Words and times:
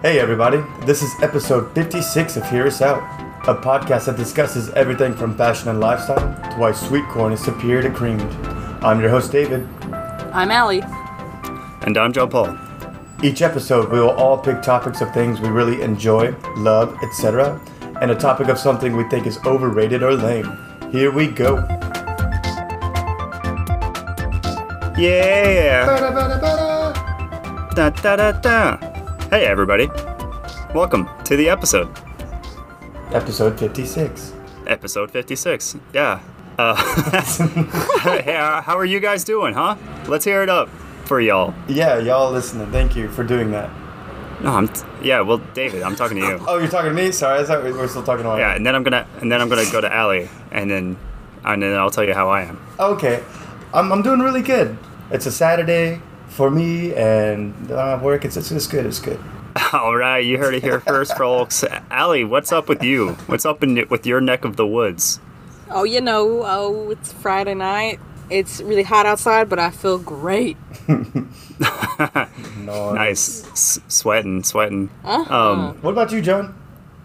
Hey, 0.00 0.20
everybody. 0.20 0.62
This 0.86 1.02
is 1.02 1.12
episode 1.22 1.74
56 1.74 2.36
of 2.36 2.48
Hear 2.48 2.68
Us 2.68 2.80
Out, 2.80 3.02
a 3.48 3.54
podcast 3.56 4.06
that 4.06 4.16
discusses 4.16 4.70
everything 4.74 5.12
from 5.12 5.36
fashion 5.36 5.70
and 5.70 5.80
lifestyle 5.80 6.20
to 6.50 6.56
why 6.56 6.70
sweet 6.70 7.04
corn 7.06 7.32
is 7.32 7.40
superior 7.40 7.82
to 7.82 7.90
creamed. 7.90 8.22
I'm 8.80 9.00
your 9.00 9.10
host, 9.10 9.32
David. 9.32 9.66
I'm 10.32 10.52
Allie. 10.52 10.82
And 11.82 11.98
I'm 11.98 12.12
John 12.12 12.30
Paul. 12.30 12.56
Each 13.24 13.42
episode, 13.42 13.90
we 13.90 13.98
will 13.98 14.10
all 14.10 14.38
pick 14.38 14.62
topics 14.62 15.00
of 15.00 15.12
things 15.12 15.40
we 15.40 15.48
really 15.48 15.82
enjoy, 15.82 16.32
love, 16.58 16.96
etc., 17.02 17.60
and 18.00 18.12
a 18.12 18.14
topic 18.14 18.46
of 18.46 18.56
something 18.56 18.94
we 18.94 19.02
think 19.08 19.26
is 19.26 19.38
overrated 19.44 20.04
or 20.04 20.14
lame. 20.14 20.56
Here 20.92 21.10
we 21.10 21.26
go. 21.26 21.56
Yeah! 24.96 25.86
Da, 27.74 27.90
da, 27.90 28.16
da, 28.16 28.32
da. 28.32 28.87
Hey, 29.30 29.44
everybody. 29.44 29.88
Welcome 30.74 31.06
to 31.24 31.36
the 31.36 31.50
episode. 31.50 31.94
Episode 33.12 33.60
56. 33.60 34.32
Episode 34.66 35.10
56. 35.10 35.76
Yeah. 35.92 36.22
Uh, 36.56 36.74
hey, 38.00 38.34
uh, 38.36 38.62
how 38.62 38.78
are 38.78 38.86
you 38.86 39.00
guys 39.00 39.24
doing, 39.24 39.52
huh? 39.52 39.76
Let's 40.06 40.24
hear 40.24 40.42
it 40.42 40.48
up 40.48 40.70
for 41.04 41.20
y'all. 41.20 41.52
Yeah, 41.68 41.98
y'all 41.98 42.32
listening. 42.32 42.72
Thank 42.72 42.96
you 42.96 43.10
for 43.10 43.22
doing 43.22 43.50
that. 43.50 43.70
No, 44.40 44.52
I'm 44.52 44.68
t- 44.68 44.86
yeah, 45.02 45.20
well, 45.20 45.38
David, 45.52 45.82
I'm 45.82 45.94
talking 45.94 46.16
to 46.16 46.22
you. 46.26 46.38
Oh, 46.48 46.56
you're 46.56 46.68
talking 46.68 46.88
to 46.88 46.96
me? 46.96 47.12
Sorry, 47.12 47.40
I 47.40 47.44
thought 47.44 47.62
we 47.62 47.72
were 47.72 47.86
still 47.86 48.02
talking 48.02 48.24
to 48.24 48.30
Yeah, 48.38 48.56
and 48.56 48.64
then 48.64 48.74
I'm 48.74 48.82
gonna 48.82 49.06
and 49.20 49.30
then 49.30 49.42
I'm 49.42 49.50
gonna 49.50 49.70
go 49.70 49.82
to 49.82 49.94
Allie, 49.94 50.30
and 50.52 50.70
then 50.70 50.96
and 51.44 51.62
then 51.62 51.74
I'll 51.74 51.90
tell 51.90 52.04
you 52.04 52.14
how 52.14 52.30
I 52.30 52.44
am. 52.44 52.58
Okay, 52.80 53.22
I'm, 53.74 53.92
I'm 53.92 54.00
doing 54.00 54.20
really 54.20 54.42
good. 54.42 54.78
It's 55.10 55.26
a 55.26 55.32
Saturday 55.32 56.00
for 56.28 56.50
me, 56.50 56.94
and 56.94 57.70
I 57.72 58.00
work. 58.02 58.24
It's, 58.24 58.36
it's, 58.36 58.50
it's 58.50 58.66
good. 58.66 58.86
It's 58.86 59.00
good. 59.00 59.18
All 59.72 59.96
right, 59.96 60.18
you 60.24 60.38
heard 60.38 60.54
it 60.54 60.62
here 60.62 60.80
first, 60.80 61.16
folks. 61.18 61.64
Allie, 61.90 62.24
what's 62.24 62.52
up 62.52 62.68
with 62.68 62.82
you? 62.82 63.10
What's 63.26 63.44
up 63.46 63.62
in 63.62 63.86
with 63.88 64.06
your 64.06 64.20
neck 64.20 64.44
of 64.44 64.56
the 64.56 64.66
woods? 64.66 65.20
Oh, 65.70 65.84
you 65.84 66.00
know, 66.00 66.42
oh, 66.44 66.90
it's 66.90 67.12
Friday 67.12 67.54
night. 67.54 68.00
It's 68.30 68.60
really 68.60 68.82
hot 68.82 69.06
outside, 69.06 69.48
but 69.48 69.58
I 69.58 69.70
feel 69.70 69.98
great. 69.98 70.56
Nice, 72.60 73.44
S- 73.52 73.80
sweating, 73.88 74.42
sweating. 74.44 74.90
Uh-huh. 75.04 75.34
Um, 75.34 75.78
What 75.82 75.90
about 75.92 76.12
you, 76.12 76.20
John? 76.20 76.54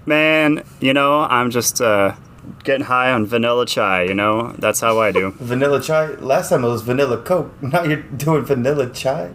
man, 0.05 0.63
you 0.81 0.93
know, 0.93 1.21
I'm 1.21 1.49
just 1.49 1.79
uh, 1.81 2.13
getting 2.63 2.85
high 2.85 3.11
on 3.11 3.25
vanilla 3.25 3.65
chai. 3.65 4.03
You 4.03 4.13
know, 4.13 4.53
that's 4.59 4.79
how 4.79 4.99
I 4.99 5.11
do. 5.11 5.31
Vanilla 5.39 5.81
chai. 5.81 6.07
Last 6.15 6.49
time 6.49 6.63
it 6.63 6.67
was 6.69 6.81
vanilla 6.81 7.17
coke. 7.21 7.51
Now 7.61 7.83
you're 7.83 8.01
doing 8.01 8.43
vanilla 8.45 8.89
chai. 8.89 9.33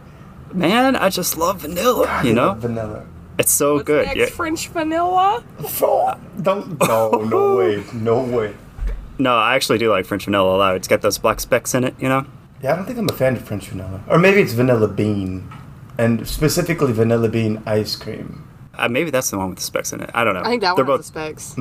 Man, 0.53 0.97
I 0.97 1.11
just 1.11 1.37
love 1.37 1.61
vanilla. 1.63 2.07
You 2.25 2.31
I 2.31 2.35
know, 2.35 2.47
love 2.49 2.59
vanilla. 2.59 3.07
it's 3.39 3.51
so 3.53 3.75
What's 3.75 3.87
good. 3.87 4.07
next, 4.07 4.17
Yeah. 4.19 4.27
French 4.27 4.69
vanilla? 4.69 5.45
Oh, 5.83 6.15
don't. 6.41 6.81
No, 6.81 7.11
no 7.11 7.57
way. 7.59 7.85
No 7.93 8.23
way. 8.23 8.55
No, 9.19 9.37
I 9.37 9.57
actually 9.57 9.79
do 9.79 9.91
like 9.91 10.07
French 10.07 10.25
vanilla 10.25 10.57
a 10.57 10.59
lot. 10.59 10.77
It's 10.77 10.89
got 10.89 11.03
those 11.03 11.19
black 11.19 11.41
specks 11.41 11.75
in 11.75 11.85
it. 11.85 11.95
You 11.99 12.09
know. 12.09 12.25
Yeah, 12.63 12.73
I 12.73 12.77
don't 12.77 12.87
think 12.87 12.99
I'm 12.99 13.09
a 13.09 13.13
fan 13.13 13.37
of 13.37 13.43
French 13.45 13.69
vanilla. 13.69 14.01
Or 14.09 14.19
maybe 14.19 14.41
it's 14.41 14.53
vanilla 14.53 14.89
bean, 14.89 15.49
and 15.99 16.27
specifically 16.27 16.93
vanilla 16.93 17.29
bean 17.29 17.63
ice 17.67 17.95
cream. 17.95 18.49
Uh, 18.75 18.89
maybe 18.89 19.11
that's 19.11 19.31
the 19.31 19.37
one 19.39 19.49
with 19.51 19.59
the 19.59 19.65
specks 19.65 19.93
in 19.93 20.01
it. 20.01 20.11
I 20.15 20.25
don't 20.25 20.35
know. 20.35 20.41
I 20.41 20.45
think 20.51 20.63
that 20.63 20.77
They're 20.77 20.85
one 20.85 20.97
both 20.99 21.01
has 21.01 21.11
the 21.11 21.21
specs. 21.21 21.55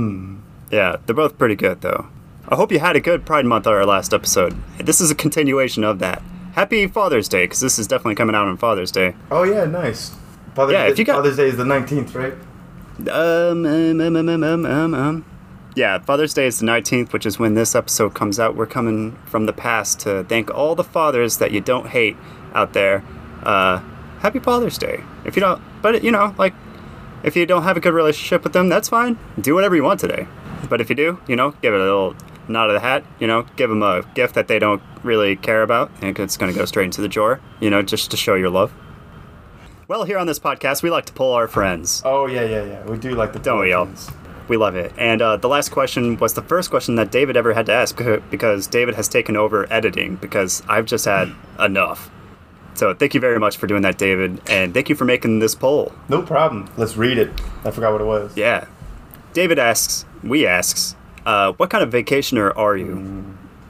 Yeah, 0.71 0.97
they're 1.05 1.15
both 1.15 1.37
pretty 1.37 1.55
good 1.55 1.81
though. 1.81 2.07
I 2.49 2.55
hope 2.55 2.71
you 2.71 2.79
had 2.79 2.95
a 2.95 2.99
good 3.01 3.25
Pride 3.25 3.45
Month 3.45 3.67
on 3.67 3.73
our 3.73 3.85
last 3.85 4.13
episode. 4.13 4.55
This 4.77 5.01
is 5.01 5.11
a 5.11 5.15
continuation 5.15 5.83
of 5.83 5.99
that. 5.99 6.21
Happy 6.53 6.87
Father's 6.87 7.27
Day, 7.27 7.43
because 7.43 7.59
this 7.59 7.77
is 7.77 7.87
definitely 7.87 8.15
coming 8.15 8.35
out 8.35 8.47
on 8.47 8.57
Father's 8.57 8.91
Day. 8.91 9.15
Oh 9.29 9.43
yeah, 9.43 9.65
nice. 9.65 10.15
Father's 10.55 10.73
Yeah, 10.73 10.85
Day, 10.85 10.91
if 10.91 10.99
you 10.99 11.05
got- 11.05 11.15
Father's 11.17 11.37
Day 11.37 11.47
is 11.47 11.57
the 11.57 11.63
19th, 11.65 12.15
right? 12.15 12.33
Um, 13.11 13.65
um, 13.65 14.01
um, 14.01 14.15
um, 14.15 14.43
um, 14.43 14.65
um, 14.65 14.93
um. 14.95 15.25
Yeah, 15.75 15.99
Father's 15.99 16.33
Day 16.33 16.47
is 16.47 16.57
the 16.59 16.65
19th, 16.65 17.13
which 17.13 17.27
is 17.27 17.37
when 17.37 17.53
this 17.53 17.75
episode 17.75 18.15
comes 18.15 18.39
out. 18.39 18.55
We're 18.55 18.65
coming 18.65 19.15
from 19.27 19.45
the 19.45 19.53
past 19.53 19.99
to 19.99 20.23
thank 20.23 20.49
all 20.49 20.73
the 20.73 20.83
fathers 20.83 21.37
that 21.37 21.51
you 21.51 21.61
don't 21.61 21.87
hate 21.89 22.17
out 22.55 22.73
there. 22.73 23.03
Uh, 23.43 23.81
happy 24.21 24.39
Father's 24.39 24.79
Day. 24.79 25.03
If 25.25 25.35
you 25.35 25.41
don't, 25.41 25.61
but 25.83 26.03
you 26.03 26.09
know, 26.11 26.33
like, 26.39 26.55
if 27.21 27.35
you 27.35 27.45
don't 27.45 27.61
have 27.63 27.77
a 27.77 27.79
good 27.79 27.93
relationship 27.93 28.43
with 28.43 28.53
them, 28.53 28.67
that's 28.69 28.89
fine. 28.89 29.19
Do 29.39 29.53
whatever 29.53 29.75
you 29.75 29.83
want 29.83 29.99
today. 29.99 30.27
But 30.69 30.81
if 30.81 30.89
you 30.89 30.95
do, 30.95 31.19
you 31.27 31.35
know, 31.35 31.51
give 31.61 31.73
it 31.73 31.79
a 31.79 31.83
little 31.83 32.15
nod 32.49 32.69
of 32.69 32.73
the 32.73 32.79
hat. 32.79 33.03
You 33.19 33.27
know, 33.27 33.43
give 33.55 33.69
them 33.69 33.83
a 33.83 34.03
gift 34.15 34.35
that 34.35 34.47
they 34.47 34.59
don't 34.59 34.81
really 35.03 35.35
care 35.35 35.63
about, 35.63 35.91
and 36.01 36.17
it's 36.19 36.37
going 36.37 36.51
to 36.51 36.57
go 36.57 36.65
straight 36.65 36.85
into 36.85 37.01
the 37.01 37.07
drawer. 37.07 37.39
You 37.59 37.69
know, 37.69 37.81
just 37.81 38.11
to 38.11 38.17
show 38.17 38.35
your 38.35 38.49
love. 38.49 38.73
Well, 39.87 40.03
here 40.03 40.17
on 40.17 40.27
this 40.27 40.39
podcast, 40.39 40.83
we 40.83 40.89
like 40.89 41.05
to 41.05 41.13
pull 41.13 41.33
our 41.33 41.47
friends. 41.47 42.01
Oh 42.03 42.27
yeah, 42.27 42.43
yeah, 42.43 42.63
yeah. 42.63 42.85
We 42.85 42.97
do 42.97 43.11
like 43.15 43.33
the 43.33 43.39
Don't 43.39 43.59
we 43.59 43.71
all? 43.71 43.87
We 44.47 44.57
love 44.57 44.75
it. 44.75 44.93
And 44.97 45.21
uh, 45.21 45.37
the 45.37 45.49
last 45.49 45.69
question 45.69 46.17
was 46.17 46.33
the 46.33 46.41
first 46.41 46.69
question 46.69 46.95
that 46.95 47.11
David 47.11 47.35
ever 47.35 47.53
had 47.53 47.65
to 47.65 47.73
ask 47.73 47.97
because 48.29 48.67
David 48.67 48.95
has 48.95 49.07
taken 49.07 49.35
over 49.35 49.71
editing 49.71 50.15
because 50.17 50.63
I've 50.67 50.85
just 50.85 51.05
had 51.05 51.33
enough. 51.59 52.09
So 52.75 52.93
thank 52.93 53.13
you 53.13 53.19
very 53.19 53.39
much 53.39 53.57
for 53.57 53.65
doing 53.65 53.81
that, 53.81 53.97
David, 53.97 54.39
and 54.47 54.73
thank 54.73 54.87
you 54.87 54.95
for 54.95 55.03
making 55.03 55.39
this 55.39 55.55
poll. 55.55 55.91
No 56.09 56.21
problem. 56.21 56.69
Let's 56.77 56.95
read 56.95 57.17
it. 57.17 57.31
I 57.65 57.71
forgot 57.71 57.91
what 57.91 58.01
it 58.01 58.05
was. 58.05 58.37
Yeah. 58.37 58.67
David 59.33 59.57
asks, 59.57 60.05
we 60.23 60.45
asks, 60.47 60.95
uh, 61.25 61.53
what 61.53 61.69
kind 61.69 61.83
of 61.83 61.91
vacationer 61.91 62.55
are 62.57 62.75
you? 62.77 63.25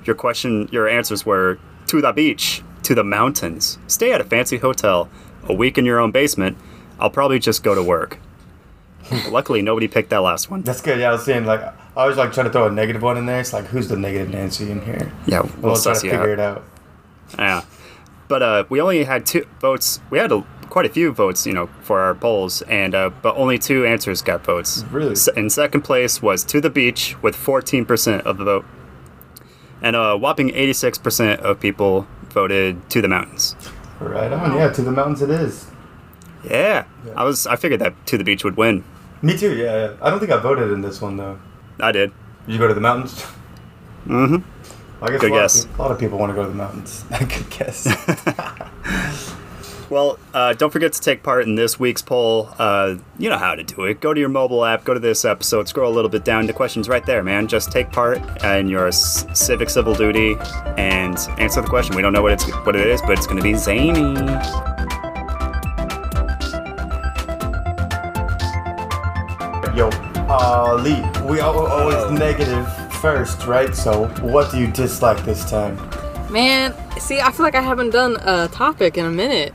Your 0.06 0.16
question, 0.16 0.70
your 0.72 0.88
answers 0.88 1.26
were 1.26 1.60
to 1.88 2.02
the 2.02 2.12
beach, 2.12 2.62
to 2.84 2.96
the 2.96 3.04
mountains, 3.04 3.78
stay 3.88 4.12
at 4.14 4.22
a 4.22 4.24
fancy 4.24 4.58
hotel, 4.58 5.10
a 5.46 5.54
week 5.54 5.78
in 5.78 5.86
your 5.86 6.00
own 6.00 6.12
basement. 6.12 6.58
I'll 7.00 7.10
probably 7.10 7.40
just 7.40 7.64
go 7.64 7.76
to 7.76 7.84
work. 7.84 8.18
Luckily, 9.30 9.62
nobody 9.62 9.88
picked 9.88 10.10
that 10.10 10.18
last 10.22 10.50
one. 10.52 10.62
That's 10.64 10.82
good. 10.82 11.00
Yeah, 11.00 11.10
I 11.10 11.12
was 11.14 11.24
saying 11.24 11.46
like 11.46 11.62
I 11.96 12.06
was 12.06 12.18
like 12.18 12.34
trying 12.34 12.48
to 12.48 12.52
throw 12.52 12.68
a 12.68 12.72
negative 12.72 13.02
one 13.02 13.18
in 13.18 13.26
there. 13.26 13.40
It's 13.40 13.54
like 13.54 13.66
who's 13.66 13.88
the 13.88 13.96
negative 13.98 14.30
Nancy 14.30 14.70
in 14.70 14.82
here? 14.82 15.12
Yeah, 15.26 15.42
We'll, 15.42 15.74
we'll 15.74 15.82
try 15.82 15.94
to 15.94 16.00
figure 16.00 16.22
out. 16.24 16.30
it 16.30 16.40
out. 16.40 16.64
Yeah, 17.38 17.64
but 18.28 18.42
uh, 18.44 18.64
we 18.70 18.82
only 18.82 19.04
had 19.06 19.26
two 19.26 19.48
votes. 19.62 20.02
We 20.10 20.18
had 20.18 20.32
a, 20.32 20.44
quite 20.68 20.86
a 20.86 20.90
few 20.90 21.12
votes, 21.12 21.46
you 21.46 21.54
know, 21.54 21.68
for 21.82 22.00
our 22.00 22.14
polls, 22.14 22.62
and 22.64 22.94
uh, 22.96 23.10
but 23.22 23.36
only 23.36 23.58
two 23.58 23.86
answers 23.86 24.22
got 24.22 24.44
votes. 24.44 24.84
Really? 24.92 25.12
S- 25.12 25.28
in 25.30 25.50
second 25.50 25.82
place 25.82 26.22
was 26.22 26.44
to 26.46 26.62
the 26.62 26.70
beach 26.70 27.16
with 27.22 27.36
14% 27.36 28.22
of 28.22 28.38
the 28.38 28.44
vote, 28.46 28.66
and 29.82 29.96
a 29.96 30.18
whopping 30.18 30.50
86% 30.50 31.40
of 31.40 31.60
people 31.60 32.08
voted 32.30 32.90
to 32.90 33.02
the 33.02 33.08
mountains. 33.08 33.56
Right 34.00 34.32
on. 34.32 34.56
Yeah, 34.56 34.70
to 34.72 34.82
the 34.82 34.92
mountains 34.92 35.22
it 35.22 35.30
is. 35.30 35.68
Yeah, 36.44 36.86
I 37.16 37.24
was. 37.24 37.48
I 37.48 37.56
figured 37.56 37.82
that 37.82 38.06
to 38.08 38.18
the 38.18 38.24
beach 38.24 38.44
would 38.44 38.58
win. 38.58 38.84
Me 39.22 39.36
too. 39.36 39.56
Yeah, 39.56 39.88
yeah. 39.88 39.94
I 40.02 40.10
don't 40.10 40.20
think 40.20 40.32
I 40.32 40.38
voted 40.38 40.72
in 40.72 40.82
this 40.82 41.02
one 41.02 41.18
though. 41.18 41.40
I 41.80 41.92
did. 41.92 42.12
Did 42.46 42.54
you 42.54 42.60
go 42.60 42.68
to 42.68 42.74
the 42.74 42.82
mountains? 42.82 43.26
Mm-hmm. 44.06 45.04
I 45.04 45.10
guess 45.10 45.22
Good 45.22 45.32
a 45.32 45.34
lot, 45.34 45.42
guess. 45.42 45.66
People, 45.66 45.76
a 45.76 45.82
lot 45.82 45.92
of 45.92 46.00
people 46.00 46.18
want 46.18 46.30
to 46.32 46.36
go 46.36 46.44
to 46.44 46.50
the 46.50 46.56
mountains. 46.56 47.06
I 47.12 47.26
could 47.26 47.50
guess. 47.50 47.86
Well, 49.90 50.20
uh, 50.34 50.52
don't 50.54 50.72
forget 50.72 50.92
to 50.94 51.00
take 51.02 51.24
part 51.24 51.44
in 51.44 51.56
this 51.56 51.80
week's 51.80 52.02
poll. 52.02 52.50
Uh, 52.60 52.96
you 53.18 53.30
know 53.30 53.38
how 53.38 53.56
to 53.56 53.64
do 53.64 53.86
it. 53.86 54.02
Go 54.02 54.14
to 54.14 54.20
your 54.20 54.28
mobile 54.28 54.66
app, 54.66 54.84
go 54.84 54.94
to 54.94 55.00
this 55.00 55.24
episode, 55.24 55.70
scroll 55.70 55.90
a 55.92 55.96
little 55.96 56.10
bit 56.10 56.26
down. 56.26 56.46
The 56.46 56.52
question's 56.54 56.90
right 56.90 57.06
there, 57.06 57.24
man. 57.24 57.48
Just 57.48 57.72
take 57.72 57.90
part 57.92 58.20
in 58.44 58.68
your 58.68 58.92
c- 58.92 59.26
civic 59.34 59.70
civil 59.70 59.94
duty 59.96 60.36
and 60.78 61.18
answer 61.40 61.62
the 61.62 61.68
question. 61.68 61.96
We 61.96 62.02
don't 62.02 62.12
know 62.12 62.22
what 62.22 62.34
it's 62.34 62.44
what 62.66 62.76
it 62.76 62.86
is, 62.86 63.02
but 63.02 63.12
it's 63.12 63.28
going 63.28 63.38
to 63.38 63.44
be 63.44 63.54
zany. 63.56 64.14
Yo, 69.76 69.90
uh, 70.28 70.74
Lee, 70.82 71.04
we 71.30 71.40
are 71.40 71.54
always 71.56 71.96
Oh. 71.98 72.10
negative 72.18 72.68
first, 72.96 73.46
right? 73.46 73.76
So, 73.76 74.08
what 74.22 74.50
do 74.52 74.58
you 74.58 74.66
dislike 74.68 75.24
this 75.24 75.48
time? 75.48 75.78
Man, 76.32 76.74
see, 77.00 77.20
I 77.22 77.32
feel 77.32 77.44
like 77.44 77.54
I 77.54 77.62
haven't 77.62 77.92
done 77.92 78.18
a 78.24 78.48
topic 78.48 78.98
in 78.98 79.06
a 79.06 79.12
minute, 79.12 79.54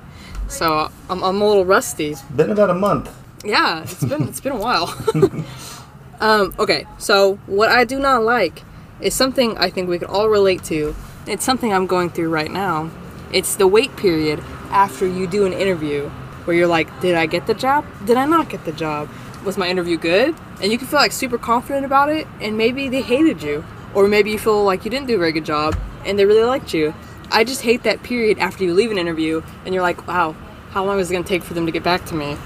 so 0.52 0.90
I'm, 1.08 1.22
I'm 1.24 1.40
a 1.40 1.48
little 1.48 1.64
rusty. 1.64 2.14
Been 2.34 2.50
about 2.50 2.70
a 2.70 2.74
month. 2.74 3.10
Yeah, 3.44 3.82
it's 3.82 4.04
been 4.04 4.28
it's 4.28 4.40
been 4.40 4.52
a 4.52 4.56
while. 4.56 4.94
um, 6.20 6.54
okay, 6.58 6.86
so 6.98 7.36
what 7.46 7.70
I 7.70 7.84
do 7.84 7.98
not 7.98 8.22
like 8.22 8.62
is 9.00 9.14
something 9.14 9.56
I 9.58 9.70
think 9.70 9.88
we 9.88 9.98
could 9.98 10.08
all 10.08 10.28
relate 10.28 10.62
to. 10.64 10.94
It's 11.26 11.44
something 11.44 11.72
I'm 11.72 11.86
going 11.86 12.10
through 12.10 12.30
right 12.30 12.50
now. 12.50 12.90
It's 13.32 13.56
the 13.56 13.66
wait 13.66 13.96
period 13.96 14.40
after 14.70 15.06
you 15.06 15.26
do 15.26 15.46
an 15.46 15.52
interview 15.52 16.08
where 16.44 16.56
you're 16.56 16.66
like, 16.66 16.88
did 17.00 17.14
I 17.14 17.26
get 17.26 17.46
the 17.46 17.54
job? 17.54 17.86
Did 18.04 18.16
I 18.16 18.26
not 18.26 18.48
get 18.50 18.64
the 18.64 18.72
job? 18.72 19.08
Was 19.44 19.56
my 19.56 19.68
interview 19.68 19.96
good? 19.96 20.34
And 20.60 20.70
you 20.70 20.78
can 20.78 20.86
feel 20.86 21.00
like 21.00 21.12
super 21.12 21.38
confident 21.38 21.84
about 21.84 22.08
it, 22.08 22.26
and 22.40 22.56
maybe 22.56 22.88
they 22.88 23.02
hated 23.02 23.42
you. 23.42 23.64
Or 23.94 24.06
maybe 24.06 24.30
you 24.30 24.38
feel 24.38 24.64
like 24.64 24.84
you 24.84 24.90
didn't 24.90 25.06
do 25.06 25.16
a 25.16 25.18
very 25.18 25.32
good 25.32 25.44
job 25.44 25.76
and 26.04 26.18
they 26.18 26.24
really 26.24 26.44
liked 26.44 26.74
you. 26.74 26.94
I 27.32 27.44
just 27.44 27.62
hate 27.62 27.82
that 27.84 28.02
period 28.02 28.38
after 28.38 28.64
you 28.64 28.74
leave 28.74 28.90
an 28.90 28.98
interview 28.98 29.42
and 29.64 29.74
you're 29.74 29.82
like, 29.82 30.06
wow, 30.06 30.32
how 30.70 30.84
long 30.84 30.98
is 31.00 31.10
it 31.10 31.14
going 31.14 31.24
to 31.24 31.28
take 31.28 31.42
for 31.42 31.54
them 31.54 31.66
to 31.66 31.72
get 31.72 31.82
back 31.82 32.04
to 32.06 32.14
me? 32.14 32.36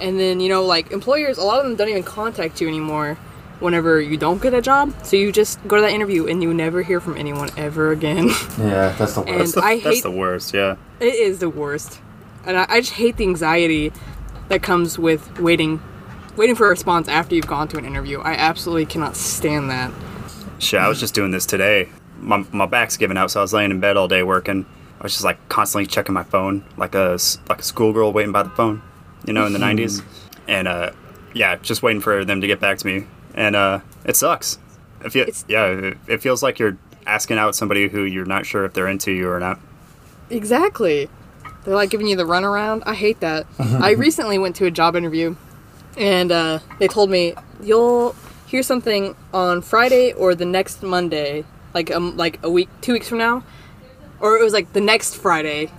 And 0.00 0.18
then, 0.18 0.40
you 0.40 0.48
know, 0.48 0.64
like 0.64 0.90
employers, 0.90 1.38
a 1.38 1.42
lot 1.44 1.58
of 1.60 1.64
them 1.66 1.76
don't 1.76 1.88
even 1.88 2.02
contact 2.02 2.60
you 2.60 2.68
anymore 2.68 3.14
whenever 3.60 4.00
you 4.00 4.16
don't 4.16 4.42
get 4.42 4.52
a 4.54 4.60
job. 4.60 4.92
So 5.04 5.16
you 5.16 5.30
just 5.30 5.62
go 5.68 5.76
to 5.76 5.82
that 5.82 5.92
interview 5.92 6.26
and 6.26 6.42
you 6.42 6.52
never 6.52 6.82
hear 6.82 7.00
from 7.00 7.16
anyone 7.16 7.50
ever 7.56 7.92
again. 7.92 8.30
Yeah, 8.58 8.94
that's 8.98 9.14
the 9.14 9.22
And 9.22 9.36
worst. 9.38 9.58
I 9.58 9.80
That's 9.80 10.02
the 10.02 10.10
worst. 10.10 10.52
Yeah. 10.54 10.76
it 11.00 11.14
is 11.14 11.38
the 11.38 11.48
worst. 11.48 12.00
And 12.44 12.56
I, 12.56 12.66
I 12.68 12.80
just 12.80 12.94
hate 12.94 13.16
the 13.16 13.24
anxiety 13.24 13.92
that 14.48 14.62
comes 14.62 14.98
with 14.98 15.38
waiting 15.38 15.80
waiting 16.36 16.56
for 16.56 16.66
a 16.66 16.70
response 16.70 17.08
after 17.08 17.34
you've 17.34 17.46
gone 17.46 17.68
to 17.68 17.76
an 17.78 17.84
interview. 17.84 18.18
I 18.20 18.32
absolutely 18.32 18.86
cannot 18.86 19.16
stand 19.16 19.70
that. 19.70 19.92
Shit, 20.58 20.80
I 20.80 20.88
was 20.88 20.98
just 20.98 21.14
doing 21.14 21.30
this 21.30 21.44
today. 21.46 21.90
My, 22.22 22.44
my 22.52 22.66
back's 22.66 22.96
giving 22.96 23.16
out, 23.16 23.30
so 23.30 23.40
I 23.40 23.42
was 23.42 23.52
laying 23.52 23.70
in 23.70 23.80
bed 23.80 23.96
all 23.96 24.08
day 24.08 24.22
working. 24.22 24.64
I 25.00 25.02
was 25.02 25.12
just 25.12 25.24
like 25.24 25.48
constantly 25.48 25.86
checking 25.86 26.14
my 26.14 26.22
phone, 26.22 26.64
like 26.76 26.94
a 26.94 27.18
like 27.48 27.58
a 27.58 27.62
schoolgirl 27.62 28.12
waiting 28.12 28.32
by 28.32 28.44
the 28.44 28.50
phone, 28.50 28.82
you 29.26 29.32
know, 29.32 29.44
in 29.46 29.52
the 29.52 29.58
'90s. 29.58 30.02
And 30.46 30.68
uh, 30.68 30.92
yeah, 31.34 31.56
just 31.56 31.82
waiting 31.82 32.00
for 32.00 32.24
them 32.24 32.40
to 32.40 32.46
get 32.46 32.60
back 32.60 32.78
to 32.78 32.86
me, 32.86 33.06
and 33.34 33.56
uh, 33.56 33.80
it 34.04 34.16
sucks. 34.16 34.58
If 35.04 35.16
you, 35.16 35.26
yeah, 35.48 35.66
it, 35.66 35.98
it 36.06 36.22
feels 36.22 36.42
like 36.42 36.58
you're 36.58 36.78
asking 37.06 37.38
out 37.38 37.54
somebody 37.54 37.88
who 37.88 38.04
you're 38.04 38.24
not 38.24 38.46
sure 38.46 38.64
if 38.64 38.72
they're 38.74 38.86
into 38.86 39.10
you 39.10 39.28
or 39.28 39.40
not. 39.40 39.58
Exactly. 40.30 41.08
They're 41.64 41.74
like 41.74 41.90
giving 41.90 42.06
you 42.06 42.16
the 42.16 42.24
runaround. 42.24 42.82
I 42.86 42.94
hate 42.94 43.20
that. 43.20 43.46
I 43.58 43.90
recently 43.98 44.38
went 44.38 44.56
to 44.56 44.66
a 44.66 44.70
job 44.70 44.96
interview, 44.96 45.36
and 45.96 46.32
uh, 46.32 46.58
they 46.78 46.88
told 46.88 47.10
me 47.10 47.34
you'll 47.62 48.14
hear 48.46 48.62
something 48.62 49.16
on 49.32 49.62
Friday 49.62 50.12
or 50.12 50.34
the 50.34 50.44
next 50.44 50.82
Monday, 50.82 51.44
like 51.74 51.90
um 51.90 52.16
like 52.16 52.38
a 52.42 52.50
week, 52.50 52.68
two 52.80 52.92
weeks 52.92 53.08
from 53.08 53.18
now, 53.18 53.44
or 54.20 54.36
it 54.36 54.42
was 54.42 54.52
like 54.52 54.72
the 54.72 54.80
next 54.80 55.16
Friday, 55.16 55.70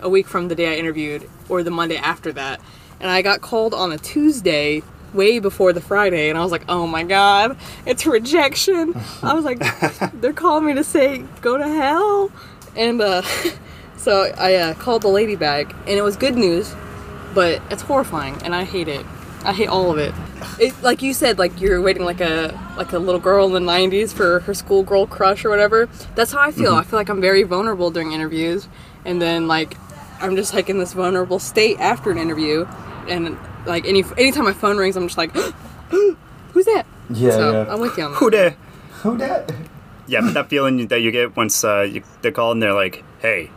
a 0.00 0.08
week 0.08 0.26
from 0.26 0.48
the 0.48 0.54
day 0.54 0.74
I 0.74 0.76
interviewed, 0.76 1.28
or 1.48 1.62
the 1.62 1.70
Monday 1.70 1.96
after 1.96 2.32
that. 2.32 2.60
And 3.00 3.10
I 3.10 3.22
got 3.22 3.40
called 3.40 3.72
on 3.72 3.92
a 3.92 3.98
Tuesday, 3.98 4.82
way 5.14 5.38
before 5.38 5.72
the 5.72 5.80
Friday, 5.80 6.28
and 6.28 6.38
I 6.38 6.42
was 6.42 6.52
like, 6.52 6.64
oh 6.68 6.86
my 6.86 7.02
god, 7.02 7.56
it's 7.86 8.06
rejection. 8.06 8.94
I 9.22 9.34
was 9.34 9.44
like, 9.44 9.60
they're 10.20 10.32
calling 10.32 10.66
me 10.66 10.74
to 10.74 10.84
say 10.84 11.24
go 11.40 11.56
to 11.56 11.68
hell, 11.68 12.30
and 12.76 13.00
uh. 13.00 13.22
So 14.00 14.32
I 14.38 14.54
uh, 14.54 14.74
called 14.74 15.02
the 15.02 15.08
lady 15.08 15.36
back, 15.36 15.74
and 15.86 15.90
it 15.90 16.00
was 16.00 16.16
good 16.16 16.34
news, 16.34 16.74
but 17.34 17.60
it's 17.70 17.82
horrifying, 17.82 18.42
and 18.42 18.54
I 18.54 18.64
hate 18.64 18.88
it. 18.88 19.04
I 19.44 19.52
hate 19.52 19.68
all 19.68 19.90
of 19.90 19.98
it. 19.98 20.14
It 20.58 20.74
like 20.82 21.00
you 21.02 21.14
said, 21.14 21.38
like 21.38 21.60
you're 21.60 21.80
waiting 21.80 22.04
like 22.04 22.20
a 22.20 22.58
like 22.76 22.92
a 22.92 22.98
little 22.98 23.20
girl 23.20 23.46
in 23.46 23.52
the 23.64 23.72
'90s 23.72 24.12
for 24.12 24.40
her 24.40 24.52
schoolgirl 24.54 25.06
crush 25.06 25.44
or 25.44 25.50
whatever. 25.50 25.88
That's 26.14 26.32
how 26.32 26.40
I 26.40 26.52
feel. 26.52 26.74
I 26.74 26.82
feel 26.82 26.98
like 26.98 27.08
I'm 27.08 27.20
very 27.20 27.42
vulnerable 27.44 27.90
during 27.90 28.12
interviews, 28.12 28.68
and 29.04 29.20
then 29.20 29.48
like 29.48 29.76
I'm 30.20 30.36
just 30.36 30.52
like 30.52 30.68
in 30.68 30.78
this 30.78 30.92
vulnerable 30.92 31.38
state 31.38 31.78
after 31.80 32.10
an 32.10 32.18
interview, 32.18 32.66
and 33.08 33.38
like 33.66 33.86
any 33.86 34.04
anytime 34.18 34.44
my 34.44 34.52
phone 34.52 34.76
rings, 34.76 34.96
I'm 34.96 35.06
just 35.08 35.16
like, 35.18 35.32
who's 35.90 36.66
that? 36.66 36.84
Yeah, 37.08 37.30
so 37.30 37.52
yeah. 37.52 37.72
I'm 37.72 37.80
with 37.80 37.96
you 37.96 38.04
on 38.04 38.12
that. 38.12 38.18
Who 38.18 38.30
that? 38.30 38.56
Who 39.02 39.16
dat? 39.18 39.52
Yeah, 40.06 40.22
but 40.22 40.34
that 40.34 40.48
feeling 40.48 40.88
that 40.88 41.02
you 41.02 41.12
get 41.12 41.36
once 41.36 41.62
uh, 41.62 41.82
you, 41.82 42.02
they 42.22 42.32
call 42.32 42.50
and 42.50 42.60
they're 42.60 42.72
like, 42.74 43.04
"Hey, 43.20 43.50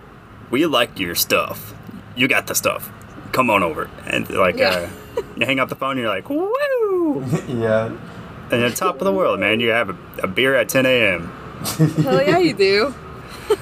we 0.52 0.68
like 0.68 1.00
your 1.00 1.16
stuff. 1.16 1.74
You 2.16 2.28
got 2.28 2.46
the 2.46 2.54
stuff. 2.54 2.92
Come 3.32 3.50
on 3.50 3.64
over." 3.64 3.90
And 4.06 4.30
like, 4.30 4.58
Yeah. 4.58 4.70
uh, 4.70 4.90
you 5.38 5.46
hang 5.46 5.60
up 5.60 5.70
the 5.70 5.76
phone, 5.76 5.92
and 5.92 6.02
you're 6.02 6.10
like, 6.10 6.30
"Woo!" 6.30 7.26
yeah. 7.48 7.96
And 8.52 8.64
at 8.64 8.76
top 8.76 9.02
of 9.02 9.06
the 9.06 9.14
world, 9.14 9.40
man. 9.40 9.60
You 9.60 9.70
have 9.70 9.90
a, 9.90 9.98
a 10.24 10.28
beer 10.28 10.56
at 10.56 10.70
10 10.70 10.86
a.m. 10.86 11.28
Hell 12.04 12.22
yeah, 12.22 12.38
you 12.38 12.54
do. 12.54 12.94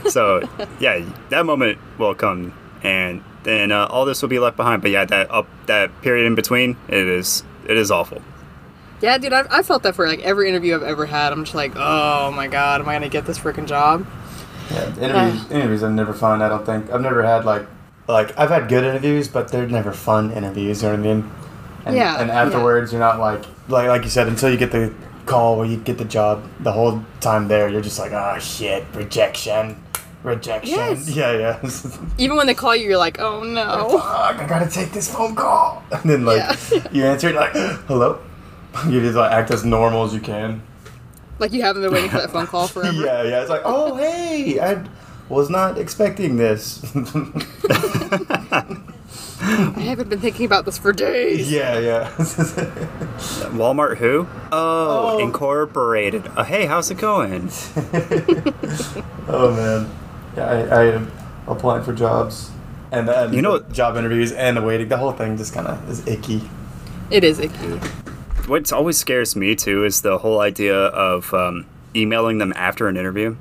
So 0.09 0.47
yeah, 0.79 1.05
that 1.29 1.45
moment 1.45 1.79
will 1.97 2.15
come, 2.15 2.53
and 2.83 3.23
then 3.43 3.71
uh, 3.71 3.87
all 3.89 4.05
this 4.05 4.21
will 4.21 4.29
be 4.29 4.39
left 4.39 4.57
behind. 4.57 4.81
But 4.81 4.91
yeah, 4.91 5.05
that 5.05 5.31
up 5.31 5.47
that 5.67 6.01
period 6.01 6.25
in 6.25 6.35
between, 6.35 6.77
it 6.87 7.07
is 7.07 7.43
it 7.67 7.77
is 7.77 7.91
awful. 7.91 8.21
Yeah, 9.01 9.17
dude, 9.17 9.33
I've, 9.33 9.47
I 9.49 9.63
felt 9.63 9.81
that 9.83 9.95
for 9.95 10.07
like 10.07 10.19
every 10.19 10.47
interview 10.47 10.75
I've 10.75 10.83
ever 10.83 11.07
had. 11.07 11.33
I'm 11.33 11.43
just 11.43 11.55
like, 11.55 11.73
oh 11.75 12.31
my 12.31 12.47
god, 12.47 12.81
am 12.81 12.89
I 12.89 12.93
gonna 12.93 13.09
get 13.09 13.25
this 13.25 13.39
freaking 13.39 13.65
job? 13.65 14.05
Yeah, 14.69 14.95
interviews, 14.99 15.51
interviews 15.51 15.83
are 15.83 15.89
never 15.89 16.13
fun. 16.13 16.41
I 16.41 16.49
don't 16.49 16.65
think 16.65 16.91
I've 16.91 17.01
never 17.01 17.23
had 17.23 17.45
like 17.45 17.65
like 18.07 18.37
I've 18.37 18.49
had 18.49 18.69
good 18.69 18.83
interviews, 18.83 19.27
but 19.27 19.49
they're 19.49 19.67
never 19.67 19.91
fun 19.91 20.31
interviews. 20.31 20.83
You 20.83 20.89
know 20.89 20.95
what 20.95 20.99
I 20.99 21.13
mean? 21.13 21.31
And, 21.85 21.95
Yeah, 21.95 22.19
And 22.19 22.27
yeah. 22.29 22.41
afterwards, 22.43 22.91
you're 22.91 22.99
not 23.01 23.19
like 23.19 23.43
like 23.67 23.87
like 23.87 24.03
you 24.03 24.09
said 24.09 24.27
until 24.27 24.49
you 24.51 24.57
get 24.57 24.71
the 24.71 24.93
call 25.25 25.57
where 25.57 25.65
you 25.67 25.77
get 25.77 25.97
the 25.97 26.05
job. 26.05 26.43
The 26.61 26.71
whole 26.71 27.01
time 27.19 27.47
there, 27.47 27.69
you're 27.69 27.81
just 27.81 27.99
like, 27.99 28.11
oh 28.11 28.37
shit, 28.39 28.83
rejection, 28.93 29.81
rejection. 30.23 30.75
Yes. 30.77 31.09
Yeah, 31.15 31.31
yeah. 31.37 31.69
Even 32.17 32.37
when 32.37 32.47
they 32.47 32.53
call 32.53 32.75
you, 32.75 32.87
you're 32.87 32.97
like, 32.97 33.19
oh 33.19 33.43
no. 33.43 33.89
Fuck, 33.99 34.39
I 34.39 34.45
gotta 34.47 34.69
take 34.69 34.91
this 34.91 35.13
phone 35.13 35.35
call. 35.35 35.83
And 35.91 36.03
then 36.09 36.25
like 36.25 36.39
Yeah. 36.71 36.87
you 36.91 37.05
answer 37.05 37.29
it 37.29 37.35
like, 37.35 37.53
hello. 37.87 38.19
You 38.87 39.01
just 39.01 39.15
like 39.15 39.31
act 39.31 39.51
as 39.51 39.63
normal 39.65 40.03
as 40.05 40.13
you 40.13 40.19
can. 40.21 40.61
Like 41.39 41.51
you 41.53 41.61
haven't 41.63 41.81
been 41.81 41.91
waiting 41.91 42.09
for 42.11 42.17
that 42.17 42.29
phone 42.31 42.45
call 42.47 42.67
forever. 42.67 43.01
Yeah, 43.03 43.23
yeah. 43.23 43.41
It's 43.41 43.49
like, 43.49 43.63
oh 43.65 43.95
hey, 43.95 44.59
I 44.59 44.83
was 45.29 45.49
not 45.49 45.77
expecting 45.77 46.37
this. 46.37 46.81
I 49.41 49.81
haven't 49.81 50.09
been 50.09 50.19
thinking 50.19 50.45
about 50.45 50.65
this 50.65 50.77
for 50.77 50.93
days. 50.93 51.51
yeah, 51.51 51.79
yeah. 51.79 52.09
Walmart 53.51 53.97
who? 53.97 54.27
Oh, 54.51 55.17
Oh. 55.17 55.19
Incorporated. 55.19 56.27
Uh, 56.35 56.43
hey, 56.43 56.65
how's 56.65 56.91
it 56.91 56.97
going? 56.97 57.49
oh 59.27 59.53
man, 59.55 59.89
yeah. 60.35 60.45
I, 60.45 60.81
I 60.81 60.83
am 60.93 61.11
applying 61.47 61.83
for 61.83 61.93
jobs, 61.93 62.51
and 62.91 63.07
then 63.07 63.33
You 63.33 63.41
know- 63.41 63.59
job 63.71 63.97
interviews 63.97 64.31
and 64.31 64.57
the 64.57 64.61
waiting. 64.61 64.87
The 64.89 64.97
whole 64.97 65.11
thing 65.11 65.37
just 65.37 65.53
kind 65.53 65.67
of 65.67 65.89
is 65.89 66.05
icky. 66.07 66.41
It 67.09 67.23
is 67.23 67.39
icky. 67.39 67.79
What 68.47 68.71
always 68.71 68.97
scares 68.97 69.35
me 69.35 69.55
too 69.55 69.83
is 69.85 70.01
the 70.01 70.17
whole 70.19 70.39
idea 70.41 70.75
of 70.75 71.33
um, 71.33 71.65
emailing 71.95 72.37
them 72.37 72.53
after 72.55 72.87
an 72.87 72.97
interview. 72.97 73.35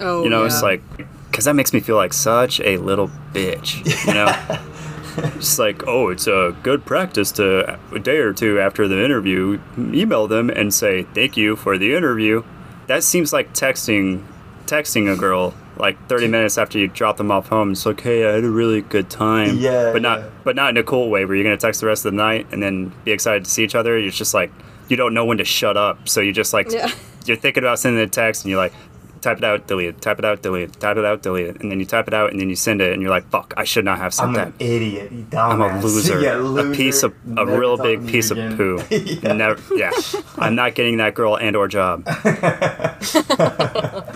Oh, 0.00 0.24
You 0.24 0.30
know, 0.30 0.40
yeah. 0.40 0.46
it's 0.46 0.62
like 0.62 0.82
because 1.30 1.44
that 1.46 1.54
makes 1.54 1.72
me 1.72 1.80
feel 1.80 1.96
like 1.96 2.12
such 2.12 2.60
a 2.60 2.76
little 2.78 3.10
bitch. 3.32 3.84
You 4.06 4.14
know. 4.14 4.58
It's 5.36 5.58
like, 5.58 5.86
oh, 5.86 6.08
it's 6.08 6.26
a 6.26 6.56
good 6.62 6.84
practice 6.84 7.32
to 7.32 7.78
a 7.92 7.98
day 7.98 8.18
or 8.18 8.32
two 8.32 8.60
after 8.60 8.86
the 8.88 9.04
interview, 9.04 9.60
email 9.76 10.26
them 10.28 10.50
and 10.50 10.72
say 10.72 11.02
thank 11.14 11.36
you 11.36 11.56
for 11.56 11.76
the 11.78 11.94
interview. 11.94 12.42
That 12.86 13.02
seems 13.04 13.32
like 13.32 13.52
texting, 13.52 14.24
texting 14.66 15.12
a 15.12 15.16
girl 15.16 15.54
like 15.76 15.96
30 16.08 16.28
minutes 16.28 16.58
after 16.58 16.78
you 16.78 16.86
drop 16.88 17.16
them 17.16 17.30
off 17.30 17.48
home. 17.48 17.72
It's 17.72 17.84
like, 17.86 18.00
hey, 18.00 18.28
I 18.28 18.32
had 18.34 18.44
a 18.44 18.50
really 18.50 18.82
good 18.82 19.08
time. 19.10 19.56
Yeah, 19.56 19.92
but 19.92 20.02
not, 20.02 20.20
yeah. 20.20 20.28
but 20.44 20.54
not 20.56 20.70
in 20.70 20.76
a 20.76 20.82
cool 20.84 21.10
way 21.10 21.24
where 21.24 21.34
you're 21.34 21.44
gonna 21.44 21.56
text 21.56 21.80
the 21.80 21.86
rest 21.86 22.04
of 22.04 22.12
the 22.12 22.16
night 22.16 22.46
and 22.52 22.62
then 22.62 22.92
be 23.04 23.10
excited 23.12 23.44
to 23.44 23.50
see 23.50 23.64
each 23.64 23.74
other. 23.74 23.96
It's 23.96 24.16
just 24.16 24.34
like 24.34 24.52
you 24.88 24.96
don't 24.96 25.14
know 25.14 25.24
when 25.24 25.38
to 25.38 25.44
shut 25.44 25.76
up, 25.76 26.08
so 26.08 26.20
you 26.20 26.32
just 26.32 26.52
like 26.52 26.70
Yeah. 26.70 26.90
you're 27.26 27.36
thinking 27.36 27.62
about 27.64 27.78
sending 27.78 28.02
a 28.02 28.06
text 28.08 28.44
and 28.44 28.50
you're 28.50 28.60
like. 28.60 28.72
Type 29.22 29.38
it 29.38 29.44
out, 29.44 29.66
delete 29.68 29.88
it. 29.88 30.02
Type 30.02 30.18
it 30.18 30.24
out, 30.24 30.42
delete 30.42 30.64
it. 30.64 30.80
Type 30.80 30.96
it 30.98 31.04
out, 31.04 31.22
delete 31.22 31.46
it. 31.46 31.60
And 31.62 31.70
then 31.70 31.78
you 31.80 31.86
type 31.86 32.08
it 32.08 32.12
out, 32.12 32.32
and 32.32 32.40
then 32.40 32.50
you 32.50 32.56
send 32.56 32.82
it, 32.82 32.92
and 32.92 33.00
you're 33.00 33.10
like, 33.10 33.24
"Fuck! 33.30 33.54
I 33.56 33.62
should 33.64 33.84
not 33.84 33.98
have 33.98 34.12
sent 34.12 34.30
I'm 34.30 34.34
that." 34.34 34.48
an 34.48 34.54
idiot. 34.58 35.12
You 35.12 35.22
dumbass. 35.30 35.52
I'm 35.52 35.62
a 35.62 35.80
loser. 35.84 36.20
yeah, 36.20 36.70
A 36.70 36.74
piece 36.74 37.02
of 37.04 37.14
a 37.24 37.28
Never 37.30 37.58
real 37.58 37.76
big 37.76 38.06
piece 38.06 38.30
of 38.32 38.36
poo. 38.56 38.82
yeah. 38.90 39.32
Never. 39.32 39.60
Yeah. 39.76 39.92
I'm 40.38 40.56
not 40.56 40.74
getting 40.74 40.96
that 40.98 41.14
girl 41.14 41.36
and 41.38 41.54
or 41.56 41.68
job. 41.68 42.04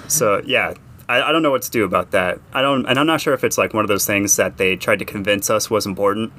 so 0.08 0.42
yeah, 0.44 0.75
I, 1.08 1.22
I 1.22 1.32
don't 1.32 1.42
know 1.42 1.50
what 1.50 1.62
to 1.62 1.70
do 1.70 1.84
about 1.84 2.10
that. 2.10 2.40
I 2.52 2.62
don't, 2.62 2.86
and 2.86 2.98
I'm 2.98 3.06
not 3.06 3.20
sure 3.20 3.34
if 3.34 3.44
it's 3.44 3.58
like 3.58 3.75
one 3.75 3.84
of 3.84 3.88
those 3.88 4.06
things 4.06 4.36
that 4.36 4.56
they 4.56 4.76
tried 4.76 4.98
to 4.98 5.04
convince 5.04 5.50
us 5.50 5.70
was 5.70 5.86
important. 5.86 6.32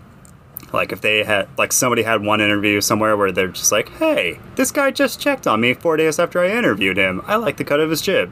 Like 0.74 0.92
if 0.92 1.00
they 1.00 1.24
had, 1.24 1.48
like 1.58 1.72
somebody 1.72 2.04
had 2.04 2.24
one 2.26 2.42
interview 2.42 2.82
somewhere 2.82 3.16
where 3.16 3.32
they're 3.32 3.48
just 3.48 3.72
like, 3.72 3.90
"Hey, 3.94 4.40
this 4.56 4.70
guy 4.72 4.92
just 4.92 5.20
checked 5.22 5.48
on 5.48 5.62
me 5.62 5.74
four 5.74 5.96
days 5.96 6.20
after 6.20 6.42
I 6.42 6.50
interviewed 6.50 6.98
him. 6.98 7.22
I 7.26 7.38
like 7.38 7.56
the 7.56 7.64
cut 7.64 7.80
of 7.80 7.90
his 7.90 8.02
jib," 8.02 8.30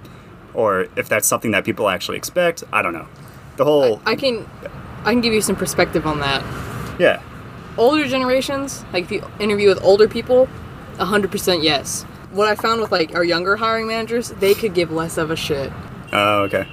or 0.56 0.88
if 0.96 1.08
that's 1.10 1.28
something 1.28 1.52
that 1.52 1.66
people 1.66 1.90
actually 1.90 2.18
expect. 2.18 2.64
I 2.74 2.82
don't 2.82 2.94
know. 2.94 3.08
The 3.58 3.66
whole, 3.66 4.02
I 4.06 4.16
can, 4.16 4.50
I 5.04 5.12
can 5.12 5.22
give 5.22 5.34
you 5.34 5.42
some 5.42 5.56
perspective 5.56 6.06
on 6.06 6.20
that. 6.20 6.44
yeah, 7.00 7.22
Older 7.78 8.08
generations, 8.08 8.84
like 8.94 9.04
if 9.06 9.12
you 9.12 9.24
interview 9.40 9.68
with 9.70 9.84
older 9.84 10.08
people, 10.08 10.48
hundred 10.98 11.30
percent 11.32 11.62
yes. 11.64 12.04
What 12.32 12.48
I 12.50 12.56
found 12.56 12.82
with 12.82 12.92
like 12.92 13.14
our 13.16 13.24
younger 13.24 13.56
hiring 13.58 13.88
managers, 13.88 14.30
they 14.30 14.54
could 14.54 14.74
give 14.74 14.92
less 14.92 15.18
of 15.18 15.30
a 15.32 15.36
shit. 15.36 15.72
oh 16.14 16.44
okay, 16.44 16.68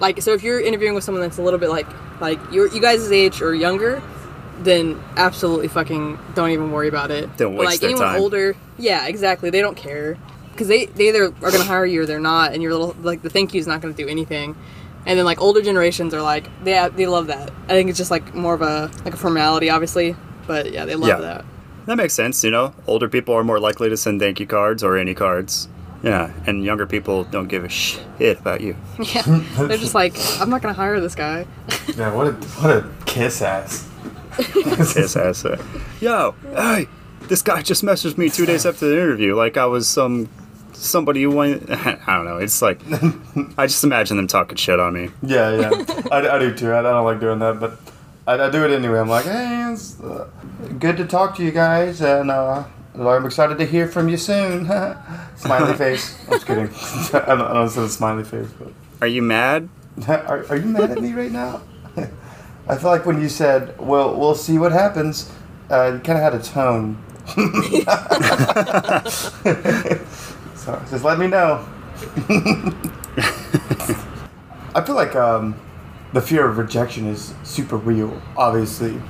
Like 0.00 0.20
so, 0.22 0.32
if 0.32 0.42
you're 0.42 0.60
interviewing 0.60 0.94
with 0.94 1.04
someone 1.04 1.22
that's 1.22 1.38
a 1.38 1.42
little 1.42 1.58
bit 1.58 1.68
like 1.70 1.86
like 2.20 2.38
your 2.52 2.66
you 2.68 2.80
guys' 2.80 3.10
age 3.12 3.40
or 3.42 3.54
younger, 3.54 4.02
then 4.60 4.98
absolutely 5.16 5.68
fucking 5.68 6.18
don't 6.34 6.50
even 6.50 6.72
worry 6.72 6.88
about 6.88 7.10
it. 7.10 7.34
Don't 7.36 7.54
waste 7.54 7.58
But, 7.58 7.64
like 7.70 7.80
their 7.80 7.90
anyone 7.90 8.06
time. 8.08 8.20
older, 8.20 8.56
yeah, 8.78 9.06
exactly. 9.06 9.50
They 9.50 9.60
don't 9.60 9.76
care 9.76 10.16
because 10.58 10.68
they 10.68 10.86
they 10.86 11.08
either 11.08 11.24
are 11.26 11.50
gonna 11.52 11.62
hire 11.64 11.86
you 11.86 12.02
or 12.02 12.06
they're 12.06 12.18
not, 12.20 12.52
and 12.52 12.62
your 12.62 12.72
little 12.72 12.96
like 13.02 13.22
the 13.22 13.30
thank 13.30 13.54
you 13.54 13.60
is 13.60 13.66
not 13.68 13.80
gonna 13.80 13.94
do 13.94 14.08
anything. 14.08 14.56
And 15.06 15.16
then 15.18 15.24
like 15.24 15.40
older 15.40 15.62
generations 15.62 16.12
are 16.12 16.20
like 16.22 16.46
they 16.64 16.88
they 16.96 17.06
love 17.06 17.28
that. 17.28 17.50
I 17.64 17.68
think 17.68 17.88
it's 17.88 17.98
just 17.98 18.10
like 18.10 18.34
more 18.34 18.54
of 18.54 18.62
a 18.62 18.90
like 19.04 19.14
a 19.14 19.16
formality, 19.16 19.70
obviously, 19.70 20.16
but 20.46 20.72
yeah, 20.72 20.84
they 20.84 20.96
love 20.96 21.08
Yeah. 21.08 21.20
that. 21.20 21.44
That 21.86 21.96
makes 21.96 22.12
sense, 22.12 22.42
you 22.44 22.50
know. 22.50 22.74
Older 22.86 23.08
people 23.08 23.34
are 23.34 23.44
more 23.44 23.58
likely 23.60 23.88
to 23.88 23.96
send 23.96 24.20
thank 24.20 24.40
you 24.40 24.46
cards 24.46 24.82
or 24.84 24.98
any 24.98 25.14
cards. 25.14 25.68
Yeah, 26.02 26.30
and 26.46 26.62
younger 26.64 26.86
people 26.86 27.24
don't 27.24 27.48
give 27.48 27.64
a 27.64 27.68
shit 27.68 28.38
about 28.40 28.60
you. 28.60 28.76
Yeah, 29.14 29.22
they're 29.56 29.78
just 29.78 29.94
like 29.94 30.14
I'm 30.40 30.50
not 30.50 30.60
gonna 30.62 30.74
hire 30.74 31.00
this 31.00 31.14
guy. 31.14 31.46
Yeah, 31.96 32.12
what 32.12 32.26
a 32.26 32.32
what 32.60 32.70
a 32.70 32.90
kiss 33.06 33.40
ass. 33.42 33.88
Kiss 34.38 35.16
ass. 35.16 35.44
uh, 35.44 35.56
Yo, 36.00 36.34
hey, 36.54 36.86
this 37.22 37.42
guy 37.42 37.60
just 37.62 37.82
messaged 37.82 38.16
me 38.18 38.28
two 38.30 38.46
days 38.46 38.64
after 38.66 38.86
the 38.88 38.94
interview, 38.94 39.34
like 39.34 39.56
I 39.56 39.66
was 39.66 39.88
some 39.88 40.28
somebody 40.78 41.22
who 41.22 41.30
went. 41.30 41.70
I 41.70 41.98
don't 42.06 42.24
know. 42.24 42.38
It's 42.38 42.62
like 42.62 42.80
I 43.58 43.66
just 43.66 43.84
imagine 43.84 44.16
them 44.16 44.26
talking 44.26 44.56
shit 44.56 44.80
on 44.80 44.94
me. 44.94 45.10
Yeah, 45.22 45.50
yeah. 45.60 45.70
I, 46.10 46.28
I 46.28 46.38
do 46.38 46.54
too. 46.54 46.72
I, 46.72 46.80
I 46.80 46.82
don't 46.82 47.04
like 47.04 47.20
doing 47.20 47.38
that, 47.40 47.60
but 47.60 47.78
I, 48.26 48.46
I 48.46 48.50
do 48.50 48.64
it 48.64 48.70
anyway. 48.70 48.98
I'm 48.98 49.08
like, 49.08 49.24
hey, 49.24 49.70
it's 49.72 50.00
uh, 50.00 50.28
good 50.78 50.96
to 50.98 51.06
talk 51.06 51.36
to 51.36 51.44
you 51.44 51.50
guys, 51.50 52.00
and 52.00 52.30
uh, 52.30 52.64
I'm 52.94 53.26
excited 53.26 53.58
to 53.58 53.66
hear 53.66 53.86
from 53.88 54.08
you 54.08 54.16
soon. 54.16 54.66
smiley 55.36 55.74
face. 55.74 56.18
I'm 56.26 56.32
just 56.32 56.46
kidding. 56.46 56.68
I 57.22 57.26
don't, 57.34 57.40
I 57.42 57.52
don't 57.54 57.68
say 57.68 57.80
the 57.82 57.88
smiley 57.88 58.24
face, 58.24 58.48
but 58.58 58.72
Are 59.00 59.06
you 59.06 59.22
mad? 59.22 59.68
are, 60.06 60.46
are 60.48 60.56
you 60.56 60.66
mad 60.66 60.90
at 60.92 61.00
me 61.00 61.12
right 61.12 61.32
now? 61.32 61.60
I 62.68 62.76
feel 62.76 62.90
like 62.90 63.06
when 63.06 63.20
you 63.20 63.30
said, 63.30 63.78
"Well, 63.80 64.14
we'll 64.18 64.34
see 64.34 64.58
what 64.58 64.72
happens," 64.72 65.32
uh, 65.70 65.92
you 65.94 66.00
kind 66.00 66.18
of 66.18 66.22
had 66.22 66.34
a 66.34 66.42
tone. 66.42 66.98
So 70.68 70.78
just 70.90 71.02
let 71.02 71.18
me 71.18 71.26
know. 71.26 71.66
I 74.74 74.82
feel 74.84 74.94
like 74.94 75.16
um, 75.16 75.58
the 76.12 76.20
fear 76.20 76.46
of 76.46 76.58
rejection 76.58 77.06
is 77.06 77.32
super 77.42 77.78
real, 77.78 78.20
obviously, 78.36 79.00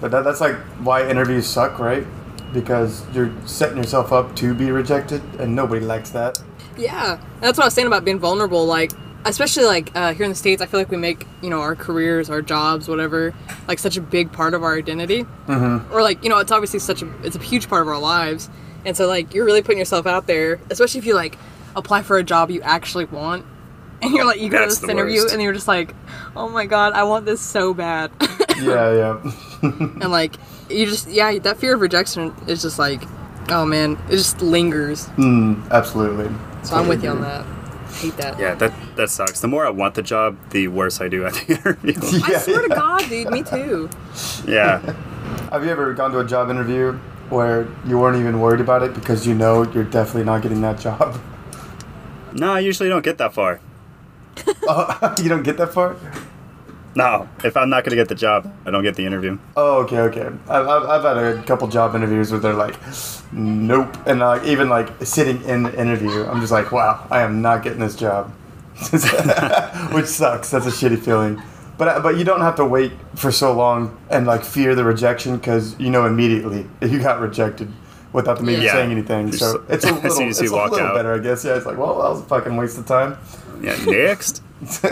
but 0.00 0.10
that, 0.12 0.24
that's 0.24 0.40
like 0.40 0.56
why 0.80 1.06
interviews 1.06 1.46
suck, 1.46 1.78
right? 1.78 2.06
Because 2.54 3.04
you're 3.12 3.30
setting 3.46 3.76
yourself 3.76 4.12
up 4.12 4.34
to 4.36 4.54
be 4.54 4.70
rejected, 4.70 5.20
and 5.38 5.54
nobody 5.54 5.84
likes 5.84 6.08
that. 6.10 6.42
Yeah, 6.78 7.20
that's 7.42 7.58
what 7.58 7.64
I 7.64 7.66
was 7.66 7.74
saying 7.74 7.86
about 7.86 8.06
being 8.06 8.18
vulnerable. 8.18 8.64
Like, 8.64 8.92
especially 9.26 9.66
like 9.66 9.94
uh, 9.94 10.14
here 10.14 10.24
in 10.24 10.30
the 10.30 10.36
states, 10.36 10.62
I 10.62 10.66
feel 10.66 10.80
like 10.80 10.90
we 10.90 10.96
make 10.96 11.26
you 11.42 11.50
know 11.50 11.60
our 11.60 11.76
careers, 11.76 12.30
our 12.30 12.40
jobs, 12.40 12.88
whatever, 12.88 13.34
like 13.66 13.78
such 13.78 13.98
a 13.98 14.00
big 14.00 14.32
part 14.32 14.54
of 14.54 14.62
our 14.62 14.78
identity. 14.78 15.24
Mm-hmm. 15.48 15.92
Or 15.92 16.00
like 16.00 16.24
you 16.24 16.30
know, 16.30 16.38
it's 16.38 16.50
obviously 16.50 16.78
such 16.78 17.02
a 17.02 17.12
it's 17.22 17.36
a 17.36 17.40
huge 17.40 17.68
part 17.68 17.82
of 17.82 17.88
our 17.88 17.98
lives, 17.98 18.48
and 18.84 18.96
so 18.96 19.06
like 19.06 19.34
you're 19.34 19.44
really 19.44 19.62
putting 19.62 19.78
yourself 19.78 20.06
out 20.06 20.26
there, 20.26 20.60
especially 20.70 20.98
if 20.98 21.06
you 21.06 21.14
like 21.14 21.38
apply 21.76 22.02
for 22.02 22.18
a 22.18 22.24
job 22.24 22.50
you 22.50 22.60
actually 22.62 23.04
want, 23.06 23.44
and 24.02 24.12
you're 24.14 24.24
like 24.24 24.40
you 24.40 24.48
go 24.48 24.60
That's 24.60 24.76
to 24.76 24.80
this 24.82 24.90
interview 24.90 25.22
worst. 25.22 25.32
and 25.34 25.42
you're 25.42 25.52
just 25.52 25.68
like, 25.68 25.94
oh 26.36 26.48
my 26.48 26.66
god, 26.66 26.92
I 26.94 27.02
want 27.04 27.26
this 27.26 27.40
so 27.40 27.74
bad, 27.74 28.10
Yeah, 28.60 28.92
yeah. 29.22 29.32
and 29.62 30.10
like 30.10 30.34
you 30.70 30.86
just 30.86 31.08
yeah, 31.08 31.38
that 31.40 31.56
fear 31.58 31.74
of 31.74 31.80
rejection 31.80 32.34
is 32.46 32.62
just 32.62 32.78
like, 32.78 33.02
oh 33.50 33.64
man, 33.66 33.92
it 34.08 34.12
just 34.16 34.40
lingers. 34.42 35.06
Mm, 35.16 35.68
absolutely. 35.70 36.28
So 36.64 36.76
I'm 36.76 36.88
with 36.88 37.02
you 37.02 37.10
on 37.10 37.20
that. 37.22 37.46
hate 37.94 38.16
that. 38.18 38.38
Yeah, 38.38 38.54
that 38.56 38.72
that 38.96 39.10
sucks. 39.10 39.40
The 39.40 39.48
more 39.48 39.64
I 39.66 39.70
want 39.70 39.94
the 39.94 40.02
job, 40.02 40.36
the 40.50 40.68
worse 40.68 41.00
I 41.00 41.08
do 41.08 41.24
at 41.24 41.34
the 41.34 41.54
interview. 41.54 41.94
I 42.24 42.32
Yeah, 42.32 42.38
swear 42.38 42.62
to. 42.62 42.68
God, 42.68 43.08
dude, 43.08 43.30
me 43.30 43.42
too. 43.42 43.88
yeah. 44.46 44.80
Have 45.50 45.64
you 45.64 45.70
ever 45.70 45.94
gone 45.94 46.10
to 46.12 46.18
a 46.18 46.24
job 46.26 46.50
interview 46.50 46.98
where 47.30 47.68
you 47.86 47.98
weren't 47.98 48.16
even 48.18 48.40
worried 48.40 48.60
about 48.60 48.82
it 48.82 48.94
because 48.94 49.26
you 49.26 49.34
know 49.34 49.62
you're 49.72 49.84
definitely 49.84 50.24
not 50.24 50.42
getting 50.42 50.60
that 50.62 50.78
job? 50.78 51.20
No, 52.32 52.52
I 52.52 52.60
usually 52.60 52.88
don't 52.88 53.04
get 53.04 53.18
that 53.18 53.34
far. 53.34 53.60
Oh, 54.70 55.14
you 55.22 55.28
don't 55.28 55.42
get 55.42 55.56
that 55.56 55.72
far? 55.72 55.96
No, 56.94 57.28
if 57.44 57.56
I'm 57.56 57.70
not 57.70 57.84
going 57.84 57.90
to 57.90 57.96
get 57.96 58.08
the 58.08 58.14
job, 58.14 58.52
I 58.66 58.70
don't 58.70 58.82
get 58.82 58.96
the 58.96 59.06
interview. 59.06 59.38
Oh, 59.56 59.82
okay, 59.84 60.00
okay. 60.00 60.26
I've, 60.48 60.68
I've, 60.68 60.82
I've 60.82 61.02
had 61.02 61.16
a 61.16 61.42
couple 61.44 61.68
job 61.68 61.94
interviews 61.94 62.30
where 62.30 62.40
they're 62.40 62.54
like, 62.54 62.76
nope. 63.32 63.96
And 64.06 64.20
like, 64.20 64.44
even 64.44 64.68
like 64.68 64.90
sitting 65.04 65.42
in 65.44 65.62
the 65.62 65.80
interview, 65.80 66.24
I'm 66.24 66.40
just 66.40 66.52
like, 66.52 66.72
wow, 66.72 67.06
I 67.10 67.22
am 67.22 67.40
not 67.40 67.62
getting 67.62 67.78
this 67.78 67.94
job. 67.94 68.30
Which 69.92 70.06
sucks. 70.06 70.50
That's 70.50 70.66
a 70.66 70.70
shitty 70.70 70.98
feeling. 70.98 71.40
But, 71.78 72.02
but 72.02 72.16
you 72.18 72.24
don't 72.24 72.40
have 72.40 72.56
to 72.56 72.64
wait 72.66 72.92
for 73.14 73.30
so 73.30 73.52
long 73.52 73.96
and 74.10 74.26
like 74.26 74.42
fear 74.44 74.74
the 74.74 74.84
rejection 74.84 75.36
because 75.36 75.78
you 75.78 75.90
know 75.90 76.04
immediately 76.06 76.66
you 76.82 76.98
got 76.98 77.20
rejected 77.20 77.72
without 78.12 78.38
them 78.38 78.50
even 78.50 78.64
Yeah. 78.64 78.72
saying 78.72 78.90
anything. 78.90 79.30
So 79.32 79.64
it's 79.68 79.84
a 79.86 79.92
little, 79.92 80.28
it's 80.28 80.40
a 80.40 80.42
little 80.42 80.58
out. 80.58 80.94
better, 80.94 81.14
I 81.14 81.18
guess. 81.18 81.44
Yeah, 81.44 81.56
it's 81.56 81.66
like, 81.66 81.78
well, 81.78 81.94
that 82.02 82.10
was 82.10 82.20
a 82.20 82.24
fucking 82.24 82.56
waste 82.56 82.78
of 82.78 82.86
time. 82.86 83.16
Yeah, 83.62 83.76
next. 83.86 84.42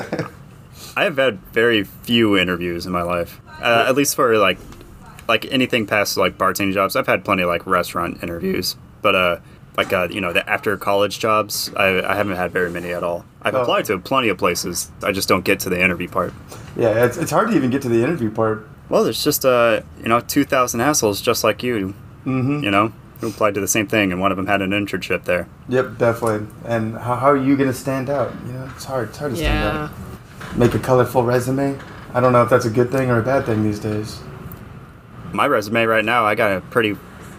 I 0.97 1.05
have 1.05 1.17
had 1.17 1.41
very 1.53 1.85
few 1.85 2.39
interviews 2.39 2.87
in 2.87 2.93
my 2.93 3.03
life, 3.03 3.41
uh, 3.61 3.85
at 3.89 3.95
least 3.97 4.15
for 4.17 4.39
like, 4.39 4.59
like 5.29 5.45
anything 5.47 5.87
past 5.87 6.17
like 6.17 6.39
bartending 6.39 6.73
jobs. 6.73 6.95
I've 6.97 7.07
had 7.07 7.25
plenty 7.25 7.43
of 7.43 7.49
like 7.49 7.67
restaurant 7.67 8.23
interviews, 8.23 8.77
but 9.03 9.15
uh, 9.15 9.37
like 9.77 9.93
uh, 9.93 10.09
you 10.11 10.21
know, 10.21 10.33
the 10.33 10.49
after 10.49 10.77
college 10.77 11.19
jobs, 11.19 11.71
I, 11.77 12.01
I 12.03 12.15
haven't 12.17 12.37
had 12.37 12.51
very 12.53 12.71
many 12.71 12.93
at 12.93 13.03
all. 13.03 13.25
I've 13.43 13.55
Oh. 13.55 13.63
applied 13.63 13.85
to 13.87 13.99
plenty 13.99 14.29
of 14.29 14.39
places. 14.39 14.91
I 15.03 15.13
just 15.13 15.29
don't 15.29 15.45
get 15.45 15.61
to 15.61 15.69
the 15.71 15.81
interview 15.83 16.09
part. 16.09 16.33
Yeah, 16.77 17.05
it's, 17.05 17.17
it's 17.17 17.31
hard 17.31 17.51
to 17.51 17.57
even 17.57 17.71
get 17.71 17.83
to 17.83 17.89
the 17.89 18.03
interview 18.03 18.31
part. 18.31 18.67
Well, 18.89 19.05
there's 19.05 19.23
just 19.23 19.45
uh, 19.45 19.83
you 20.03 20.09
know, 20.09 20.21
two 20.21 20.45
thousand 20.45 20.81
assholes 20.81 21.21
just 21.21 21.45
like 21.45 21.63
you, 21.63 21.95
Mm-hmm. 22.25 22.65
you 22.65 22.71
know, 22.71 22.93
who 23.21 23.29
applied 23.29 23.55
to 23.55 23.61
the 23.61 23.69
same 23.69 23.87
thing, 23.87 24.13
and 24.13 24.21
one 24.21 24.31
of 24.33 24.37
them 24.37 24.47
had 24.47 24.61
an 24.63 24.71
internship 24.71 25.25
there. 25.25 25.49
Yep, 25.69 25.99
definitely. 25.99 26.47
And 26.65 26.95
how, 26.97 27.15
how 27.17 27.27
are 27.31 27.37
you 27.37 27.57
going 27.57 27.69
to 27.69 27.75
stand 27.75 28.11
out? 28.11 28.33
You 28.47 28.53
know, 28.53 28.69
it's 28.75 28.85
hard. 28.85 29.09
It's 29.11 29.19
hard 29.19 29.31
to 29.33 29.37
stand 29.37 29.65
Yeah. 29.65 29.85
out. 29.85 30.57
Make 30.59 30.75
a 30.75 30.79
colorful 30.79 31.23
resume. 31.23 31.79
I 32.15 32.21
don't 32.21 32.33
know 32.33 32.43
if 32.43 32.51
that's 32.51 32.65
a 32.65 32.71
good 32.71 32.91
thing 32.91 33.11
or 33.11 33.19
a 33.19 33.23
bad 33.23 33.47
thing 33.47 33.63
these 33.63 33.79
days. 33.79 34.19
My 35.33 35.47
resume 35.47 35.85
right 35.85 36.05
now, 36.05 36.25
I 36.25 36.35
got 36.35 36.57
a 36.57 36.61
pretty, 36.61 36.97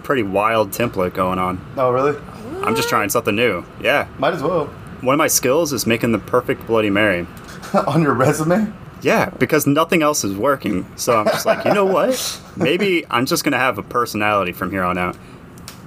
pretty 0.08 0.24
wild 0.24 0.72
template 0.72 1.14
going 1.14 1.38
on. 1.38 1.60
Oh, 1.76 1.92
really? 1.92 2.18
I'm 2.64 2.78
just 2.78 2.88
trying 2.88 3.10
something 3.10 3.36
new. 3.36 3.66
Yeah, 3.82 4.08
Might 4.18 4.34
as 4.34 4.42
well. 4.42 4.68
One 5.02 5.14
of 5.14 5.18
my 5.18 5.28
skills 5.28 5.74
is 5.74 5.86
making 5.86 6.14
the 6.14 6.18
perfect 6.18 6.66
Bloody 6.66 6.90
Mary. 6.90 7.28
On 7.88 8.02
your 8.02 8.14
resume? 8.14 8.72
Yeah, 9.02 9.30
because 9.32 9.68
nothing 9.68 10.02
else 10.02 10.24
is 10.24 10.34
working. 10.34 10.86
So 10.96 11.18
I'm 11.20 11.26
just 11.26 11.46
like, 11.46 11.66
you 11.66 11.74
know 11.74 11.84
what? 11.84 12.42
Maybe 12.56 13.06
I'm 13.12 13.26
just 13.26 13.44
gonna 13.44 13.58
have 13.58 13.78
a 13.78 13.84
personality 13.84 14.54
from 14.54 14.72
here 14.72 14.84
on 14.84 14.98
out. 14.98 15.18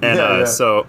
And 0.02 0.18
Yeah, 0.18 0.24
uh, 0.24 0.38
yeah. 0.40 0.44
so, 0.44 0.86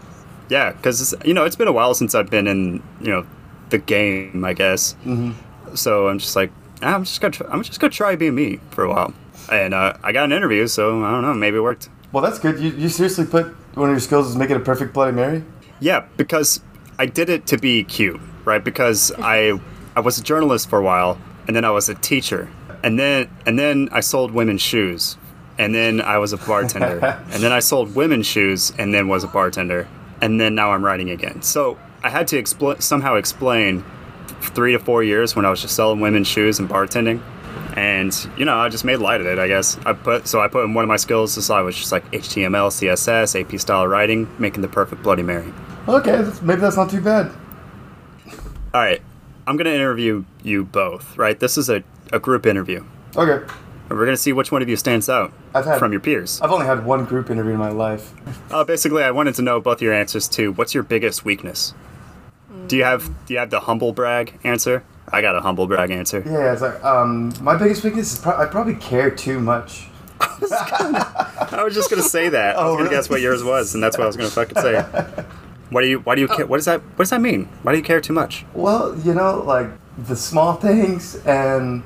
yeah, 0.49 0.73
because 0.73 1.15
you 1.23 1.33
know 1.33 1.45
it's 1.45 1.55
been 1.55 1.69
a 1.69 1.71
while 1.71 1.93
since 1.93 2.13
I've 2.13 2.29
been 2.29 2.47
in 2.47 2.83
you 2.99 3.07
know 3.11 3.25
the 3.69 3.77
game, 3.77 4.43
I 4.43 4.51
guess. 4.53 4.93
Mm-hmm. 5.05 5.75
So 5.75 6.09
I'm 6.09 6.19
just 6.19 6.35
like, 6.35 6.51
"Ah, 6.83 6.93
I'm 6.95 7.05
just 7.05 7.21
gonna 7.21 7.31
try, 7.31 7.47
I'm 7.49 7.63
just 7.63 7.79
gonna 7.79 7.91
try 7.91 8.17
being 8.17 8.35
me 8.35 8.59
for 8.71 8.83
a 8.83 8.89
while. 8.89 9.13
And 9.49 9.73
uh, 9.73 9.93
I 10.03 10.11
got 10.11 10.25
an 10.25 10.33
interview, 10.33 10.67
so 10.67 11.03
I 11.03 11.11
don't 11.11 11.21
know, 11.23 11.33
maybe 11.33 11.57
it 11.57 11.61
worked. 11.61 11.89
Well, 12.11 12.23
that's 12.23 12.39
good. 12.39 12.59
You, 12.59 12.71
you 12.71 12.89
seriously 12.89 13.25
put 13.25 13.47
one 13.75 13.89
of 13.89 13.93
your 13.93 13.99
skills 14.01 14.27
is 14.27 14.35
making 14.35 14.57
a 14.57 14.59
perfect 14.59 14.93
Bloody 14.93 15.13
Mary? 15.13 15.43
Yeah, 15.79 16.05
because 16.17 16.61
I 16.99 17.05
did 17.05 17.29
it 17.29 17.47
to 17.47 17.57
be 17.57 17.83
cute, 17.83 18.19
right? 18.45 18.63
Because 18.63 19.11
I 19.17 19.59
I 19.95 19.99
was 19.99 20.17
a 20.17 20.23
journalist 20.23 20.69
for 20.69 20.79
a 20.79 20.83
while, 20.83 21.19
and 21.47 21.55
then 21.55 21.65
I 21.65 21.71
was 21.71 21.89
a 21.89 21.95
teacher, 21.95 22.49
and 22.83 22.99
then 22.99 23.29
and 23.45 23.57
then 23.57 23.89
I 23.91 24.01
sold 24.01 24.31
women's 24.31 24.61
shoes, 24.61 25.17
and 25.57 25.73
then 25.73 26.01
I 26.01 26.17
was 26.17 26.33
a 26.33 26.37
bartender, 26.37 26.99
and 27.31 27.43
then 27.43 27.51
I 27.51 27.59
sold 27.59 27.95
women's 27.95 28.27
shoes, 28.27 28.73
and 28.77 28.93
then 28.93 29.07
was 29.07 29.23
a 29.23 29.27
bartender, 29.27 29.87
and 30.21 30.39
then 30.39 30.53
now 30.53 30.71
I'm 30.71 30.83
writing 30.83 31.09
again. 31.09 31.41
So 31.41 31.77
I 32.03 32.09
had 32.09 32.27
to 32.29 32.41
expl- 32.41 32.81
somehow 32.81 33.15
explain 33.15 33.83
three 34.41 34.73
to 34.73 34.79
four 34.79 35.03
years 35.03 35.35
when 35.35 35.45
I 35.45 35.49
was 35.49 35.61
just 35.61 35.75
selling 35.75 35.99
women's 35.99 36.27
shoes 36.27 36.59
and 36.59 36.69
bartending. 36.69 37.21
And 37.75 38.13
you 38.37 38.45
know, 38.45 38.57
I 38.57 38.69
just 38.69 38.83
made 38.83 38.97
light 38.97 39.21
of 39.21 39.27
it. 39.27 39.39
I 39.39 39.47
guess 39.47 39.77
I 39.85 39.93
put 39.93 40.27
so 40.27 40.41
I 40.41 40.47
put 40.47 40.63
in 40.65 40.73
one 40.73 40.83
of 40.83 40.89
my 40.89 40.97
skills. 40.97 41.35
This 41.35 41.49
I 41.49 41.61
was 41.61 41.75
just 41.75 41.91
like 41.91 42.09
HTML, 42.11 42.69
CSS, 42.69 43.39
AP 43.39 43.59
style 43.59 43.87
writing, 43.87 44.27
making 44.39 44.61
the 44.61 44.67
perfect 44.67 45.03
Bloody 45.03 45.23
Mary. 45.23 45.51
Okay, 45.87 46.23
maybe 46.41 46.61
that's 46.61 46.75
not 46.77 46.89
too 46.89 47.01
bad. 47.01 47.31
All 48.73 48.81
right, 48.81 49.01
I'm 49.47 49.57
gonna 49.57 49.71
interview 49.71 50.23
you 50.43 50.63
both. 50.65 51.17
Right, 51.17 51.39
this 51.39 51.57
is 51.57 51.69
a, 51.69 51.83
a 52.13 52.19
group 52.19 52.45
interview. 52.45 52.83
Okay. 53.15 53.45
And 53.89 53.99
we're 53.99 54.05
gonna 54.05 54.15
see 54.17 54.31
which 54.33 54.51
one 54.51 54.61
of 54.61 54.69
you 54.69 54.75
stands 54.77 55.09
out 55.09 55.33
I've 55.53 55.65
had- 55.65 55.79
from 55.79 55.91
your 55.91 55.99
peers. 56.01 56.39
I've 56.41 56.51
only 56.51 56.65
had 56.65 56.85
one 56.85 57.05
group 57.05 57.29
interview 57.29 57.53
in 57.53 57.57
my 57.59 57.69
life. 57.71 58.13
Uh, 58.51 58.63
basically, 58.63 59.03
I 59.03 59.11
wanted 59.11 59.35
to 59.35 59.41
know 59.41 59.59
both 59.59 59.81
your 59.81 59.93
answers 59.93 60.27
to 60.29 60.51
what's 60.53 60.73
your 60.73 60.83
biggest 60.83 61.25
weakness. 61.25 61.73
Do 62.67 62.77
you 62.77 62.83
have 62.83 63.09
do 63.25 63.33
you 63.33 63.39
have 63.39 63.49
the 63.49 63.61
humble 63.61 63.91
brag 63.91 64.39
answer? 64.43 64.83
I 65.11 65.21
got 65.21 65.35
a 65.35 65.41
humble 65.41 65.67
brag 65.67 65.91
answer. 65.91 66.23
Yeah, 66.25 66.53
it's 66.53 66.61
like, 66.61 66.83
um, 66.83 67.33
my 67.41 67.55
biggest 67.57 67.83
weakness 67.83 68.13
is 68.13 68.19
pro- 68.19 68.37
I 68.37 68.45
probably 68.45 68.75
care 68.75 69.11
too 69.11 69.39
much. 69.39 69.87
I 70.21 71.61
was 71.63 71.73
just 71.73 71.89
gonna 71.89 72.01
say 72.03 72.29
that. 72.29 72.57
I 72.57 72.61
Oh, 72.61 72.63
was 72.63 72.71
gonna 72.73 72.83
really? 72.83 72.95
guess 72.95 73.09
what 73.09 73.21
yours 73.21 73.43
was, 73.43 73.73
and 73.73 73.83
that's 73.83 73.97
what 73.97 74.03
I 74.03 74.07
was 74.07 74.17
gonna 74.17 74.29
fucking 74.29 74.57
say. 74.61 74.83
Why 75.69 75.81
do 75.81 75.87
you 75.87 75.99
Why 75.99 76.15
do 76.15 76.21
you 76.21 76.27
care? 76.27 76.45
What 76.45 76.57
does 76.57 76.65
that 76.65 76.81
What 76.81 76.97
does 76.99 77.09
that 77.09 77.21
mean? 77.21 77.45
Why 77.63 77.71
do 77.71 77.77
you 77.77 77.83
care 77.83 78.01
too 78.01 78.13
much? 78.13 78.45
Well, 78.53 78.97
you 78.99 79.13
know, 79.13 79.41
like 79.45 79.67
the 80.07 80.15
small 80.15 80.53
things, 80.53 81.15
and 81.25 81.83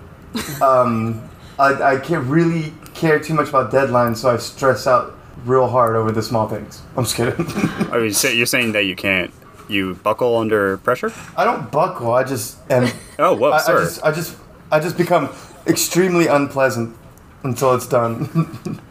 um, 0.62 1.22
I, 1.60 1.74
I 1.94 1.98
can't 2.00 2.26
really 2.28 2.74
care 2.94 3.20
too 3.20 3.34
much 3.34 3.50
about 3.50 3.72
deadlines, 3.72 4.18
so 4.18 4.30
I 4.30 4.38
stress 4.38 4.86
out 4.88 5.16
real 5.46 5.68
hard 5.68 5.96
over 5.96 6.12
the 6.12 6.24
small 6.24 6.48
things. 6.48 6.82
I'm 6.98 7.04
just 7.04 7.16
kidding. 7.16 7.46
Are 7.92 8.04
you 8.04 8.12
say, 8.12 8.36
you're 8.36 8.46
saying 8.46 8.72
that 8.74 8.86
you 8.86 8.96
can't 8.96 9.32
you 9.70 9.96
buckle 9.96 10.38
under 10.38 10.78
pressure? 10.78 11.12
I 11.38 11.44
don't 11.46 11.72
buckle. 11.72 12.14
I 12.14 12.24
just 12.24 12.58
am. 12.72 12.90
Oh, 13.20 13.34
whoa, 13.34 13.52
I, 13.52 13.56
I 13.58 13.60
sir. 13.62 13.84
just, 13.84 14.04
I 14.04 14.12
just, 14.12 14.36
I 14.72 14.80
just 14.82 14.98
become 14.98 15.30
extremely 15.68 16.28
unpleasant 16.28 16.96
until 17.44 17.74
it's 17.76 17.88
done. 17.88 18.82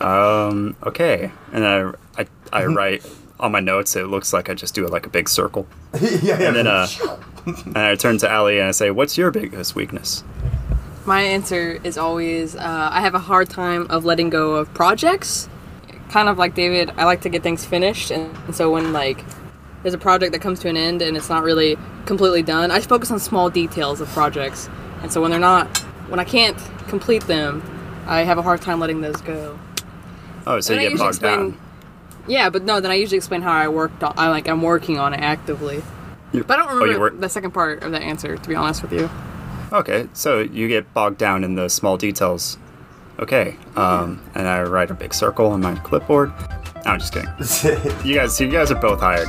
Um. 0.00 0.74
Okay. 0.84 1.30
And 1.52 1.64
I 1.64 1.92
I, 2.18 2.26
I 2.52 2.64
write 2.78 3.06
on 3.38 3.52
my 3.52 3.60
notes. 3.60 3.94
It 3.94 4.06
looks 4.08 4.32
like 4.32 4.48
I 4.50 4.54
just 4.54 4.74
do 4.74 4.84
it 4.84 4.90
like 4.90 5.06
a 5.06 5.08
big 5.08 5.28
circle. 5.28 5.66
yeah, 6.00 6.18
yeah. 6.22 6.34
And 6.48 6.56
then 6.56 6.66
uh, 6.66 6.88
and 7.46 7.76
I 7.78 7.94
turn 7.94 8.18
to 8.18 8.28
Allie 8.28 8.58
and 8.58 8.68
I 8.68 8.72
say, 8.72 8.90
"What's 8.90 9.16
your 9.16 9.30
biggest 9.30 9.76
weakness?" 9.76 10.24
My 11.04 11.22
answer 11.22 11.78
is 11.84 11.98
always 11.98 12.56
uh, 12.56 12.88
I 12.92 13.00
have 13.00 13.14
a 13.14 13.18
hard 13.20 13.48
time 13.50 13.86
of 13.90 14.04
letting 14.04 14.28
go 14.30 14.56
of 14.56 14.72
projects. 14.74 15.48
Kind 16.10 16.28
of 16.28 16.36
like 16.36 16.54
David, 16.54 16.90
I 16.96 17.04
like 17.04 17.20
to 17.22 17.28
get 17.28 17.42
things 17.44 17.64
finished, 17.64 18.10
and, 18.10 18.36
and 18.46 18.56
so 18.56 18.70
when 18.72 18.92
like 18.92 19.24
there's 19.82 19.94
a 19.94 19.98
project 19.98 20.32
that 20.32 20.40
comes 20.40 20.60
to 20.60 20.68
an 20.68 20.76
end 20.76 21.02
and 21.02 21.16
it's 21.16 21.28
not 21.28 21.42
really 21.42 21.76
completely 22.06 22.42
done, 22.42 22.70
I 22.70 22.80
focus 22.80 23.10
on 23.10 23.18
small 23.18 23.50
details 23.50 24.00
of 24.00 24.08
projects. 24.08 24.68
And 25.02 25.12
so 25.12 25.20
when 25.20 25.30
they're 25.30 25.40
not, 25.40 25.76
when 26.08 26.20
I 26.20 26.24
can't 26.24 26.56
complete 26.88 27.24
them, 27.26 27.62
I 28.06 28.22
have 28.22 28.38
a 28.38 28.42
hard 28.42 28.60
time 28.62 28.80
letting 28.80 29.00
those 29.00 29.20
go. 29.20 29.58
Oh, 30.46 30.60
so 30.60 30.74
I 30.74 30.80
you 30.82 30.90
get 30.90 30.98
bogged 30.98 31.20
down. 31.20 31.58
Yeah, 32.26 32.50
but 32.50 32.62
no. 32.64 32.80
Then 32.80 32.90
I 32.90 32.94
usually 32.94 33.16
explain 33.16 33.42
how 33.42 33.52
I 33.52 33.68
worked. 33.68 34.02
On, 34.02 34.12
I 34.16 34.28
like 34.28 34.48
I'm 34.48 34.62
working 34.62 34.98
on 34.98 35.12
it 35.14 35.20
actively. 35.20 35.82
You- 36.32 36.44
But 36.44 36.58
I 36.58 36.62
don't 36.62 36.72
oh, 36.72 36.76
remember 36.78 37.00
work- 37.00 37.20
the 37.20 37.28
second 37.28 37.52
part 37.52 37.82
of 37.82 37.92
that 37.92 38.02
answer. 38.02 38.36
To 38.36 38.48
be 38.48 38.54
honest 38.54 38.82
with 38.82 38.92
you. 38.92 39.10
Okay, 39.72 40.08
so 40.12 40.40
you 40.40 40.68
get 40.68 40.92
bogged 40.94 41.18
down 41.18 41.44
in 41.44 41.54
the 41.54 41.68
small 41.68 41.96
details. 41.96 42.58
Okay, 43.18 43.56
um, 43.76 44.20
and 44.34 44.46
I 44.48 44.62
write 44.62 44.90
a 44.90 44.94
big 44.94 45.14
circle 45.14 45.46
on 45.46 45.60
my 45.62 45.74
clipboard. 45.76 46.32
No, 46.84 46.90
I'm 46.92 46.98
just 46.98 47.12
kidding. 47.12 47.30
You 48.04 48.14
guys, 48.16 48.40
you 48.40 48.48
guys 48.48 48.70
are 48.70 48.74
both 48.80 49.00
hired. 49.00 49.28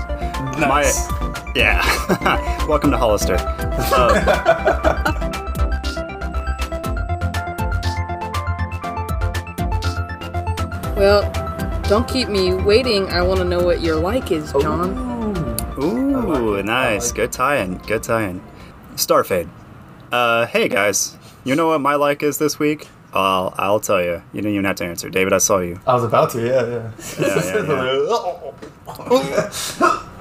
Nice. 0.60 1.10
My, 1.10 1.52
yeah. 1.56 2.66
Welcome 2.68 2.92
to 2.92 2.98
Hollister. 2.98 3.38
Um, 3.96 5.24
Well, 10.96 11.30
don't 11.90 12.08
keep 12.08 12.30
me 12.30 12.54
waiting. 12.54 13.10
I 13.10 13.22
want 13.24 13.40
to 13.40 13.46
know 13.46 13.64
what 13.64 13.82
your 13.82 13.96
like 13.96 14.32
is, 14.32 14.52
John. 14.54 14.92
ooh, 15.82 16.56
I 16.56 16.58
like 16.58 16.66
nice. 16.66 17.08
like 17.08 17.16
Good 17.16 17.32
tie-in. 17.32 17.78
Good 17.80 18.04
tie-in. 18.04 18.42
Starfade. 18.96 19.50
Uh, 20.12 20.46
hey 20.46 20.70
guys. 20.70 21.18
You 21.44 21.56
know 21.56 21.68
what 21.70 21.82
my 21.82 21.96
like 21.96 22.22
is 22.24 22.38
this 22.38 22.60
week? 22.60 22.88
I'll, 23.14 23.54
I'll 23.58 23.80
tell 23.80 24.02
you. 24.02 24.24
You 24.34 24.42
didn't 24.42 24.54
even 24.54 24.66
have 24.66 24.76
to 24.78 24.86
answer. 24.86 25.10
David, 25.10 25.34
I 25.34 25.38
saw 25.38 25.60
you. 25.60 25.80
I 25.86 25.94
was 25.94 26.04
about 26.04 26.32
to, 26.32 26.46
yeah, 26.46 26.92
yeah. 27.20 27.24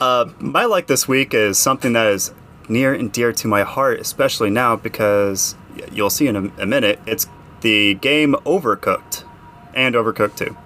Uh, 0.00 0.30
my 0.38 0.64
like 0.64 0.86
this 0.86 1.08
week 1.08 1.34
is 1.34 1.58
something 1.58 1.92
that 1.92 2.06
is 2.06 2.32
near 2.68 2.94
and 2.94 3.10
dear 3.10 3.32
to 3.32 3.48
my 3.48 3.62
heart, 3.62 3.98
especially 3.98 4.48
now 4.48 4.76
because 4.76 5.56
you'll 5.90 6.10
see 6.10 6.28
in 6.28 6.36
a, 6.36 6.62
a 6.62 6.66
minute. 6.66 7.00
It's 7.04 7.26
the 7.62 7.94
game 7.94 8.34
Overcooked 8.44 9.24
and 9.74 9.96
Overcooked 9.96 10.36
2 10.36 10.56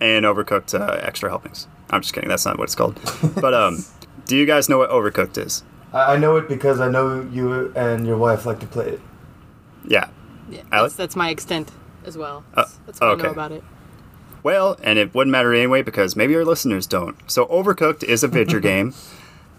and 0.00 0.24
Overcooked 0.24 0.78
uh, 0.78 0.98
Extra 1.00 1.30
Helpings. 1.30 1.68
I'm 1.90 2.00
just 2.00 2.12
kidding. 2.12 2.28
That's 2.28 2.44
not 2.44 2.58
what 2.58 2.64
it's 2.64 2.74
called. 2.74 2.98
but 3.40 3.54
um, 3.54 3.84
do 4.26 4.36
you 4.36 4.46
guys 4.46 4.68
know 4.68 4.78
what 4.78 4.90
Overcooked 4.90 5.38
is? 5.38 5.62
I 5.92 6.16
know 6.16 6.36
it 6.36 6.48
because 6.48 6.80
I 6.80 6.88
know 6.88 7.20
you 7.30 7.72
and 7.76 8.06
your 8.06 8.16
wife 8.16 8.46
like 8.46 8.60
to 8.60 8.66
play 8.66 8.88
it. 8.88 9.00
Yeah. 9.84 10.08
Yeah, 10.52 10.62
that's, 10.70 10.94
that's 10.96 11.16
my 11.16 11.30
extent 11.30 11.70
as 12.04 12.16
well. 12.18 12.44
Uh, 12.52 12.62
That's, 12.62 12.76
that's 12.86 13.00
what 13.00 13.20
I 13.20 13.22
know 13.22 13.30
about 13.30 13.52
it. 13.52 13.64
Well, 14.42 14.76
and 14.82 14.98
it 14.98 15.14
wouldn't 15.14 15.30
matter 15.30 15.54
anyway 15.54 15.82
because 15.82 16.16
maybe 16.16 16.32
your 16.32 16.44
listeners 16.44 16.86
don't. 16.86 17.16
So 17.30 17.46
Overcooked 17.46 18.02
is 18.02 18.24
a 18.24 18.28
video 18.38 18.58
game, 18.58 18.92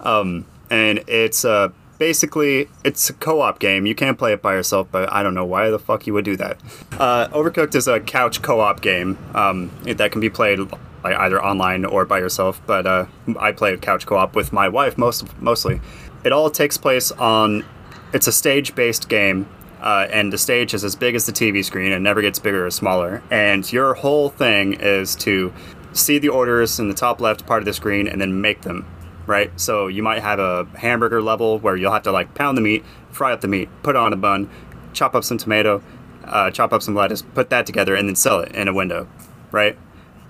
um, 0.01 0.45
and 0.69 1.03
it's 1.07 1.45
uh, 1.45 1.69
basically 1.97 2.67
it's 2.83 3.09
a 3.09 3.13
co-op 3.13 3.59
game. 3.59 3.85
You 3.85 3.95
can't 3.95 4.17
play 4.17 4.33
it 4.33 4.41
by 4.41 4.53
yourself, 4.55 4.87
but 4.91 5.11
I 5.11 5.23
don't 5.23 5.33
know 5.33 5.45
why 5.45 5.69
the 5.69 5.79
fuck 5.79 6.05
you 6.05 6.13
would 6.13 6.25
do 6.25 6.35
that. 6.37 6.59
Uh, 6.99 7.27
Overcooked 7.29 7.75
is 7.75 7.87
a 7.87 7.99
couch 8.01 8.41
co-op 8.41 8.81
game 8.81 9.17
um, 9.33 9.71
that 9.85 10.11
can 10.11 10.19
be 10.19 10.29
played 10.29 10.59
like 10.59 11.15
either 11.17 11.43
online 11.43 11.85
or 11.85 12.05
by 12.05 12.19
yourself. 12.19 12.61
But 12.65 12.85
uh, 12.85 13.05
I 13.39 13.53
play 13.53 13.77
couch 13.77 14.05
co-op 14.05 14.35
with 14.35 14.51
my 14.51 14.67
wife 14.67 14.97
most 14.97 15.25
mostly. 15.41 15.79
It 16.25 16.33
all 16.33 16.49
takes 16.49 16.77
place 16.77 17.11
on. 17.11 17.65
It's 18.13 18.27
a 18.27 18.31
stage-based 18.31 19.09
game 19.09 19.47
uh, 19.83 20.07
and 20.11 20.31
the 20.31 20.37
stage 20.37 20.73
is 20.73 20.85
as 20.85 20.95
big 20.95 21.13
as 21.13 21.25
the 21.25 21.33
TV 21.33 21.63
screen 21.63 21.91
and 21.91 22.03
never 22.03 22.21
gets 22.21 22.39
bigger 22.39 22.65
or 22.65 22.71
smaller. 22.71 23.21
And 23.29 23.69
your 23.71 23.93
whole 23.93 24.29
thing 24.29 24.73
is 24.73 25.13
to 25.17 25.53
see 25.91 26.17
the 26.19 26.29
orders 26.29 26.79
in 26.79 26.87
the 26.87 26.93
top 26.93 27.19
left 27.19 27.45
part 27.45 27.61
of 27.61 27.65
the 27.65 27.73
screen 27.73 28.07
and 28.07 28.19
then 28.21 28.39
make 28.39 28.61
them, 28.61 28.87
right? 29.27 29.51
So 29.59 29.87
you 29.87 30.01
might 30.01 30.21
have 30.21 30.39
a 30.39 30.65
hamburger 30.77 31.21
level 31.21 31.59
where 31.59 31.75
you'll 31.75 31.91
have 31.91 32.03
to 32.03 32.13
like 32.13 32.33
pound 32.33 32.57
the 32.57 32.61
meat, 32.61 32.85
fry 33.11 33.33
up 33.33 33.41
the 33.41 33.49
meat, 33.49 33.67
put 33.83 33.97
on 33.97 34.13
a 34.13 34.15
bun, 34.15 34.49
chop 34.93 35.15
up 35.15 35.25
some 35.25 35.37
tomato, 35.37 35.83
uh, 36.23 36.49
chop 36.49 36.71
up 36.71 36.81
some 36.81 36.95
lettuce, 36.95 37.21
put 37.21 37.49
that 37.49 37.65
together, 37.65 37.93
and 37.93 38.07
then 38.07 38.15
sell 38.15 38.39
it 38.39 38.55
in 38.55 38.69
a 38.69 38.73
window, 38.73 39.09
right? 39.51 39.77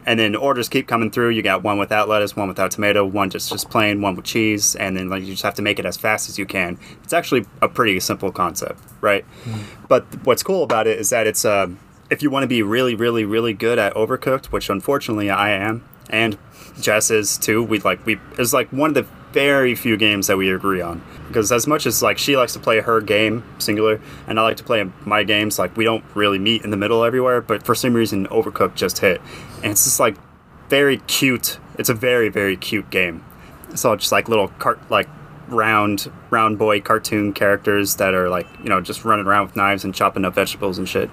And 0.06 0.20
then 0.20 0.36
orders 0.36 0.70
keep 0.70 0.88
coming 0.88 1.12
through. 1.12 1.30
You 1.30 1.42
got 1.42 1.64
one 1.64 1.78
without 1.78 2.10
lettuce, 2.10 2.36
one 2.36 2.48
without 2.48 2.72
tomato, 2.72 3.06
one 3.06 3.30
just 3.30 3.50
just 3.52 3.70
plain, 3.70 4.02
one 4.02 4.16
with 4.16 4.26
cheese, 4.26 4.76
and 4.76 4.96
then 4.98 5.10
like 5.10 5.24
you 5.24 5.32
just 5.32 5.44
have 5.44 5.56
to 5.56 5.62
make 5.62 5.80
it 5.80 5.86
as 5.86 5.98
fast 5.98 6.30
as 6.30 6.38
you 6.38 6.46
can. 6.46 6.78
It's 7.04 7.14
actually 7.14 7.46
a 7.62 7.68
pretty 7.68 8.00
simple 8.00 8.32
concept, 8.32 8.80
right? 9.02 9.26
But 9.88 10.06
what's 10.26 10.44
cool 10.44 10.64
about 10.64 10.88
it 10.88 11.00
is 11.00 11.10
that 11.10 11.28
it's 11.28 11.46
uh, 11.46 11.68
if 12.10 12.22
you 12.22 12.30
want 12.30 12.44
to 12.44 12.48
be 12.48 12.62
really, 12.62 12.96
really, 12.96 13.26
really 13.26 13.54
good 13.54 13.80
at 13.80 13.94
Overcooked, 13.94 14.48
which 14.48 14.70
unfortunately 14.70 15.30
I 15.30 15.52
am, 15.52 15.84
and 16.10 16.38
Jess 16.80 17.12
is 17.12 17.38
too. 17.38 17.64
We 17.64 17.80
like 17.80 18.06
we 18.06 18.20
it's 18.38 18.54
like 18.54 18.70
one 18.72 18.90
of 18.90 18.94
the 18.96 19.06
very 19.34 19.74
few 19.74 19.98
games 19.98 20.28
that 20.28 20.38
we 20.38 20.52
agree 20.52 20.80
on. 20.80 21.02
Because 21.28 21.52
as 21.52 21.68
much 21.68 21.86
as 21.86 22.02
like 22.02 22.18
she 22.18 22.38
likes 22.38 22.54
to 22.54 22.60
play 22.60 22.80
her 22.80 23.02
game 23.02 23.44
singular 23.58 24.00
and 24.28 24.40
I 24.40 24.44
like 24.44 24.58
to 24.58 24.64
play 24.64 24.90
my 25.06 25.24
games 25.24 25.58
like 25.60 25.76
we 25.76 25.84
don't 25.84 26.06
really 26.14 26.40
meet 26.40 26.64
in 26.64 26.70
the 26.70 26.78
middle 26.78 27.04
everywhere 27.04 27.42
but 27.42 27.64
for 27.64 27.76
some 27.76 27.94
reason 27.94 28.28
Overcooked 28.28 28.76
just 28.76 29.00
hit. 29.00 29.20
And 29.64 29.72
it's 29.72 29.84
just 29.84 30.00
like 30.00 30.16
very 30.70 30.98
cute. 31.00 31.58
It's 31.78 31.90
a 31.90 31.94
very 31.94 32.30
very 32.30 32.56
cute 32.56 32.90
game. 32.92 33.26
It's 33.72 33.84
all 33.84 33.98
just 33.98 34.12
like 34.12 34.30
little 34.30 34.50
cart 34.60 34.80
like 34.92 35.10
round 35.48 36.12
round 36.30 36.58
boy 36.58 36.80
cartoon 36.80 37.34
characters 37.34 37.96
that 37.96 38.14
are 38.14 38.30
like 38.30 38.48
you 38.64 38.70
know 38.70 38.80
just 38.80 39.04
running 39.04 39.26
around 39.26 39.48
with 39.48 39.56
knives 39.56 39.84
and 39.84 39.94
chopping 39.94 40.24
up 40.26 40.36
vegetables 40.36 40.78
and 40.78 40.88
shit. 40.88 41.10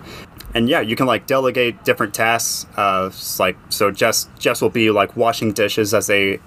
And 0.55 0.69
yeah 0.69 0.81
you 0.81 0.95
can 0.95 1.07
like 1.07 1.27
delegate 1.27 1.83
different 1.85 2.13
tasks 2.13 2.67
uh 2.77 3.11
like 3.39 3.57
so 3.71 3.91
jess 3.91 4.29
jess 4.39 4.61
will 4.61 4.69
be 4.69 4.91
like 4.91 5.17
washing 5.17 5.53
dishes 5.53 5.95
as 5.95 6.07
they 6.07 6.41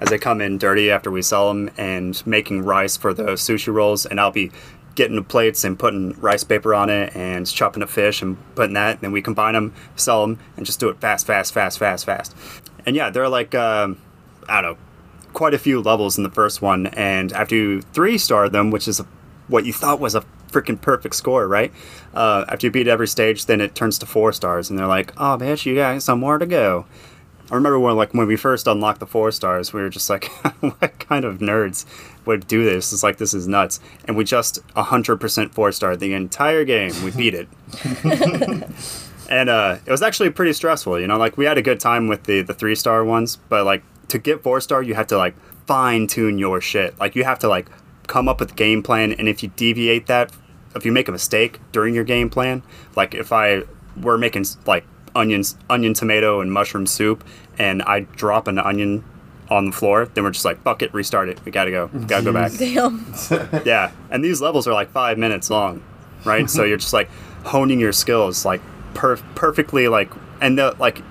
as 0.00 0.08
they 0.08 0.18
come 0.18 0.40
in 0.40 0.58
dirty 0.58 0.90
after 0.90 1.10
we 1.10 1.22
sell 1.22 1.48
them 1.48 1.70
and 1.76 2.24
making 2.26 2.62
rice 2.62 2.96
for 2.96 3.14
the 3.14 3.24
sushi 3.32 3.72
rolls. 3.72 4.06
And 4.06 4.20
i'll 4.20 4.30
be 4.30 4.50
getting 4.94 5.16
the 5.16 5.22
plates 5.22 5.62
and 5.64 5.78
putting 5.78 6.12
rice 6.20 6.42
paper 6.42 6.74
on 6.74 6.88
it 6.88 7.14
and 7.14 7.46
chopping 7.46 7.82
up 7.82 7.90
fish 7.90 8.22
and 8.22 8.36
putting 8.54 8.74
that. 8.74 8.92
And 8.92 9.00
then 9.02 9.12
we 9.12 9.20
combine 9.20 9.54
them 9.54 9.74
sell 9.94 10.26
them 10.26 10.38
and 10.56 10.64
just 10.64 10.80
do 10.80 10.88
it 10.88 11.00
fast 11.00 11.26
fast 11.26 11.52
fast 11.52 11.78
fast 11.78 12.04
fast. 12.04 12.34
And 12.84 12.96
yeah 12.96 13.10
they're 13.10 13.28
like 13.28 13.54
um, 13.54 14.00
i 14.48 14.60
don't 14.60 14.72
know 14.72 14.78
quite 15.36 15.52
a 15.52 15.58
few 15.58 15.82
levels 15.82 16.16
in 16.16 16.24
the 16.24 16.30
first 16.30 16.62
one, 16.62 16.86
and 16.86 17.30
after 17.34 17.54
you 17.54 17.82
three 17.82 18.16
star 18.16 18.48
them, 18.48 18.70
which 18.70 18.88
is 18.88 19.02
what 19.48 19.66
you 19.66 19.72
thought 19.72 20.00
was 20.00 20.14
a 20.14 20.24
freaking 20.50 20.80
perfect 20.80 21.14
score, 21.14 21.46
right? 21.46 21.70
Uh, 22.14 22.46
after 22.48 22.66
you 22.66 22.70
beat 22.70 22.88
every 22.88 23.06
stage, 23.06 23.44
then 23.44 23.60
it 23.60 23.74
turns 23.74 23.98
to 23.98 24.06
four 24.06 24.32
stars, 24.32 24.70
and 24.70 24.78
they're 24.78 24.86
like, 24.86 25.12
"Oh, 25.18 25.36
bitch, 25.38 25.66
you 25.66 25.74
got 25.74 26.02
somewhere 26.02 26.38
to 26.38 26.46
go." 26.46 26.86
I 27.50 27.54
remember 27.54 27.78
when, 27.78 27.96
like, 27.96 28.12
when 28.12 28.26
we 28.26 28.36
first 28.36 28.66
unlocked 28.66 29.00
the 29.00 29.06
four 29.06 29.30
stars, 29.30 29.72
we 29.72 29.80
were 29.80 29.88
just 29.88 30.10
like, 30.10 30.24
"What 30.60 30.98
kind 30.98 31.24
of 31.24 31.38
nerds 31.38 31.86
would 32.24 32.46
do 32.46 32.64
this?" 32.64 32.92
It's 32.92 33.02
like 33.02 33.18
this 33.18 33.34
is 33.34 33.46
nuts, 33.46 33.80
and 34.04 34.16
we 34.16 34.24
just 34.24 34.58
hundred 34.74 35.18
percent 35.18 35.54
four 35.54 35.70
star 35.72 35.96
the 35.96 36.12
entire 36.12 36.64
game. 36.64 36.92
We 37.04 37.12
beat 37.12 37.34
it. 37.34 37.48
and 39.30 39.48
uh, 39.48 39.78
it 39.84 39.90
was 39.90 40.02
actually 40.02 40.30
pretty 40.30 40.52
stressful. 40.52 41.00
You 41.00 41.06
know, 41.06 41.18
like 41.18 41.36
we 41.36 41.44
had 41.44 41.58
a 41.58 41.62
good 41.62 41.80
time 41.80 42.08
with 42.08 42.24
the 42.24 42.42
the 42.42 42.54
three 42.54 42.74
star 42.74 43.04
ones, 43.04 43.36
but 43.48 43.64
like 43.64 43.82
to 44.08 44.18
get 44.18 44.42
four 44.42 44.60
star, 44.60 44.82
you 44.82 44.94
have 44.94 45.06
to 45.08 45.16
like 45.16 45.34
fine 45.66 46.06
tune 46.06 46.38
your 46.38 46.60
shit. 46.60 46.98
Like 46.98 47.16
you 47.16 47.24
have 47.24 47.38
to 47.40 47.48
like 47.48 47.68
come 48.06 48.28
up 48.28 48.40
with 48.40 48.52
a 48.52 48.54
game 48.54 48.82
plan, 48.82 49.12
and 49.12 49.28
if 49.28 49.42
you 49.42 49.50
deviate 49.56 50.06
that, 50.06 50.32
if 50.74 50.84
you 50.84 50.92
make 50.92 51.08
a 51.08 51.12
mistake 51.12 51.60
during 51.72 51.94
your 51.94 52.04
game 52.04 52.30
plan, 52.30 52.62
like 52.94 53.14
if 53.14 53.32
I 53.32 53.62
were 54.00 54.18
making 54.18 54.44
like 54.66 54.84
onions, 55.16 55.56
onion, 55.68 55.94
tomato, 55.94 56.40
and 56.40 56.52
mushroom 56.52 56.86
soup, 56.86 57.24
and 57.58 57.82
I 57.82 58.00
drop 58.00 58.46
an 58.48 58.58
onion 58.58 59.04
on 59.48 59.66
the 59.66 59.72
floor, 59.72 60.06
then 60.06 60.24
we're 60.24 60.30
just 60.30 60.44
like, 60.44 60.62
fuck 60.62 60.82
it, 60.82 60.92
restart 60.92 61.28
it. 61.28 61.38
We 61.44 61.52
gotta 61.52 61.70
go. 61.70 61.88
We 61.92 62.04
gotta 62.04 62.24
go 62.24 62.32
back. 62.32 62.52
Damn. 62.58 63.12
Yeah, 63.64 63.92
and 64.10 64.24
these 64.24 64.40
levels 64.40 64.66
are 64.66 64.74
like 64.74 64.90
five 64.90 65.18
minutes 65.18 65.50
long, 65.50 65.82
right? 66.24 66.48
so 66.50 66.64
you're 66.64 66.76
just 66.78 66.92
like 66.92 67.08
honing 67.44 67.80
your 67.80 67.92
skills, 67.92 68.44
like 68.44 68.60
per- 68.94 69.16
perfectly, 69.34 69.88
like 69.88 70.10
and 70.40 70.58
the 70.58 70.74
like 70.78 71.02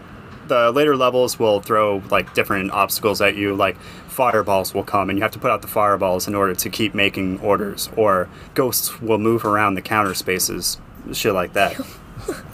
the 0.48 0.72
later 0.72 0.96
levels 0.96 1.40
will 1.40 1.60
throw 1.62 2.04
like 2.12 2.34
different 2.34 2.72
obstacles 2.72 3.22
at 3.22 3.36
you, 3.36 3.56
like 3.56 3.78
fireballs 4.08 4.74
will 4.74 4.84
come, 4.84 5.10
and 5.10 5.18
you 5.18 5.24
have 5.24 5.32
to 5.32 5.40
put 5.40 5.50
out 5.52 5.62
the 5.62 5.68
fireballs 5.68 6.28
in 6.28 6.36
order 6.36 6.54
to 6.56 6.70
keep 6.70 6.94
making 6.94 7.40
orders, 7.40 7.90
or 7.96 8.30
ghosts 8.54 9.02
will 9.02 9.18
move 9.18 9.46
around 9.46 9.76
the 9.76 9.82
counter 9.82 10.14
spaces, 10.14 10.78
shit 11.14 11.34
like 11.34 11.54
that. 11.54 11.80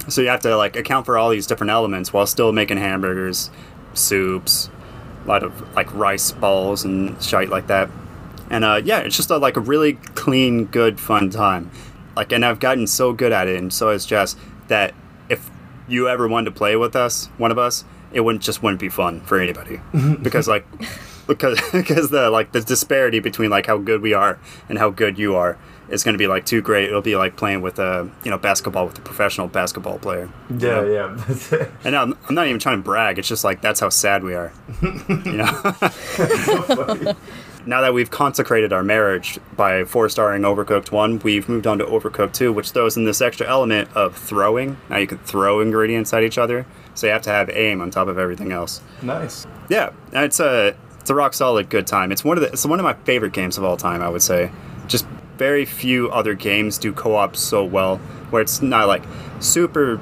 So 0.07 0.21
you 0.21 0.27
have 0.27 0.41
to 0.41 0.55
like 0.55 0.75
account 0.75 1.05
for 1.05 1.17
all 1.17 1.29
these 1.29 1.47
different 1.47 1.71
elements 1.71 2.11
while 2.13 2.25
still 2.25 2.51
making 2.51 2.77
hamburgers, 2.77 3.49
soups, 3.93 4.69
a 5.23 5.27
lot 5.27 5.43
of 5.43 5.75
like 5.75 5.93
rice 5.93 6.31
balls 6.31 6.83
and 6.83 7.21
shite 7.21 7.49
like 7.49 7.67
that. 7.67 7.89
And 8.49 8.65
uh, 8.65 8.81
yeah, 8.83 8.99
it's 8.99 9.15
just 9.15 9.29
a, 9.29 9.37
like 9.37 9.57
a 9.57 9.61
really 9.61 9.93
clean, 9.93 10.65
good, 10.65 10.99
fun 10.99 11.29
time. 11.29 11.71
Like, 12.15 12.31
and 12.31 12.43
I've 12.43 12.59
gotten 12.59 12.87
so 12.87 13.13
good 13.13 13.31
at 13.31 13.47
it, 13.47 13.57
and 13.57 13.71
so 13.71 13.89
has 13.89 14.05
Jess, 14.05 14.35
that 14.67 14.93
if 15.29 15.49
you 15.87 16.09
ever 16.09 16.27
wanted 16.27 16.45
to 16.45 16.51
play 16.51 16.75
with 16.75 16.95
us, 16.95 17.27
one 17.37 17.51
of 17.51 17.57
us, 17.57 17.85
it 18.11 18.21
wouldn't 18.21 18.43
just 18.43 18.61
wouldn't 18.61 18.81
be 18.81 18.89
fun 18.89 19.21
for 19.21 19.39
anybody 19.39 19.79
because 20.21 20.47
like 20.47 20.65
because 21.27 21.59
because 21.71 22.09
the 22.09 22.29
like 22.29 22.51
the 22.51 22.61
disparity 22.61 23.19
between 23.19 23.49
like 23.49 23.65
how 23.65 23.77
good 23.77 24.01
we 24.01 24.13
are 24.13 24.37
and 24.67 24.77
how 24.77 24.89
good 24.89 25.17
you 25.17 25.35
are 25.35 25.57
is 25.91 26.03
going 26.03 26.13
to 26.13 26.17
be 26.17 26.27
like 26.27 26.45
too 26.45 26.61
great. 26.61 26.85
It'll 26.85 27.01
be 27.01 27.15
like 27.15 27.35
playing 27.35 27.61
with 27.61 27.79
a 27.79 28.09
you 28.23 28.31
know 28.31 28.37
basketball 28.37 28.87
with 28.87 28.97
a 28.97 29.01
professional 29.01 29.47
basketball 29.47 29.99
player. 29.99 30.29
Yeah, 30.57 30.85
yeah. 30.85 31.15
That's 31.27 31.51
it. 31.53 31.71
And 31.83 31.95
I'm, 31.95 32.17
I'm 32.27 32.35
not 32.35 32.47
even 32.47 32.59
trying 32.59 32.77
to 32.77 32.83
brag. 32.83 33.19
It's 33.19 33.27
just 33.27 33.43
like 33.43 33.61
that's 33.61 33.79
how 33.79 33.89
sad 33.89 34.23
we 34.23 34.33
are. 34.33 34.51
you 34.81 35.33
know. 35.33 35.45
now 37.65 37.81
that 37.81 37.93
we've 37.93 38.09
consecrated 38.09 38.73
our 38.73 38.83
marriage 38.83 39.39
by 39.55 39.83
four 39.83 40.09
starring 40.09 40.41
Overcooked 40.41 40.91
1, 40.91 41.19
we've 41.19 41.47
moved 41.47 41.67
on 41.67 41.77
to 41.77 41.85
Overcooked 41.85 42.33
2, 42.33 42.51
which 42.51 42.71
throws 42.71 42.97
in 42.97 43.05
this 43.05 43.21
extra 43.21 43.47
element 43.47 43.89
of 43.95 44.15
throwing. 44.15 44.77
Now 44.89 44.97
you 44.97 45.07
can 45.07 45.19
throw 45.19 45.59
ingredients 45.59 46.13
at 46.13 46.23
each 46.23 46.37
other, 46.37 46.65
so 46.95 47.07
you 47.07 47.13
have 47.13 47.21
to 47.23 47.29
have 47.29 47.49
aim 47.49 47.81
on 47.81 47.91
top 47.91 48.07
of 48.07 48.17
everything 48.17 48.51
else. 48.51 48.81
Nice. 49.01 49.45
Yeah, 49.69 49.91
it's 50.13 50.39
a 50.39 50.75
it's 50.99 51.09
a 51.09 51.15
rock 51.15 51.33
solid 51.33 51.69
good 51.69 51.87
time. 51.87 52.11
It's 52.11 52.23
one 52.23 52.37
of 52.37 52.43
the 52.43 52.51
it's 52.51 52.65
one 52.65 52.79
of 52.79 52.83
my 52.83 52.93
favorite 52.93 53.33
games 53.33 53.57
of 53.57 53.63
all 53.63 53.77
time. 53.77 54.01
I 54.01 54.09
would 54.09 54.21
say. 54.21 54.51
Just 54.87 55.05
very 55.41 55.65
few 55.65 56.07
other 56.11 56.35
games 56.35 56.77
do 56.77 56.93
co-op 56.93 57.35
so 57.35 57.65
well, 57.65 57.97
where 58.29 58.43
it's 58.43 58.61
not 58.61 58.87
like 58.87 59.01
super. 59.39 59.99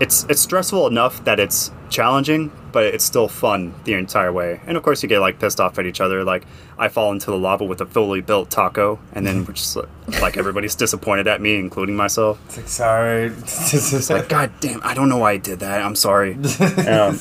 It's 0.00 0.24
it's 0.30 0.40
stressful 0.40 0.86
enough 0.86 1.22
that 1.24 1.38
it's 1.38 1.70
challenging, 1.90 2.50
but 2.72 2.84
it's 2.84 3.04
still 3.04 3.28
fun 3.28 3.74
the 3.84 3.92
entire 3.92 4.32
way. 4.32 4.62
And 4.66 4.78
of 4.78 4.82
course, 4.82 5.02
you 5.02 5.08
get 5.10 5.20
like 5.20 5.38
pissed 5.38 5.60
off 5.60 5.78
at 5.78 5.84
each 5.84 6.00
other. 6.00 6.24
Like 6.24 6.46
I 6.78 6.88
fall 6.88 7.12
into 7.12 7.30
the 7.30 7.36
lava 7.36 7.64
with 7.64 7.82
a 7.82 7.86
fully 7.86 8.22
built 8.22 8.48
taco, 8.50 8.98
and 9.12 9.26
then 9.26 9.44
we're 9.44 9.52
just 9.52 9.76
like 10.22 10.36
everybody's 10.42 10.74
disappointed 10.74 11.26
at 11.26 11.42
me, 11.42 11.56
including 11.56 11.94
myself. 11.94 12.40
It's 12.46 12.56
like 12.56 12.68
sorry. 12.68 13.26
It's 13.36 14.08
like 14.08 14.30
God 14.30 14.50
damn, 14.60 14.80
I 14.82 14.94
don't 14.94 15.10
know 15.10 15.18
why 15.18 15.32
I 15.32 15.36
did 15.36 15.60
that. 15.60 15.82
I'm 15.82 15.96
sorry. 15.96 16.38
Um, 16.88 17.20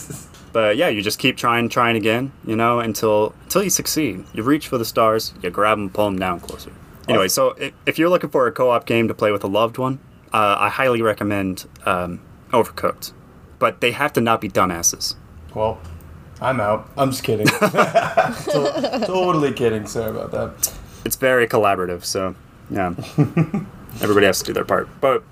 but 0.53 0.77
yeah, 0.77 0.87
you 0.87 1.01
just 1.01 1.19
keep 1.19 1.35
trying, 1.35 1.67
trying 1.67 1.97
again, 1.97 2.31
you 2.45 2.55
know, 2.55 2.79
until 2.79 3.35
until 3.43 3.61
you 3.61 3.69
succeed. 3.69 4.23
You 4.33 4.43
reach 4.43 4.69
for 4.69 4.77
the 4.77 4.85
stars, 4.85 5.33
you 5.43 5.49
grab 5.49 5.77
them, 5.77 5.89
pull 5.89 6.05
them 6.05 6.17
down 6.17 6.39
closer. 6.39 6.71
Anyway, 7.07 7.27
so 7.27 7.49
if, 7.51 7.73
if 7.85 7.97
you're 7.99 8.09
looking 8.09 8.29
for 8.29 8.47
a 8.47 8.51
co-op 8.51 8.85
game 8.85 9.07
to 9.07 9.13
play 9.13 9.31
with 9.31 9.43
a 9.43 9.47
loved 9.47 9.77
one, 9.77 9.99
uh, 10.33 10.57
I 10.59 10.69
highly 10.69 11.01
recommend 11.01 11.65
um, 11.85 12.19
Overcooked. 12.51 13.13
But 13.59 13.81
they 13.81 13.91
have 13.91 14.13
to 14.13 14.21
not 14.21 14.41
be 14.41 14.49
dumbasses. 14.49 15.15
well, 15.55 15.79
I'm 16.39 16.59
out. 16.59 16.87
I'm 16.97 17.09
just 17.11 17.23
kidding. 17.23 17.47
To- 18.51 19.03
totally 19.05 19.51
kidding. 19.53 19.87
Sorry 19.87 20.11
about 20.11 20.31
that. 20.31 20.71
It's 21.05 21.15
very 21.15 21.47
collaborative, 21.47 22.03
so 22.03 22.35
yeah, 22.69 22.93
everybody 24.01 24.25
has 24.25 24.39
to 24.39 24.45
do 24.45 24.53
their 24.53 24.65
part. 24.65 24.87
But 25.01 25.23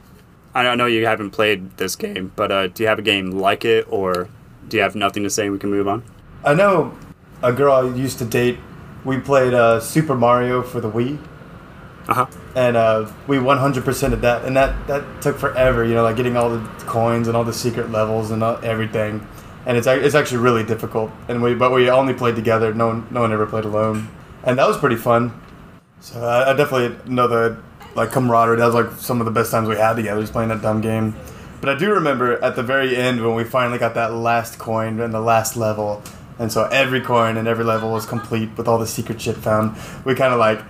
I 0.56 0.64
don't 0.64 0.78
know 0.78 0.86
you 0.86 1.06
haven't 1.06 1.32
played 1.32 1.78
this 1.78 1.96
game, 1.96 2.32
but 2.36 2.52
uh, 2.52 2.68
do 2.68 2.84
you 2.84 2.90
have 2.90 2.98
a 2.98 3.04
game 3.04 3.32
like 3.32 3.66
it, 3.66 3.86
or 3.90 4.30
do 4.70 4.78
you 4.78 4.84
have 4.84 4.96
nothing 4.96 5.24
to 5.24 5.30
say? 5.30 5.50
We 5.50 5.60
can 5.60 5.70
move 5.70 5.88
on. 5.88 6.04
I 6.44 6.54
know 6.54 6.98
a 7.44 7.52
girl 7.54 7.74
I 7.74 7.96
used 7.96 8.18
to 8.20 8.26
date. 8.26 8.58
We 9.04 9.20
played 9.20 9.54
uh, 9.54 9.80
Super 9.82 10.16
Mario 10.16 10.64
for 10.64 10.80
the 10.82 10.90
Wii, 10.90 11.20
Uh 12.08 12.14
huh. 12.14 12.28
and 12.56 12.78
uh, 12.78 13.12
we 13.28 13.38
100% 13.38 14.14
of 14.14 14.22
that, 14.22 14.46
and 14.46 14.56
that 14.56 14.88
that 14.88 15.22
took 15.22 15.38
forever. 15.38 15.84
You 15.84 15.96
know, 15.96 16.04
like 16.04 16.16
getting 16.16 16.38
all 16.38 16.50
the 16.50 16.60
coins 16.86 17.28
and 17.28 17.36
all 17.36 17.44
the 17.44 17.54
secret 17.54 17.90
levels 17.90 18.30
and 18.32 18.44
all, 18.44 18.60
everything. 18.64 19.28
And 19.66 19.76
it's 19.76 19.88
it's 19.88 20.14
actually 20.14 20.38
really 20.38 20.64
difficult. 20.64 21.10
And 21.28 21.42
we 21.42 21.56
but 21.56 21.72
we 21.72 21.90
only 21.90 22.14
played 22.14 22.36
together. 22.36 22.74
No 22.74 22.88
one 22.88 23.08
no 23.10 23.22
one 23.22 23.34
ever 23.34 23.48
played 23.48 23.66
alone, 23.66 24.08
and 24.44 24.60
that 24.60 24.68
was 24.68 24.78
pretty 24.78 24.98
fun. 24.98 25.42
So 26.00 26.24
I, 26.24 26.52
I 26.52 26.54
definitely 26.56 26.96
know 27.12 27.28
the 27.28 27.58
like 27.96 28.12
camaraderie. 28.12 28.58
That 28.58 28.68
was 28.68 28.76
like 28.76 28.92
some 29.00 29.20
of 29.20 29.26
the 29.26 29.32
best 29.32 29.50
times 29.50 29.68
we 29.68 29.76
had 29.76 29.96
together, 29.96 30.22
just 30.22 30.34
playing 30.34 30.50
that 30.50 30.62
dumb 30.62 30.82
game. 30.82 31.16
But 31.62 31.70
I 31.70 31.80
do 31.80 31.92
remember 31.92 32.44
at 32.44 32.56
the 32.56 32.62
very 32.62 32.96
end 32.96 33.26
when 33.26 33.34
we 33.34 33.44
finally 33.44 33.80
got 33.80 33.96
that 33.96 34.14
last 34.14 34.60
coin 34.60 35.00
and 35.00 35.12
the 35.12 35.20
last 35.22 35.58
level, 35.58 36.04
and 36.38 36.52
so 36.52 36.66
every 36.66 37.02
coin 37.02 37.38
and 37.38 37.48
every 37.48 37.66
level 37.66 37.92
was 37.92 38.06
complete 38.06 38.56
with 38.56 38.68
all 38.68 38.78
the 38.78 38.86
secret 38.86 39.20
shit 39.20 39.38
found. 39.38 39.76
We 40.06 40.14
kind 40.14 40.32
of 40.32 40.38
like 40.40 40.62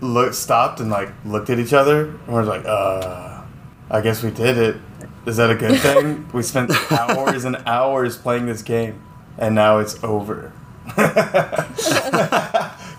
looked, 0.00 0.34
stopped, 0.34 0.80
and 0.80 0.90
like 0.90 1.10
looked 1.24 1.50
at 1.50 1.58
each 1.58 1.72
other, 1.72 2.06
and 2.06 2.28
we're 2.28 2.42
like, 2.42 2.64
uh, 2.64 3.42
I 3.90 4.00
guess 4.00 4.22
we 4.22 4.30
did 4.30 4.56
it. 4.58 4.76
Is 5.26 5.36
that 5.36 5.50
a 5.50 5.54
good 5.54 5.78
thing? 5.82 6.28
we 6.32 6.42
spent 6.42 6.70
hours 6.92 7.44
and 7.44 7.56
hours 7.66 8.16
playing 8.16 8.46
this 8.46 8.62
game, 8.62 9.02
and 9.38 9.54
now 9.54 9.78
it's 9.78 10.02
over. 10.02 10.52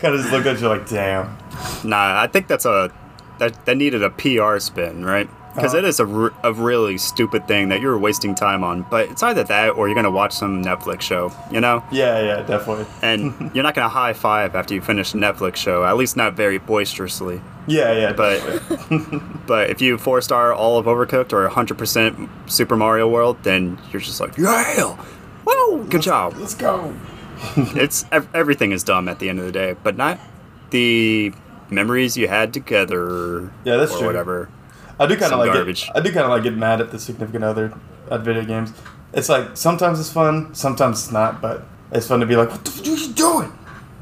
kind 0.01 0.15
of 0.15 0.21
just 0.21 0.31
look 0.31 0.45
at 0.45 0.59
you 0.61 0.67
like, 0.67 0.87
damn. 0.87 1.37
Nah, 1.83 2.21
I 2.21 2.27
think 2.27 2.47
that's 2.47 2.65
a 2.65 2.91
that 3.39 3.65
that 3.65 3.77
needed 3.77 4.03
a 4.03 4.09
PR 4.09 4.59
spin, 4.59 5.03
right? 5.03 5.29
Because 5.55 5.75
Oh. 5.75 5.79
it 5.79 5.83
uh, 5.83 5.87
is 5.87 5.99
a, 5.99 6.05
r- 6.07 6.33
a 6.43 6.53
really 6.53 6.97
stupid 6.97 7.47
thing 7.47 7.69
that 7.69 7.81
you're 7.81 7.97
wasting 7.97 8.35
time 8.35 8.63
on. 8.63 8.83
But 8.89 9.09
it's 9.09 9.21
either 9.23 9.43
that 9.43 9.69
or 9.71 9.87
you're 9.87 9.95
gonna 9.95 10.09
watch 10.11 10.31
some 10.33 10.63
Netflix 10.63 11.01
show, 11.01 11.31
you 11.51 11.59
know. 11.59 11.83
Yeah, 11.91 12.21
yeah, 12.21 12.41
definitely. 12.43 12.85
And 13.01 13.51
you're 13.53 13.63
not 13.63 13.75
gonna 13.75 13.89
high 13.89 14.13
five 14.13 14.55
after 14.55 14.73
you 14.73 14.81
finish 14.81 15.13
a 15.13 15.17
Netflix 15.17 15.57
show, 15.57 15.83
at 15.83 15.97
least 15.97 16.15
not 16.15 16.33
very 16.35 16.57
boisterously. 16.57 17.41
Yeah, 17.67 17.91
yeah, 17.93 18.13
But 18.13 18.41
but 19.47 19.69
if 19.69 19.81
you 19.81 19.97
four 19.97 20.21
star 20.21 20.53
all 20.53 20.77
of 20.79 20.85
Overcooked 20.87 21.31
or 21.33 21.47
100% 21.47 22.29
Super 22.49 22.75
Mario 22.75 23.07
World, 23.07 23.37
then 23.43 23.77
you're 23.91 24.01
just 24.01 24.19
like, 24.19 24.37
yeah, 24.37 24.95
whoa, 25.45 25.83
good 25.83 26.01
job. 26.01 26.35
let's 26.37 26.55
go. 26.55 26.93
it's 27.57 28.05
ev- 28.11 28.27
everything 28.33 28.71
is 28.71 28.83
dumb 28.83 29.07
at 29.09 29.19
the 29.19 29.29
end 29.29 29.39
of 29.39 29.45
the 29.45 29.51
day, 29.51 29.75
but 29.83 29.97
not 29.97 30.19
the 30.71 31.33
memories 31.69 32.15
you 32.17 32.27
had 32.27 32.53
together. 32.53 33.51
Yeah, 33.63 33.77
that's 33.77 33.91
or 33.93 33.97
true. 33.99 34.07
Whatever. 34.07 34.49
I 35.01 35.07
do 35.07 35.17
kind 35.17 35.33
of 35.33 35.39
like 35.39 35.53
garbage. 35.53 35.87
Get, 35.87 35.97
I 35.97 35.99
do 35.99 36.11
kind 36.11 36.25
of 36.25 36.29
like 36.29 36.43
get 36.43 36.55
mad 36.55 36.81
at 36.81 36.91
the 36.91 36.99
significant 36.99 37.43
other 37.43 37.73
at 38.09 38.21
video 38.21 38.45
games. 38.45 38.73
It's 39.13 39.29
like 39.29 39.57
sometimes 39.57 39.99
it's 39.99 40.11
fun, 40.11 40.53
sometimes 40.53 41.03
it's 41.03 41.11
not, 41.11 41.41
but 41.41 41.63
it's 41.91 42.07
fun 42.07 42.19
to 42.19 42.25
be 42.25 42.35
like, 42.35 42.49
what 42.49 42.63
the 42.63 42.71
f- 42.71 42.81
are 42.81 43.07
you 43.07 43.13
doing? 43.13 43.51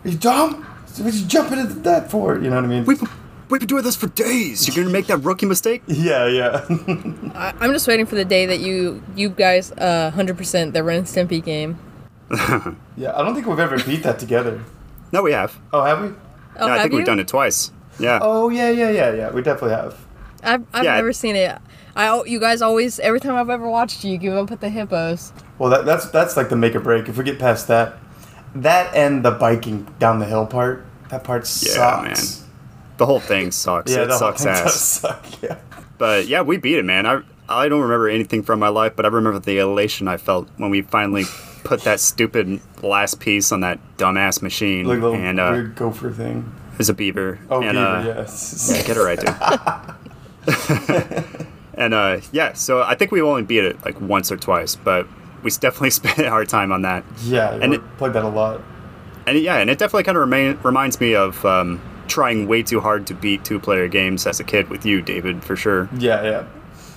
Are 0.05 0.09
you 0.09 0.17
dumb? 0.17 0.63
What 0.63 1.13
are 1.13 1.17
you 1.17 1.25
jumping 1.25 1.59
into 1.59 1.75
that 1.81 2.11
for? 2.11 2.35
You 2.35 2.49
know 2.49 2.57
what 2.57 2.65
I 2.65 2.67
mean? 2.67 2.85
We've 2.85 3.01
we've 3.49 3.59
been 3.59 3.67
doing 3.67 3.83
this 3.83 3.95
for 3.95 4.07
days. 4.07 4.67
You're 4.67 4.83
gonna 4.83 4.93
make 4.93 5.07
that 5.07 5.19
rookie 5.19 5.45
mistake? 5.45 5.81
yeah, 5.87 6.27
yeah. 6.27 6.65
I, 7.33 7.53
I'm 7.59 7.71
just 7.71 7.87
waiting 7.87 8.05
for 8.05 8.15
the 8.15 8.25
day 8.25 8.45
that 8.45 8.59
you 8.59 9.01
you 9.15 9.29
guys 9.29 9.71
uh 9.73 10.11
100% 10.13 10.73
the 10.73 10.83
Ren 10.83 10.99
and 10.99 11.07
Stimpy 11.07 11.43
game. 11.43 11.79
yeah, 12.97 13.15
I 13.15 13.23
don't 13.23 13.33
think 13.33 13.47
we've 13.47 13.59
ever 13.59 13.81
beat 13.83 14.03
that 14.03 14.19
together. 14.19 14.61
No, 15.11 15.23
we 15.23 15.31
have. 15.31 15.57
Oh, 15.73 15.83
have 15.83 16.01
we? 16.01 16.09
Oh, 16.59 16.67
no, 16.67 16.73
I 16.73 16.79
think 16.81 16.91
you? 16.91 16.97
we've 16.97 17.05
done 17.05 17.19
it 17.19 17.27
twice. 17.27 17.71
Yeah. 17.99 18.19
Oh, 18.21 18.49
yeah, 18.49 18.69
yeah, 18.69 18.91
yeah, 18.91 19.13
yeah. 19.13 19.31
We 19.31 19.41
definitely 19.41 19.75
have. 19.75 19.97
I've, 20.43 20.65
I've 20.73 20.83
Yeah. 20.83 20.95
never 20.95 21.13
seen 21.13 21.35
it. 21.35 21.57
I 21.95 22.23
you 22.23 22.39
guys 22.39 22.61
always 22.61 22.99
every 22.99 23.19
time 23.19 23.35
I've 23.35 23.49
ever 23.49 23.69
watched 23.69 24.03
you, 24.03 24.11
you 24.11 24.17
give 24.17 24.33
up 24.35 24.51
at 24.51 24.61
the 24.61 24.69
hippos. 24.69 25.33
Well, 25.57 25.69
that, 25.71 25.85
that's 25.85 26.05
that's 26.09 26.37
like 26.37 26.49
the 26.49 26.55
make 26.55 26.75
or 26.75 26.79
break. 26.79 27.09
If 27.09 27.17
we 27.17 27.23
get 27.23 27.39
past 27.39 27.67
that, 27.67 27.97
that 28.55 28.93
and 28.95 29.23
the 29.25 29.31
biking 29.31 29.87
down 29.99 30.19
the 30.19 30.25
hill 30.25 30.45
part, 30.45 30.85
that 31.09 31.23
part 31.23 31.41
Yeah, 31.41 32.03
sucks. 32.13 32.45
The 32.97 33.05
whole 33.05 33.19
thing 33.19 33.51
sucks. 33.63 33.91
Yeah, 33.91 34.03
it 34.03 34.05
the 34.07 34.11
whole 34.17 34.19
sucks 34.19 34.43
thing 34.43 34.53
does 34.53 34.65
ass. 34.65 34.75
suck. 34.75 35.25
Yeah. 35.41 35.57
But 35.97 36.27
yeah, 36.27 36.41
we 36.41 36.57
beat 36.57 36.77
it, 36.77 36.85
man. 36.85 37.05
I 37.05 37.21
I 37.49 37.67
don't 37.67 37.81
remember 37.81 38.07
anything 38.07 38.43
from 38.43 38.59
my 38.59 38.69
life, 38.69 38.93
but 38.95 39.05
I 39.05 39.09
remember 39.09 39.39
the 39.39 39.57
elation 39.57 40.07
I 40.07 40.17
felt 40.17 40.47
when 40.57 40.69
we 40.69 40.83
finally 40.83 41.25
put 41.65 41.81
that 41.81 41.99
stupid 41.99 42.61
last 42.83 43.19
piece 43.19 43.51
on 43.51 43.61
that 43.61 43.79
dumbass 43.97 44.41
machine. 44.41 44.85
Like 44.85 45.01
the 45.01 45.11
and 45.11 45.39
uh, 45.39 45.49
weird 45.53 45.75
gopher 45.75 46.11
thing. 46.11 46.49
it's 46.77 46.87
a 46.89 46.93
beaver. 46.93 47.39
Oh, 47.49 47.61
and, 47.61 47.71
beaver, 47.73 47.85
uh, 47.85 48.03
yes. 48.05 48.71
Yeah, 48.73 48.83
get 48.83 48.95
it 48.97 49.01
right, 49.01 49.19
dude. 49.19 50.08
and 51.73 51.93
uh, 51.93 52.19
yeah, 52.31 52.53
so 52.53 52.81
I 52.81 52.95
think 52.95 53.11
we 53.11 53.21
only 53.21 53.43
beat 53.43 53.63
it 53.63 53.83
like 53.85 53.99
once 54.01 54.31
or 54.31 54.37
twice, 54.37 54.75
but 54.75 55.07
we 55.43 55.51
definitely 55.59 55.91
spent 55.91 56.19
our 56.19 56.45
time 56.45 56.71
on 56.71 56.81
that. 56.83 57.03
Yeah, 57.23 57.51
And 57.53 57.73
it- 57.75 57.97
played 57.97 58.13
that 58.13 58.23
a 58.25 58.29
lot. 58.29 58.61
And 59.27 59.37
it- 59.37 59.41
yeah, 59.43 59.57
and 59.57 59.69
it 59.69 59.77
definitely 59.77 60.03
kind 60.03 60.17
of 60.17 60.21
remain, 60.21 60.57
reminds 60.63 60.99
me 60.99 61.15
of 61.15 61.43
um, 61.45 61.81
trying 62.07 62.47
way 62.47 62.63
too 62.63 62.79
hard 62.79 63.05
to 63.07 63.13
beat 63.13 63.45
two-player 63.45 63.87
games 63.87 64.25
as 64.25 64.39
a 64.39 64.43
kid 64.43 64.69
with 64.69 64.85
you, 64.85 65.01
David, 65.01 65.43
for 65.43 65.55
sure. 65.55 65.89
Yeah, 65.97 66.23
yeah. 66.23 66.43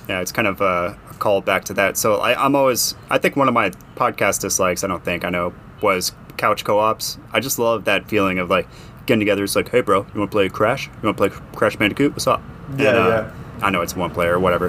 Yeah, 0.09 0.19
it's 0.19 0.31
kind 0.33 0.47
of 0.47 0.61
uh, 0.61 0.95
a 1.09 1.13
call 1.15 1.39
back 1.41 1.63
to 1.65 1.73
that. 1.75 1.95
So 1.97 2.15
I, 2.17 2.43
I'm 2.43 2.55
always, 2.55 2.95
I 3.09 3.17
think 3.19 3.35
one 3.37 3.47
of 3.47 3.53
my 3.53 3.69
podcast 3.95 4.41
dislikes, 4.41 4.83
I 4.83 4.87
don't 4.87 5.03
think, 5.05 5.23
I 5.23 5.29
know, 5.29 5.53
was 5.81 6.11
couch 6.35 6.65
co-ops. 6.65 7.17
I 7.31 7.39
just 7.39 7.57
love 7.59 7.85
that 7.85 8.09
feeling 8.09 8.37
of 8.39 8.49
like 8.49 8.67
getting 9.05 9.19
together. 9.21 9.43
It's 9.45 9.55
like, 9.55 9.69
hey, 9.69 9.79
bro, 9.81 9.99
you 10.13 10.19
want 10.19 10.31
to 10.31 10.35
play 10.35 10.49
Crash? 10.49 10.87
You 10.87 11.03
want 11.03 11.17
to 11.17 11.29
play 11.29 11.41
Crash 11.55 11.77
Bandicoot? 11.77 12.11
What's 12.13 12.27
up? 12.27 12.41
Yeah, 12.77 12.89
And, 12.89 12.97
uh, 12.97 13.07
yeah. 13.07 13.33
I 13.63 13.69
know 13.69 13.81
it's 13.81 13.95
one 13.95 14.11
player 14.11 14.33
or 14.33 14.39
whatever. 14.39 14.67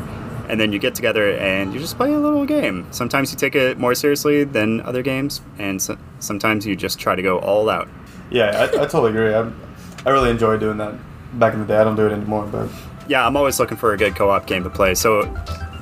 And 0.48 0.60
then 0.60 0.72
you 0.72 0.78
get 0.78 0.94
together 0.94 1.36
and 1.38 1.72
you 1.72 1.80
just 1.80 1.96
play 1.96 2.12
a 2.12 2.18
little 2.18 2.44
game. 2.44 2.86
Sometimes 2.90 3.32
you 3.32 3.38
take 3.38 3.54
it 3.54 3.78
more 3.78 3.94
seriously 3.94 4.44
than 4.44 4.80
other 4.82 5.02
games, 5.02 5.40
and 5.58 5.80
so, 5.80 5.96
sometimes 6.20 6.66
you 6.66 6.76
just 6.76 6.98
try 6.98 7.14
to 7.14 7.22
go 7.22 7.38
all 7.38 7.70
out. 7.70 7.88
Yeah, 8.30 8.50
I, 8.50 8.64
I 8.64 8.86
totally 8.86 9.10
agree. 9.10 9.34
I, 9.34 9.50
I 10.06 10.10
really 10.10 10.30
enjoy 10.30 10.58
doing 10.58 10.76
that. 10.78 10.94
Back 11.38 11.54
in 11.54 11.60
the 11.60 11.66
day, 11.66 11.78
I 11.78 11.84
don't 11.84 11.96
do 11.96 12.06
it 12.06 12.12
anymore, 12.12 12.46
but 12.46 12.68
yeah, 13.08 13.26
I'm 13.26 13.36
always 13.36 13.58
looking 13.58 13.76
for 13.76 13.92
a 13.92 13.96
good 13.96 14.14
co-op 14.14 14.46
game 14.46 14.62
to 14.64 14.70
play. 14.70 14.94
So, 14.94 15.24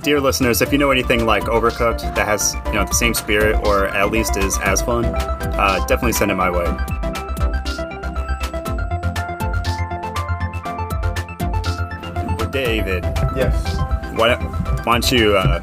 dear 0.02 0.20
listeners, 0.20 0.62
if 0.62 0.72
you 0.72 0.78
know 0.78 0.90
anything 0.90 1.26
like 1.26 1.44
Overcooked 1.44 2.14
that 2.14 2.26
has 2.26 2.54
you 2.66 2.74
know 2.74 2.84
the 2.84 2.94
same 2.94 3.14
spirit 3.14 3.56
or 3.66 3.86
at 3.88 4.10
least 4.10 4.36
is 4.36 4.58
as 4.62 4.80
fun, 4.80 5.04
uh, 5.04 5.84
definitely 5.86 6.12
send 6.12 6.30
it 6.30 6.36
my 6.36 6.50
way. 6.50 7.11
David, 12.52 13.02
yes. 13.34 13.76
why 14.18 14.28
don't, 14.28 14.42
why 14.84 14.92
don't 14.98 15.10
you 15.10 15.36
uh, 15.36 15.60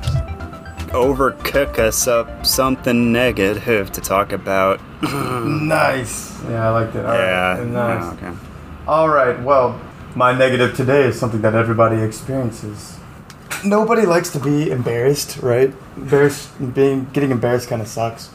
overcook 0.90 1.78
us 1.78 2.08
up 2.08 2.46
something 2.46 3.12
negative 3.12 3.92
to 3.92 4.02
talk 4.02 4.32
about? 4.32 4.80
Nice. 5.42 6.42
Yeah, 6.46 6.68
I 6.68 6.72
liked 6.72 6.96
it. 6.96 7.06
All 7.06 7.12
right. 7.12 7.58
yeah, 7.60 7.64
Nice. 7.64 8.04
oh, 8.04 8.14
okay. 8.28 8.38
All 8.88 9.08
right. 9.10 9.40
Well, 9.42 9.80
my 10.16 10.36
negative 10.38 10.76
today 10.76 11.04
is 11.04 11.18
something 11.20 11.42
that 11.42 11.54
everybody 11.54 12.02
experiences. 12.02 12.98
Nobody 13.64 14.06
likes 14.06 14.30
to 14.32 14.40
be 14.40 14.72
embarrassed, 14.72 15.38
right? 15.44 15.72
Embarrassed, 15.96 16.50
being 16.74 17.06
getting 17.14 17.30
embarrassed 17.32 17.70
kind 17.70 17.82
of 17.82 17.88
sucks, 17.88 18.30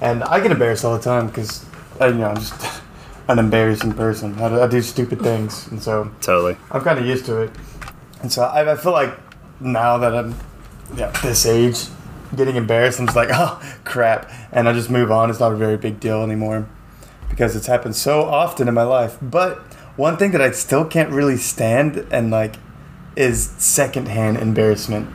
and 0.00 0.22
I 0.24 0.38
get 0.40 0.52
embarrassed 0.52 0.84
all 0.84 0.96
the 0.96 1.02
time 1.02 1.26
because, 1.26 1.64
you 2.00 2.12
know, 2.14 2.28
I'm 2.28 2.36
just 2.36 2.82
an 3.28 3.38
embarrassing 3.38 3.92
person. 3.94 4.38
I, 4.40 4.48
do- 4.48 4.60
I 4.60 4.66
do 4.68 4.80
stupid 4.80 5.20
things, 5.20 5.66
and 5.68 5.82
so 5.82 6.10
Totally. 6.20 6.56
I'm 6.70 6.82
kind 6.82 6.98
of 6.98 7.04
used 7.06 7.26
to 7.26 7.42
it. 7.42 7.50
And 8.22 8.32
so 8.32 8.42
I, 8.42 8.72
I 8.72 8.76
feel 8.76 8.92
like 8.92 9.16
now 9.60 9.98
that 9.98 10.14
I'm 10.14 10.34
yeah 10.96 11.10
this 11.22 11.46
age, 11.46 11.84
getting 12.34 12.56
embarrassed, 12.56 12.98
I'm 13.00 13.06
just 13.06 13.16
like 13.16 13.30
oh 13.32 13.60
crap, 13.84 14.30
and 14.52 14.68
I 14.68 14.72
just 14.72 14.90
move 14.90 15.10
on. 15.10 15.30
It's 15.30 15.40
not 15.40 15.52
a 15.52 15.56
very 15.56 15.76
big 15.76 16.00
deal 16.00 16.22
anymore 16.22 16.68
because 17.28 17.56
it's 17.56 17.66
happened 17.66 17.96
so 17.96 18.22
often 18.22 18.68
in 18.68 18.74
my 18.74 18.82
life. 18.82 19.16
But 19.22 19.58
one 19.96 20.16
thing 20.16 20.32
that 20.32 20.40
I 20.40 20.50
still 20.50 20.84
can't 20.84 21.10
really 21.10 21.36
stand 21.36 22.06
and 22.10 22.30
like 22.30 22.56
is 23.16 23.50
secondhand 23.58 24.38
embarrassment. 24.38 25.08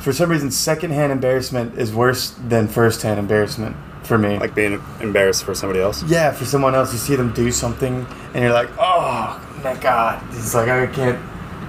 For 0.00 0.12
some 0.12 0.30
reason, 0.30 0.50
secondhand 0.50 1.12
embarrassment 1.12 1.78
is 1.78 1.92
worse 1.92 2.30
than 2.30 2.68
firsthand 2.68 3.18
embarrassment 3.18 3.76
for 4.04 4.16
me. 4.16 4.38
Like 4.38 4.54
being 4.54 4.82
embarrassed 5.00 5.44
for 5.44 5.54
somebody 5.54 5.80
else. 5.80 6.02
Yeah, 6.04 6.32
for 6.32 6.44
someone 6.44 6.74
else, 6.74 6.92
you 6.92 6.98
see 6.98 7.16
them 7.16 7.32
do 7.32 7.50
something, 7.50 8.06
and 8.34 8.42
you're 8.42 8.52
like, 8.52 8.70
oh 8.78 9.40
my 9.62 9.74
god, 9.76 10.22
it's 10.30 10.54
like 10.54 10.68
I 10.68 10.86
can't, 10.86 11.18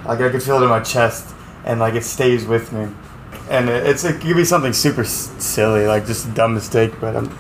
like 0.10 0.22
I 0.22 0.30
could 0.30 0.42
feel 0.42 0.58
it 0.60 0.64
in 0.64 0.70
my 0.70 0.80
chest, 0.82 1.36
and 1.66 1.80
like 1.80 1.94
it 1.94 2.04
stays 2.04 2.46
with 2.46 2.74
me, 2.74 2.88
and 3.50 3.70
it, 3.70 3.86
it's 3.86 4.04
it 4.04 4.20
could 4.20 4.36
be 4.36 4.44
something 4.44 4.74
super 4.74 5.02
s- 5.02 5.32
silly, 5.38 5.86
like 5.86 6.06
just 6.08 6.28
a 6.28 6.32
dumb 6.32 6.54
mistake, 6.56 7.00
but 7.00 7.16
I'm, 7.16 7.38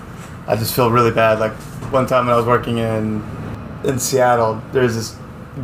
I 0.48 0.56
just 0.56 0.76
feel 0.76 0.92
really 0.92 1.12
bad. 1.12 1.40
Like 1.40 1.54
one 1.92 2.06
time 2.06 2.28
when 2.28 2.34
I 2.36 2.38
was 2.38 2.46
working 2.46 2.78
in 2.78 3.24
in 3.84 3.98
Seattle, 3.98 4.62
there's 4.72 4.96
this 4.96 5.16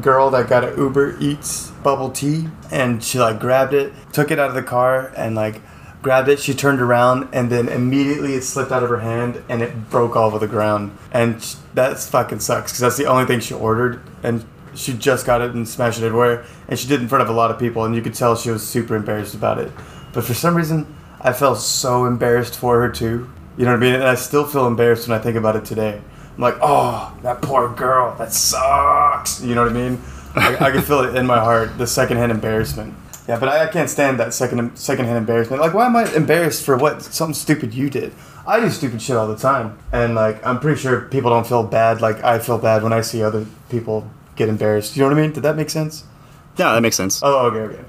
girl 0.01 0.29
that 0.31 0.49
got 0.49 0.63
an 0.63 0.77
Uber 0.77 1.17
Eats 1.19 1.69
bubble 1.83 2.09
tea, 2.09 2.47
and 2.71 3.03
she 3.03 3.19
like 3.19 3.39
grabbed 3.39 3.73
it, 3.73 3.93
took 4.11 4.31
it 4.31 4.39
out 4.39 4.49
of 4.49 4.55
the 4.55 4.63
car, 4.63 5.13
and 5.15 5.35
like 5.35 5.61
grabbed 6.01 6.27
it. 6.27 6.39
She 6.39 6.55
turned 6.55 6.81
around, 6.81 7.29
and 7.33 7.51
then 7.51 7.69
immediately 7.69 8.33
it 8.33 8.41
slipped 8.41 8.71
out 8.71 8.81
of 8.81 8.89
her 8.89 9.01
hand, 9.01 9.43
and 9.47 9.61
it 9.61 9.91
broke 9.91 10.15
all 10.15 10.25
over 10.25 10.39
the 10.39 10.47
ground. 10.47 10.97
And 11.11 11.35
that 11.75 11.99
fucking 11.99 12.39
sucks 12.39 12.71
because 12.71 12.79
that's 12.79 12.97
the 12.97 13.05
only 13.05 13.25
thing 13.25 13.39
she 13.41 13.53
ordered, 13.53 14.01
and 14.23 14.43
she 14.75 14.93
just 14.93 15.25
got 15.25 15.41
it 15.41 15.53
and 15.53 15.67
smashed 15.67 15.99
it 15.99 16.05
everywhere, 16.05 16.45
and 16.67 16.77
she 16.77 16.88
did 16.88 17.01
in 17.01 17.07
front 17.07 17.21
of 17.21 17.29
a 17.29 17.33
lot 17.33 17.51
of 17.51 17.59
people, 17.59 17.85
and 17.85 17.95
you 17.95 18.01
could 18.01 18.13
tell 18.13 18.35
she 18.35 18.49
was 18.49 18.67
super 18.67 18.95
embarrassed 18.95 19.35
about 19.35 19.57
it. 19.57 19.71
But 20.13 20.23
for 20.23 20.33
some 20.33 20.55
reason, 20.55 20.95
I 21.21 21.33
felt 21.33 21.59
so 21.59 22.05
embarrassed 22.05 22.57
for 22.57 22.81
her 22.81 22.89
too. 22.89 23.29
You 23.57 23.65
know 23.65 23.71
what 23.71 23.77
I 23.77 23.79
mean? 23.79 23.95
And 23.95 24.03
I 24.03 24.15
still 24.15 24.45
feel 24.45 24.67
embarrassed 24.67 25.07
when 25.07 25.17
I 25.17 25.21
think 25.21 25.38
about 25.38 25.55
it 25.55 25.65
today. 25.65 26.01
I'm 26.35 26.41
like, 26.41 26.57
oh, 26.61 27.17
that 27.23 27.41
poor 27.41 27.69
girl, 27.73 28.15
that 28.17 28.33
sucks. 28.33 29.41
You 29.41 29.55
know 29.55 29.63
what 29.63 29.71
I 29.71 29.73
mean? 29.73 30.01
I, 30.35 30.55
I 30.67 30.71
can 30.71 30.81
feel 30.81 30.99
it 31.01 31.15
in 31.15 31.25
my 31.25 31.39
heart, 31.39 31.77
the 31.77 31.88
secondhand 31.88 32.31
embarrassment. 32.31 32.93
Yeah, 33.27 33.39
but 33.39 33.49
I, 33.49 33.63
I 33.63 33.67
can't 33.67 33.89
stand 33.89 34.19
that 34.19 34.33
second 34.33 34.77
secondhand 34.77 35.17
embarrassment. 35.17 35.61
Like, 35.61 35.73
why 35.73 35.85
am 35.85 35.95
I 35.95 36.13
embarrassed 36.13 36.65
for 36.65 36.77
what 36.77 37.01
something 37.01 37.33
stupid 37.33 37.73
you 37.73 37.89
did? 37.89 38.13
I 38.45 38.59
do 38.59 38.69
stupid 38.69 39.01
shit 39.01 39.15
all 39.15 39.27
the 39.27 39.38
time, 39.38 39.79
and 39.91 40.13
like, 40.13 40.45
I'm 40.45 40.59
pretty 40.59 40.79
sure 40.79 41.01
people 41.01 41.31
don't 41.31 41.47
feel 41.47 41.63
bad 41.63 42.01
like 42.01 42.23
I 42.23 42.38
feel 42.38 42.59
bad 42.59 42.83
when 42.83 42.93
I 42.93 43.01
see 43.01 43.23
other 43.23 43.47
people 43.69 44.07
get 44.35 44.49
embarrassed. 44.49 44.95
You 44.95 45.03
know 45.03 45.09
what 45.09 45.17
I 45.17 45.21
mean? 45.21 45.31
Did 45.33 45.43
that 45.43 45.55
make 45.55 45.69
sense? 45.69 46.03
Yeah, 46.57 46.73
that 46.73 46.81
makes 46.81 46.95
sense. 46.95 47.21
Oh, 47.23 47.47
okay, 47.47 47.59
okay. 47.73 47.83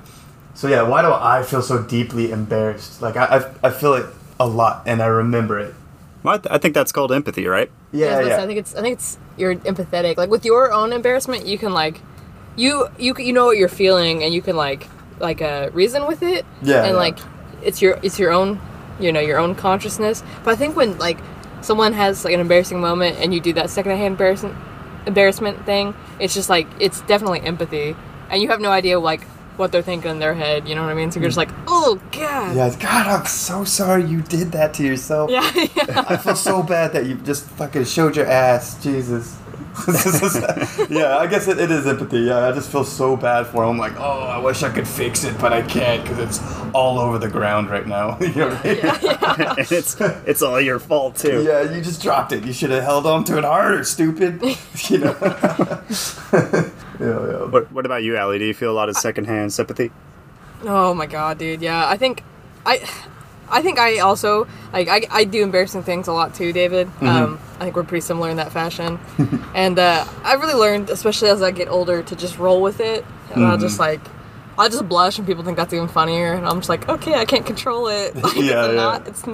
So 0.54 0.68
yeah, 0.68 0.82
why 0.82 1.02
do 1.02 1.12
I 1.12 1.42
feel 1.42 1.62
so 1.62 1.82
deeply 1.82 2.32
embarrassed? 2.32 3.02
Like 3.02 3.16
I, 3.16 3.24
I, 3.62 3.68
I 3.68 3.70
feel 3.70 3.94
it 3.94 4.06
a 4.40 4.46
lot, 4.46 4.82
and 4.86 5.02
I 5.02 5.06
remember 5.06 5.58
it. 5.58 5.74
Well, 6.22 6.34
I, 6.34 6.38
th- 6.38 6.52
I 6.52 6.58
think 6.58 6.74
that's 6.74 6.92
called 6.92 7.12
empathy, 7.12 7.46
right? 7.46 7.70
Yeah, 7.92 8.20
Yes, 8.20 8.28
yeah. 8.28 8.42
I 8.42 8.46
think 8.46 8.58
it's 8.58 8.74
I 8.74 8.80
think 8.80 8.94
it's 8.94 9.18
you're 9.36 9.54
empathetic. 9.54 10.16
Like 10.16 10.30
with 10.30 10.44
your 10.44 10.72
own 10.72 10.92
embarrassment, 10.92 11.46
you 11.46 11.58
can 11.58 11.72
like 11.72 12.00
you 12.56 12.88
you 12.98 13.14
you 13.18 13.32
know 13.32 13.46
what 13.46 13.58
you're 13.58 13.68
feeling 13.68 14.24
and 14.24 14.34
you 14.34 14.42
can 14.42 14.56
like 14.56 14.88
like 15.20 15.40
uh, 15.42 15.70
reason 15.72 16.06
with 16.06 16.22
it. 16.22 16.44
Yeah, 16.62 16.82
And 16.82 16.92
yeah. 16.92 16.96
like 16.96 17.18
it's 17.62 17.80
your 17.80 17.98
it's 18.02 18.18
your 18.18 18.32
own 18.32 18.60
you 18.98 19.12
know 19.12 19.20
your 19.20 19.38
own 19.38 19.54
consciousness. 19.54 20.22
But 20.42 20.52
I 20.52 20.56
think 20.56 20.74
when 20.74 20.98
like 20.98 21.18
someone 21.60 21.92
has 21.92 22.24
like 22.24 22.34
an 22.34 22.40
embarrassing 22.40 22.80
moment 22.80 23.18
and 23.18 23.32
you 23.32 23.40
do 23.40 23.52
that 23.52 23.70
secondhand 23.70 24.06
embarrassment 24.06 24.56
embarrassment 25.06 25.64
thing, 25.64 25.94
it's 26.18 26.34
just 26.34 26.48
like 26.48 26.66
it's 26.80 27.00
definitely 27.02 27.40
empathy, 27.40 27.96
and 28.30 28.42
you 28.42 28.48
have 28.48 28.60
no 28.60 28.70
idea 28.70 28.98
like 28.98 29.22
what 29.56 29.72
they're 29.72 29.82
thinking 29.82 30.10
in 30.10 30.18
their 30.18 30.34
head. 30.34 30.68
You 30.68 30.74
know 30.74 30.82
what 30.82 30.90
I 30.90 30.94
mean? 30.94 31.10
So 31.10 31.20
you're 31.20 31.28
just 31.28 31.38
like, 31.38 31.50
mm. 31.50 31.64
oh 31.68 32.00
god. 32.12 32.56
yeah, 32.56 32.74
God, 32.78 33.06
I'm 33.06 33.26
so 33.26 33.64
sorry 33.64 34.04
you 34.04 34.22
did 34.22 34.52
that 34.52 34.74
to 34.74 34.84
yourself. 34.84 35.30
Yeah, 35.30 35.50
yeah. 35.54 36.04
I 36.08 36.16
feel 36.16 36.36
so 36.36 36.62
bad 36.62 36.92
that 36.92 37.06
you 37.06 37.14
just 37.16 37.44
fucking 37.50 37.84
showed 37.84 38.16
your 38.16 38.26
ass, 38.26 38.82
Jesus. 38.82 39.36
yeah, 40.90 41.18
I 41.18 41.26
guess 41.26 41.48
it, 41.48 41.58
it 41.58 41.70
is 41.70 41.86
empathy. 41.86 42.20
Yeah, 42.20 42.48
I 42.48 42.52
just 42.52 42.70
feel 42.70 42.84
so 42.84 43.16
bad 43.16 43.46
for 43.46 43.62
him. 43.64 43.70
I'm 43.70 43.78
like, 43.78 43.98
oh, 43.98 44.20
I 44.20 44.38
wish 44.38 44.62
I 44.62 44.70
could 44.70 44.88
fix 44.88 45.24
it, 45.24 45.38
but 45.38 45.52
I 45.52 45.62
can't 45.62 46.02
because 46.02 46.18
it's 46.18 46.72
all 46.72 46.98
over 46.98 47.18
the 47.18 47.28
ground 47.28 47.70
right 47.70 47.86
now. 47.86 48.18
you 48.20 48.34
know 48.34 48.48
what 48.48 48.64
I 48.64 48.74
mean? 48.74 49.56
and 49.58 49.72
it's 49.72 50.00
it's 50.00 50.42
all 50.42 50.60
your 50.60 50.78
fault 50.78 51.16
too. 51.16 51.44
Yeah, 51.44 51.62
you 51.74 51.82
just 51.82 52.02
dropped 52.02 52.32
it. 52.32 52.44
You 52.44 52.52
should 52.52 52.70
have 52.70 52.82
held 52.82 53.06
on 53.06 53.24
to 53.24 53.38
it 53.38 53.44
harder, 53.44 53.84
stupid. 53.84 54.40
you 54.88 54.98
know. 54.98 55.16
yeah, 55.22 56.70
yeah. 57.00 57.44
What, 57.44 57.70
what 57.70 57.86
about 57.86 58.02
you, 58.02 58.16
Allie? 58.16 58.38
Do 58.38 58.44
you 58.44 58.54
feel 58.54 58.70
a 58.70 58.74
lot 58.74 58.88
of 58.88 58.96
secondhand 58.96 59.52
sympathy? 59.52 59.90
Oh 60.64 60.94
my 60.94 61.06
god, 61.06 61.38
dude. 61.38 61.60
Yeah, 61.60 61.86
I 61.86 61.96
think 61.96 62.22
I 62.64 62.88
I 63.50 63.62
think 63.62 63.78
I 63.78 63.98
also 63.98 64.46
like 64.72 64.88
I, 64.88 65.02
I 65.10 65.24
do 65.24 65.42
embarrassing 65.42 65.82
things 65.82 66.08
a 66.08 66.12
lot 66.12 66.34
too, 66.34 66.52
David. 66.52 66.88
Um, 67.00 67.38
I 67.58 67.64
think 67.64 67.76
we're 67.76 67.84
pretty 67.84 68.02
similar 68.02 68.30
in 68.30 68.36
that 68.36 68.52
fashion. 68.52 68.98
and 69.54 69.78
uh, 69.78 70.04
I 70.24 70.34
really 70.34 70.54
learned, 70.54 70.90
especially 70.90 71.30
as 71.30 71.42
I 71.42 71.50
get 71.50 71.68
older, 71.68 72.02
to 72.02 72.16
just 72.16 72.38
roll 72.38 72.60
with 72.60 72.80
it. 72.80 73.04
And 73.34 73.44
I'll 73.44 73.58
just 73.58 73.78
like 73.78 74.00
I'll 74.58 74.70
just 74.70 74.88
blush 74.88 75.18
and 75.18 75.26
people 75.26 75.44
think 75.44 75.56
that's 75.56 75.74
even 75.74 75.88
funnier 75.88 76.32
and 76.32 76.46
I'm 76.46 76.58
just 76.58 76.68
like, 76.68 76.88
okay, 76.88 77.14
I 77.14 77.24
can't 77.24 77.44
control 77.44 77.88
it. 77.88 78.14
Like, 78.26 78.34
Yeah, 78.36 78.66
it's 78.66 78.68
yeah. 78.68 78.72
not 78.72 79.06
it's 79.06 79.24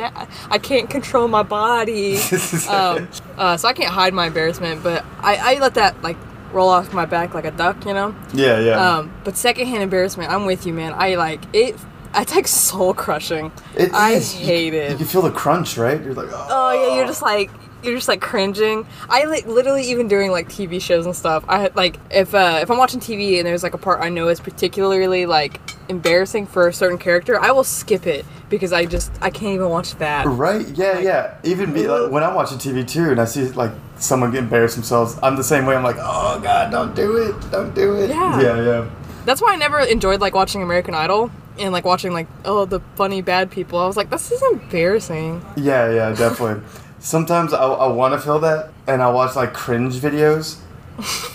I 0.51 0.59
can't 0.59 0.91
control 0.91 1.29
my 1.29 1.43
body. 1.43 2.17
um, 2.69 3.09
uh, 3.39 3.57
so 3.57 3.69
I 3.69 3.73
can't 3.73 3.93
hide 3.93 4.13
my 4.15 4.27
embarrassment, 4.27 4.83
but 4.83 5.05
I, 5.21 5.55
I 5.55 5.59
let 5.61 5.75
that 5.75 6.03
like 6.03 6.17
roll 6.53 6.69
off 6.69 6.93
my 6.93 7.07
back 7.07 7.35
like 7.35 7.45
a 7.45 7.51
duck, 7.51 7.85
you 7.87 7.95
know? 7.95 8.15
Yeah, 8.35 8.59
yeah. 8.59 8.97
Um, 8.97 9.13
but 9.25 9.37
secondhand 9.37 9.83
embarrassment, 9.83 10.31
I'm 10.31 10.45
with 10.45 10.67
you, 10.67 10.73
man. 10.73 10.93
I 10.95 11.15
like 11.15 11.43
it. 11.55 11.77
It's 12.15 12.35
like 12.35 12.47
soul 12.47 12.95
crushing. 12.95 13.53
It 13.77 13.93
I 13.95 14.13
is. 14.13 14.33
Hate 14.33 14.73
You, 14.75 14.81
it. 14.81 14.97
can 14.99 15.07
feel 15.07 15.23
the 15.23 15.31
crunch, 15.31 15.77
right? 15.79 16.03
You're 16.03 16.15
like, 16.15 16.29
oh. 16.31 16.47
oh 16.51 16.73
yeah, 16.89 16.97
you're 16.97 17.07
just 17.07 17.23
like 17.23 17.51
you're 17.83 17.97
just 17.97 18.07
like 18.07 18.21
cringing. 18.21 18.87
I 19.11 19.25
like 19.25 19.47
literally 19.47 19.83
even 19.91 20.07
during 20.07 20.31
like 20.31 20.49
TV 20.49 20.81
shows 20.81 21.05
and 21.07 21.17
stuff. 21.17 21.45
I 21.49 21.71
like 21.75 21.97
if 22.11 22.35
uh, 22.35 22.59
if 22.63 22.71
I'm 22.71 22.79
watching 22.79 23.01
TV 23.01 23.39
and 23.39 23.47
there's 23.47 23.63
like 23.63 23.75
a 23.75 23.79
part 23.79 24.01
I 24.01 24.09
know 24.09 24.29
is 24.29 24.41
particularly 24.41 25.27
like 25.27 25.61
embarrassing 25.89 26.47
for 26.47 26.69
a 26.69 26.73
certain 26.73 26.99
character, 26.99 27.41
I 27.41 27.51
will 27.51 27.65
skip 27.65 28.07
it 28.07 28.25
because 28.49 28.73
I 28.73 28.85
just 28.85 29.11
I 29.21 29.31
can't 29.31 29.55
even 29.55 29.69
watch 29.69 29.97
that. 29.97 30.27
Right? 30.27 30.67
Yeah, 30.69 30.93
Like- 30.93 31.05
yeah. 31.05 31.35
Even 31.43 31.73
me, 31.73 31.89
like, 31.89 32.11
when 32.11 32.23
I'm 32.23 32.35
watching 32.35 32.59
TV 32.59 32.87
too, 32.87 33.11
and 33.11 33.21
I 33.21 33.25
see 33.25 33.49
like 33.49 33.73
someone 33.97 34.31
get 34.31 34.41
embarrassed 34.45 34.77
themselves, 34.77 35.19
I'm 35.23 35.37
the 35.37 35.45
same 35.45 35.67
way. 35.67 35.75
I'm 35.75 35.83
like, 35.83 35.97
oh 35.99 36.39
god, 36.41 36.71
don't 36.71 36.95
do 36.95 37.17
it, 37.17 37.51
don't 37.51 37.75
do 37.75 37.97
it. 37.97 38.11
Yeah. 38.11 38.41
yeah, 38.41 38.63
yeah. 38.63 38.91
That's 39.25 39.41
why 39.41 39.53
I 39.53 39.57
never 39.57 39.81
enjoyed 39.81 40.21
like 40.21 40.35
watching 40.35 40.63
American 40.63 40.95
Idol 40.95 41.31
and 41.59 41.73
like 41.73 41.85
watching 41.85 42.13
like 42.13 42.27
oh 42.45 42.65
the 42.65 42.81
funny 42.97 43.23
bad 43.23 43.51
people. 43.51 43.79
I 43.79 43.87
was 43.87 43.97
like 43.97 44.11
this 44.11 44.31
is 44.33 44.43
embarrassing. 44.43 45.45
Yeah, 45.57 45.91
yeah, 45.91 46.13
definitely. 46.17 46.63
Sometimes 46.99 47.53
I, 47.53 47.63
I 47.65 47.93
want 47.93 48.15
to 48.15 48.21
feel 48.21 48.39
that, 48.41 48.71
and 48.87 49.03
I 49.03 49.11
watch 49.11 49.35
like 49.35 49.53
cringe 49.53 49.95
videos, 49.97 50.61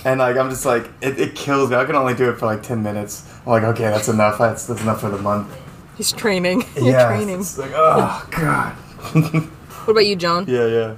and 0.05 0.19
like 0.19 0.37
I'm 0.37 0.49
just 0.49 0.65
like 0.65 0.89
it, 1.01 1.19
it 1.19 1.35
kills 1.35 1.69
me. 1.69 1.75
I 1.75 1.85
can 1.85 1.95
only 1.95 2.13
do 2.13 2.29
it 2.29 2.37
for 2.37 2.45
like 2.45 2.63
ten 2.63 2.83
minutes. 2.83 3.29
I'm 3.45 3.51
like, 3.51 3.63
okay, 3.63 3.83
that's 3.83 4.07
enough. 4.07 4.37
That's, 4.37 4.65
that's 4.65 4.81
enough 4.81 5.01
for 5.01 5.09
the 5.09 5.17
month. 5.17 5.55
He's 5.97 6.11
training. 6.11 6.63
You're 6.75 6.91
yeah, 6.91 7.07
training. 7.07 7.39
It's 7.39 7.57
like, 7.57 7.71
oh 7.73 8.27
god. 8.31 8.75
What 9.87 9.93
about 9.93 10.05
you, 10.05 10.17
John? 10.17 10.43
Yeah, 10.49 10.65
yeah. 10.65 10.95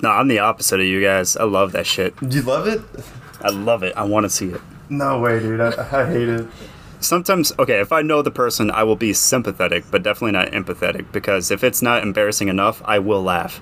No, 0.00 0.10
I'm 0.10 0.28
the 0.28 0.38
opposite 0.38 0.78
of 0.78 0.86
you 0.86 1.02
guys. 1.02 1.36
I 1.36 1.42
love 1.42 1.72
that 1.72 1.86
shit. 1.86 2.14
You 2.22 2.42
love 2.42 2.68
it? 2.68 2.80
I 3.40 3.50
love 3.50 3.82
it. 3.82 3.96
I 3.96 4.04
want 4.04 4.24
to 4.24 4.30
see 4.30 4.50
it. 4.50 4.60
No 4.90 5.20
way, 5.20 5.38
dude. 5.40 5.60
I, 5.60 5.70
I 6.02 6.06
hate 6.06 6.28
it. 6.28 6.46
Sometimes, 7.00 7.52
okay, 7.58 7.80
if 7.80 7.92
I 7.92 8.02
know 8.02 8.22
the 8.22 8.30
person, 8.30 8.70
I 8.70 8.82
will 8.82 8.96
be 8.96 9.12
sympathetic, 9.12 9.84
but 9.90 10.02
definitely 10.02 10.32
not 10.32 10.48
empathetic 10.48 11.12
because 11.12 11.50
if 11.50 11.62
it's 11.62 11.80
not 11.80 12.02
embarrassing 12.02 12.48
enough, 12.48 12.82
I 12.84 12.98
will 12.98 13.22
laugh. 13.22 13.60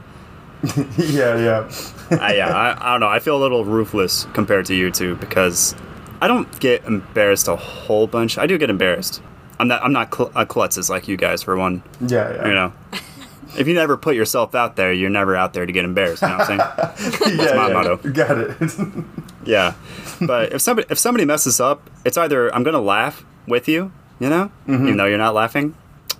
yeah, 0.96 1.36
yeah. 1.36 1.70
I, 2.10 2.36
yeah, 2.36 2.48
I, 2.48 2.88
I 2.88 2.92
don't 2.92 3.00
know. 3.00 3.08
I 3.08 3.18
feel 3.18 3.36
a 3.36 3.42
little 3.42 3.64
ruthless 3.64 4.24
compared 4.32 4.64
to 4.66 4.74
you 4.74 4.90
two 4.90 5.16
because 5.16 5.74
I 6.20 6.28
don't 6.28 6.58
get 6.60 6.84
embarrassed 6.84 7.48
a 7.48 7.56
whole 7.56 8.06
bunch. 8.06 8.38
I 8.38 8.46
do 8.46 8.56
get 8.56 8.70
embarrassed. 8.70 9.20
I'm 9.58 9.68
not. 9.68 9.82
I'm 9.82 9.92
not 9.92 10.14
cl- 10.14 10.32
a 10.34 10.46
klutzes 10.46 10.88
like 10.88 11.08
you 11.08 11.16
guys 11.16 11.42
for 11.42 11.56
one. 11.56 11.82
Yeah, 12.00 12.32
yeah. 12.32 12.48
You 12.48 12.54
know, 12.54 12.72
if 13.58 13.66
you 13.66 13.74
never 13.74 13.96
put 13.96 14.16
yourself 14.16 14.54
out 14.54 14.76
there, 14.76 14.92
you're 14.92 15.10
never 15.10 15.36
out 15.36 15.52
there 15.52 15.66
to 15.66 15.72
get 15.72 15.84
embarrassed. 15.84 16.22
You 16.22 16.28
know 16.28 16.38
what 16.38 16.50
I'm 16.50 16.96
saying? 17.18 17.38
yeah, 17.38 17.54
my 17.54 17.68
yeah. 17.68 17.72
motto. 17.72 17.96
Got 17.96 18.38
it. 18.38 19.04
Yeah. 19.46 19.74
But 20.20 20.52
if 20.52 20.60
somebody 20.60 20.86
if 20.90 20.98
somebody 20.98 21.24
messes 21.24 21.60
up, 21.60 21.88
it's 22.04 22.16
either 22.16 22.54
I'm 22.54 22.62
gonna 22.62 22.80
laugh 22.80 23.24
with 23.46 23.68
you, 23.68 23.92
you 24.18 24.28
know, 24.28 24.50
mm-hmm. 24.66 24.84
even 24.84 24.96
though 24.96 25.06
you're 25.06 25.18
not 25.18 25.34
laughing, 25.34 25.74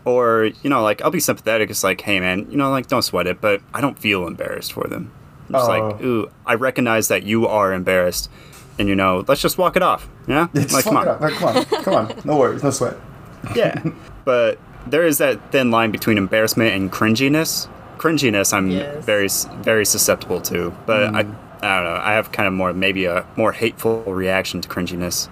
or 0.04 0.50
you 0.62 0.70
know, 0.70 0.82
like 0.82 1.02
I'll 1.02 1.10
be 1.10 1.20
sympathetic. 1.20 1.70
It's 1.70 1.82
like, 1.84 2.00
hey 2.00 2.20
man, 2.20 2.50
you 2.50 2.56
know, 2.56 2.70
like 2.70 2.86
don't 2.86 3.02
sweat 3.02 3.26
it, 3.26 3.40
but 3.40 3.60
I 3.74 3.80
don't 3.80 3.98
feel 3.98 4.26
embarrassed 4.26 4.72
for 4.72 4.86
them. 4.86 5.12
I'm 5.48 5.52
just 5.54 5.68
like, 5.68 5.82
Oh. 5.82 6.04
ooh, 6.04 6.30
I 6.44 6.54
recognize 6.54 7.08
that 7.08 7.22
you 7.22 7.46
are 7.46 7.72
embarrassed, 7.72 8.30
and 8.78 8.88
you 8.88 8.96
know, 8.96 9.24
let's 9.28 9.40
just 9.40 9.58
walk 9.58 9.76
it 9.76 9.82
off. 9.82 10.08
Yeah, 10.26 10.48
Just 10.54 10.72
like 10.72 10.84
fuck 10.84 10.92
come 10.92 11.02
it 11.02 11.08
on. 11.08 11.20
Like, 11.20 11.34
come 11.34 11.56
on, 11.56 11.64
come 11.84 11.94
on. 11.94 12.20
No 12.24 12.36
worries, 12.38 12.62
no 12.62 12.70
sweat. 12.70 12.96
yeah. 13.54 13.82
But 14.24 14.58
there 14.86 15.06
is 15.06 15.18
that 15.18 15.52
thin 15.52 15.70
line 15.70 15.90
between 15.90 16.18
embarrassment 16.18 16.74
and 16.74 16.90
cringiness. 16.90 17.68
Cringiness, 17.98 18.52
I'm 18.52 18.70
Yes. 18.70 19.04
very 19.04 19.28
very 19.62 19.86
susceptible 19.86 20.40
to, 20.42 20.74
but 20.84 21.14
I 21.14 21.22
mm. 21.24 21.36
I 21.62 21.76
don't 21.76 21.84
know. 21.84 22.00
I 22.02 22.12
have 22.12 22.32
kind 22.32 22.46
of 22.46 22.52
more 22.54 22.72
maybe 22.72 23.04
a 23.06 23.26
more 23.36 23.52
hateful 23.52 24.02
reaction 24.04 24.60
to 24.60 24.68
cringiness. 24.68 25.28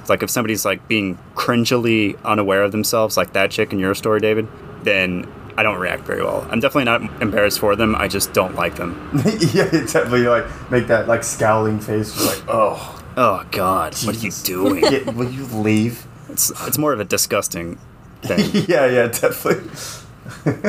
It's 0.00 0.10
like 0.10 0.22
if 0.22 0.30
somebody's 0.30 0.64
like 0.64 0.86
being 0.88 1.18
cringily 1.34 2.22
unaware 2.24 2.62
of 2.62 2.72
themselves, 2.72 3.16
like 3.16 3.32
that 3.32 3.50
chick 3.50 3.72
in 3.72 3.78
your 3.78 3.94
story, 3.94 4.20
David, 4.20 4.48
then 4.82 5.30
I 5.56 5.62
don't 5.62 5.78
react 5.78 6.04
very 6.04 6.22
well. 6.22 6.46
I'm 6.50 6.60
definitely 6.60 6.84
not 6.84 7.22
embarrassed 7.22 7.58
for 7.58 7.76
them. 7.76 7.94
I 7.96 8.08
just 8.08 8.32
don't 8.32 8.54
like 8.54 8.76
them. 8.76 9.10
yeah, 9.52 9.70
definitely 9.70 10.28
like 10.28 10.46
make 10.70 10.86
that 10.86 11.08
like 11.08 11.24
scowling 11.24 11.80
face, 11.80 12.12
just 12.14 12.26
like, 12.26 12.44
oh, 12.48 12.94
Oh 13.20 13.44
God, 13.50 13.96
what 14.04 14.14
are 14.14 14.18
you 14.20 14.30
doing? 14.30 15.16
will 15.16 15.28
you 15.28 15.44
leave? 15.46 16.06
it's 16.28 16.50
it's 16.68 16.78
more 16.78 16.92
of 16.92 17.00
a 17.00 17.04
disgusting 17.04 17.76
thing 18.22 18.64
yeah, 18.68 18.86
yeah, 18.86 19.08
definitely. 19.08 19.68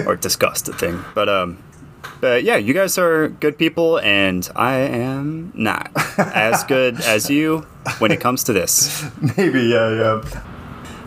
or 0.07 0.15
disgusted 0.15 0.73
thing. 0.75 1.03
But 1.13 1.29
um, 1.29 1.61
but 2.21 2.43
yeah, 2.43 2.57
you 2.57 2.73
guys 2.73 2.97
are 2.97 3.29
good 3.29 3.57
people, 3.57 3.99
and 3.99 4.47
I 4.55 4.75
am 4.77 5.51
not 5.55 5.91
as 6.17 6.63
good 6.65 6.99
as 7.01 7.29
you 7.29 7.59
when 7.99 8.11
it 8.11 8.19
comes 8.19 8.43
to 8.45 8.53
this. 8.53 9.03
Maybe, 9.37 9.61
yeah, 9.63 9.89
yeah. 9.95 10.43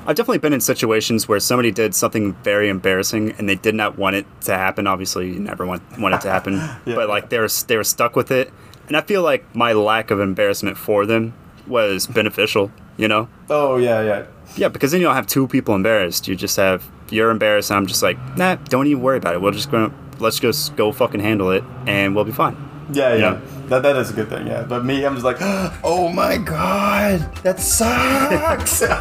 I've 0.05 0.17
definitely 0.17 0.39
been 0.39 0.53
in 0.53 0.61
situations 0.61 1.29
where 1.29 1.39
somebody 1.39 1.71
did 1.71 1.95
something 1.95 2.33
very 2.43 2.69
embarrassing 2.69 3.37
and 3.39 3.49
they 3.49 3.55
did 3.55 3.77
not 3.77 3.97
want 3.97 4.17
it 4.17 4.27
to 4.43 4.55
happen. 4.55 4.89
Obviously, 4.89 5.29
you 5.33 5.39
never 5.39 5.65
want, 5.65 5.81
want 5.99 6.13
it 6.15 6.21
to 6.23 6.31
happen, 6.31 6.55
Yeah. 6.85 6.97
but 6.97 7.09
like 7.09 7.29
they 7.31 7.39
were 7.39 7.49
they 7.69 7.77
were 7.77 7.85
stuck 7.85 8.17
with 8.17 8.31
it, 8.31 8.53
and 8.89 8.97
I 8.97 9.03
feel 9.03 9.23
like 9.23 9.55
my 9.55 9.73
lack 9.73 10.11
of 10.11 10.19
embarrassment 10.21 10.77
for 10.77 11.07
them 11.07 11.35
was 11.67 12.07
beneficial. 12.19 12.73
You 12.99 13.09
know, 13.09 13.29
Oh, 13.49 13.77
yeah, 13.79 14.03
yeah. 14.03 14.27
yeah, 14.57 14.69
because 14.69 14.91
then 14.93 15.01
you 15.01 15.07
don't 15.07 15.15
have 15.17 15.27
two 15.27 15.49
people 15.49 15.75
embarrassed. 15.75 16.29
You 16.29 16.37
just 16.37 16.57
have 16.57 16.89
you're 17.11 17.31
embarrassed, 17.31 17.71
and 17.71 17.77
I'm 17.79 17.87
just 17.87 18.03
like, 18.03 18.19
nah, 18.37 18.57
don't 18.57 18.87
even 18.87 19.03
worry 19.03 19.17
about 19.19 19.35
it. 19.35 19.41
We'll 19.41 19.53
just 19.53 19.71
gonna 19.71 19.93
let's 20.23 20.39
just 20.39 20.77
go 20.77 20.93
fucking 20.93 21.21
handle 21.21 21.51
it, 21.51 21.65
and 21.87 22.15
we'll 22.15 22.25
be 22.25 22.33
fine. 22.33 22.57
Yeah, 22.93 23.15
yeah. 23.15 23.19
Yeah. 23.19 23.41
That, 23.69 23.83
that 23.85 23.97
is 23.97 24.11
a 24.11 24.13
good 24.13 24.29
thing, 24.29 24.47
yeah. 24.47 24.65
But 24.65 24.85
me, 24.85 25.05
I'm 25.05 25.15
just 25.15 25.25
like, 25.25 25.39
oh 25.85 26.09
my 26.09 26.37
god, 26.37 27.21
that 27.43 27.61
sucks. 27.61 28.83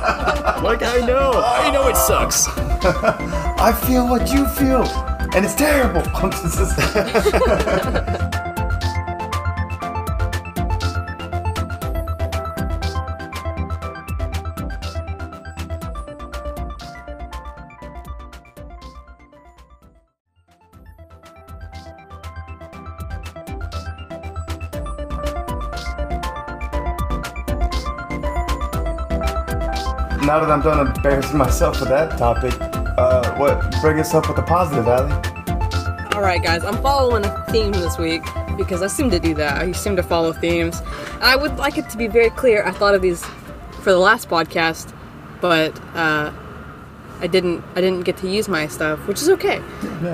Like 0.62 0.84
I 0.84 1.00
know, 1.00 1.32
I 1.44 1.72
know 1.72 1.88
it 1.88 1.98
sucks. 1.98 2.48
I 2.58 3.74
feel 3.88 4.08
what 4.08 4.32
you 4.32 4.46
feel, 4.48 4.84
and 5.34 5.44
it's 5.44 5.56
terrible. 5.56 6.02
now 30.26 30.40
that 30.40 30.50
I'm 30.52 30.62
done 30.62 30.88
embarrassing 30.88 31.38
myself 31.38 31.80
with 31.80 31.90
that 31.90 32.18
topic, 32.18 32.54
uh, 32.98 33.36
what 33.38 33.60
bring 33.82 34.00
us 34.00 34.14
up 34.14 34.28
with 34.28 34.38
the 34.38 34.44
positive, 34.44 34.88
Allie? 34.88 35.12
All 36.16 36.22
right, 36.22 36.42
guys, 36.44 36.64
I'm 36.64 36.82
following 36.82 37.26
a 37.26 37.46
theme 37.52 37.72
this 37.72 37.98
week 37.98 38.22
because 38.58 38.82
I 38.82 38.88
seem 38.88 39.10
to 39.12 39.20
do 39.20 39.34
that. 39.36 39.58
I 39.58 39.72
seem 39.72 39.96
to 39.96 40.04
follow 40.04 40.34
themes. 40.34 40.82
I 41.22 41.36
would 41.36 41.58
like 41.58 41.78
it 41.78 41.90
to 41.90 41.98
be 41.98 42.08
very 42.08 42.30
clear. 42.30 42.64
I 42.66 42.72
thought 42.72 42.94
of 42.94 43.02
these 43.02 43.26
for 43.82 43.92
the 43.92 43.98
last 43.98 44.30
podcast, 44.30 44.94
but 45.40 45.80
uh, 45.96 46.32
I 47.20 47.28
didn't. 47.28 47.64
I 47.76 47.82
didn't 47.82 48.02
get 48.02 48.18
to 48.18 48.30
use 48.30 48.48
my 48.48 48.68
stuff, 48.68 49.08
which 49.08 49.22
is 49.22 49.30
okay. 49.30 49.58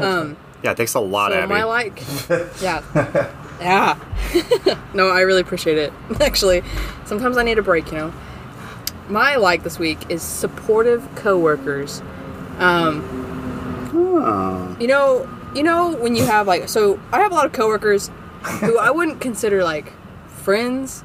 Um, 0.01 0.37
Yeah, 0.63 0.71
it 0.71 0.77
takes 0.77 0.93
a 0.93 0.99
lot, 0.99 1.31
so 1.31 1.39
Abby. 1.39 1.49
my 1.49 1.63
like, 1.63 2.01
yeah, 2.61 2.81
yeah. 3.59 3.97
no, 4.93 5.09
I 5.09 5.21
really 5.21 5.41
appreciate 5.41 5.77
it. 5.77 5.91
Actually, 6.21 6.63
sometimes 7.05 7.37
I 7.37 7.43
need 7.43 7.57
a 7.57 7.61
break. 7.63 7.91
You 7.91 7.97
know, 7.97 8.13
my 9.09 9.35
like 9.35 9.63
this 9.63 9.79
week 9.79 10.09
is 10.09 10.21
supportive 10.21 11.07
coworkers. 11.15 12.01
Um, 12.59 13.23
Oh. 13.93 14.75
you 14.79 14.87
know, 14.87 15.27
you 15.55 15.63
know 15.63 15.95
when 15.95 16.15
you 16.15 16.25
have 16.25 16.45
like 16.47 16.69
so 16.69 16.99
I 17.11 17.19
have 17.21 17.31
a 17.31 17.35
lot 17.35 17.45
of 17.45 17.51
coworkers 17.53 18.09
who 18.59 18.77
I 18.77 18.91
wouldn't 18.91 19.21
consider 19.27 19.63
like 19.63 19.93
friends, 20.27 21.03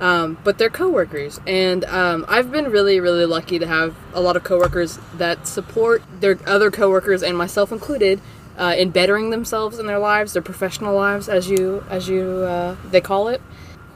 um, 0.00 0.38
but 0.42 0.58
they're 0.58 0.70
coworkers, 0.70 1.40
and 1.46 1.84
um, 1.84 2.24
I've 2.28 2.50
been 2.50 2.70
really 2.70 3.00
really 3.00 3.26
lucky 3.26 3.58
to 3.58 3.66
have 3.66 3.94
a 4.14 4.20
lot 4.20 4.36
of 4.36 4.44
coworkers 4.44 4.98
that 5.18 5.46
support 5.46 6.02
their 6.20 6.38
other 6.46 6.70
coworkers 6.70 7.22
and 7.22 7.36
myself 7.36 7.70
included. 7.72 8.20
Uh, 8.54 8.74
in 8.76 8.90
bettering 8.90 9.30
themselves 9.30 9.78
in 9.78 9.86
their 9.86 9.98
lives, 9.98 10.34
their 10.34 10.42
professional 10.42 10.94
lives, 10.94 11.26
as 11.26 11.48
you 11.48 11.82
as 11.88 12.06
you 12.06 12.22
uh, 12.44 12.76
they 12.90 13.00
call 13.00 13.28
it. 13.28 13.40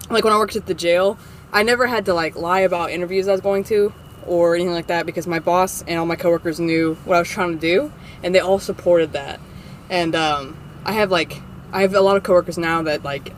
Like 0.09 0.25
when 0.25 0.33
I 0.33 0.39
worked 0.39 0.57
at 0.57 0.65
the 0.65 0.73
jail, 0.73 1.19
I 1.53 1.63
never 1.63 1.87
had 1.87 2.07
to 2.07 2.15
like 2.15 2.37
lie 2.37 2.61
about 2.61 2.91
interviews 2.91 3.29
I 3.29 3.33
was 3.33 3.41
going 3.41 3.65
to 3.65 3.93
or 4.27 4.55
anything 4.55 4.73
like 4.73 4.89
that 4.89 5.07
because 5.07 5.27
my 5.27 5.39
boss 5.39 5.83
and 5.87 5.99
all 5.99 6.07
my 6.07 6.17
coworkers 6.17 6.59
knew 6.59 6.95
what 7.05 7.17
I 7.17 7.21
was 7.21 7.29
trying 7.29 7.53
to 7.53 7.61
do, 7.61 7.93
and 8.23 8.35
they 8.35 8.41
all 8.41 8.59
supported 8.59 9.13
that. 9.13 9.41
And 9.89 10.15
um, 10.15 10.57
I 10.85 10.93
have 10.93 11.11
like 11.11 11.41
I 11.73 11.83
have 11.83 11.95
a 11.95 12.01
lot 12.01 12.17
of 12.17 12.23
coworkers 12.23 12.59
now 12.59 12.83
that 12.83 13.03
like 13.05 13.33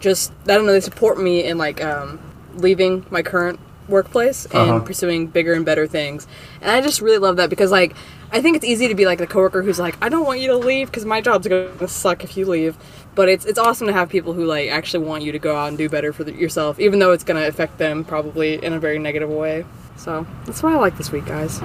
just 0.00 0.32
I 0.42 0.54
don't 0.54 0.66
know 0.66 0.72
they 0.72 0.80
support 0.80 1.20
me 1.20 1.44
in 1.44 1.58
like 1.58 1.82
um, 1.82 2.18
leaving 2.54 3.06
my 3.10 3.22
current 3.22 3.60
workplace 3.88 4.46
and 4.46 4.70
Uh-huh. 4.70 4.80
pursuing 4.80 5.26
bigger 5.26 5.52
and 5.52 5.64
better 5.64 5.86
things. 5.86 6.26
And 6.60 6.70
I 6.70 6.80
just 6.80 7.00
really 7.00 7.18
love 7.18 7.36
that 7.36 7.50
because 7.50 7.70
like 7.70 7.94
I 8.32 8.40
think 8.40 8.56
it's 8.56 8.64
easy 8.64 8.88
to 8.88 8.94
be 8.94 9.06
like 9.06 9.18
the 9.18 9.26
coworker 9.26 9.62
who's 9.62 9.78
like 9.78 9.96
I 10.02 10.08
don't 10.08 10.26
want 10.26 10.40
you 10.40 10.48
to 10.48 10.56
leave 10.56 10.88
because 10.90 11.04
my 11.04 11.20
job's 11.20 11.46
gonna 11.46 11.88
suck 11.88 12.24
if 12.24 12.36
you 12.36 12.46
leave. 12.46 12.76
But 13.14 13.28
it's 13.28 13.44
it's 13.44 13.58
awesome 13.58 13.86
to 13.86 13.92
have 13.92 14.08
people 14.08 14.32
who 14.32 14.44
like 14.44 14.70
actually 14.70 15.04
want 15.06 15.22
you 15.22 15.32
to 15.32 15.38
go 15.38 15.54
out 15.56 15.68
and 15.68 15.78
do 15.78 15.88
better 15.88 16.12
for 16.12 16.24
the, 16.24 16.32
yourself, 16.32 16.80
even 16.80 16.98
though 16.98 17.12
it's 17.12 17.24
gonna 17.24 17.46
affect 17.46 17.78
them 17.78 18.04
probably 18.04 18.62
in 18.64 18.72
a 18.72 18.80
very 18.80 18.98
negative 18.98 19.28
way. 19.30 19.64
So 19.96 20.26
that's 20.46 20.62
what 20.62 20.72
I 20.72 20.76
like 20.76 20.96
this 20.96 21.12
week, 21.12 21.26
guys. 21.26 21.60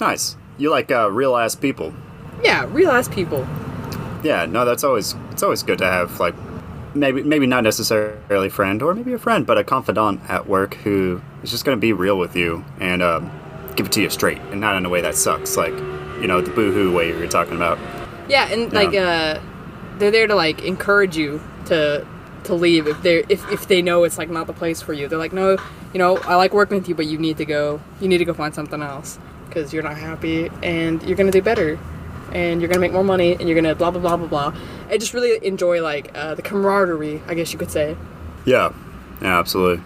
Nice. 0.00 0.36
You 0.58 0.70
like 0.70 0.90
uh, 0.90 1.10
real 1.10 1.36
ass 1.36 1.54
people. 1.54 1.92
Yeah, 2.42 2.66
real 2.70 2.90
ass 2.90 3.08
people. 3.08 3.46
Yeah, 4.22 4.46
no, 4.46 4.64
that's 4.64 4.82
always 4.84 5.14
it's 5.30 5.42
always 5.42 5.62
good 5.62 5.78
to 5.78 5.86
have 5.86 6.18
like 6.18 6.34
maybe 6.94 7.22
maybe 7.22 7.46
not 7.46 7.64
necessarily 7.64 8.48
a 8.48 8.50
friend 8.50 8.82
or 8.82 8.94
maybe 8.94 9.12
a 9.12 9.18
friend, 9.18 9.46
but 9.46 9.58
a 9.58 9.64
confidant 9.64 10.20
at 10.28 10.48
work 10.48 10.74
who 10.74 11.20
is 11.42 11.50
just 11.50 11.64
gonna 11.64 11.76
be 11.76 11.92
real 11.92 12.18
with 12.18 12.36
you 12.36 12.64
and 12.78 13.02
um, 13.02 13.30
give 13.76 13.86
it 13.86 13.92
to 13.92 14.02
you 14.02 14.10
straight 14.10 14.38
and 14.50 14.60
not 14.60 14.76
in 14.76 14.84
a 14.84 14.88
way 14.88 15.00
that 15.00 15.14
sucks, 15.14 15.56
like 15.56 15.74
you 16.20 16.26
know 16.26 16.40
the 16.40 16.50
boohoo 16.50 16.92
way 16.94 17.08
you 17.08 17.18
were 17.18 17.26
talking 17.26 17.56
about. 17.56 17.78
Yeah, 18.28 18.46
and 18.52 18.72
like 18.72 18.94
uh, 18.94 19.40
they're 19.98 20.10
there 20.10 20.26
to 20.26 20.34
like 20.34 20.62
encourage 20.62 21.16
you 21.16 21.40
to 21.66 22.06
to 22.44 22.54
leave 22.54 22.86
if 22.86 23.02
they 23.02 23.24
if 23.28 23.48
if 23.50 23.68
they 23.68 23.82
know 23.82 24.04
it's 24.04 24.18
like 24.18 24.30
not 24.30 24.46
the 24.46 24.52
place 24.52 24.80
for 24.82 24.92
you. 24.92 25.08
They're 25.08 25.18
like, 25.18 25.32
no, 25.32 25.56
you 25.92 25.98
know, 25.98 26.18
I 26.18 26.36
like 26.36 26.52
working 26.52 26.78
with 26.78 26.88
you, 26.88 26.94
but 26.94 27.06
you 27.06 27.18
need 27.18 27.36
to 27.38 27.44
go. 27.44 27.80
You 28.00 28.08
need 28.08 28.18
to 28.18 28.24
go 28.24 28.34
find 28.34 28.54
something 28.54 28.82
else 28.82 29.18
because 29.46 29.72
you're 29.72 29.82
not 29.82 29.96
happy 29.96 30.50
and 30.62 31.02
you're 31.02 31.16
gonna 31.16 31.30
do 31.30 31.42
better. 31.42 31.78
And 32.32 32.60
you're 32.60 32.68
gonna 32.68 32.80
make 32.80 32.92
more 32.92 33.04
money, 33.04 33.32
and 33.34 33.48
you're 33.48 33.60
gonna 33.60 33.74
blah 33.74 33.90
blah 33.90 34.00
blah 34.00 34.16
blah 34.16 34.26
blah. 34.26 34.60
I 34.88 34.98
just 34.98 35.14
really 35.14 35.44
enjoy 35.46 35.82
like 35.82 36.10
uh, 36.14 36.34
the 36.34 36.42
camaraderie, 36.42 37.22
I 37.26 37.34
guess 37.34 37.52
you 37.52 37.58
could 37.58 37.70
say. 37.70 37.96
Yeah, 38.44 38.72
yeah, 39.20 39.38
absolutely. 39.38 39.82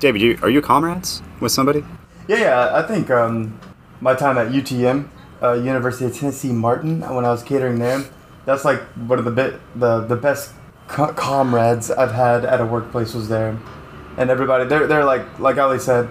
David, 0.00 0.20
you, 0.20 0.38
are 0.42 0.50
you 0.50 0.60
comrades 0.60 1.22
with 1.40 1.52
somebody? 1.52 1.84
Yeah, 2.28 2.38
yeah. 2.38 2.70
I 2.76 2.82
think 2.82 3.10
um, 3.10 3.58
my 4.00 4.14
time 4.14 4.36
at 4.38 4.48
UTM, 4.48 5.08
uh, 5.42 5.52
University 5.54 6.04
of 6.06 6.16
Tennessee 6.16 6.52
Martin, 6.52 7.00
when 7.00 7.24
I 7.24 7.30
was 7.30 7.42
catering 7.42 7.78
there, 7.78 8.04
that's 8.44 8.64
like 8.64 8.80
one 9.08 9.18
of 9.18 9.24
the 9.24 9.30
bit 9.30 9.60
the 9.74 10.00
the 10.00 10.16
best 10.16 10.52
co- 10.88 11.12
comrades 11.12 11.90
I've 11.90 12.12
had 12.12 12.44
at 12.44 12.60
a 12.60 12.66
workplace 12.66 13.14
was 13.14 13.28
there, 13.28 13.58
and 14.16 14.30
everybody 14.30 14.64
they're 14.64 14.86
they're 14.86 15.04
like 15.04 15.38
like 15.38 15.56
Allie 15.56 15.78
said, 15.78 16.06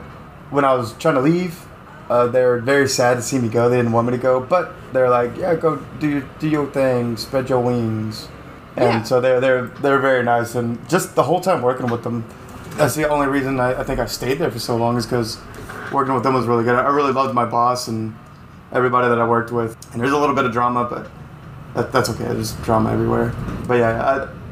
when 0.49 0.65
I 0.65 0.73
was 0.73 0.93
trying 0.93 1.15
to 1.15 1.21
leave, 1.21 1.65
uh, 2.09 2.27
they 2.27 2.43
were 2.43 2.59
very 2.59 2.87
sad 2.87 3.15
to 3.15 3.21
see 3.23 3.39
me 3.39 3.47
go. 3.49 3.69
They 3.69 3.77
didn't 3.77 3.91
want 3.93 4.07
me 4.07 4.11
to 4.11 4.17
go, 4.21 4.39
but 4.39 4.73
they're 4.91 5.09
like, 5.09 5.35
yeah, 5.37 5.55
go 5.55 5.77
do 5.99 6.07
your, 6.09 6.29
do 6.39 6.47
your 6.49 6.67
thing, 6.67 7.17
spread 7.17 7.49
your 7.49 7.59
wings, 7.59 8.27
and 8.75 8.85
Yeah. 8.99 9.03
so 9.03 9.21
they're 9.21 9.39
they're 9.39 9.67
they're 9.81 9.99
very 9.99 10.23
nice, 10.23 10.55
and 10.55 10.77
just 10.89 11.15
the 11.15 11.23
whole 11.23 11.39
time 11.41 11.61
working 11.61 11.89
with 11.89 12.03
them, 12.03 12.23
that's 12.77 12.95
the 12.95 13.07
only 13.09 13.27
reason 13.27 13.59
I, 13.59 13.79
I 13.79 13.83
think 13.83 13.99
I 13.99 14.05
stayed 14.05 14.39
there 14.39 14.51
for 14.51 14.59
so 14.59 14.75
long 14.75 14.97
is 14.97 15.05
because 15.05 15.37
working 15.91 16.13
with 16.13 16.23
them 16.23 16.33
was 16.33 16.45
really 16.45 16.63
good. 16.63 16.75
I 16.75 16.87
really 16.89 17.13
loved 17.13 17.33
my 17.33 17.45
boss 17.45 17.87
and 17.87 18.15
everybody 18.71 19.07
that 19.09 19.19
I 19.19 19.27
worked 19.27 19.51
with. 19.51 19.77
And 19.93 20.01
there's 20.01 20.11
a 20.13 20.17
little 20.17 20.35
bit 20.35 20.45
of 20.45 20.51
drama, 20.51 20.85
but 20.89 21.09
that, 21.75 21.91
that's 21.91 22.09
okay. 22.09 22.23
There's 22.25 22.53
drama 22.63 22.91
everywhere. 22.91 23.31
But 23.67 23.75
yeah, 23.75 24.01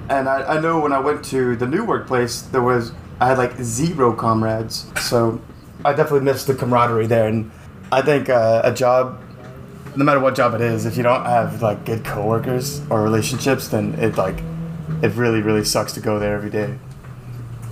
I, 0.09 0.15
and 0.19 0.29
I, 0.29 0.57
I 0.57 0.59
know 0.61 0.79
when 0.79 0.93
I 0.93 0.99
went 0.99 1.25
to 1.25 1.55
the 1.55 1.65
new 1.65 1.83
workplace, 1.83 2.41
there 2.43 2.61
was 2.61 2.91
I 3.19 3.27
had 3.27 3.37
like 3.39 3.55
zero 3.61 4.13
comrades. 4.13 4.85
So 4.99 5.41
I 5.85 5.93
definitely 5.93 6.21
missed 6.21 6.47
the 6.47 6.55
camaraderie 6.55 7.07
there. 7.07 7.27
And 7.27 7.51
I 7.91 8.01
think 8.01 8.29
uh, 8.29 8.61
a 8.63 8.73
job, 8.73 9.19
no 9.95 10.03
matter 10.05 10.19
what 10.19 10.35
job 10.35 10.53
it 10.53 10.61
is, 10.61 10.85
if 10.85 10.97
you 10.97 11.03
don't 11.03 11.25
have 11.25 11.61
like 11.61 11.85
good 11.85 12.03
coworkers 12.05 12.81
or 12.89 13.01
relationships, 13.03 13.67
then 13.69 13.93
it 13.95 14.17
like 14.17 14.43
it 15.01 15.13
really 15.15 15.41
really 15.41 15.63
sucks 15.65 15.93
to 15.93 15.99
go 15.99 16.19
there 16.19 16.35
every 16.35 16.49
day. 16.49 16.77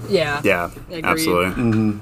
Yeah. 0.07 0.41
Yeah, 0.43 0.71
Agreed. 0.87 1.05
absolutely. 1.05 1.51
hmm 1.51 1.97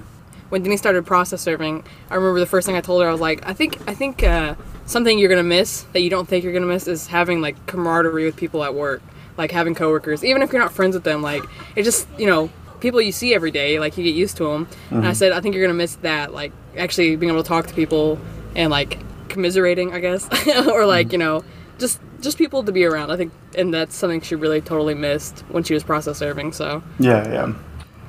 when 0.49 0.63
Denise 0.63 0.79
started 0.79 1.05
process 1.05 1.41
serving, 1.41 1.83
I 2.09 2.15
remember 2.15 2.39
the 2.39 2.45
first 2.45 2.65
thing 2.65 2.77
I 2.77 2.79
told 2.79 3.01
her, 3.03 3.09
I 3.09 3.11
was 3.11 3.19
like, 3.19 3.45
I 3.45 3.51
think 3.51 3.79
I 3.85 3.93
think 3.93 4.23
uh, 4.23 4.55
something 4.85 5.19
you're 5.19 5.27
gonna 5.27 5.43
miss 5.43 5.81
that 5.91 5.99
you 5.99 6.09
don't 6.09 6.25
think 6.25 6.41
you're 6.45 6.53
gonna 6.53 6.65
miss 6.65 6.87
is 6.87 7.07
having 7.07 7.41
like 7.41 7.65
camaraderie 7.65 8.23
with 8.23 8.37
people 8.37 8.63
at 8.63 8.73
work. 8.73 9.01
like 9.35 9.51
having 9.51 9.75
coworkers, 9.75 10.23
even 10.23 10.41
if 10.41 10.53
you're 10.53 10.61
not 10.61 10.71
friends 10.71 10.95
with 10.95 11.03
them. 11.03 11.21
Like 11.21 11.43
it 11.75 11.83
just 11.83 12.07
you 12.17 12.27
know 12.27 12.49
people 12.79 13.01
you 13.01 13.11
see 13.11 13.33
every 13.33 13.51
day. 13.51 13.79
Like 13.79 13.97
you 13.97 14.03
get 14.03 14.15
used 14.15 14.37
to 14.37 14.45
them. 14.45 14.67
And 14.89 15.07
I 15.07 15.13
said 15.13 15.31
I 15.31 15.41
think 15.41 15.55
you're 15.55 15.63
gonna 15.63 15.77
miss 15.77 15.95
that. 15.97 16.33
Like 16.33 16.51
actually 16.77 17.15
being 17.15 17.31
able 17.31 17.43
to 17.43 17.47
talk 17.47 17.67
to 17.67 17.73
people 17.73 18.19
and 18.55 18.71
like 18.71 18.99
commiserating, 19.29 19.93
I 19.93 19.99
guess, 19.99 20.27
or 20.67 20.85
like 20.85 21.11
you 21.11 21.17
know 21.17 21.43
just 21.79 21.99
just 22.21 22.37
people 22.37 22.63
to 22.63 22.71
be 22.71 22.85
around. 22.85 23.11
I 23.11 23.17
think, 23.17 23.33
and 23.55 23.73
that's 23.73 23.95
something 23.95 24.21
she 24.21 24.35
really 24.35 24.61
totally 24.61 24.95
missed 24.95 25.39
when 25.49 25.63
she 25.63 25.73
was 25.73 25.83
process 25.83 26.17
serving. 26.17 26.53
So 26.53 26.83
Yeah, 26.99 27.31
yeah. 27.31 27.53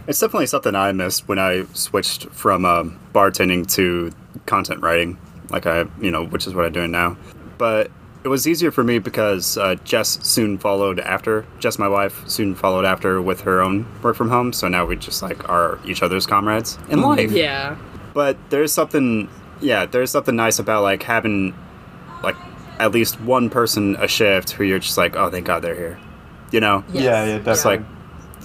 It's 0.06 0.18
definitely 0.20 0.46
something 0.46 0.74
I 0.74 0.92
missed 0.92 1.28
when 1.28 1.38
I 1.38 1.64
switched 1.74 2.30
from 2.30 2.64
um, 2.64 2.98
bartending 3.12 3.70
to 3.74 4.10
content 4.46 4.80
writing, 4.80 5.18
like 5.50 5.66
I, 5.66 5.84
you 6.00 6.10
know, 6.10 6.24
which 6.24 6.46
is 6.46 6.54
what 6.54 6.64
I'm 6.64 6.72
doing 6.72 6.90
now. 6.90 7.18
But 7.58 7.90
it 8.24 8.28
was 8.28 8.46
easier 8.46 8.70
for 8.70 8.82
me 8.82 8.98
because 8.98 9.56
uh, 9.56 9.76
Jess 9.84 10.18
soon 10.26 10.58
followed 10.58 10.98
after. 11.00 11.46
Jess, 11.60 11.78
my 11.78 11.88
wife, 11.88 12.28
soon 12.28 12.54
followed 12.54 12.84
after 12.84 13.22
with 13.22 13.42
her 13.42 13.60
own 13.60 13.86
work 14.02 14.16
from 14.16 14.28
home. 14.28 14.52
So 14.52 14.68
now 14.68 14.84
we 14.86 14.96
just 14.96 15.22
like 15.22 15.48
are 15.48 15.78
each 15.84 16.02
other's 16.02 16.26
comrades 16.26 16.78
in 16.88 17.00
life. 17.02 17.30
yeah, 17.30 17.76
But 18.14 18.36
there's 18.50 18.72
something, 18.72 19.28
yeah, 19.60 19.86
there's 19.86 20.10
something 20.10 20.34
nice 20.34 20.58
about 20.58 20.82
like 20.82 21.02
having 21.04 21.54
like 22.22 22.36
at 22.78 22.92
least 22.92 23.20
one 23.20 23.50
person 23.50 23.96
a 23.96 24.08
shift 24.08 24.50
who 24.50 24.64
you're 24.64 24.78
just 24.80 24.98
like, 24.98 25.16
oh, 25.16 25.30
thank 25.30 25.46
God 25.46 25.62
they're 25.62 25.74
here, 25.74 25.98
you 26.50 26.60
know? 26.60 26.84
Yes. 26.92 27.04
Yeah, 27.04 27.24
yeah, 27.24 27.52
It's 27.52 27.64
like 27.64 27.82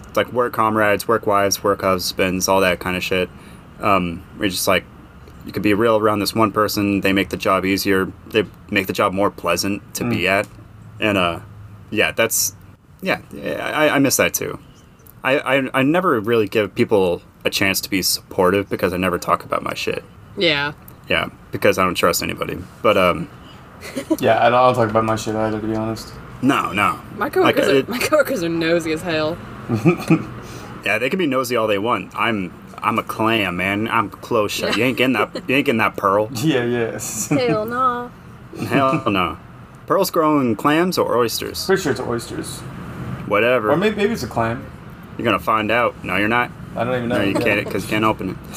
it's 0.08 0.18
like 0.18 0.32
work 0.32 0.54
comrades, 0.54 1.08
work 1.08 1.26
wives, 1.26 1.64
work 1.64 1.82
husbands, 1.82 2.48
all 2.48 2.62
that 2.62 2.80
kind 2.80 2.96
of 2.96 3.04
shit. 3.04 3.30
Um, 3.80 4.24
we're 4.38 4.50
just 4.50 4.68
like 4.68 4.86
you 5.46 5.52
could 5.52 5.64
be 5.64 5.74
real 5.74 5.98
around 5.98 6.20
this 6.20 6.34
one 6.34 6.52
person. 6.52 7.02
They 7.02 7.14
make 7.14 7.30
the 7.30 7.38
job 7.38 7.66
easier. 7.66 8.12
They 8.28 8.46
make 8.70 8.88
the 8.88 8.94
job 8.94 9.14
more 9.14 9.30
pleasant 9.32 9.82
to 9.96 10.10
be 10.10 10.28
at, 10.28 10.48
and 11.00 11.18
uh, 11.18 11.40
yeah, 11.92 12.12
that's 12.12 12.56
yeah, 13.02 13.22
I, 13.34 13.90
I 13.90 14.00
miss 14.00 14.18
that 14.18 14.34
too. 14.34 14.60
I, 15.24 15.40
I 15.58 15.70
I 15.80 15.84
never 15.84 16.20
really 16.20 16.48
give 16.48 16.74
people 16.76 17.22
a 17.46 17.50
chance 17.50 17.80
to 17.82 17.90
be 17.90 18.02
supportive 18.02 18.70
because 18.70 18.94
I 18.94 18.98
never 18.98 19.18
talk 19.18 19.44
about 19.44 19.64
my 19.64 19.74
shit. 19.74 20.04
yeah. 20.38 20.74
Yeah, 21.10 21.28
because 21.52 21.78
I 21.78 21.84
don't 21.84 21.96
trust 21.96 22.24
anybody. 22.24 22.58
But 22.82 22.96
um, 22.98 23.28
yeah, 24.20 24.38
I 24.46 24.50
don't, 24.50 24.54
I 24.60 24.66
don't 24.68 24.76
talk 24.76 24.90
about 24.90 25.04
my 25.04 25.18
shit 25.18 25.36
either, 25.36 25.60
to 25.60 25.68
be 25.68 25.76
honest. 25.76 26.14
no, 26.42 26.72
no. 26.72 26.98
My 27.18 27.30
coworkers, 27.30 27.66
Like, 27.68 27.76
are, 27.76 27.78
it- 27.80 27.90
my 27.90 27.98
coworkers 28.00 28.42
are 28.42 28.48
nosy 28.50 28.94
as 28.94 29.02
hell. 29.02 29.38
Yeah, 30.86 30.98
they 30.98 31.10
can 31.10 31.18
be 31.18 31.28
nosy 31.28 31.56
all 31.56 31.68
they 31.68 31.78
want. 31.78 32.12
I'm 32.14 32.52
I'm 32.84 33.00
a 33.00 33.04
clam, 33.04 33.56
man. 33.58 33.88
I'm 33.88 34.10
close 34.10 34.52
shut. 34.52 34.76
You 34.76 34.84
ain't 34.84 34.98
getting 34.98 35.14
that. 35.14 35.34
You 35.48 35.56
ain't 35.56 35.66
getting 35.66 35.78
that 35.78 35.96
pearl. 35.98 36.30
Yeah, 36.44 36.66
yes. 36.66 37.30
Hell 37.30 37.66
no. 37.66 38.12
Hell 38.68 39.10
no. 39.10 39.38
Pearls 39.88 40.12
growing 40.12 40.56
clams 40.56 40.98
or 40.98 41.18
oysters? 41.18 41.66
Pretty 41.66 41.82
sure 41.82 41.92
it's 41.94 42.02
oysters. 42.02 42.60
Whatever. 43.28 43.72
Or 43.72 43.78
maybe, 43.78 43.96
maybe 43.96 44.14
it's 44.14 44.24
a 44.24 44.28
clam. 44.28 44.66
You're 45.18 45.26
gonna 45.26 45.40
find 45.40 45.72
out. 45.72 46.04
No, 46.04 46.18
you're 46.18 46.28
not. 46.28 46.52
I 46.76 46.84
don't 46.84 46.96
even 46.96 47.10
know. 47.10 47.20
No, 47.20 47.24
you 47.24 47.36
can't 47.36 47.64
because 47.64 47.84
you 47.84 47.90
can't 47.90 48.04
open 48.04 48.32
it. 48.32 48.38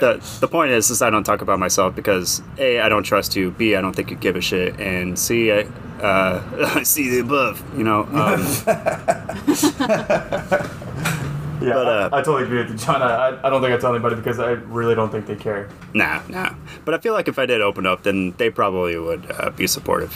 The 0.00 0.38
the 0.40 0.48
point 0.48 0.72
is, 0.72 0.90
is 0.90 1.02
I 1.02 1.10
don't 1.10 1.24
talk 1.24 1.42
about 1.42 1.58
myself 1.58 1.94
because 1.94 2.42
a 2.58 2.80
I 2.80 2.88
don't 2.88 3.02
trust 3.02 3.36
you. 3.36 3.50
B 3.52 3.76
I 3.76 3.80
don't 3.80 3.94
think 3.94 4.10
you 4.10 4.16
give 4.16 4.34
a 4.34 4.40
shit. 4.40 4.80
And 4.80 5.18
C 5.18 5.52
I 5.52 5.66
uh, 6.00 6.82
see 6.84 7.08
the 7.10 7.20
above. 7.20 7.62
You 7.76 7.84
know. 7.84 8.04
Um, 8.04 8.40
Yeah, 11.60 11.72
But, 11.72 11.86
uh, 11.86 12.08
I, 12.12 12.18
I 12.18 12.22
totally 12.22 12.44
agree 12.44 12.58
with 12.58 12.70
you, 12.70 12.76
John. 12.76 13.02
I, 13.02 13.28
I- 13.28 13.46
I 13.46 13.50
don't 13.50 13.60
think 13.62 13.72
I 13.72 13.78
tell 13.78 13.94
anybody 13.94 14.16
because 14.16 14.38
I 14.38 14.50
really 14.52 14.94
don't 14.94 15.10
think 15.10 15.26
they 15.26 15.36
care. 15.36 15.68
nah, 15.94 16.20
nah. 16.28 16.54
But 16.84 16.94
I 16.94 16.98
feel 16.98 17.12
like 17.14 17.28
if 17.28 17.38
I 17.38 17.46
did 17.46 17.60
open 17.60 17.86
up, 17.86 18.02
then 18.02 18.32
they 18.38 18.50
probably 18.50 18.98
would 18.98 19.30
uh, 19.30 19.50
be 19.50 19.66
supportive. 19.66 20.12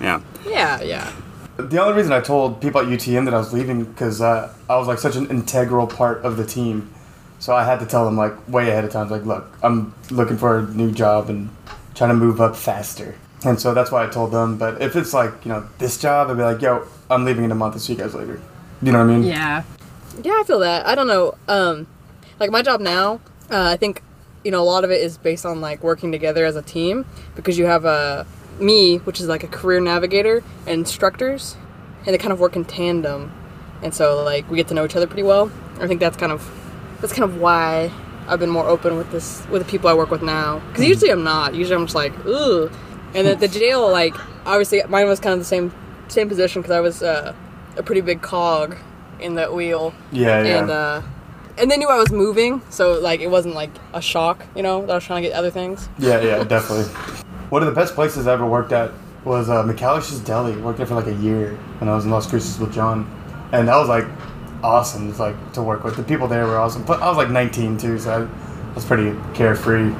Yeah. 0.00 0.20
Yeah, 0.46 0.80
yeah. 0.80 1.12
The 1.56 1.80
only 1.82 1.94
reason 1.94 2.12
I 2.12 2.20
told 2.20 2.60
people 2.60 2.80
at 2.80 2.86
UTM 2.86 3.24
that 3.24 3.34
I 3.34 3.38
was 3.38 3.52
leaving 3.52 3.84
because 3.84 4.20
uh, 4.20 4.52
I 4.70 4.76
was 4.76 4.86
like 4.86 4.98
such 4.98 5.16
an 5.16 5.26
integral 5.28 5.88
part 5.88 6.24
of 6.24 6.36
the 6.36 6.46
team, 6.46 6.88
so 7.40 7.52
I 7.54 7.64
had 7.64 7.80
to 7.80 7.86
tell 7.86 8.04
them 8.04 8.16
like 8.16 8.32
way 8.48 8.70
ahead 8.70 8.84
of 8.84 8.92
time. 8.92 9.10
Like, 9.10 9.24
look, 9.26 9.50
I'm 9.62 9.92
looking 10.10 10.36
for 10.38 10.58
a 10.58 10.62
new 10.62 10.92
job 10.92 11.28
and 11.28 11.50
trying 11.96 12.10
to 12.10 12.14
move 12.16 12.40
up 12.40 12.54
faster, 12.54 13.16
and 13.44 13.58
so 13.60 13.74
that's 13.74 13.90
why 13.90 14.04
I 14.04 14.06
told 14.08 14.30
them. 14.30 14.56
But 14.56 14.80
if 14.80 14.94
it's 14.94 15.12
like 15.12 15.32
you 15.44 15.48
know 15.50 15.66
this 15.78 15.98
job, 15.98 16.30
I'd 16.30 16.36
be 16.36 16.42
like, 16.44 16.62
yo, 16.62 16.86
I'm 17.10 17.24
leaving 17.24 17.42
in 17.44 17.50
a 17.50 17.56
month. 17.56 17.74
I'll 17.74 17.80
see 17.80 17.94
you 17.94 17.98
guys 17.98 18.14
later. 18.14 18.40
You 18.80 18.92
know 18.92 19.04
what 19.04 19.10
I 19.12 19.16
mean? 19.18 19.24
Yeah. 19.24 19.64
Yeah, 20.22 20.32
I 20.32 20.44
feel 20.44 20.58
that. 20.60 20.86
I 20.86 20.94
don't 20.94 21.06
know. 21.06 21.36
Um, 21.46 21.86
like 22.40 22.50
my 22.50 22.62
job 22.62 22.80
now, 22.80 23.20
uh, 23.50 23.64
I 23.64 23.76
think, 23.76 24.02
you 24.44 24.50
know, 24.50 24.60
a 24.60 24.64
lot 24.64 24.84
of 24.84 24.90
it 24.90 25.00
is 25.00 25.16
based 25.16 25.46
on 25.46 25.60
like 25.60 25.82
working 25.82 26.10
together 26.12 26.44
as 26.44 26.56
a 26.56 26.62
team 26.62 27.06
because 27.36 27.58
you 27.58 27.66
have 27.66 27.84
a 27.84 28.26
me, 28.58 28.98
which 28.98 29.20
is 29.20 29.28
like 29.28 29.44
a 29.44 29.48
career 29.48 29.80
navigator 29.80 30.42
and 30.66 30.80
instructors, 30.80 31.56
and 32.04 32.14
they 32.14 32.18
kind 32.18 32.32
of 32.32 32.40
work 32.40 32.56
in 32.56 32.64
tandem, 32.64 33.32
and 33.82 33.94
so 33.94 34.22
like 34.24 34.48
we 34.50 34.56
get 34.56 34.68
to 34.68 34.74
know 34.74 34.84
each 34.84 34.96
other 34.96 35.06
pretty 35.06 35.22
well. 35.22 35.50
I 35.80 35.86
think 35.86 36.00
that's 36.00 36.16
kind 36.16 36.32
of 36.32 36.48
that's 37.00 37.12
kind 37.12 37.24
of 37.24 37.40
why 37.40 37.92
I've 38.26 38.40
been 38.40 38.50
more 38.50 38.66
open 38.66 38.96
with 38.96 39.10
this 39.12 39.46
with 39.48 39.62
the 39.62 39.70
people 39.70 39.88
I 39.88 39.94
work 39.94 40.10
with 40.10 40.22
now. 40.22 40.60
Because 40.68 40.84
usually 40.84 41.10
I'm 41.10 41.24
not. 41.24 41.54
Usually 41.54 41.76
I'm 41.76 41.86
just 41.86 41.94
like, 41.94 42.12
ooh, 42.26 42.70
And 43.14 43.26
at 43.28 43.40
the 43.40 43.48
jail, 43.60 43.88
like 43.90 44.14
obviously 44.46 44.82
mine 44.88 45.06
was 45.06 45.20
kind 45.20 45.32
of 45.32 45.38
the 45.38 45.44
same 45.44 45.72
same 46.08 46.28
position 46.28 46.62
because 46.62 46.74
I 46.74 46.80
was 46.80 47.02
uh, 47.02 47.34
a 47.76 47.82
pretty 47.82 48.00
big 48.00 48.22
cog 48.22 48.76
in 49.20 49.34
that 49.36 49.52
wheel 49.54 49.92
Yeah, 50.12 50.42
yeah. 50.42 50.58
and 50.58 50.70
uh, 50.70 51.02
and 51.58 51.70
they 51.70 51.76
knew 51.76 51.88
I 51.88 51.96
was 51.98 52.10
moving, 52.12 52.62
so 52.70 52.98
like 53.00 53.20
it 53.20 53.28
wasn't 53.28 53.54
like 53.54 53.70
a 53.92 54.00
shock, 54.00 54.44
you 54.54 54.62
know, 54.62 54.82
that 54.86 54.92
I 54.92 54.94
was 54.94 55.04
trying 55.04 55.22
to 55.22 55.28
get 55.28 55.36
other 55.36 55.50
things. 55.50 55.88
Yeah, 55.98 56.20
yeah, 56.20 56.44
definitely. 56.44 56.84
One 57.50 57.62
of 57.62 57.66
the 57.66 57.74
best 57.74 57.94
places 57.94 58.26
I 58.26 58.34
ever 58.34 58.46
worked 58.46 58.72
at 58.72 58.92
was 59.24 59.48
uh, 59.50 59.64
McAllister's 59.64 60.20
Deli. 60.20 60.56
Worked 60.56 60.78
there 60.78 60.86
for 60.86 60.94
like 60.94 61.06
a 61.08 61.14
year 61.14 61.56
when 61.78 61.88
I 61.88 61.94
was 61.94 62.04
in 62.04 62.10
Las 62.10 62.26
Cruces 62.26 62.58
with 62.60 62.72
John, 62.72 63.10
and 63.52 63.66
that 63.68 63.76
was 63.76 63.88
like 63.88 64.04
awesome. 64.62 65.08
It's 65.10 65.18
like 65.18 65.34
to 65.54 65.62
work 65.62 65.82
with 65.84 65.96
the 65.96 66.02
people 66.02 66.28
there 66.28 66.46
were 66.46 66.58
awesome. 66.58 66.84
But 66.84 67.00
I 67.02 67.08
was 67.08 67.16
like 67.16 67.30
19 67.30 67.76
too, 67.78 67.98
so 67.98 68.28
I 68.28 68.74
was 68.74 68.84
pretty 68.84 69.16
carefree, 69.34 69.92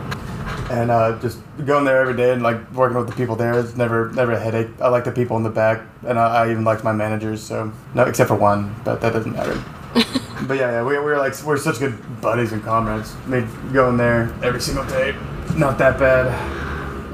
and 0.70 0.90
uh, 0.90 1.18
just 1.20 1.38
going 1.64 1.84
there 1.84 2.00
every 2.00 2.16
day 2.16 2.32
and 2.32 2.42
like 2.42 2.72
working 2.72 2.96
with 2.96 3.08
the 3.08 3.14
people 3.14 3.36
there 3.36 3.54
is 3.54 3.76
never 3.76 4.10
never 4.12 4.32
a 4.32 4.40
headache. 4.40 4.68
I 4.80 4.88
like 4.88 5.04
the 5.04 5.12
people 5.12 5.36
in 5.36 5.42
the 5.42 5.50
back, 5.50 5.82
and 6.06 6.18
I, 6.18 6.44
I 6.44 6.50
even 6.50 6.64
liked 6.64 6.84
my 6.84 6.92
managers. 6.92 7.42
So 7.42 7.72
no, 7.94 8.04
except 8.04 8.28
for 8.28 8.36
one, 8.36 8.74
but 8.84 9.00
that 9.00 9.12
doesn't 9.12 9.32
matter. 9.32 9.62
But 10.46 10.58
yeah, 10.58 10.70
yeah, 10.70 10.82
we, 10.84 10.90
we 10.90 10.98
were 11.04 11.18
like 11.18 11.34
we're 11.42 11.56
such 11.56 11.80
good 11.80 12.20
buddies 12.20 12.52
and 12.52 12.62
comrades. 12.62 13.12
Made 13.26 13.44
going 13.72 13.96
there 13.96 14.32
every 14.42 14.60
single 14.60 14.84
day. 14.84 15.16
Not 15.56 15.78
that 15.78 15.98
bad. 15.98 16.28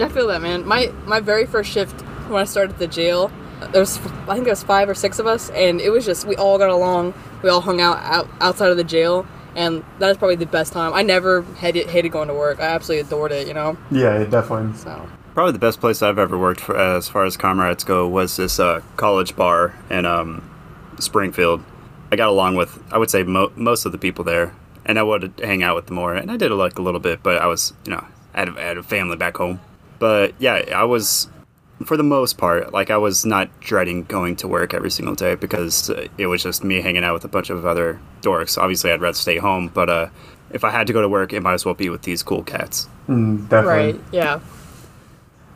I 0.00 0.08
feel 0.10 0.26
that, 0.26 0.42
man. 0.42 0.66
My 0.66 0.92
my 1.06 1.20
very 1.20 1.46
first 1.46 1.70
shift 1.70 2.02
when 2.28 2.42
I 2.42 2.44
started 2.44 2.78
the 2.78 2.86
jail, 2.86 3.32
there 3.72 3.80
was 3.80 3.98
I 4.28 4.34
think 4.34 4.44
there 4.44 4.52
was 4.52 4.62
five 4.62 4.90
or 4.90 4.94
six 4.94 5.18
of 5.18 5.26
us, 5.26 5.48
and 5.50 5.80
it 5.80 5.88
was 5.88 6.04
just 6.04 6.26
we 6.26 6.36
all 6.36 6.58
got 6.58 6.68
along. 6.68 7.14
We 7.42 7.48
all 7.48 7.62
hung 7.62 7.80
out, 7.80 7.98
out 7.98 8.28
outside 8.40 8.70
of 8.70 8.76
the 8.76 8.84
jail, 8.84 9.26
and 9.56 9.84
that 9.98 10.10
is 10.10 10.16
probably 10.16 10.36
the 10.36 10.46
best 10.46 10.72
time. 10.72 10.92
I 10.94 11.02
never 11.02 11.42
hated 11.42 11.88
hated 11.88 12.10
going 12.12 12.28
to 12.28 12.34
work. 12.34 12.60
I 12.60 12.64
absolutely 12.64 13.06
adored 13.06 13.32
it, 13.32 13.46
you 13.48 13.54
know. 13.54 13.76
Yeah, 13.90 14.18
yeah, 14.20 14.24
definitely. 14.24 14.76
So 14.76 15.08
Probably 15.34 15.52
the 15.52 15.58
best 15.58 15.80
place 15.80 16.00
I've 16.02 16.18
ever 16.18 16.38
worked 16.38 16.60
for, 16.60 16.76
as 16.76 17.08
far 17.08 17.24
as 17.24 17.36
comrades 17.36 17.82
go 17.82 18.06
was 18.06 18.36
this 18.36 18.60
uh, 18.60 18.82
college 18.96 19.34
bar 19.34 19.74
in 19.90 20.06
um, 20.06 20.48
Springfield. 21.00 21.62
I 22.12 22.16
got 22.16 22.28
along 22.28 22.54
with, 22.54 22.80
I 22.92 22.98
would 22.98 23.10
say, 23.10 23.24
mo- 23.24 23.52
most 23.56 23.84
of 23.84 23.90
the 23.92 23.98
people 23.98 24.22
there, 24.24 24.54
and 24.84 24.96
I 24.98 25.02
would 25.02 25.32
hang 25.42 25.64
out 25.64 25.74
with 25.74 25.86
them 25.86 25.96
more. 25.96 26.14
And 26.14 26.30
I 26.30 26.36
did 26.36 26.52
like 26.52 26.78
a 26.78 26.82
little 26.82 27.00
bit, 27.00 27.22
but 27.24 27.38
I 27.42 27.46
was, 27.46 27.72
you 27.84 27.90
know, 27.92 28.04
I 28.32 28.38
had, 28.40 28.48
a- 28.50 28.56
I 28.60 28.60
had 28.62 28.78
a 28.78 28.82
family 28.84 29.16
back 29.16 29.36
home. 29.36 29.60
But 29.98 30.34
yeah, 30.38 30.62
I 30.74 30.84
was, 30.84 31.28
for 31.84 31.96
the 31.96 32.02
most 32.02 32.38
part, 32.38 32.72
like 32.72 32.90
I 32.90 32.96
was 32.96 33.24
not 33.24 33.48
dreading 33.60 34.04
going 34.04 34.36
to 34.36 34.48
work 34.48 34.74
every 34.74 34.90
single 34.90 35.14
day 35.14 35.34
because 35.34 35.90
uh, 35.90 36.08
it 36.18 36.26
was 36.26 36.42
just 36.42 36.64
me 36.64 36.80
hanging 36.80 37.04
out 37.04 37.14
with 37.14 37.24
a 37.24 37.28
bunch 37.28 37.50
of 37.50 37.64
other 37.66 38.00
dorks. 38.22 38.58
Obviously, 38.58 38.90
I'd 38.90 39.00
rather 39.00 39.16
stay 39.16 39.38
home, 39.38 39.68
but 39.68 39.88
uh, 39.88 40.08
if 40.50 40.64
I 40.64 40.70
had 40.70 40.86
to 40.86 40.92
go 40.92 41.02
to 41.02 41.08
work, 41.08 41.32
it 41.32 41.40
might 41.40 41.54
as 41.54 41.64
well 41.64 41.74
be 41.74 41.88
with 41.88 42.02
these 42.02 42.22
cool 42.22 42.42
cats. 42.42 42.88
Mm, 43.08 43.48
definitely. 43.48 43.92
right, 43.92 44.00
yeah. 44.12 44.40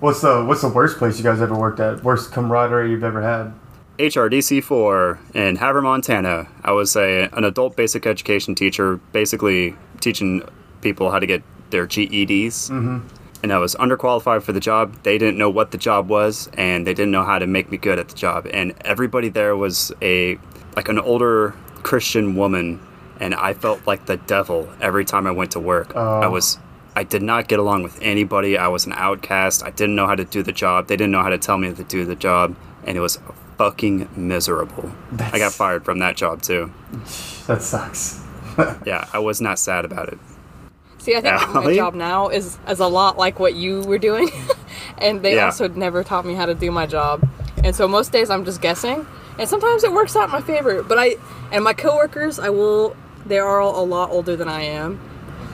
What's 0.01 0.21
the 0.21 0.45
What's 0.45 0.63
the 0.63 0.69
worst 0.69 0.99
place 0.99 1.19
you 1.19 1.25
guys 1.25 1.41
ever 1.41 1.57
worked 1.57 1.81
at? 1.81 2.05
Worst 2.05 2.33
camaraderie 2.33 2.91
you've 2.91 3.05
ever 3.05 3.23
had? 3.23 3.53
HRDC 3.99 4.63
4 4.63 5.19
in 5.35 5.57
Havre, 5.57 5.83
Montana. 5.83 6.47
I 6.63 6.71
was 6.71 6.95
a, 6.95 7.29
an 7.33 7.43
adult 7.43 7.75
basic 7.75 8.07
education 8.07 8.55
teacher, 8.55 8.99
basically 9.11 9.75
teaching 10.01 10.43
people 10.83 11.11
how 11.11 11.19
to 11.19 11.27
get 11.27 11.43
their 11.71 11.87
GEDs. 11.87 12.71
Mm-hmm. 12.71 12.99
And 13.43 13.53
I 13.53 13.59
was 13.59 13.75
underqualified 13.77 14.43
for 14.43 14.53
the 14.53 14.61
job. 14.61 14.95
They 15.05 15.17
didn't 15.17 15.39
know 15.39 15.51
what 15.51 15.71
the 15.71 15.79
job 15.79 16.09
was, 16.09 16.51
and 16.55 16.87
they 16.87 16.95
didn't 16.95 17.13
know 17.13 17.25
how 17.25 17.39
to 17.39 17.47
make 17.47 17.71
me 17.71 17.77
good 17.77 17.99
at 17.99 18.09
the 18.09 18.17
job. 18.17 18.49
And 18.53 18.75
everybody 18.85 19.29
there 19.29 19.57
was 19.57 19.93
a 20.03 20.39
like 20.75 20.89
an 20.89 20.99
older 20.99 21.55
Christian 21.83 22.35
woman, 22.37 22.81
and 23.21 23.35
I 23.35 23.55
felt 23.55 23.87
like 23.87 24.07
the 24.07 24.17
devil 24.17 24.69
every 24.81 25.05
time 25.05 25.27
I 25.27 25.31
went 25.31 25.53
to 25.53 25.61
work. 25.61 25.93
Oh. 25.95 26.21
I 26.21 26.27
was 26.27 26.59
I 26.97 27.05
did 27.05 27.23
not 27.23 27.47
get 27.47 27.61
along 27.61 27.85
with 27.85 27.97
anybody. 28.03 28.59
I 28.59 28.67
was 28.67 28.87
an 28.87 28.93
outcast. 28.93 29.65
I 29.65 29.71
didn't 29.71 29.95
know 29.95 30.09
how 30.09 30.17
to 30.17 30.25
do 30.25 30.43
the 30.43 30.51
job. 30.53 30.89
They 30.89 30.97
didn't 30.97 31.13
know 31.13 31.23
how 31.23 31.29
to 31.29 31.39
tell 31.39 31.57
me 31.57 31.73
to 31.73 31.85
do 31.85 32.05
the 32.05 32.17
job, 32.17 32.57
and 32.85 32.97
it 32.97 33.01
was 33.01 33.21
fucking 33.57 34.09
miserable. 34.17 34.91
I 35.19 35.39
got 35.39 35.53
fired 35.53 35.85
from 35.85 36.01
that 36.01 36.17
job 36.17 36.43
too. 36.43 36.73
That 37.47 37.63
sucks. 37.63 38.25
Yeah, 38.85 39.07
I 39.13 39.21
was 39.21 39.41
not 39.41 39.57
sad 39.61 39.85
about 39.85 40.09
it. 40.09 40.19
See, 41.09 41.17
I 41.17 41.21
think 41.23 41.55
my 41.55 41.75
job 41.75 41.95
now 41.95 42.29
is 42.29 42.59
is 42.69 42.81
a 42.81 42.87
lot 42.87 43.17
like 43.17 43.41
what 43.41 43.55
you 43.55 43.81
were 43.85 43.97
doing, 43.99 44.29
and 44.99 45.23
they 45.23 45.37
Yeah. 45.37 45.47
also 45.47 45.67
never 45.69 46.05
taught 46.05 46.27
me 46.27 46.35
how 46.35 46.45
to 46.45 46.55
do 46.55 46.71
my 46.71 46.85
job. 46.85 47.27
And 47.65 47.75
so 47.75 47.89
most 47.89 48.13
days 48.13 48.29
I'm 48.29 48.45
just 48.45 48.61
guessing, 48.61 49.07
and 49.39 49.49
sometimes 49.49 49.85
it 49.85 49.93
works 49.93 50.15
out 50.17 50.25
in 50.27 50.31
my 50.33 50.43
favor. 50.43 50.83
But 50.83 50.99
I 50.99 51.17
and 51.51 51.65
my 51.65 51.73
coworkers, 51.73 52.39
I 52.39 52.51
will. 52.51 52.95
They 53.25 53.39
are 53.39 53.59
all 53.59 53.83
a 53.83 53.87
lot 53.87 54.11
older 54.11 54.37
than 54.37 54.49
I 54.49 54.63
am, 54.65 55.01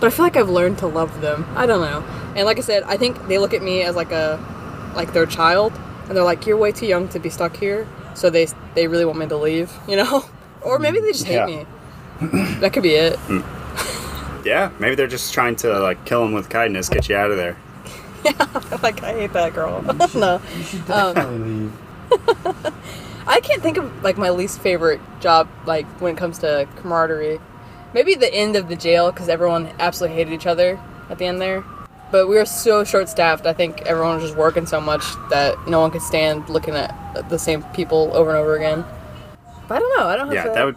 but 0.01 0.09
I 0.09 0.11
feel 0.11 0.25
like 0.25 0.37
I've 0.37 0.51
learned 0.51 0.79
to 0.79 0.89
love 0.89 1.21
them. 1.21 1.47
I 1.55 1.67
don't 1.67 1.81
know. 1.81 2.03
And 2.35 2.47
like 2.47 2.59
I 2.59 2.63
said, 2.63 2.83
I 2.83 2.97
think 2.97 3.29
they 3.29 3.39
look 3.39 3.55
at 3.55 3.63
me 3.63 3.83
as 3.83 3.95
like 3.95 4.11
a 4.11 4.41
like 4.97 5.13
their 5.13 5.25
child, 5.27 5.73
and 6.09 6.17
they're 6.17 6.25
like, 6.25 6.47
"You're 6.47 6.57
way 6.57 6.73
too 6.73 6.87
young 6.87 7.07
to 7.11 7.21
be 7.21 7.31
stuck 7.31 7.57
here." 7.57 7.87
So 8.15 8.29
they 8.29 8.49
they 8.75 8.89
really 8.89 9.05
want 9.05 9.19
me 9.21 9.27
to 9.29 9.37
leave, 9.37 9.71
you 9.87 9.95
know, 9.95 10.25
or 10.63 10.81
maybe 10.81 10.99
they 10.99 11.13
just 11.13 11.27
hate 11.27 11.35
Yeah. 11.37 11.47
me. 11.47 11.67
That 12.59 12.73
could 12.73 12.83
be 12.83 12.95
it. 12.97 13.17
Hmm. 13.31 13.43
Yeah, 14.45 14.71
maybe 14.79 14.95
they're 14.95 15.07
just 15.07 15.33
trying 15.33 15.57
to 15.57 15.79
like 15.81 16.05
kill 16.05 16.25
him 16.25 16.33
with 16.33 16.49
kindness, 16.51 16.89
get 16.89 17.09
you 17.09 17.17
out 17.17 17.31
of 17.31 17.37
there. 17.37 17.57
Yeah, 18.25 18.33
like 18.83 19.03
I 19.03 19.13
hate 19.13 19.35
that 19.35 19.53
girl. 19.55 19.83
no, 20.15 20.41
You 20.57 20.63
should 20.65 20.91
um, 20.91 21.15
definitely 21.15 21.39
leave. 21.51 21.73
I 23.27 23.41
can't 23.41 23.63
think 23.63 23.77
of 23.77 24.03
like 24.03 24.17
my 24.17 24.31
least 24.31 24.61
favorite 24.61 25.01
job 25.21 25.47
like 25.67 25.85
when 26.01 26.15
it 26.15 26.19
comes 26.19 26.39
to 26.39 26.67
camaraderie. 26.77 27.39
Maybe 27.93 28.15
the 28.15 28.33
end 28.33 28.57
of 28.57 28.69
the 28.71 28.77
jail 28.77 29.13
because 29.13 29.29
everyone 29.29 29.69
absolutely 29.79 30.17
hated 30.17 30.33
each 30.33 30.47
other 30.47 30.81
at 31.11 31.19
the 31.19 31.27
end 31.27 31.41
there. 31.41 31.65
But 32.11 32.27
we 32.29 32.37
were 32.37 32.47
so 32.47 32.83
short 32.83 33.11
staffed. 33.11 33.45
I 33.47 33.53
think 33.53 33.83
everyone 33.83 34.15
was 34.17 34.25
just 34.25 34.37
working 34.39 34.65
so 34.65 34.81
much 34.81 35.05
that 35.29 35.57
no 35.69 35.81
one 35.81 35.91
could 35.91 36.01
stand 36.01 36.49
looking 36.49 36.75
at 36.75 37.29
the 37.29 37.39
same 37.39 37.63
people 37.75 38.11
over 38.15 38.31
and 38.31 38.39
over 38.39 38.57
again. 38.57 38.85
But 39.69 39.77
I 39.77 39.79
don't 39.81 39.99
know. 39.99 40.07
I 40.07 40.17
don't 40.17 40.27
have 40.29 40.35
Yeah, 40.35 40.45
to- 40.45 40.51
that 40.51 40.65
would 40.65 40.77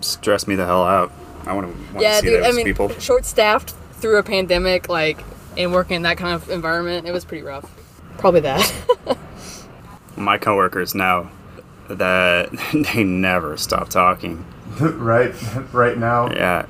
stress 0.00 0.48
me 0.48 0.56
the 0.56 0.66
hell 0.66 0.82
out. 0.82 1.12
I 1.48 1.52
want 1.54 1.66
to 1.66 1.92
want 1.94 2.02
yeah, 2.02 2.14
to 2.14 2.20
see 2.20 2.26
dude. 2.26 2.44
those 2.44 2.52
I 2.52 2.56
mean, 2.56 2.66
people. 2.66 2.88
short 3.00 3.24
staffed 3.24 3.70
through 3.92 4.18
a 4.18 4.22
pandemic, 4.22 4.88
like 4.88 5.18
and 5.56 5.72
working 5.72 5.96
in 5.96 6.02
that 6.02 6.18
kind 6.18 6.34
of 6.34 6.50
environment, 6.50 7.06
it 7.06 7.12
was 7.12 7.24
pretty 7.24 7.42
rough. 7.42 7.68
Probably 8.18 8.40
that. 8.40 9.18
My 10.16 10.38
coworkers 10.38 10.94
now 10.94 11.30
that 11.88 12.50
they 12.92 13.04
never 13.04 13.56
stop 13.56 13.88
talking. 13.88 14.44
right, 14.80 15.34
right 15.72 15.96
now. 15.96 16.30
Yeah, 16.30 16.66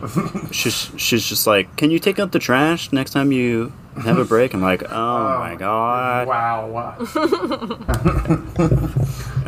she's 0.52 0.90
she's 0.96 1.28
just 1.28 1.46
like, 1.46 1.74
can 1.76 1.90
you 1.90 1.98
take 1.98 2.18
out 2.18 2.32
the 2.32 2.38
trash 2.38 2.92
next 2.92 3.10
time 3.10 3.32
you 3.32 3.72
have 4.02 4.18
a 4.18 4.24
break? 4.24 4.54
I'm 4.54 4.62
like, 4.62 4.84
oh, 4.84 5.38
my 5.40 5.56
god. 5.56 6.28
Wow. 6.28 6.68
wow. 6.68 6.96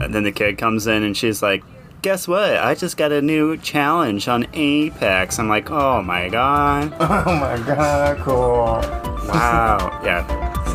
And 0.00 0.14
then 0.14 0.24
the 0.24 0.32
kid 0.32 0.58
comes 0.58 0.86
in 0.86 1.02
and 1.02 1.16
she's 1.16 1.42
like, 1.42 1.62
guess 2.02 2.26
what? 2.26 2.56
I 2.56 2.74
just 2.74 2.96
got 2.96 3.12
a 3.12 3.20
new 3.20 3.56
challenge 3.58 4.28
on 4.28 4.46
Apex. 4.54 5.38
I'm 5.38 5.48
like, 5.48 5.70
oh 5.70 6.02
my 6.02 6.28
god. 6.28 6.94
oh 7.00 7.36
my 7.36 7.56
god. 7.66 8.18
Cool. 8.18 8.80
Wow. 9.28 10.00
yeah, 10.02 10.24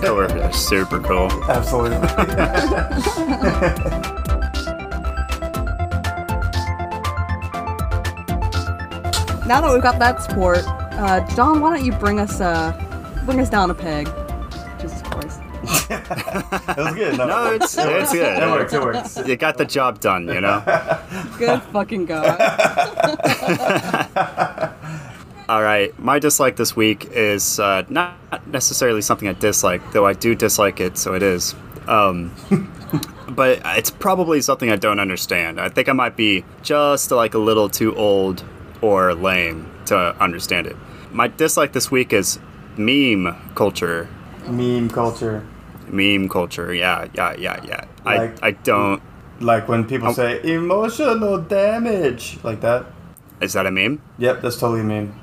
coworkers 0.01 0.41
are 0.41 0.53
super 0.53 0.99
cool. 0.99 1.31
Absolutely. 1.49 1.99
now 9.47 9.61
that 9.61 9.71
we've 9.73 9.81
got 9.81 9.99
that 9.99 10.21
sport, 10.21 10.63
uh, 10.67 11.25
John, 11.35 11.59
why 11.59 11.75
don't 11.75 11.85
you 11.85 11.91
bring 11.93 12.19
us 12.19 12.39
uh, 12.39 12.71
bring 13.25 13.39
us 13.39 13.49
down 13.49 13.71
a 13.71 13.75
peg? 13.75 14.07
Jesus 15.75 16.07
Christ. 16.07 16.69
It 16.69 16.77
was 16.77 16.95
good. 16.95 17.17
No, 17.17 17.53
it's 17.53 17.77
it's 17.77 18.13
good. 18.13 18.43
It 18.43 18.49
works. 18.49 18.73
It 18.73 18.81
works. 18.81 19.27
You 19.27 19.35
got 19.35 19.57
the 19.57 19.65
job 19.65 19.99
done, 19.99 20.27
you 20.27 20.41
know. 20.41 20.63
Good 21.37 21.61
fucking 21.63 22.05
god. 22.05 22.39
All 25.47 25.61
right, 25.61 25.97
my 25.99 26.17
dislike 26.17 26.55
this 26.55 26.75
week 26.75 27.05
is 27.11 27.59
uh, 27.59 27.83
not 27.87 28.17
necessarily 28.47 29.01
something 29.01 29.27
I 29.27 29.33
dislike, 29.33 29.91
though 29.91 30.07
I 30.07 30.13
do 30.13 30.33
dislike 30.33 30.79
it, 30.79 30.97
so 30.97 31.13
it 31.13 31.21
is. 31.21 31.53
Um, 31.87 32.33
but 33.29 33.61
it's 33.63 33.91
probably 33.91 34.41
something 34.41 34.71
I 34.71 34.75
don't 34.75 34.99
understand. 34.99 35.61
I 35.61 35.69
think 35.69 35.87
I 35.87 35.93
might 35.93 36.15
be 36.15 36.43
just 36.63 37.11
like 37.11 37.35
a 37.35 37.37
little 37.37 37.69
too 37.69 37.95
old 37.95 38.43
or 38.81 39.13
lame 39.13 39.69
to 39.85 40.19
understand 40.19 40.65
it. 40.65 40.75
My 41.11 41.27
dislike 41.27 41.73
this 41.73 41.91
week 41.91 42.11
is 42.11 42.39
meme 42.75 43.35
culture. 43.53 44.09
Meme 44.47 44.89
culture. 44.89 45.45
Meme 45.95 46.29
culture, 46.29 46.73
yeah, 46.73 47.07
yeah, 47.13 47.33
yeah, 47.37 47.59
yeah. 47.65 47.85
Like- 48.05 48.43
I 48.43 48.47
I 48.47 48.51
don't. 48.51 49.01
Like 49.39 49.67
when 49.67 49.83
people 49.85 50.09
Oh. 50.09 50.13
say 50.13 50.41
emotional 50.43 51.37
damage, 51.39 52.37
like 52.43 52.61
that. 52.61 52.85
Is 53.41 53.53
that 53.53 53.65
a 53.65 53.71
meme? 53.71 54.01
Yep, 54.17 54.41
that's 54.41 54.57
totally 54.57 54.81
a 54.81 54.83
meme. 54.83 55.13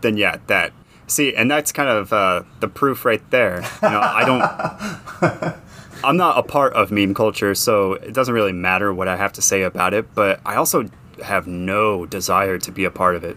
then 0.00 0.16
yeah, 0.16 0.36
that. 0.48 0.72
See, 1.06 1.34
and 1.34 1.50
that's 1.50 1.70
kind 1.72 1.88
of 1.88 2.12
uh, 2.12 2.42
the 2.60 2.66
proof 2.68 3.04
right 3.04 3.22
there. 3.30 3.62
You 3.82 3.90
know, 3.90 4.00
I 4.00 4.24
don't. 4.24 5.54
I'm 6.04 6.16
not 6.16 6.38
a 6.38 6.42
part 6.42 6.72
of 6.72 6.90
meme 6.90 7.14
culture, 7.14 7.54
so 7.54 7.92
it 7.94 8.12
doesn't 8.12 8.34
really 8.34 8.52
matter 8.52 8.92
what 8.92 9.06
I 9.08 9.16
have 9.16 9.32
to 9.34 9.42
say 9.42 9.62
about 9.62 9.94
it. 9.94 10.12
But 10.14 10.40
I 10.44 10.56
also 10.56 10.86
have 11.22 11.46
no 11.46 12.06
desire 12.06 12.58
to 12.58 12.72
be 12.72 12.84
a 12.84 12.90
part 12.90 13.14
of 13.14 13.22
it. 13.24 13.36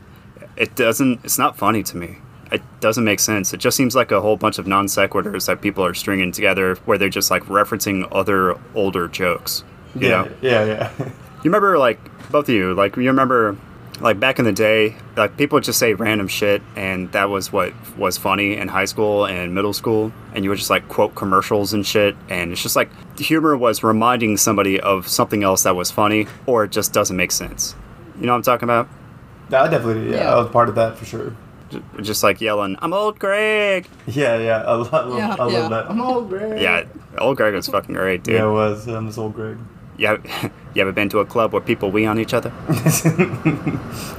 It 0.58 0.76
doesn't. 0.76 1.24
It's 1.24 1.38
not 1.38 1.58
funny 1.58 1.84
to 1.84 1.98
me. 1.98 2.18
It 2.56 2.62
doesn't 2.80 3.04
make 3.04 3.20
sense. 3.20 3.54
It 3.54 3.58
just 3.58 3.76
seems 3.78 3.96
like 3.96 4.12
a 4.12 4.22
whole 4.22 4.38
bunch 4.38 4.58
of 4.60 4.68
non 4.68 4.88
sequiturs 4.88 5.46
that 5.48 5.62
people 5.62 5.84
are 5.86 5.94
stringing 5.94 6.32
together, 6.32 6.76
where 6.86 6.98
they're 6.98 7.10
just 7.10 7.30
like 7.30 7.44
referencing 7.44 8.08
other 8.12 8.58
older 8.74 9.08
jokes. 9.08 9.64
You 9.96 10.08
yeah, 10.08 10.24
know? 10.24 10.32
yeah, 10.42 10.66
yeah. 10.66 11.10
You 11.44 11.52
remember, 11.52 11.78
like, 11.78 12.00
both 12.32 12.50
of 12.50 12.56
you, 12.56 12.74
like, 12.74 12.96
you 12.98 13.04
remember, 13.04 13.56
like, 14.02 14.20
back 14.20 14.40
in 14.40 14.46
the 14.46 14.52
day, 14.52 14.96
like, 15.16 15.38
people 15.38 15.58
would 15.58 15.64
just 15.64 15.78
say 15.78 15.94
random 15.94 16.28
shit, 16.28 16.64
and 16.76 17.12
that 17.12 17.30
was 17.30 17.54
what 17.54 17.72
was 18.00 18.18
funny 18.18 18.58
in 18.58 18.68
high 18.68 18.86
school 18.86 19.28
and 19.28 19.54
middle 19.54 19.74
school, 19.74 20.12
and 20.34 20.44
you 20.44 20.50
would 20.50 20.58
just, 20.58 20.72
like, 20.72 20.90
quote 20.90 21.14
commercials 21.14 21.72
and 21.72 21.86
shit, 21.86 22.16
and 22.30 22.52
it's 22.52 22.64
just 22.64 22.76
like, 22.76 22.90
humor 23.20 23.56
was 23.56 23.84
reminding 23.84 24.38
somebody 24.38 24.80
of 24.80 25.08
something 25.08 25.44
else 25.44 25.62
that 25.64 25.76
was 25.76 25.92
funny, 25.92 26.26
or 26.48 26.64
it 26.64 26.72
just 26.72 26.94
doesn't 26.94 27.16
make 27.16 27.32
sense. 27.32 27.76
You 28.20 28.26
know 28.26 28.32
what 28.32 28.38
I'm 28.38 28.42
talking 28.42 28.64
about? 28.64 28.90
I 29.54 29.68
definitely, 29.68 30.10
yeah, 30.10 30.22
Yeah. 30.24 30.34
I 30.34 30.40
was 30.40 30.50
part 30.50 30.68
of 30.68 30.74
that 30.76 30.98
for 30.98 31.06
sure. 31.06 31.36
Ju- 31.70 31.84
Just 32.02 32.24
like 32.24 32.42
yelling, 32.42 32.78
I'm 32.82 32.94
old 32.94 33.18
Greg! 33.20 33.88
Yeah, 34.08 34.38
yeah, 34.38 34.62
I 34.64 34.76
love, 34.76 35.18
Yeah, 35.18 35.36
I 35.40 35.44
love 35.44 35.52
yeah. 35.52 35.68
that. 35.70 35.90
I'm 35.90 36.00
old 36.02 36.30
Greg. 36.30 36.62
Yeah, 36.62 36.84
old 37.18 37.38
Greg 37.38 37.54
was 37.54 37.68
fucking 37.68 37.96
great, 37.96 38.24
dude. 38.24 38.36
yeah, 38.36 38.48
it 38.48 38.52
was. 38.52 38.88
I'm 38.88 39.06
this 39.08 39.18
old 39.18 39.34
Greg. 39.34 39.58
You, 39.98 40.22
you 40.74 40.82
ever 40.82 40.92
been 40.92 41.10
to 41.10 41.20
a 41.20 41.26
club 41.26 41.54
where 41.54 41.62
people 41.62 41.90
wee 41.92 42.06
on 42.06 42.20
each 42.20 42.34
other? 42.34 42.52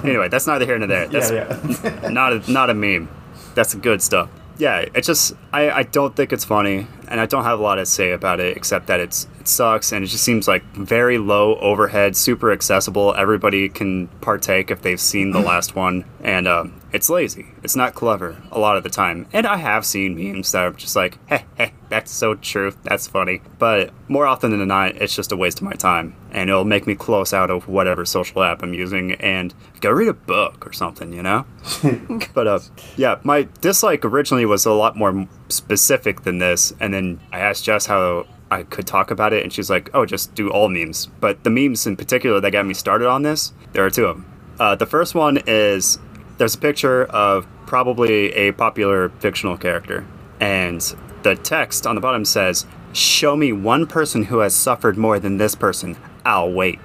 anyway, 0.05 0.29
that's 0.29 0.47
neither 0.47 0.65
here 0.65 0.79
nor 0.79 0.89
there. 0.89 1.07
That's, 1.07 1.31
yeah, 1.31 1.61
yeah. 2.03 2.09
not 2.09 2.33
a, 2.33 2.51
not 2.51 2.71
a 2.71 2.75
meme. 2.75 3.09
That's 3.55 3.75
good 3.75 4.03
stuff. 4.03 4.29
Yeah, 4.59 4.87
it's 4.95 5.07
just 5.07 5.35
I, 5.53 5.71
I 5.71 5.83
don't 5.83 6.17
think 6.17 6.33
it's 6.33 6.45
funny, 6.45 6.87
and 7.09 7.21
I 7.21 7.27
don't 7.27 7.45
have 7.45 7.59
a 7.61 7.63
lot 7.63 7.75
to 7.77 7.87
say 7.87 8.13
about 8.13 8.41
it 8.41 8.57
except 8.57 8.87
that 8.87 9.01
it's 9.01 9.29
it 9.47 9.51
sucks, 9.51 9.93
and 9.93 10.05
it 10.05 10.09
just 10.09 10.25
seems 10.25 10.49
like 10.49 10.65
very 10.75 11.19
low 11.19 11.55
overhead, 11.61 12.17
super 12.17 12.51
accessible. 12.51 13.15
Everybody 13.17 13.69
can 13.69 14.09
partake 14.21 14.73
if 14.73 14.83
they've 14.83 15.01
seen 15.01 15.31
the 15.31 15.39
last 15.53 15.77
one, 15.77 16.05
and 16.21 16.49
um, 16.49 16.81
it's 16.93 17.09
lazy. 17.09 17.47
It's 17.63 17.77
not 17.77 17.95
clever 17.95 18.43
a 18.51 18.59
lot 18.59 18.77
of 18.77 18.83
the 18.83 18.91
time. 18.91 19.29
And 19.33 19.47
I 19.47 19.59
have 19.59 19.87
seen 19.87 20.17
memes 20.17 20.51
that 20.51 20.65
are 20.65 20.73
just 20.73 20.97
like, 20.97 21.19
hey, 21.29 21.45
hey, 21.57 21.75
that's 21.89 22.11
so 22.11 22.35
true, 22.35 22.73
that's 22.83 23.07
funny. 23.07 23.41
But 23.61 23.93
more 24.09 24.27
often 24.27 24.51
than 24.51 24.67
not, 24.67 24.97
it's 24.97 25.15
just 25.15 25.31
a 25.31 25.37
waste 25.37 25.59
of 25.59 25.63
my 25.63 25.75
time, 25.75 26.17
and 26.33 26.51
it'll 26.51 26.65
make 26.65 26.89
me 26.89 26.97
close 26.97 27.33
out 27.33 27.49
of 27.49 27.69
whatever 27.69 28.05
social 28.05 28.43
app 28.43 28.65
I'm 28.65 28.75
using 28.75 29.13
and 29.13 29.55
go 29.81 29.91
read 29.91 30.09
a 30.09 30.15
book 30.15 30.67
or 30.67 30.73
something, 30.73 31.13
you 31.13 31.23
know. 31.23 31.47
But 32.35 32.47
uh, 32.49 32.59
yeah, 32.97 33.21
my 33.23 33.49
dislike 33.61 34.05
originally 34.05 34.45
was 34.45 34.67
a 34.67 34.73
lot 34.73 34.97
more 34.97 35.29
specific 35.49 36.23
than 36.23 36.39
this, 36.39 36.73
and 36.81 36.93
then 36.93 37.21
I 37.33 37.39
asked 37.39 37.65
Jess 37.65 37.87
how 37.87 38.27
I 38.51 38.63
could 38.63 38.87
talk 38.87 39.11
about 39.11 39.33
it, 39.33 39.43
and 39.43 39.53
she's 39.53 39.69
like, 39.71 39.91
"Oh, 39.93 40.07
just 40.07 40.35
do 40.35 40.51
all 40.51 40.69
memes." 40.69 41.07
But 41.21 41.43
the 41.45 41.51
memes 41.51 41.87
in 41.87 41.97
particular 41.97 42.41
that 42.41 42.51
got 42.51 42.67
me 42.67 42.75
started 42.75 43.09
on 43.09 43.23
this, 43.23 43.53
there 43.73 43.85
are 43.85 43.91
two 43.91 44.07
of 44.07 44.17
them. 44.17 44.27
Uh, 44.59 44.75
the 44.75 44.87
first 44.87 45.15
one 45.15 45.39
is 45.47 45.99
there's 46.39 46.55
a 46.55 46.59
picture 46.59 47.05
of 47.05 47.47
probably 47.67 48.33
a 48.35 48.53
popular 48.53 49.09
fictional 49.19 49.57
character, 49.57 50.07
and 50.41 50.95
the 51.23 51.35
text 51.35 51.87
on 51.87 51.95
the 51.95 52.01
bottom 52.01 52.25
says, 52.25 52.67
"Show 52.93 53.37
me 53.37 53.53
one 53.53 53.87
person 53.87 54.25
who 54.25 54.39
has 54.39 54.55
suffered 54.55 54.97
more 54.97 55.19
than 55.19 55.39
this 55.39 55.55
person. 55.55 55.97
I'll 56.25 56.53
wait." 56.53 56.79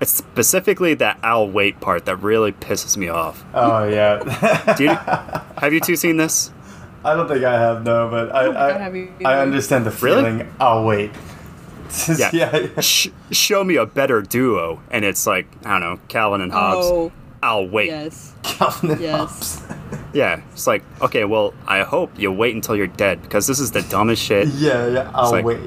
It's 0.00 0.12
specifically 0.12 0.94
that 0.94 1.18
"I'll 1.22 1.50
wait" 1.50 1.80
part 1.80 2.06
that 2.06 2.16
really 2.16 2.52
pisses 2.52 2.96
me 2.96 3.08
off. 3.08 3.44
Oh 3.52 3.84
yeah. 3.84 4.74
Do 4.74 4.84
you, 4.84 4.90
have 5.60 5.72
you 5.72 5.80
two 5.80 5.96
seen 5.96 6.16
this? 6.16 6.50
I 7.04 7.14
don't 7.14 7.28
think 7.28 7.44
I 7.44 7.58
have 7.58 7.84
no, 7.84 8.08
but 8.10 8.34
I 8.34 8.44
think 8.44 9.24
I 9.24 9.30
I. 9.30 9.36
I 9.36 9.40
understand 9.40 9.86
the 9.86 9.90
Really? 10.04 10.22
feeling. 10.24 10.54
I'll 10.60 10.84
wait. 10.84 11.10
Yeah. 12.18 12.28
yeah. 12.34 12.80
Sh- 12.80 13.08
show 13.30 13.64
me 13.64 13.76
a 13.76 13.86
better 13.86 14.20
duo, 14.20 14.82
and 14.90 15.04
it's 15.06 15.26
like 15.26 15.46
I 15.64 15.78
don't 15.78 15.80
know, 15.80 16.00
Calvin 16.08 16.42
and 16.42 16.52
Hobbes. 16.52 16.86
Oh, 16.86 17.12
I'll 17.42 17.66
wait. 17.66 17.86
yes. 17.86 18.34
Calvin 18.42 18.90
and 18.90 19.00
Yes. 19.00 19.60
Hobbes. 19.60 19.62
Yeah, 20.12 20.40
it's 20.52 20.66
like 20.66 20.82
okay, 21.00 21.24
well, 21.24 21.54
I 21.66 21.82
hope 21.84 22.10
you 22.18 22.30
wait 22.32 22.54
until 22.54 22.76
you're 22.76 22.86
dead 22.88 23.22
because 23.22 23.46
this 23.46 23.58
is 23.58 23.70
the 23.70 23.82
dumbest 23.82 24.22
shit. 24.22 24.48
Yeah, 24.54 24.86
yeah. 24.88 25.10
I'll 25.14 25.30
like- 25.30 25.44
wait. 25.44 25.60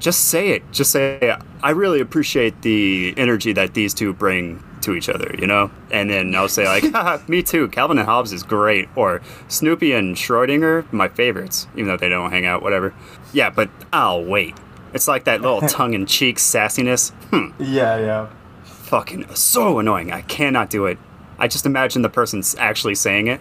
Just 0.00 0.26
say 0.26 0.50
it. 0.50 0.62
Just 0.72 0.90
say 0.92 1.36
I 1.62 1.70
really 1.70 2.00
appreciate 2.00 2.62
the 2.62 3.14
energy 3.16 3.52
that 3.52 3.74
these 3.74 3.92
two 3.94 4.12
bring 4.12 4.62
to 4.88 4.94
each 4.96 5.08
other, 5.08 5.34
you 5.38 5.46
know. 5.46 5.70
And 5.90 6.08
then 6.10 6.34
I'll 6.34 6.48
say 6.48 6.66
like, 6.66 6.82
Haha, 6.92 7.18
me 7.28 7.42
too. 7.42 7.68
Calvin 7.68 7.98
and 7.98 8.06
Hobbes 8.08 8.32
is 8.32 8.42
great, 8.42 8.88
or 8.96 9.20
Snoopy 9.48 9.92
and 9.92 10.16
Schrodinger, 10.16 10.90
my 10.92 11.08
favorites, 11.08 11.66
even 11.74 11.86
though 11.88 11.96
they 11.96 12.08
don't 12.08 12.30
hang 12.30 12.46
out, 12.46 12.62
whatever. 12.62 12.94
Yeah, 13.32 13.50
but 13.50 13.70
I'll 13.92 14.24
wait. 14.24 14.56
It's 14.94 15.06
like 15.06 15.24
that 15.24 15.42
little 15.42 15.60
tongue-in-cheek 15.68 16.36
sassiness. 16.38 17.10
Hmm. 17.30 17.50
Yeah, 17.62 17.98
yeah. 17.98 18.28
Fucking 18.64 19.34
so 19.34 19.78
annoying. 19.78 20.10
I 20.12 20.22
cannot 20.22 20.70
do 20.70 20.86
it. 20.86 20.98
I 21.38 21.46
just 21.46 21.66
imagine 21.66 22.02
the 22.02 22.08
person's 22.08 22.54
actually 22.58 22.94
saying 22.94 23.26
it. 23.28 23.40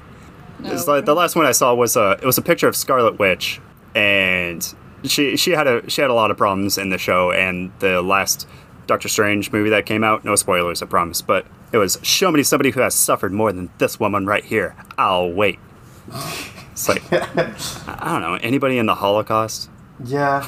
It's 0.59 0.85
No. 0.87 0.93
like 0.95 1.05
the 1.05 1.15
last 1.15 1.35
one 1.35 1.45
I 1.45 1.51
saw 1.53 1.73
was 1.73 1.95
a 1.95 2.11
it 2.21 2.25
was 2.25 2.37
a 2.37 2.41
picture 2.41 2.67
of 2.67 2.75
Scarlet 2.75 3.17
Witch, 3.19 3.61
and 3.95 4.73
she 5.03 5.37
she 5.37 5.51
had 5.51 5.67
a 5.67 5.89
she 5.89 6.01
had 6.01 6.09
a 6.09 6.13
lot 6.13 6.31
of 6.31 6.37
problems 6.37 6.77
in 6.77 6.89
the 6.89 6.97
show. 6.97 7.31
And 7.31 7.71
the 7.79 8.01
last 8.01 8.47
Doctor 8.87 9.07
Strange 9.07 9.51
movie 9.51 9.69
that 9.69 9.85
came 9.85 10.03
out, 10.03 10.25
no 10.25 10.35
spoilers, 10.35 10.81
I 10.81 10.85
promise, 10.85 11.21
but 11.21 11.45
it 11.71 11.77
was 11.77 11.99
show 12.01 12.31
me 12.31 12.43
somebody 12.43 12.71
who 12.71 12.79
has 12.79 12.95
suffered 12.95 13.33
more 13.33 13.51
than 13.51 13.69
this 13.77 13.99
woman 13.99 14.25
right 14.25 14.43
here. 14.43 14.75
I'll 14.97 15.31
wait. 15.31 15.59
It's 16.71 16.87
like 16.87 17.03
I 17.11 17.53
I 17.87 18.11
don't 18.13 18.21
know 18.21 18.35
anybody 18.35 18.77
in 18.77 18.85
the 18.85 18.95
Holocaust. 18.95 19.69
Yeah. 20.03 20.41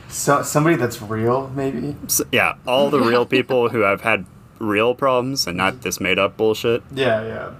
so, 0.08 0.42
somebody 0.42 0.76
that's 0.76 1.02
real, 1.02 1.48
maybe? 1.50 1.96
So, 2.06 2.24
yeah, 2.30 2.54
all 2.66 2.88
the 2.88 3.00
real 3.00 3.26
people 3.26 3.68
who 3.68 3.80
have 3.80 4.02
had 4.02 4.26
real 4.60 4.94
problems 4.94 5.46
and 5.46 5.56
not 5.56 5.82
this 5.82 6.00
made 6.00 6.18
up 6.18 6.36
bullshit. 6.36 6.82
Yeah, 6.92 7.26
yeah. 7.26 7.50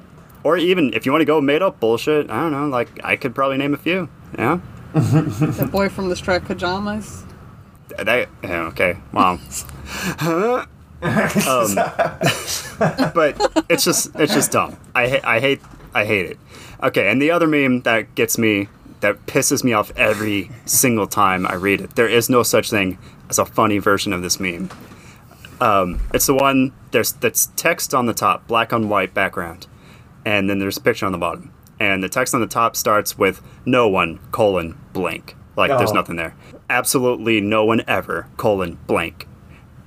Or 0.44 0.56
even 0.56 0.94
if 0.94 1.04
you 1.04 1.12
want 1.12 1.22
to 1.22 1.26
go 1.26 1.40
made 1.40 1.62
up 1.62 1.80
bullshit, 1.80 2.30
I 2.30 2.40
don't 2.42 2.52
know, 2.52 2.68
like 2.68 2.88
I 3.04 3.16
could 3.16 3.34
probably 3.34 3.58
name 3.58 3.74
a 3.74 3.78
few. 3.78 4.08
Yeah. 4.38 4.60
The 4.92 5.68
boy 5.70 5.88
from 5.88 6.08
the 6.08 6.16
striped 6.16 6.46
pajamas. 6.46 7.24
That 7.96 8.28
yeah, 8.42 8.62
okay, 8.68 8.96
mom. 10.22 10.66
um, 11.02 11.74
but 13.14 13.64
it's 13.70 13.84
just 13.84 14.10
it's 14.16 14.34
just 14.34 14.52
dumb. 14.52 14.76
I 14.94 15.08
ha- 15.08 15.20
I 15.24 15.40
hate 15.40 15.60
I 15.94 16.04
hate 16.04 16.26
it. 16.26 16.38
Okay, 16.82 17.10
and 17.10 17.20
the 17.20 17.30
other 17.30 17.46
meme 17.46 17.82
that 17.82 18.14
gets 18.14 18.38
me 18.38 18.68
that 19.00 19.24
pisses 19.26 19.64
me 19.64 19.72
off 19.72 19.90
every 19.96 20.50
single 20.66 21.06
time 21.06 21.46
I 21.46 21.54
read 21.54 21.80
it. 21.80 21.96
There 21.96 22.08
is 22.08 22.28
no 22.28 22.42
such 22.42 22.68
thing 22.70 22.98
as 23.30 23.38
a 23.38 23.46
funny 23.46 23.78
version 23.78 24.12
of 24.12 24.20
this 24.22 24.38
meme. 24.38 24.68
Um, 25.60 26.00
it's 26.14 26.26
the 26.26 26.34
one 26.34 26.72
there's 26.90 27.12
that's 27.12 27.46
text 27.56 27.94
on 27.94 28.06
the 28.06 28.14
top, 28.14 28.46
black 28.46 28.72
on 28.72 28.88
white 28.88 29.14
background, 29.14 29.66
and 30.24 30.48
then 30.50 30.58
there's 30.58 30.76
a 30.76 30.80
picture 30.82 31.06
on 31.06 31.12
the 31.12 31.18
bottom. 31.18 31.52
And 31.78 32.02
the 32.04 32.10
text 32.10 32.34
on 32.34 32.42
the 32.42 32.46
top 32.46 32.76
starts 32.76 33.16
with 33.16 33.40
"No 33.64 33.88
one 33.88 34.18
colon 34.32 34.78
blank." 34.92 35.34
Like 35.56 35.70
there's 35.76 35.90
Oh. 35.92 35.94
nothing 35.94 36.16
there. 36.16 36.34
Absolutely 36.68 37.40
no 37.40 37.64
one 37.64 37.82
ever 37.88 38.28
colon 38.36 38.78
blank. 38.86 39.26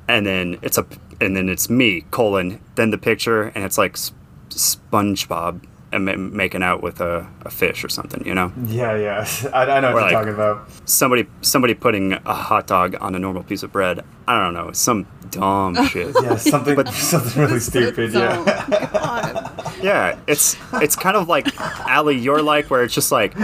And 0.08 0.26
then 0.26 0.58
it's 0.62 0.78
a 0.78 0.86
and 1.22 1.36
then 1.38 1.48
it's 1.50 1.70
me 1.70 2.06
colon 2.12 2.60
then 2.76 2.92
the 2.92 2.98
picture 2.98 3.44
and 3.56 3.64
it's 3.64 3.78
like 3.78 3.94
S- 3.94 4.12
SpongeBob 4.50 5.64
and 5.92 6.34
making 6.34 6.64
out 6.64 6.82
with 6.82 7.00
a, 7.02 7.28
a 7.46 7.52
fish 7.52 7.84
or 7.84 7.90
something. 7.90 8.26
You 8.26 8.34
know, 8.34 8.52
Yeah, 8.66 8.98
yeah. 8.98 9.28
I, 9.54 9.64
I 9.66 9.80
know 9.80 9.94
what 9.94 9.96
Or 9.96 10.00
you're 10.00 10.02
like- 10.02 10.12
talking 10.14 10.34
about. 10.34 10.68
somebody 10.86 11.28
somebody 11.42 11.74
putting 11.76 12.14
a 12.14 12.34
hot 12.34 12.68
dog 12.68 12.96
on 13.00 13.14
a 13.16 13.20
normal 13.20 13.44
piece 13.44 13.64
of 13.64 13.72
bread. 13.72 14.04
I 14.28 14.44
don't 14.44 14.54
know, 14.54 14.72
some 14.72 15.06
dumb 15.30 15.76
shit. 15.88 16.16
Yeah, 16.22 16.36
something 16.38 16.76
but, 16.76 16.90
something 16.94 17.42
really 17.42 17.60
stupid, 17.60 18.12
So- 18.14 18.20
yeah. 18.20 18.90
God. 18.92 19.74
Yeah, 19.84 20.18
it's 20.28 20.56
it's 20.74 20.96
kind 20.96 21.16
of 21.16 21.28
like 21.28 21.48
Allie, 21.88 22.18
you're 22.18 22.42
like 22.42 22.70
where 22.70 22.84
it's 22.84 22.94
just 22.96 23.12
like 23.12 23.36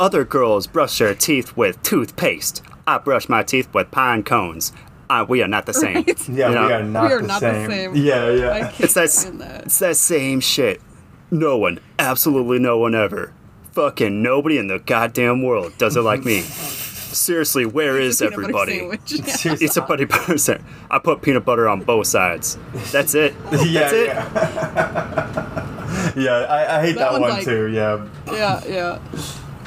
other 0.00 0.24
girls 0.24 0.66
brush 0.66 0.98
their 0.98 1.14
teeth 1.14 1.56
with 1.56 1.80
toothpaste. 1.82 2.62
I 2.88 2.98
brush 2.98 3.28
my 3.28 3.42
teeth 3.42 3.72
with 3.74 3.90
pine 3.90 4.22
cones. 4.22 4.72
Uh, 5.08 5.24
we 5.28 5.42
are 5.42 5.48
not 5.48 5.66
the 5.66 5.74
same. 5.74 5.96
Right? 5.96 6.28
Yeah, 6.28 6.48
You 6.48 6.54
know? 6.54 6.66
we 6.66 6.72
are 6.72 6.82
not, 6.82 7.06
We 7.08 7.12
are 7.14 7.20
the, 7.22 7.26
not 7.28 7.40
the 7.40 7.52
same. 7.52 7.70
same. 7.70 7.96
Yeah, 7.96 8.24
I 8.24 8.30
yeah. 8.34 8.58
can't 8.70 8.80
It's 8.80 8.94
that, 8.94 9.10
stand 9.10 9.40
that. 9.40 9.64
it's 9.66 9.78
that 9.78 9.96
same 9.96 10.40
shit. 10.40 10.80
No 11.30 11.56
one, 11.58 11.78
absolutely 11.98 12.58
no 12.58 12.78
one 12.78 12.94
ever. 12.94 13.32
Fucking 13.72 14.22
nobody 14.22 14.58
in 14.58 14.68
the 14.68 14.78
goddamn 14.78 15.42
world 15.42 15.76
does 15.78 15.96
it 15.96 16.00
like 16.02 16.24
me. 16.24 16.40
Seriously, 16.40 17.66
where 17.66 18.00
is 18.00 18.20
everybody? 18.20 18.76
Yeah. 18.76 18.96
It's 19.60 19.76
a 19.76 19.82
buddy 19.82 20.04
butter. 20.06 20.60
I 20.90 20.98
put 20.98 21.22
peanut 21.22 21.44
butter 21.44 21.68
on 21.68 21.82
both 21.82 22.06
sides. 22.08 22.58
That's 22.92 23.14
it. 23.14 23.34
Yeah, 23.52 23.80
That's 23.80 23.92
it. 23.92 24.06
yeah. 24.08 26.12
yeah, 26.18 26.32
I, 26.48 26.78
I 26.78 26.82
hate 26.86 26.92
That 26.96 26.98
that, 26.98 27.12
one's 27.12 27.20
one 27.22 27.30
like- 27.30 27.44
too, 27.44 27.66
yeah. 27.68 28.06
yeah, 28.32 28.64
yeah. 28.66 28.98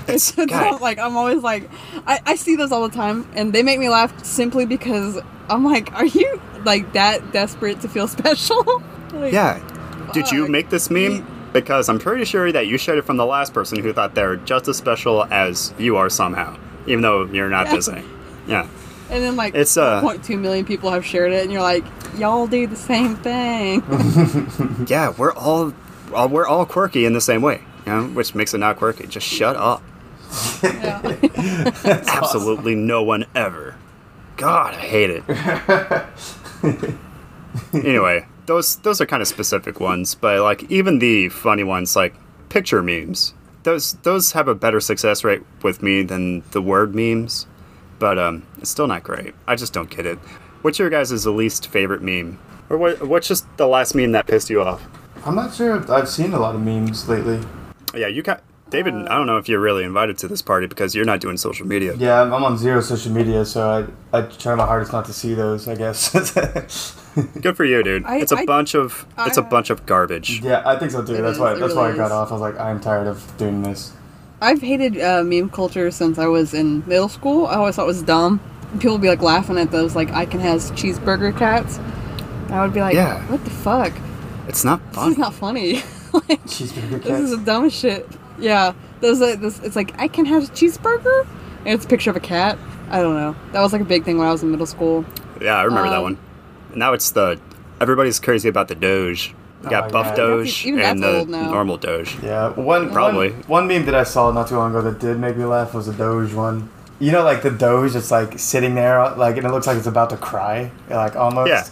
It's 0.16 0.32
just 0.32 0.49
God. 0.49 0.82
like 0.82 0.97
I'm 0.99 1.16
always 1.18 1.43
like 1.43 1.70
I, 2.07 2.20
I 2.26 2.36
see 2.36 2.55
those 2.55 2.72
all 2.72 2.88
the 2.88 2.95
time 2.95 3.28
and 3.36 3.53
they 3.53 3.64
make 3.64 3.80
me 3.80 3.89
laugh 3.89 4.24
simply 4.26 4.66
because 4.66 5.20
I'm 5.49 5.64
like, 5.66 5.91
are 5.93 6.05
you 6.05 6.41
like 6.66 6.93
that 6.93 7.32
desperate 7.32 7.82
to 7.82 7.88
feel 7.88 8.07
special? 8.20 8.82
Like, 9.14 9.34
Yeah. 9.34 9.60
Did 10.14 10.32
you 10.32 10.47
make 10.47 10.70
this 10.70 10.89
meme? 10.89 11.26
Because 11.53 11.89
I'm 11.89 11.97
pretty 11.99 12.26
sure 12.26 12.51
that 12.51 12.68
you 12.68 12.78
shared 12.78 12.99
it 12.99 13.05
from 13.05 13.18
the 13.18 13.26
last 13.26 13.53
person 13.53 13.80
who 13.82 13.91
thought 13.93 14.14
they're 14.16 14.36
just 14.38 14.68
as 14.68 14.78
special 14.78 15.26
as 15.26 15.74
you 15.80 15.97
are 15.97 16.10
somehow, 16.10 16.55
even 16.86 17.01
though 17.01 17.26
you're 17.26 17.49
not 17.49 17.68
Yeah. 17.68 17.80
same. 17.80 18.10
Yeah. 18.47 18.68
And 19.12 19.24
then 19.24 19.36
like 19.36 19.55
It's, 19.55 19.76
uh, 19.78 20.01
1.2 20.03 20.39
million 20.39 20.66
people 20.66 20.91
have 20.91 21.03
shared 21.05 21.32
it 21.32 21.43
and 21.43 21.51
you're 21.51 21.62
like, 21.64 21.84
y'all 22.18 22.45
do 22.47 22.68
the 22.68 22.76
same 22.76 23.16
thing. 23.16 23.82
Yeah, 24.88 25.14
we're 25.18 25.34
all, 25.34 25.74
all 26.14 26.28
we're 26.30 26.45
all 26.47 26.66
quirky 26.66 27.05
in 27.05 27.14
the 27.14 27.22
same 27.22 27.41
way, 27.41 27.62
you 27.88 27.91
know, 27.91 28.03
which 28.10 28.36
makes 28.36 28.53
it 28.53 28.60
not 28.60 28.78
quirky. 28.78 29.07
Just 29.07 29.26
shut 29.28 29.55
up. 29.55 29.82
yeah. 30.64 31.02
Absolutely 32.08 32.76
no 32.76 33.04
one 33.04 33.26
ever. 33.36 33.76
God, 34.38 34.74
I 34.74 34.78
hate 34.78 35.10
it. 35.10 35.24
anyway, 37.74 38.26
those 38.46 38.78
those 38.78 39.02
are 39.02 39.06
kind 39.06 39.22
of 39.22 39.28
specific 39.28 39.80
ones, 39.80 40.16
but 40.16 40.42
like 40.42 40.70
even 40.72 41.00
the 41.00 41.30
funny 41.30 41.64
ones 41.64 41.96
like 41.96 42.16
picture 42.50 42.82
memes. 42.82 43.34
Those 43.64 43.94
those 44.04 44.32
have 44.32 44.48
a 44.48 44.56
better 44.56 44.80
success 44.80 45.24
rate 45.24 45.42
with 45.62 45.84
me 45.84 46.04
than 46.04 46.44
the 46.52 46.62
word 46.62 46.96
memes, 46.96 47.48
but 48.00 48.18
um, 48.18 48.46
it's 48.58 48.70
still 48.70 48.88
not 48.88 49.04
great. 49.04 49.36
I 49.48 49.56
just 49.56 49.74
don't 49.74 49.90
get 49.90 50.06
it. 50.06 50.18
What's 50.62 50.80
your 50.80 50.90
guys' 50.90 51.26
least 51.26 51.68
favorite 51.68 52.02
meme, 52.02 52.40
or 52.70 52.78
what? 52.78 53.06
What's 53.08 53.28
just 53.28 53.46
the 53.58 53.68
last 53.68 53.94
meme 53.96 54.14
that 54.14 54.28
pissed 54.28 54.50
you 54.50 54.62
off? 54.62 54.88
I'm 55.26 55.36
not 55.36 55.54
sure 55.54 55.76
if 55.76 55.90
I've 55.90 56.10
seen 56.10 56.34
a 56.34 56.40
lot 56.40 56.56
of 56.56 56.62
memes 56.62 57.08
lately. 57.10 57.40
Yeah, 57.94 58.08
you 58.08 58.22
got 58.22 58.42
David. 58.70 58.94
I 58.94 59.16
don't 59.18 59.26
know 59.28 59.38
if 59.38 59.50
you're 59.50 59.60
really 59.60 59.84
invited 59.84 60.18
to 60.20 60.28
this 60.28 60.42
party 60.42 60.68
because 60.68 60.94
you're 60.96 61.06
not 61.06 61.20
doing 61.22 61.38
social 61.38 61.66
media. 61.66 61.96
Yeah, 61.96 62.22
I'm, 62.22 62.34
I'm 62.34 62.44
on 62.44 62.58
zero 62.58 62.82
social 62.82 63.12
media, 63.12 63.44
so 63.46 63.88
I, 64.14 64.18
I 64.18 64.22
try 64.24 64.54
my 64.56 64.66
hardest 64.66 64.92
not 64.92 65.06
to 65.06 65.14
see 65.14 65.34
those, 65.34 65.68
I 65.68 65.76
guess. 65.76 66.12
Good 67.42 67.58
for 67.58 67.66
you, 67.66 67.82
dude. 67.84 68.06
I- 68.06 68.18
it's 68.20 68.32
a 68.32 68.38
I- 68.38 68.46
bunch 68.46 68.76
of 68.76 69.06
it's 69.20 69.38
a 69.38 69.44
I- 69.44 69.50
bunch 69.50 69.70
of 69.70 69.86
garbage. 69.86 70.42
yeah, 70.42 70.62
I 70.66 70.78
think 70.78 70.92
so 70.92 71.04
too. 71.04 71.16
It 71.16 71.22
that's 71.22 71.34
is, 71.34 71.40
why 71.40 71.54
it 71.54 71.60
that's 71.60 71.74
why 71.76 71.92
I 71.92 71.96
got 71.96 72.08
is. 72.08 72.12
off. 72.12 72.30
I 72.30 72.34
was 72.34 72.42
like, 72.42 72.60
I'm 72.60 72.80
tired 72.80 73.08
of 73.08 73.36
doing 73.38 73.64
this. 73.64 73.94
I've 74.42 74.62
hated 74.62 75.00
uh, 75.02 75.24
meme 75.24 75.50
culture 75.50 75.92
since 75.92 76.18
I 76.18 76.28
was 76.28 76.54
in 76.54 76.84
middle 76.88 77.10
school. 77.10 77.48
I 77.48 77.56
always 77.56 77.76
thought 77.76 77.84
it 77.84 77.88
was 77.88 78.04
dumb. 78.04 78.40
People 78.74 78.92
would 78.94 79.02
be 79.02 79.10
like 79.10 79.22
laughing 79.22 79.58
at 79.58 79.72
those 79.72 79.96
like 79.96 80.12
I 80.12 80.26
Can 80.26 80.40
Has 80.40 80.72
cheeseburger 80.72 81.38
cats. 81.38 81.80
I 82.50 82.64
would 82.64 82.74
be 82.74 82.80
like, 82.82 82.94
Yeah. 82.96 83.20
what 83.30 83.44
the 83.44 83.50
fuck? 83.50 83.92
It's 84.48 84.64
not 84.64 84.80
This 84.88 84.96
fun. 84.96 85.12
is 85.12 85.18
not 85.18 85.34
funny. 85.34 85.74
like, 86.14 86.42
Cheeseburger 86.46 87.02
cats. 87.02 87.06
this 87.06 87.20
is 87.20 87.30
cats. 87.30 87.32
the 87.32 87.44
dumbest 87.46 87.78
shit. 87.80 88.08
Yeah, 88.40 88.74
those 89.02 89.20
like 89.20 89.40
this. 89.42 89.60
It's 89.60 89.76
like 89.76 89.94
I 90.00 90.08
can 90.08 90.26
have 90.26 90.44
a 90.44 90.48
cheeseburger, 90.48 91.28
and 91.66 91.70
it's 91.70 91.86
a 91.86 91.88
picture 91.88 92.10
of 92.10 92.16
a 92.16 92.20
cat. 92.22 92.58
I 92.90 93.02
don't 93.02 93.16
know. 93.16 93.36
That 93.52 93.62
was 93.62 93.72
like 93.74 93.82
a 93.82 93.86
big 93.86 94.04
thing 94.04 94.18
when 94.18 94.28
I 94.28 94.32
was 94.32 94.42
in 94.44 94.52
middle 94.52 94.66
school. 94.66 95.06
yeah, 95.42 95.56
I 95.58 95.64
remember 95.64 95.90
that 95.90 95.98
Um, 95.98 96.04
one. 96.04 96.18
Now 96.76 96.94
it's 96.94 97.12
the 97.12 97.40
everybody's 97.82 98.20
crazy 98.20 98.50
about 98.50 98.68
the 98.68 98.76
Doge. 98.76 99.34
You 99.64 99.70
got 99.70 99.90
Oh, 99.90 99.90
Buff 99.92 100.08
yeah. 100.08 100.16
Doge 100.16 100.66
Even 100.66 100.80
and 100.80 101.04
that's 101.04 101.12
the 101.14 101.18
old 101.20 101.30
now. 101.30 101.52
normal 101.52 101.78
Doge. 101.78 102.18
Yeah, 102.24 102.50
one 102.52 102.92
Probably. 102.92 103.32
One, 103.32 103.44
one 103.48 103.68
meme 103.68 103.86
that 103.86 103.96
I 103.96 104.04
saw 104.04 104.32
not 104.32 104.48
too 104.48 104.56
long 104.56 104.72
ago 104.72 104.82
that 104.84 105.00
did 105.00 105.20
make 105.20 105.36
me 105.38 105.44
laugh 105.46 105.74
was 105.74 105.88
a 105.88 105.94
Doge 105.94 106.34
one. 106.34 106.70
You 107.00 107.12
know, 107.12 107.24
like 107.24 107.42
the 107.44 107.52
Doge, 107.52 107.96
it's 107.96 108.12
like 108.12 108.38
sitting 108.40 108.76
there, 108.76 109.00
like, 109.16 109.38
and 109.38 109.46
it 109.46 109.52
looks 109.52 109.68
like 109.68 109.78
it's 109.78 109.88
about 109.88 110.10
to 110.12 110.18
cry, 110.18 110.72
like 110.90 111.16
almost. 111.16 111.50
Yeah. 111.50 111.64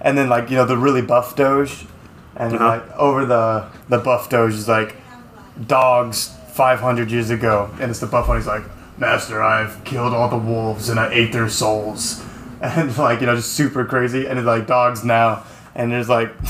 And 0.00 0.16
then 0.18 0.28
like 0.28 0.50
you 0.50 0.56
know 0.56 0.64
the 0.66 0.76
really 0.76 1.02
buff 1.02 1.36
Doge, 1.36 1.86
and 2.36 2.54
Uh-huh. 2.54 2.66
like 2.68 2.96
over 2.96 3.24
the 3.24 3.66
the 3.88 3.98
buff 3.98 4.28
Doge 4.28 4.52
is 4.54 4.68
like 4.68 4.96
dogs 5.66 6.36
500 6.48 7.10
years 7.10 7.30
ago, 7.30 7.70
and 7.80 7.90
it's 7.90 8.00
the 8.00 8.06
buff 8.06 8.28
one. 8.28 8.38
He's 8.38 8.46
like, 8.46 8.62
Master, 8.98 9.42
I've 9.42 9.82
killed 9.84 10.14
all 10.14 10.28
the 10.28 10.38
wolves 10.38 10.88
and 10.88 10.98
I 10.98 11.12
ate 11.12 11.32
their 11.32 11.48
souls, 11.48 12.24
and 12.62 12.96
like 12.96 13.20
you 13.20 13.26
know 13.26 13.36
just 13.36 13.52
super 13.52 13.84
crazy. 13.84 14.26
And 14.26 14.38
it's 14.38 14.46
like 14.46 14.66
dogs 14.66 15.04
now, 15.04 15.44
and 15.74 15.92
there's 15.92 16.08
like. 16.08 16.32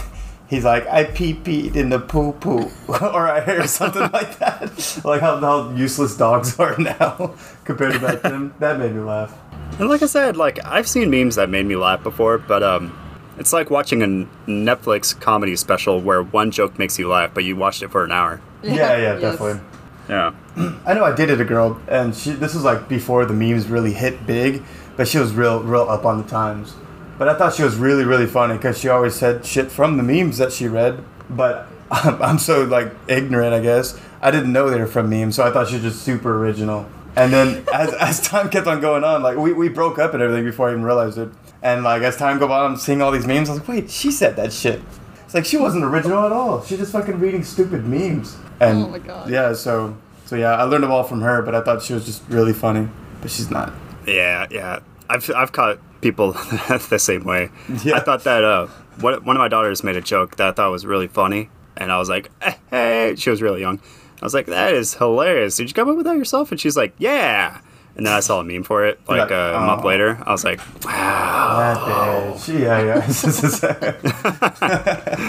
He's 0.49 0.65
like, 0.65 0.87
I 0.87 1.03
pee 1.03 1.35
peed 1.35 1.75
in 1.75 1.89
the 1.89 1.99
poo 1.99 2.31
poo, 2.31 2.71
or 2.89 3.29
I 3.29 3.45
hear 3.45 3.67
something 3.67 4.03
like 4.13 4.39
that. 4.39 5.01
Like 5.05 5.21
how, 5.21 5.39
how 5.39 5.73
useless 5.73 6.17
dogs 6.17 6.61
are 6.61 6.79
now 6.79 7.35
compared 7.65 7.95
to 7.95 7.99
back 7.99 8.23
then. 8.23 8.55
That 8.61 8.79
made 8.79 8.95
me 8.95 9.01
laugh. 9.01 9.37
And 9.81 9.89
like 9.89 10.03
I 10.03 10.07
said, 10.07 10.37
like 10.37 10.65
I've 10.65 10.89
seen 10.89 11.11
memes 11.11 11.35
that 11.35 11.51
made 11.51 11.67
me 11.67 11.75
laugh 11.75 12.05
before, 12.05 12.39
but 12.39 12.63
um, 12.63 12.97
it's 13.39 13.53
like 13.53 13.71
watching 13.71 14.03
a 14.03 14.07
Netflix 14.49 15.19
comedy 15.19 15.57
special 15.57 16.01
where 16.01 16.23
one 16.23 16.51
joke 16.51 16.79
makes 16.79 16.97
you 16.97 17.09
laugh, 17.09 17.33
but 17.35 17.45
you 17.45 17.57
watched 17.57 17.83
it 17.83 17.91
for 17.91 18.05
an 18.05 18.13
hour. 18.13 18.41
Yeah, 18.75 18.97
yeah, 18.97 19.19
yes. 19.19 19.21
definitely. 19.21 19.61
Yeah. 20.09 20.35
I 20.87 20.95
know 20.95 21.05
I 21.05 21.15
dated 21.15 21.41
a 21.41 21.45
girl, 21.45 21.81
and 21.89 22.15
she. 22.15 22.31
This 22.31 22.55
was 22.55 22.65
like 22.65 22.89
before 22.89 23.25
the 23.25 23.35
memes 23.35 23.67
really 23.67 23.93
hit 23.93 24.27
big, 24.27 24.63
but 24.97 25.09
she 25.09 25.19
was 25.19 25.33
real, 25.33 25.63
real 25.63 25.89
up 25.89 26.05
on 26.05 26.23
the 26.23 26.29
times. 26.29 26.75
But 27.19 27.29
I 27.29 27.35
thought 27.35 27.55
she 27.55 27.63
was 27.63 27.77
really, 27.77 28.05
really 28.05 28.27
funny 28.27 28.55
because 28.55 28.79
she 28.79 28.89
always 28.89 29.15
said 29.15 29.45
shit 29.45 29.73
from 29.73 29.97
the 29.97 30.03
memes 30.03 30.39
that 30.39 30.53
she 30.53 30.69
read. 30.69 31.03
But 31.31 31.67
I'm, 31.91 32.21
I'm 32.23 32.39
so 32.39 32.65
like 32.65 32.93
ignorant, 33.09 33.55
I 33.55 33.61
guess. 33.61 33.99
I 34.21 34.31
didn't 34.31 34.53
know 34.53 34.71
they 34.71 34.79
were 34.79 34.87
from 34.87 35.11
memes, 35.11 35.37
so 35.37 35.45
I 35.45 35.51
thought 35.51 35.69
she 35.69 35.75
was 35.75 35.83
just 35.83 36.03
super 36.03 36.37
original. 36.39 36.89
And 37.15 37.33
then 37.33 37.65
as, 37.75 37.93
as 37.95 38.21
time 38.21 38.51
kept 38.51 38.67
on 38.67 38.81
going 38.81 39.05
on, 39.05 39.23
like 39.23 39.37
we, 39.37 39.53
we 39.53 39.69
broke 39.69 39.99
up 39.99 40.15
and 40.15 40.23
everything 40.23 40.45
before 40.45 40.69
I 40.69 40.73
even 40.73 40.83
realized 40.83 41.19
it. 41.19 41.31
And 41.63 41.83
like 41.83 42.03
as 42.03 42.17
time 42.17 42.39
go 42.39 42.51
on, 42.53 42.73
I'm 42.73 42.77
seeing 42.77 43.03
all 43.03 43.11
these 43.11 43.27
memes. 43.27 43.49
I 43.49 43.53
was 43.53 43.61
like, 43.61 43.69
wait, 43.69 43.91
she 43.91 44.11
said 44.11 44.37
that 44.37 44.53
shit. 44.53 44.81
It's 45.27 45.35
like 45.35 45.45
she 45.45 45.57
wasn't 45.59 45.85
original 45.85 46.25
at 46.25 46.33
all. 46.33 46.63
She 46.65 46.77
just 46.77 46.93
fucking 46.93 47.19
reading 47.21 47.45
stupid 47.45 47.85
memes. 47.85 48.37
And 48.61 48.85
Oh 48.85 48.89
my 48.89 48.99
God. 48.99 49.29
yeah, 49.29 49.53
so 49.53 49.97
so 50.25 50.35
yeah, 50.37 50.55
I 50.55 50.63
learned 50.65 50.83
them 50.85 50.91
all 50.93 51.03
from 51.05 51.21
her, 51.21 51.43
but 51.43 51.55
I 51.55 51.61
thought 51.61 51.83
she 51.83 51.93
was 51.95 52.05
just 52.07 52.23
really 52.29 52.53
funny. 52.53 52.89
But 53.21 53.31
she's 53.31 53.51
not. 53.51 53.73
Yeah, 54.07 54.47
yeah. 54.51 54.81
I've 55.11 55.29
I've 55.35 55.53
caught 55.53 55.79
people 56.01 56.33
the 56.89 56.99
same 56.99 57.25
way. 57.25 57.51
Yeah. 57.85 57.97
I 57.97 58.01
thought 58.01 58.25
that 58.25 58.43
uh, 58.45 58.67
one 59.01 59.25
one 59.25 59.37
of 59.37 59.41
my 59.41 59.49
daughters 59.49 59.83
made 59.85 59.97
a 59.97 60.01
joke 60.01 60.37
that 60.37 60.49
I 60.49 60.53
thought 60.53 60.71
was 60.71 60.87
really 60.87 61.09
funny, 61.09 61.51
and 61.77 61.91
I 61.93 61.99
was 61.99 62.09
like, 62.09 62.31
"Eh, 62.43 62.55
"Hey!" 62.71 63.15
She 63.17 63.31
was 63.31 63.43
really 63.43 63.61
young. 63.61 63.81
I 64.23 64.25
was 64.25 64.33
like, 64.35 64.47
"That 64.47 64.75
is 64.75 64.95
hilarious! 64.95 65.57
Did 65.57 65.69
you 65.69 65.75
come 65.75 65.89
up 65.89 65.97
with 65.97 66.07
that 66.07 66.17
yourself?" 66.17 66.51
And 66.51 66.61
she's 66.61 66.77
like, 66.77 66.95
"Yeah." 66.99 67.61
And 67.97 68.07
then 68.07 68.13
I 68.13 68.21
saw 68.21 68.41
a 68.41 68.45
meme 68.45 68.63
for 68.63 68.85
it 68.85 69.01
like 69.09 69.19
like, 69.19 69.31
a 69.31 69.59
month 69.59 69.83
"Oh." 69.83 69.89
later. 69.89 70.23
I 70.27 70.33
was 70.33 70.45
like, 70.45 70.61
"Wow." 70.85 71.57
That 71.59 71.79
bitch. 71.79 72.61
Yeah, 72.61 72.83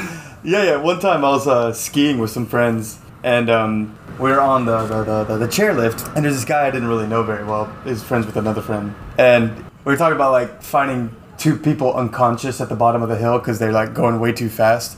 yeah. 0.03 0.43
yeah, 0.43 0.63
yeah. 0.63 0.75
One 0.75 0.99
time 0.99 1.23
I 1.23 1.29
was 1.29 1.47
uh, 1.47 1.71
skiing 1.71 2.19
with 2.19 2.29
some 2.29 2.45
friends, 2.45 2.99
and 3.23 3.49
um, 3.49 3.97
we 4.19 4.31
were 4.31 4.41
on 4.41 4.65
the, 4.65 4.85
the, 4.85 5.03
the, 5.03 5.23
the, 5.23 5.37
the 5.37 5.47
chairlift, 5.47 6.13
and 6.15 6.25
there's 6.25 6.35
this 6.35 6.45
guy 6.45 6.67
I 6.67 6.71
didn't 6.71 6.89
really 6.89 7.07
know 7.07 7.23
very 7.23 7.43
well. 7.43 7.73
He's 7.83 8.03
friends 8.03 8.25
with 8.25 8.35
another 8.35 8.61
friend. 8.61 8.93
And 9.17 9.55
we 9.85 9.93
were 9.93 9.97
talking 9.97 10.15
about 10.15 10.31
like 10.31 10.61
finding 10.61 11.15
two 11.37 11.57
people 11.57 11.93
unconscious 11.93 12.59
at 12.59 12.67
the 12.69 12.75
bottom 12.75 13.01
of 13.01 13.09
the 13.09 13.17
hill 13.17 13.37
because 13.39 13.59
they're 13.59 13.71
like 13.71 13.93
going 13.93 14.19
way 14.19 14.33
too 14.33 14.49
fast. 14.49 14.97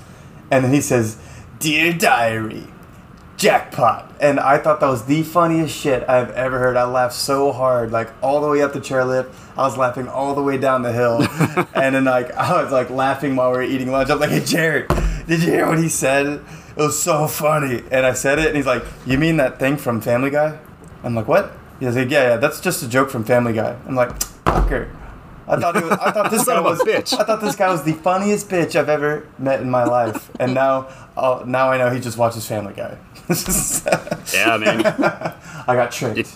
And 0.50 0.64
then 0.64 0.74
he 0.74 0.82
says, 0.82 1.18
Dear 1.60 1.94
Diary, 1.94 2.66
jackpot. 3.40 4.14
And 4.20 4.40
I 4.40 4.58
thought 4.58 4.82
that 4.82 4.90
was 4.90 5.06
the 5.06 5.24
funniest 5.24 5.76
shit 5.76 6.08
I've 6.08 6.30
ever 6.32 6.60
heard. 6.60 6.76
I 6.76 6.84
laughed 6.84 7.16
so 7.16 7.52
hard, 7.52 7.92
like 7.92 8.10
all 8.22 8.42
the 8.42 8.50
way 8.50 8.62
up 8.62 8.74
the 8.74 8.82
chairlift. 8.82 9.34
I 9.58 9.64
was 9.64 9.78
laughing 9.78 10.08
all 10.08 10.36
the 10.36 10.44
way 10.44 10.58
down 10.58 10.84
the 10.84 10.92
hill. 10.92 11.26
and 11.74 11.96
then 11.96 12.04
like 12.04 12.32
I 12.32 12.62
was 12.62 12.72
like 12.72 12.90
laughing 12.90 13.36
while 13.36 13.52
we 13.52 13.58
were 13.58 13.64
eating 13.64 13.92
lunch. 13.92 14.10
I'm 14.10 14.20
like, 14.20 14.30
hey 14.30 14.44
Jared, 14.44 14.90
did 15.26 15.42
you 15.42 15.52
hear 15.52 15.68
what 15.68 15.80
he 15.80 15.90
said? 15.90 16.28
It 16.28 16.78
was 16.78 17.02
so 17.02 17.28
funny. 17.28 17.82
And 17.92 18.06
I 18.06 18.14
said 18.14 18.40
it 18.40 18.48
and 18.48 18.58
he's 18.58 18.66
like, 18.66 18.84
You 19.06 19.18
mean 19.18 19.38
that 19.38 19.58
thing 19.58 19.78
from 19.78 20.02
Family 20.02 20.30
Guy? 20.30 20.60
I'm 21.04 21.16
like, 21.16 21.28
What? 21.28 21.54
He's 21.80 21.96
like, 21.96 22.10
Yeah, 22.10 22.32
yeah, 22.32 22.38
that's 22.38 22.60
just 22.60 22.84
a 22.84 22.90
joke 22.90 23.10
from 23.10 23.24
Family 23.24 23.54
Guy. 23.54 23.78
I'm 23.88 23.96
like, 23.96 24.18
fucker. 24.44 24.94
I 25.48 25.60
thought, 25.60 25.74
was, 25.74 25.92
I 25.92 26.12
thought 26.12 26.30
this 26.30 26.46
guy 26.48 26.62
was 26.62 26.80
bitch. 26.82 27.20
I 27.20 27.24
thought 27.24 27.42
this 27.42 27.56
guy 27.56 27.72
was 27.72 27.84
the 27.84 27.94
funniest 27.94 28.50
bitch 28.50 28.76
I've 28.76 28.88
ever 28.88 29.28
met 29.40 29.62
in 29.62 29.70
my 29.70 29.84
life, 29.84 30.30
and 30.40 30.54
now, 30.54 30.90
uh, 31.18 31.44
now 31.44 31.72
I 31.72 31.80
know 31.80 31.90
he 31.90 32.00
just 32.00 32.20
watches 32.20 32.46
Family 32.46 32.74
Guy. 32.76 33.00
Yeah, 34.34 34.58
man. 34.58 34.82
I 34.86 35.76
got 35.76 35.92
tricked. 35.92 36.36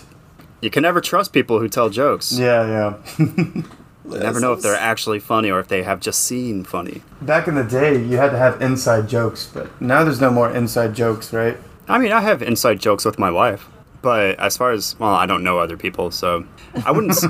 you 0.60 0.70
can 0.70 0.82
never 0.82 1.00
trust 1.00 1.32
people 1.32 1.58
who 1.60 1.68
tell 1.68 1.88
jokes. 1.90 2.32
Yeah, 2.38 2.96
yeah. 3.18 3.62
You 4.06 4.18
never 4.18 4.38
know 4.38 4.52
if 4.52 4.60
they're 4.60 4.74
actually 4.76 5.18
funny 5.18 5.50
or 5.50 5.58
if 5.60 5.68
they 5.68 5.82
have 5.82 5.98
just 5.98 6.24
seen 6.24 6.62
funny. 6.62 7.00
Back 7.22 7.48
in 7.48 7.54
the 7.54 7.64
day, 7.64 7.96
you 8.04 8.18
had 8.18 8.32
to 8.32 8.36
have 8.36 8.60
inside 8.60 9.08
jokes, 9.08 9.50
but 9.52 9.80
now 9.80 10.04
there's 10.04 10.20
no 10.20 10.30
more 10.30 10.50
inside 10.54 10.94
jokes, 10.94 11.32
right? 11.32 11.56
I 11.88 11.96
mean, 11.98 12.12
I 12.12 12.20
have 12.20 12.42
inside 12.42 12.80
jokes 12.80 13.06
with 13.06 13.18
my 13.18 13.30
wife, 13.30 13.66
but 14.02 14.38
as 14.38 14.58
far 14.58 14.72
as 14.72 14.94
well, 14.98 15.14
I 15.14 15.24
don't 15.24 15.42
know 15.42 15.58
other 15.58 15.78
people, 15.78 16.10
so 16.10 16.44
I 16.84 16.90
wouldn't. 16.92 17.12
s- 17.12 17.26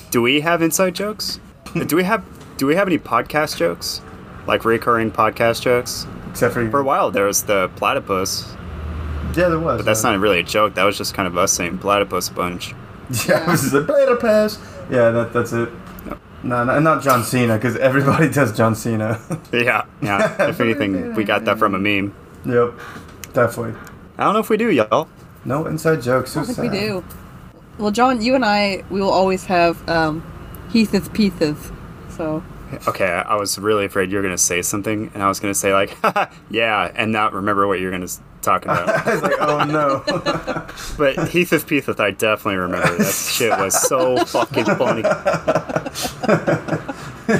do 0.10 0.22
we 0.22 0.40
have 0.40 0.62
inside 0.62 0.94
jokes? 0.94 1.38
Do 1.86 1.96
we 1.96 2.04
have 2.04 2.24
Do 2.56 2.66
we 2.66 2.76
have 2.76 2.88
any 2.88 2.98
podcast 2.98 3.58
jokes, 3.58 4.00
like 4.46 4.64
recurring 4.64 5.10
podcast 5.10 5.60
jokes? 5.60 6.06
Except 6.30 6.54
for, 6.54 6.70
For 6.70 6.80
a 6.80 6.84
while, 6.84 7.10
there 7.10 7.26
was 7.26 7.42
the 7.42 7.68
platypus, 7.76 8.50
yeah, 9.36 9.48
there 9.48 9.58
was. 9.58 9.78
but 9.78 9.84
that's 9.86 10.04
uh, 10.04 10.12
not 10.12 10.20
really 10.20 10.40
a 10.40 10.42
joke. 10.42 10.74
That 10.74 10.84
was 10.84 10.96
just 10.96 11.14
kind 11.14 11.26
of 11.26 11.36
us 11.38 11.52
saying 11.52 11.78
platypus 11.78 12.28
a 12.28 12.32
bunch. 12.32 12.74
Yeah, 13.28 13.42
it 13.42 13.48
was 13.48 13.62
just 13.62 13.74
a 13.74 13.80
beta 13.80 14.14
pass. 14.20 14.56
Yeah, 14.88 15.10
that, 15.10 15.32
that's 15.32 15.52
it. 15.52 15.68
No, 16.44 16.62
no, 16.62 16.78
not 16.78 17.02
John 17.02 17.24
Cena, 17.24 17.56
because 17.56 17.76
everybody 17.76 18.30
does 18.32 18.56
John 18.56 18.76
Cena. 18.76 19.20
Yeah, 19.52 19.84
yeah. 20.00 20.48
If 20.48 20.60
anything, 20.60 21.14
we 21.16 21.24
got 21.24 21.44
that 21.46 21.58
from 21.58 21.74
a 21.74 21.78
meme. 21.80 22.14
yep, 22.44 22.72
definitely. 23.32 23.74
I 24.16 24.22
don't 24.24 24.34
know 24.34 24.38
if 24.38 24.48
we 24.48 24.56
do, 24.56 24.70
y'all. 24.70 25.08
No 25.44 25.66
inside 25.66 26.02
jokes. 26.02 26.36
I 26.36 26.44
think 26.44 26.58
we 26.58 26.68
do. 26.68 27.04
Well, 27.78 27.90
John, 27.90 28.22
you 28.22 28.36
and 28.36 28.44
I, 28.44 28.84
we 28.90 29.00
will 29.00 29.10
always 29.10 29.44
have 29.46 29.88
um, 29.88 30.22
Heath's 30.70 31.08
pieces. 31.08 31.72
So 32.10 32.44
Okay, 32.86 33.06
I 33.06 33.22
I 33.22 33.34
was 33.34 33.58
really 33.58 33.84
afraid 33.86 34.10
you 34.10 34.16
were 34.16 34.22
gonna 34.22 34.38
say 34.38 34.62
something, 34.62 35.10
and 35.14 35.22
I 35.22 35.28
was 35.28 35.40
gonna 35.40 35.54
say 35.54 35.72
like, 35.72 35.96
yeah, 36.50 36.92
and 36.94 37.10
not 37.10 37.32
remember 37.32 37.66
what 37.66 37.80
you're 37.80 37.90
gonna 37.90 38.06
s- 38.40 38.44
talk 38.44 38.64
about. 38.64 38.88
I 39.06 39.12
was 39.14 39.22
like, 39.22 39.40
oh 39.40 39.64
no. 39.64 40.02
But 40.98 41.28
Heatheth 41.30 41.66
Peatheth, 41.66 42.00
I 42.00 42.10
definitely 42.10 42.56
remember. 42.56 42.96
That 42.98 43.12
shit 43.34 43.50
was 43.50 43.80
so 43.88 44.24
fucking 44.24 44.64
funny. 44.64 45.02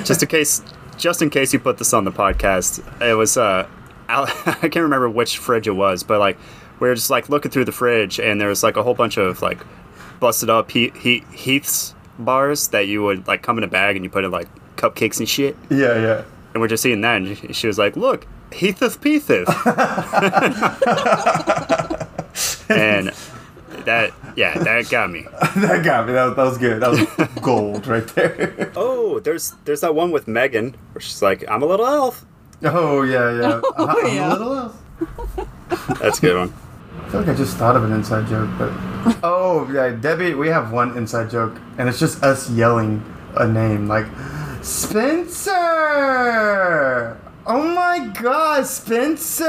just 0.04 0.22
in 0.22 0.28
case, 0.28 0.62
just 0.96 1.22
in 1.22 1.30
case 1.30 1.52
you 1.52 1.58
put 1.58 1.78
this 1.78 1.92
on 1.92 2.04
the 2.04 2.12
podcast, 2.12 2.80
it 3.02 3.14
was 3.14 3.36
uh, 3.36 3.66
I 4.08 4.26
can't 4.62 4.76
remember 4.76 5.08
which 5.10 5.38
fridge 5.38 5.66
it 5.66 5.72
was, 5.72 6.02
but 6.02 6.18
like 6.20 6.38
we 6.80 6.88
were 6.88 6.94
just 6.94 7.10
like 7.10 7.28
looking 7.28 7.50
through 7.50 7.64
the 7.66 7.72
fridge, 7.72 8.18
and 8.20 8.40
there 8.40 8.48
was 8.48 8.62
like 8.62 8.76
a 8.76 8.82
whole 8.82 8.94
bunch 8.94 9.16
of 9.18 9.42
like 9.42 9.58
busted 10.20 10.50
up 10.50 10.70
he- 10.70 10.92
he- 10.98 11.24
Heath's 11.32 11.94
bars 12.18 12.68
that 12.68 12.86
you 12.86 13.02
would 13.02 13.26
like 13.26 13.42
come 13.42 13.58
in 13.58 13.64
a 13.64 13.68
bag 13.68 13.96
and 13.96 14.04
you 14.04 14.10
put 14.10 14.24
in 14.24 14.30
like 14.30 14.48
cupcakes 14.76 15.18
and 15.18 15.28
shit, 15.28 15.56
yeah, 15.70 15.94
yeah. 16.00 16.24
and 16.54 16.60
we're 16.60 16.68
just 16.68 16.82
seeing 16.82 17.00
that, 17.02 17.16
and 17.22 17.54
she 17.56 17.66
was 17.66 17.78
like, 17.78 17.96
"Look, 17.96 18.26
Heatheth 18.52 19.00
Peatheth," 19.00 19.48
and 22.70 23.12
that 23.84 24.12
yeah, 24.36 24.58
that 24.58 24.88
got 24.90 25.10
me. 25.10 25.22
that 25.56 25.82
got 25.84 26.06
me. 26.06 26.12
That, 26.12 26.24
was- 26.26 26.36
that 26.36 26.44
was 26.44 26.58
good. 26.58 26.80
That 26.82 26.90
was 26.90 27.06
gold 27.42 27.86
right 27.86 28.06
there. 28.08 28.70
Oh, 28.76 29.20
there's 29.20 29.54
there's 29.64 29.80
that 29.80 29.94
one 29.94 30.10
with 30.10 30.28
Megan 30.28 30.76
where 30.92 31.00
she's 31.00 31.22
like, 31.22 31.44
"I'm 31.48 31.62
a 31.62 31.66
little 31.66 31.86
elf." 31.86 32.24
Oh 32.62 33.02
yeah, 33.02 33.40
yeah. 33.40 33.60
Uh, 33.76 33.86
I'm 33.86 34.14
yeah. 34.14 34.28
a 34.28 34.32
little 34.32 34.54
elf. 34.54 34.76
That's 36.00 36.18
a 36.18 36.20
good 36.20 36.36
one. 36.36 36.52
I 37.04 37.08
feel 37.10 37.20
like 37.20 37.30
I 37.30 37.34
just 37.34 37.56
thought 37.56 37.76
of 37.76 37.84
an 37.84 37.92
inside 37.92 38.26
joke, 38.28 38.50
but 38.58 38.70
oh 39.24 39.66
yeah, 39.72 39.88
Debbie, 39.90 40.34
we 40.34 40.48
have 40.48 40.70
one 40.72 40.96
inside 40.96 41.30
joke, 41.30 41.56
and 41.78 41.88
it's 41.88 41.98
just 41.98 42.22
us 42.22 42.50
yelling 42.50 43.02
a 43.36 43.46
name 43.48 43.88
like 43.88 44.06
Spencer. 44.62 45.56
Oh 47.46 47.62
my 47.74 48.06
God, 48.20 48.66
Spencer! 48.66 49.44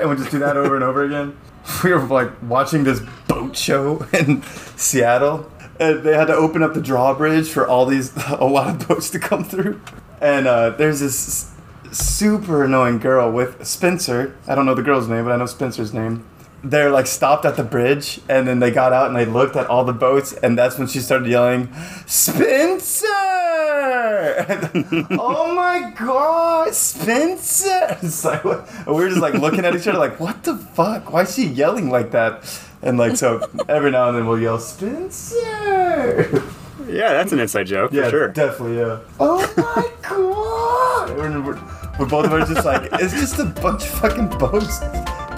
And 0.00 0.08
we 0.08 0.16
just 0.16 0.30
do 0.30 0.38
that 0.38 0.56
over 0.56 0.74
and 0.74 0.84
over 0.84 1.04
again. 1.04 1.36
We 1.84 1.92
were 1.92 2.00
like 2.00 2.30
watching 2.42 2.84
this 2.84 3.02
boat 3.26 3.54
show 3.54 4.06
in 4.18 4.42
Seattle, 4.76 5.52
and 5.78 6.02
they 6.02 6.14
had 6.14 6.28
to 6.28 6.34
open 6.34 6.62
up 6.62 6.72
the 6.72 6.80
drawbridge 6.80 7.50
for 7.50 7.68
all 7.68 7.84
these 7.84 8.16
a 8.28 8.44
lot 8.46 8.68
of 8.70 8.88
boats 8.88 9.10
to 9.10 9.18
come 9.18 9.44
through. 9.44 9.78
And 10.18 10.46
uh, 10.46 10.70
there's 10.70 11.00
this 11.00 11.52
super 11.92 12.64
annoying 12.64 12.98
girl 12.98 13.30
with 13.30 13.66
Spencer. 13.66 14.34
I 14.46 14.54
don't 14.54 14.64
know 14.64 14.74
the 14.74 14.82
girl's 14.82 15.08
name, 15.08 15.24
but 15.24 15.32
I 15.32 15.36
know 15.36 15.44
Spencer's 15.44 15.92
name. 15.92 16.24
They're 16.64 16.90
like 16.90 17.06
stopped 17.06 17.44
at 17.44 17.56
the 17.56 17.62
bridge, 17.62 18.20
and 18.28 18.48
then 18.48 18.58
they 18.58 18.72
got 18.72 18.92
out 18.92 19.06
and 19.06 19.16
they 19.16 19.24
looked 19.24 19.54
at 19.54 19.68
all 19.68 19.84
the 19.84 19.92
boats, 19.92 20.32
and 20.32 20.58
that's 20.58 20.76
when 20.76 20.88
she 20.88 20.98
started 20.98 21.28
yelling, 21.28 21.72
"Spencer! 22.06 23.06
oh 25.12 25.54
my 25.54 25.92
God, 25.96 26.74
Spencer!" 26.74 27.96
It's 28.02 28.24
like 28.24 28.42
we 28.44 28.50
were 28.92 29.08
just 29.08 29.20
like 29.20 29.34
looking 29.34 29.64
at 29.64 29.74
each 29.76 29.86
other, 29.86 29.98
like, 29.98 30.18
"What 30.18 30.42
the 30.42 30.56
fuck? 30.56 31.12
Why 31.12 31.22
is 31.22 31.34
she 31.34 31.46
yelling 31.46 31.90
like 31.90 32.10
that?" 32.10 32.42
And 32.82 32.98
like 32.98 33.16
so, 33.16 33.48
every 33.68 33.90
now 33.90 34.08
and 34.08 34.18
then 34.18 34.26
we'll 34.26 34.40
yell, 34.40 34.58
"Spencer!" 34.58 36.42
Yeah, 36.88 37.12
that's 37.12 37.32
an 37.32 37.38
inside 37.38 37.64
joke 37.66 37.92
Yeah, 37.92 38.04
for 38.04 38.10
sure. 38.10 38.28
definitely. 38.28 38.78
Yeah. 38.78 39.00
Oh 39.20 39.44
my 39.58 39.90
god! 40.00 41.10
We're, 41.18 41.40
we're, 41.42 41.60
we're 41.98 42.06
both 42.06 42.24
of 42.24 42.32
us 42.32 42.48
just 42.48 42.64
like 42.64 42.88
it's 42.94 43.12
just 43.12 43.38
a 43.38 43.44
bunch 43.44 43.82
of 43.82 43.90
fucking 43.90 44.28
boats. 44.38 44.80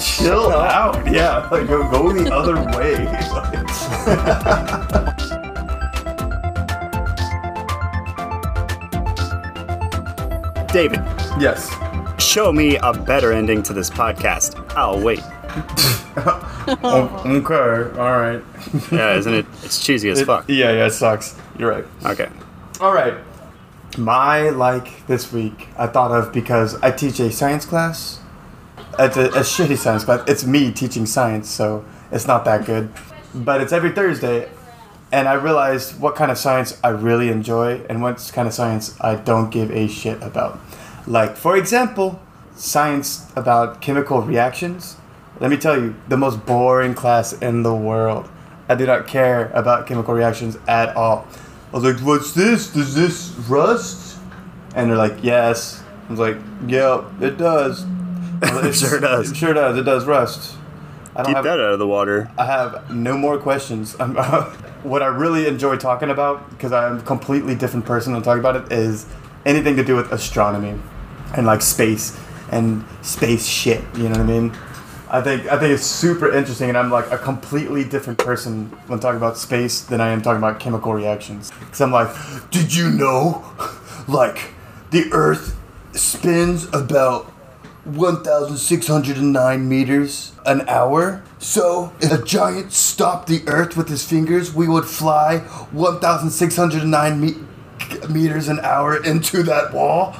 Chill 0.01 0.51
out. 0.51 1.11
Yeah, 1.11 1.47
like 1.51 1.67
go 1.69 1.89
go 1.91 2.13
the 2.13 2.33
other 2.35 2.57
way. 2.77 2.97
David, 10.73 11.01
yes. 11.41 11.69
show 12.23 12.53
me 12.53 12.77
a 12.77 12.93
better 12.93 13.33
ending 13.33 13.61
to 13.65 13.73
this 13.73 13.91
podcast. 13.91 14.55
I'll 14.77 15.01
wait. 15.01 15.23
Oh, 16.83 17.23
okay. 17.25 17.99
All 17.99 18.21
right. 18.21 18.43
Yeah, 18.93 19.15
isn't 19.17 19.33
it? 19.33 19.47
It's 19.63 19.83
cheesy 19.83 20.11
as 20.11 20.21
It- 20.21 20.27
fuck. 20.27 20.45
yeah, 20.49 20.71
yeah, 20.73 20.87
it 20.87 20.91
sucks. 20.91 21.35
You're 21.59 21.71
right. 21.71 21.85
Okay. 22.05 22.29
All 22.81 22.93
right. 22.93 23.15
My 23.97 24.51
like 24.51 25.07
this 25.07 25.33
week 25.33 25.69
I 25.79 25.87
thought 25.87 26.11
of 26.11 26.33
because 26.33 26.75
I 26.83 26.91
teach 26.91 27.19
a 27.21 27.31
science 27.33 27.65
class. 27.65 28.21
It's 28.99 29.16
a, 29.16 29.26
a 29.26 29.41
shitty 29.41 29.76
science 29.78 30.05
class. 30.05 30.22
It's 30.28 30.45
me 30.45 30.72
teaching 30.72 31.07
science, 31.07 31.49
so 31.49 31.84
it's 32.11 32.26
not 32.26 32.45
that 32.45 32.66
good. 32.66 32.91
But 33.34 33.61
it's 33.61 33.72
every 33.72 33.91
Thursday, 33.93 34.51
and 35.12 35.28
I 35.28 35.34
realized 35.34 36.01
what 36.01 36.16
kind 36.16 36.30
of 36.30 36.38
science 36.38 36.78
I 36.82 36.88
really 36.88 37.28
enjoy 37.28 37.82
and 37.88 38.03
what 38.03 38.30
kind 38.34 38.49
of 38.49 38.55
science 38.55 38.97
I 39.01 39.14
don't 39.14 39.51
give 39.51 39.70
a 39.70 39.86
shit 39.88 40.20
about. 40.22 40.61
Like, 41.07 41.36
for 41.36 41.57
example, 41.57 42.20
science 42.57 43.30
about 43.36 43.80
chemical 43.80 44.20
reactions. 44.20 44.97
Let 45.38 45.51
me 45.51 45.57
tell 45.57 45.80
you, 45.80 45.95
the 46.09 46.16
most 46.16 46.45
boring 46.45 46.95
class 46.95 47.32
in 47.32 47.62
the 47.62 47.74
world. 47.74 48.28
I 48.68 48.74
do 48.74 48.86
not 48.86 49.07
care 49.07 49.51
about 49.55 49.86
chemical 49.86 50.14
reactions 50.14 50.59
at 50.68 50.95
all. 50.95 51.26
I 51.72 51.76
was 51.76 51.84
like, 51.84 52.01
"What's 52.05 52.32
this? 52.32 52.68
Does 52.68 52.95
this 52.95 53.30
rust?" 53.49 54.18
And 54.74 54.91
they're 54.91 54.99
like, 54.99 55.22
"Yes." 55.22 55.82
I 56.09 56.11
was 56.11 56.20
like, 56.20 56.36
"Yeah, 56.66 57.03
it 57.20 57.38
does." 57.38 57.86
I 58.43 58.66
was 58.66 58.80
Sure 58.80 59.01
does. 59.01 59.30
It 59.30 59.36
sure 59.36 59.55
does. 59.55 59.76
It 59.76 59.82
does 59.82 60.07
rust. 60.07 60.57
I 61.14 61.22
don't 61.22 61.26
Keep 61.26 61.36
have. 61.36 61.45
that 61.45 61.61
out 61.61 61.72
of 61.72 61.78
the 61.78 61.86
water. 61.86 62.30
I 62.38 62.47
have 62.47 62.91
no 62.91 63.16
more 63.16 63.38
questions. 63.38 63.97
What 64.82 65.03
I 65.03 65.09
really 65.09 65.47
enjoy 65.47 65.76
talking 65.76 66.09
about, 66.09 66.49
because 66.49 66.72
I'm 66.72 67.01
a 67.01 67.03
completely 67.03 67.55
different 67.55 67.84
person 67.84 68.14
when 68.14 68.22
talking 68.22 68.41
about 68.41 68.57
it, 68.57 68.72
is 68.72 69.05
anything 69.45 69.76
to 69.76 69.84
do 69.84 69.95
with 69.95 70.11
astronomy 70.11 70.74
and 71.36 71.47
like 71.47 71.61
space 71.61 72.18
and 72.51 72.82
space 73.03 73.47
shit. 73.47 73.84
You 73.95 74.05
know 74.05 74.12
what 74.12 74.20
I 74.20 74.24
mean? 74.24 74.57
I 75.11 75.20
think 75.20 75.47
I 75.53 75.59
think 75.59 75.74
it's 75.74 75.84
super 75.84 76.32
interesting, 76.32 76.70
and 76.70 76.78
I'm 76.78 76.91
like 76.91 77.11
a 77.11 77.18
completely 77.18 77.84
different 77.84 78.18
person 78.18 78.66
when 78.86 79.01
talking 79.01 79.18
about 79.18 79.36
space 79.36 79.82
than 79.82 80.01
I 80.01 80.09
am 80.12 80.22
talking 80.22 80.38
about 80.38 80.61
chemical 80.61 80.95
reactions. 80.95 81.51
Because 81.61 81.82
I'm 81.82 81.93
like, 81.93 82.09
did 82.51 82.74
you 82.74 82.88
know, 82.88 83.45
like, 84.09 84.55
the 84.93 85.12
Earth 85.12 85.59
spins 85.93 86.64
about 86.72 87.30
1,609 87.97 89.68
meters 89.68 90.32
an 90.47 90.68
hour. 90.68 91.22
So, 91.38 91.93
if 92.01 92.12
a 92.12 92.22
giant 92.22 92.72
stopped 92.72 93.28
the 93.28 93.43
earth 93.47 93.76
with 93.76 93.88
his 93.88 94.05
fingers, 94.05 94.55
we 94.55 94.68
would 94.68 94.84
fly 94.84 95.38
1,609 95.72 97.20
me- 97.20 97.36
meters 98.09 98.49
an 98.49 98.61
hour 98.61 99.03
into 99.03 99.43
that 99.45 99.72
wall. 99.72 100.14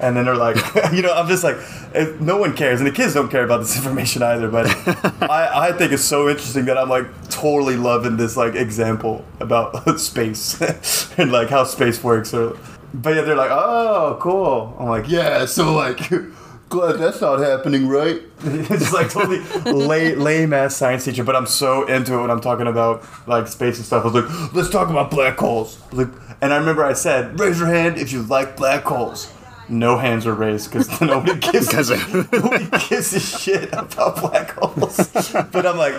And 0.00 0.16
then 0.16 0.24
they're 0.24 0.36
like, 0.36 0.56
you 0.92 1.02
know, 1.02 1.12
I'm 1.14 1.28
just 1.28 1.44
like, 1.44 1.56
eh, 1.94 2.12
no 2.20 2.36
one 2.36 2.54
cares, 2.56 2.80
and 2.80 2.86
the 2.86 2.92
kids 2.92 3.14
don't 3.14 3.30
care 3.30 3.44
about 3.44 3.58
this 3.58 3.76
information 3.84 4.22
either. 4.22 4.48
But 4.48 4.66
I, 5.22 5.68
I 5.68 5.72
think 5.72 5.92
it's 5.92 6.04
so 6.04 6.28
interesting 6.28 6.64
that 6.66 6.76
I'm 6.78 6.88
like 6.88 7.06
totally 7.28 7.76
loving 7.76 8.16
this 8.16 8.36
like 8.36 8.54
example 8.54 9.24
about 9.40 9.98
space 10.00 10.60
and 11.18 11.32
like 11.32 11.48
how 11.50 11.64
space 11.64 12.02
works. 12.02 12.34
Or, 12.34 12.56
but 12.92 13.14
yeah, 13.14 13.22
they're 13.22 13.36
like, 13.36 13.50
oh, 13.50 14.18
cool. 14.20 14.76
I'm 14.78 14.88
like, 14.88 15.08
yeah. 15.08 15.46
So 15.46 15.74
like, 15.74 16.10
glad 16.68 16.98
that's 16.98 17.20
not 17.20 17.38
happening, 17.38 17.88
right? 17.88 18.22
it's 18.40 18.92
like 18.92 19.10
totally 19.10 19.40
lame, 19.72 20.18
lame 20.18 20.52
ass 20.52 20.76
science 20.76 21.04
teacher. 21.04 21.24
But 21.24 21.36
I'm 21.36 21.46
so 21.46 21.86
into 21.86 22.14
it 22.14 22.20
when 22.20 22.30
I'm 22.30 22.40
talking 22.40 22.66
about 22.66 23.04
like 23.26 23.48
space 23.48 23.76
and 23.76 23.86
stuff. 23.86 24.04
I 24.04 24.08
was 24.08 24.14
like, 24.14 24.52
let's 24.54 24.70
talk 24.70 24.88
about 24.88 25.10
black 25.10 25.38
holes. 25.38 25.80
Like, 25.92 26.08
and 26.40 26.52
I 26.52 26.56
remember 26.56 26.84
I 26.84 26.92
said, 26.92 27.38
raise 27.38 27.58
your 27.58 27.68
hand 27.68 27.96
if 27.98 28.12
you 28.12 28.22
like 28.22 28.56
black 28.56 28.84
holes. 28.84 29.32
No 29.68 29.96
hands 29.96 30.26
were 30.26 30.34
raised 30.34 30.70
because 30.72 31.00
nobody 31.00 31.38
gives 31.40 31.72
nobody 31.72 32.68
gives 32.88 33.12
a 33.14 33.20
shit 33.20 33.72
about 33.72 34.20
black 34.20 34.50
holes. 34.50 35.32
But 35.52 35.66
I'm 35.66 35.78
like, 35.78 35.94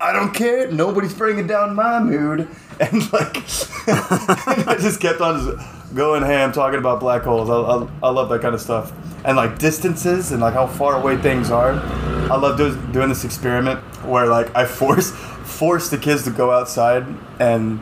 I 0.00 0.12
don't 0.12 0.32
care. 0.32 0.70
Nobody's 0.70 1.14
bringing 1.14 1.46
down 1.46 1.74
my 1.74 2.00
mood. 2.00 2.48
And 2.80 3.12
like, 3.12 3.36
I 3.86 4.76
just 4.80 5.00
kept 5.00 5.20
on 5.20 5.56
just 5.56 5.94
going 5.94 6.22
ham 6.22 6.52
talking 6.52 6.78
about 6.78 7.00
black 7.00 7.22
holes. 7.22 7.50
I, 7.50 7.54
I, 7.54 8.08
I 8.08 8.10
love 8.10 8.28
that 8.30 8.40
kind 8.40 8.54
of 8.54 8.60
stuff. 8.60 8.92
And 9.24 9.36
like 9.36 9.58
distances 9.58 10.32
and 10.32 10.40
like 10.40 10.54
how 10.54 10.66
far 10.66 11.00
away 11.00 11.16
things 11.18 11.50
are. 11.50 11.72
I 11.72 12.36
love 12.36 12.56
do, 12.56 12.80
doing 12.92 13.08
this 13.08 13.24
experiment 13.24 13.80
where 14.04 14.26
like 14.26 14.54
I 14.56 14.64
force 14.64 15.10
force 15.10 15.90
the 15.90 15.98
kids 15.98 16.24
to 16.24 16.30
go 16.30 16.52
outside 16.52 17.04
and 17.38 17.80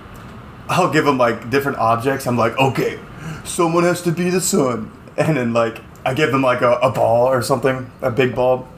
I'll 0.69 0.91
give 0.93 1.05
them 1.05 1.19
like 1.19 1.51
different 1.51 1.79
objects. 1.79 2.27
I'm 2.27 2.37
like, 2.37 2.59
okay, 2.59 2.99
someone 3.45 3.85
has 3.85 4.03
to 4.03 4.13
be 4.13 4.31
the 4.31 4.41
sun, 4.41 4.91
and 5.19 5.37
then 5.37 5.53
like 5.53 5.81
I 6.05 6.15
give 6.15 6.33
them 6.33 6.43
like 6.43 6.63
a, 6.63 6.73
a 6.75 6.91
ball 6.91 7.27
or 7.27 7.43
something, 7.43 7.91
a 8.01 8.11
big 8.11 8.35
ball. 8.35 8.69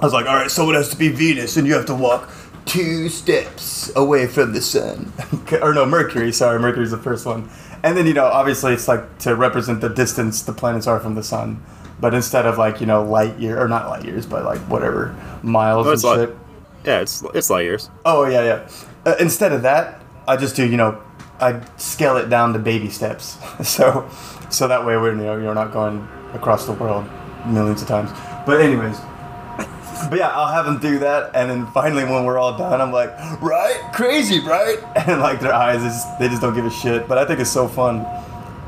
I 0.00 0.04
was 0.04 0.12
like, 0.12 0.26
all 0.26 0.34
right, 0.34 0.50
someone 0.50 0.74
has 0.74 0.88
to 0.88 0.96
be 0.96 1.08
Venus, 1.08 1.56
and 1.56 1.66
you 1.66 1.74
have 1.74 1.86
to 1.86 1.94
walk 1.94 2.28
two 2.64 3.08
steps 3.08 3.92
away 3.94 4.26
from 4.26 4.52
the 4.52 4.60
sun, 4.60 5.12
or 5.62 5.74
no, 5.74 5.86
Mercury. 5.86 6.32
Sorry, 6.32 6.58
Mercury's 6.58 6.90
the 6.90 6.98
first 6.98 7.24
one. 7.26 7.48
And 7.84 7.96
then 7.96 8.06
you 8.06 8.14
know, 8.14 8.24
obviously, 8.24 8.72
it's 8.72 8.88
like 8.88 9.18
to 9.20 9.34
represent 9.36 9.80
the 9.80 9.88
distance 9.88 10.42
the 10.42 10.52
planets 10.52 10.86
are 10.86 10.98
from 11.00 11.14
the 11.14 11.22
sun. 11.22 11.62
But 12.00 12.14
instead 12.14 12.46
of 12.46 12.58
like 12.58 12.80
you 12.80 12.86
know 12.86 13.04
light 13.04 13.38
year 13.38 13.60
or 13.60 13.68
not 13.68 13.88
light 13.88 14.04
years, 14.04 14.26
but 14.26 14.44
like 14.44 14.58
whatever 14.62 15.14
miles 15.42 15.86
Oh, 15.86 15.92
and 15.92 16.28
shit. 16.28 16.36
Yeah, 16.84 17.00
it's 17.00 17.22
it's 17.34 17.48
light 17.50 17.62
years. 17.62 17.90
Oh 18.04 18.26
yeah, 18.26 18.42
yeah. 18.42 18.68
Uh, 19.06 19.14
instead 19.20 19.52
of 19.52 19.62
that, 19.62 20.02
I 20.26 20.36
just 20.36 20.56
do 20.56 20.66
you 20.66 20.76
know, 20.76 21.00
I 21.42 21.60
scale 21.76 22.16
it 22.16 22.30
down 22.30 22.52
to 22.52 22.58
baby 22.58 22.88
steps. 22.88 23.36
so, 23.68 24.08
so 24.50 24.68
that 24.68 24.86
way 24.86 24.96
we're 24.96 25.14
you 25.14 25.22
know 25.22 25.36
you're 25.36 25.54
not 25.54 25.72
going 25.72 26.08
across 26.34 26.66
the 26.66 26.72
world 26.72 27.04
millions 27.46 27.82
of 27.82 27.88
times. 27.88 28.10
But 28.46 28.60
anyways, 28.60 28.98
but 30.08 30.18
yeah, 30.18 30.28
I'll 30.28 30.52
have 30.52 30.64
them 30.64 30.78
do 30.78 31.00
that, 31.00 31.32
and 31.34 31.50
then 31.50 31.66
finally 31.72 32.04
when 32.04 32.24
we're 32.24 32.38
all 32.38 32.56
done, 32.56 32.80
I'm 32.80 32.92
like, 32.92 33.10
right, 33.42 33.90
crazy, 33.92 34.40
right? 34.40 34.78
And 35.08 35.20
like 35.20 35.40
their 35.40 35.52
eyes, 35.52 35.82
is 35.82 36.04
they 36.18 36.28
just 36.28 36.40
don't 36.40 36.54
give 36.54 36.64
a 36.64 36.70
shit. 36.70 37.08
But 37.08 37.18
I 37.18 37.24
think 37.24 37.40
it's 37.40 37.50
so 37.50 37.66
fun. 37.66 38.04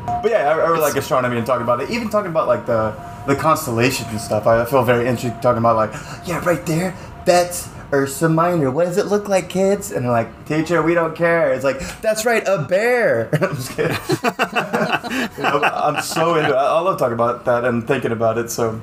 But 0.07 0.31
yeah, 0.31 0.51
I, 0.51 0.59
I 0.59 0.69
really 0.69 0.81
like 0.81 0.97
astronomy 0.97 1.37
and 1.37 1.47
talking 1.47 1.63
about 1.63 1.81
it. 1.81 1.91
Even 1.91 2.11
talking 2.11 2.31
about 2.31 2.49
like 2.49 2.67
the 2.67 2.91
the 3.27 3.37
constellations 3.37 4.09
and 4.11 4.21
stuff. 4.21 4.47
I 4.47 4.65
feel 4.65 4.83
very 4.85 5.07
interested 5.07 5.41
talking 5.41 5.59
about 5.59 5.77
like, 5.77 5.93
yeah, 6.27 6.45
right 6.45 6.65
there, 6.67 6.95
that's 7.25 7.69
Ursa 7.95 8.29
Minor. 8.29 8.71
What 8.71 8.87
does 8.87 8.97
it 8.97 9.07
look 9.07 9.29
like, 9.29 9.49
kids? 9.49 9.93
And 9.93 10.05
they're 10.05 10.13
like, 10.13 10.47
teacher, 10.47 10.83
we 10.83 10.95
don't 10.95 11.15
care. 11.15 11.53
It's 11.53 11.63
like, 11.65 11.79
that's 12.01 12.25
right, 12.25 12.43
a 12.47 12.59
bear. 12.59 13.29
I'm 13.41 13.55
just 13.57 13.71
kidding. 13.71 13.97
You 15.37 15.43
know, 15.43 15.63
I'm 15.63 16.03
so 16.03 16.35
into 16.35 16.51
it. 16.51 16.57
I 16.57 16.81
love 16.81 16.99
talking 16.99 17.15
about 17.15 17.45
that 17.45 17.65
and 17.65 17.87
thinking 17.87 18.11
about 18.11 18.37
it. 18.39 18.51
So 18.51 18.81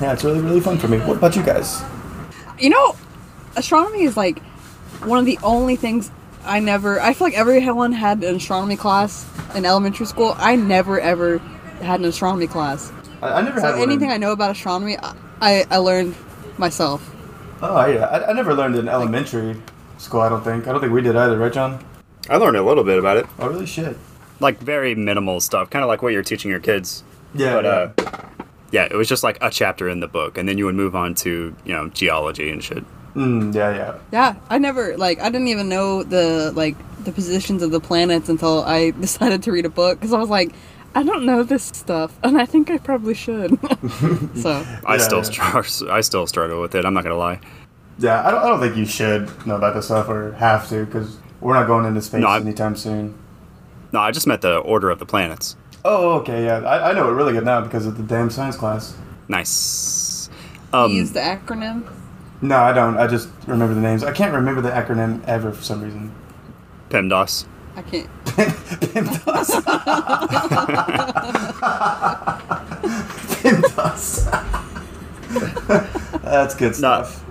yeah, 0.00 0.12
it's 0.12 0.22
really 0.24 0.40
really 0.40 0.60
fun 0.60 0.76
for 0.76 0.88
me. 0.88 0.98
What 0.98 1.16
about 1.16 1.34
you 1.34 1.42
guys? 1.42 1.82
You 2.58 2.70
know, 2.70 2.96
astronomy 3.56 4.02
is 4.02 4.16
like 4.16 4.42
one 5.04 5.18
of 5.18 5.24
the 5.24 5.38
only 5.42 5.76
things 5.76 6.10
I 6.44 6.60
never. 6.60 7.00
I 7.00 7.14
feel 7.14 7.28
like 7.28 7.38
everyone 7.38 7.92
had 7.92 8.22
an 8.22 8.36
astronomy 8.36 8.76
class 8.76 9.26
in 9.54 9.64
elementary 9.64 10.06
school. 10.06 10.34
I 10.36 10.56
never 10.56 11.00
ever 11.00 11.38
had 11.80 12.00
an 12.00 12.06
astronomy 12.06 12.48
class. 12.48 12.92
I, 13.22 13.34
I 13.34 13.42
never 13.42 13.60
So 13.60 13.66
had 13.66 13.78
one 13.78 13.88
anything 13.88 14.10
I 14.10 14.18
know 14.18 14.32
about 14.32 14.50
astronomy, 14.50 14.98
I, 14.98 15.14
I, 15.40 15.66
I 15.70 15.76
learned 15.78 16.14
myself. 16.58 17.15
Oh 17.62 17.86
yeah, 17.86 18.04
I, 18.06 18.30
I 18.30 18.32
never 18.32 18.54
learned 18.54 18.76
in 18.76 18.88
elementary 18.88 19.56
school. 19.98 20.20
I 20.20 20.28
don't 20.28 20.42
think. 20.44 20.66
I 20.66 20.72
don't 20.72 20.80
think 20.80 20.92
we 20.92 21.00
did 21.02 21.16
either, 21.16 21.38
right, 21.38 21.52
John? 21.52 21.82
I 22.28 22.36
learned 22.36 22.56
a 22.56 22.62
little 22.62 22.84
bit 22.84 22.98
about 22.98 23.16
it, 23.16 23.26
Oh 23.38 23.48
really? 23.48 23.66
Shit. 23.66 23.96
like 24.40 24.58
very 24.58 24.94
minimal 24.94 25.40
stuff, 25.40 25.70
kind 25.70 25.82
of 25.82 25.88
like 25.88 26.02
what 26.02 26.12
you're 26.12 26.22
teaching 26.22 26.50
your 26.50 26.60
kids. 26.60 27.02
Yeah. 27.34 27.54
but 27.54 27.64
yeah. 27.64 27.70
uh, 27.70 28.20
yeah, 28.72 28.84
it 28.90 28.94
was 28.96 29.08
just 29.08 29.22
like 29.22 29.38
a 29.40 29.50
chapter 29.50 29.88
in 29.88 30.00
the 30.00 30.08
book, 30.08 30.36
and 30.36 30.48
then 30.48 30.58
you 30.58 30.64
would 30.66 30.74
move 30.74 30.94
on 30.96 31.14
to 31.16 31.54
you 31.64 31.72
know 31.72 31.88
geology 31.88 32.50
and 32.50 32.62
shit. 32.62 32.84
Mm, 33.14 33.54
yeah, 33.54 33.74
yeah. 33.74 33.98
Yeah, 34.12 34.34
I 34.50 34.58
never 34.58 34.96
like 34.98 35.20
I 35.20 35.30
didn't 35.30 35.48
even 35.48 35.68
know 35.68 36.02
the 36.02 36.52
like 36.54 36.76
the 37.04 37.12
positions 37.12 37.62
of 37.62 37.70
the 37.70 37.80
planets 37.80 38.28
until 38.28 38.64
I 38.64 38.90
decided 39.00 39.42
to 39.44 39.52
read 39.52 39.64
a 39.64 39.70
book 39.70 39.98
because 39.98 40.12
I 40.12 40.18
was 40.18 40.28
like, 40.28 40.52
I 40.96 41.02
don't 41.02 41.24
know 41.26 41.42
this 41.42 41.62
stuff, 41.64 42.18
and 42.24 42.38
I 42.38 42.46
think 42.46 42.70
I 42.70 42.78
probably 42.78 43.12
should. 43.14 43.50
so 44.36 44.64
I 44.86 44.94
Yeah, 44.96 44.98
still 44.98 45.18
yeah. 45.18 45.60
str- 45.62 45.86
I 45.90 46.00
still 46.00 46.26
struggle 46.26 46.60
with 46.60 46.74
it. 46.74 46.84
I'm 46.84 46.94
not 46.94 47.04
gonna 47.04 47.16
lie. 47.16 47.38
Yeah, 47.98 48.26
I 48.26 48.30
don't, 48.30 48.40
I 48.42 48.48
don't 48.48 48.60
think 48.60 48.76
you 48.76 48.86
should 48.86 49.46
know 49.46 49.56
about 49.56 49.74
this 49.74 49.84
stuff 49.86 50.08
or 50.08 50.32
have 50.32 50.68
to 50.70 50.84
because 50.86 51.18
we're 51.40 51.54
not 51.54 51.66
going 51.66 51.84
into 51.86 52.00
space 52.02 52.20
No, 52.22 52.30
anytime 52.30 52.76
soon. 52.76 53.14
No, 53.92 54.00
I 54.00 54.10
just 54.10 54.26
meant 54.26 54.40
the 54.42 54.56
order 54.58 54.90
of 54.90 54.98
the 54.98 55.06
planets. 55.06 55.56
Oh, 55.84 56.14
okay, 56.20 56.44
yeah. 56.44 56.58
I, 56.58 56.90
I 56.90 56.92
know 56.94 57.08
it 57.08 57.12
really 57.12 57.32
good 57.32 57.44
now 57.44 57.60
because 57.60 57.86
of 57.86 57.96
the 57.96 58.02
damn 58.02 58.28
science 58.30 58.56
class. 58.56 58.96
Nice. 59.28 60.28
you 60.72 60.78
Um, 60.78 60.92
use 60.92 61.12
the 61.12 61.20
acronym. 61.20 61.90
No, 62.42 62.56
I 62.58 62.72
don't. 62.72 62.96
I 62.98 63.06
just 63.06 63.28
remember 63.46 63.74
the 63.74 63.80
names. 63.80 64.02
I 64.02 64.12
can't 64.12 64.32
remember 64.34 64.60
the 64.60 64.70
acronym 64.70 65.22
ever 65.26 65.52
for 65.52 65.62
some 65.62 65.80
reason. 65.82 66.12
PEMDAS. 66.90 67.46
I 67.76 67.82
can't. 67.82 68.08
PIMDOS. 68.36 69.50
PIMDOS. 73.42 74.24
That's 76.22 76.54
good 76.54 76.68
No. 76.72 76.72
stuff. 76.72 77.22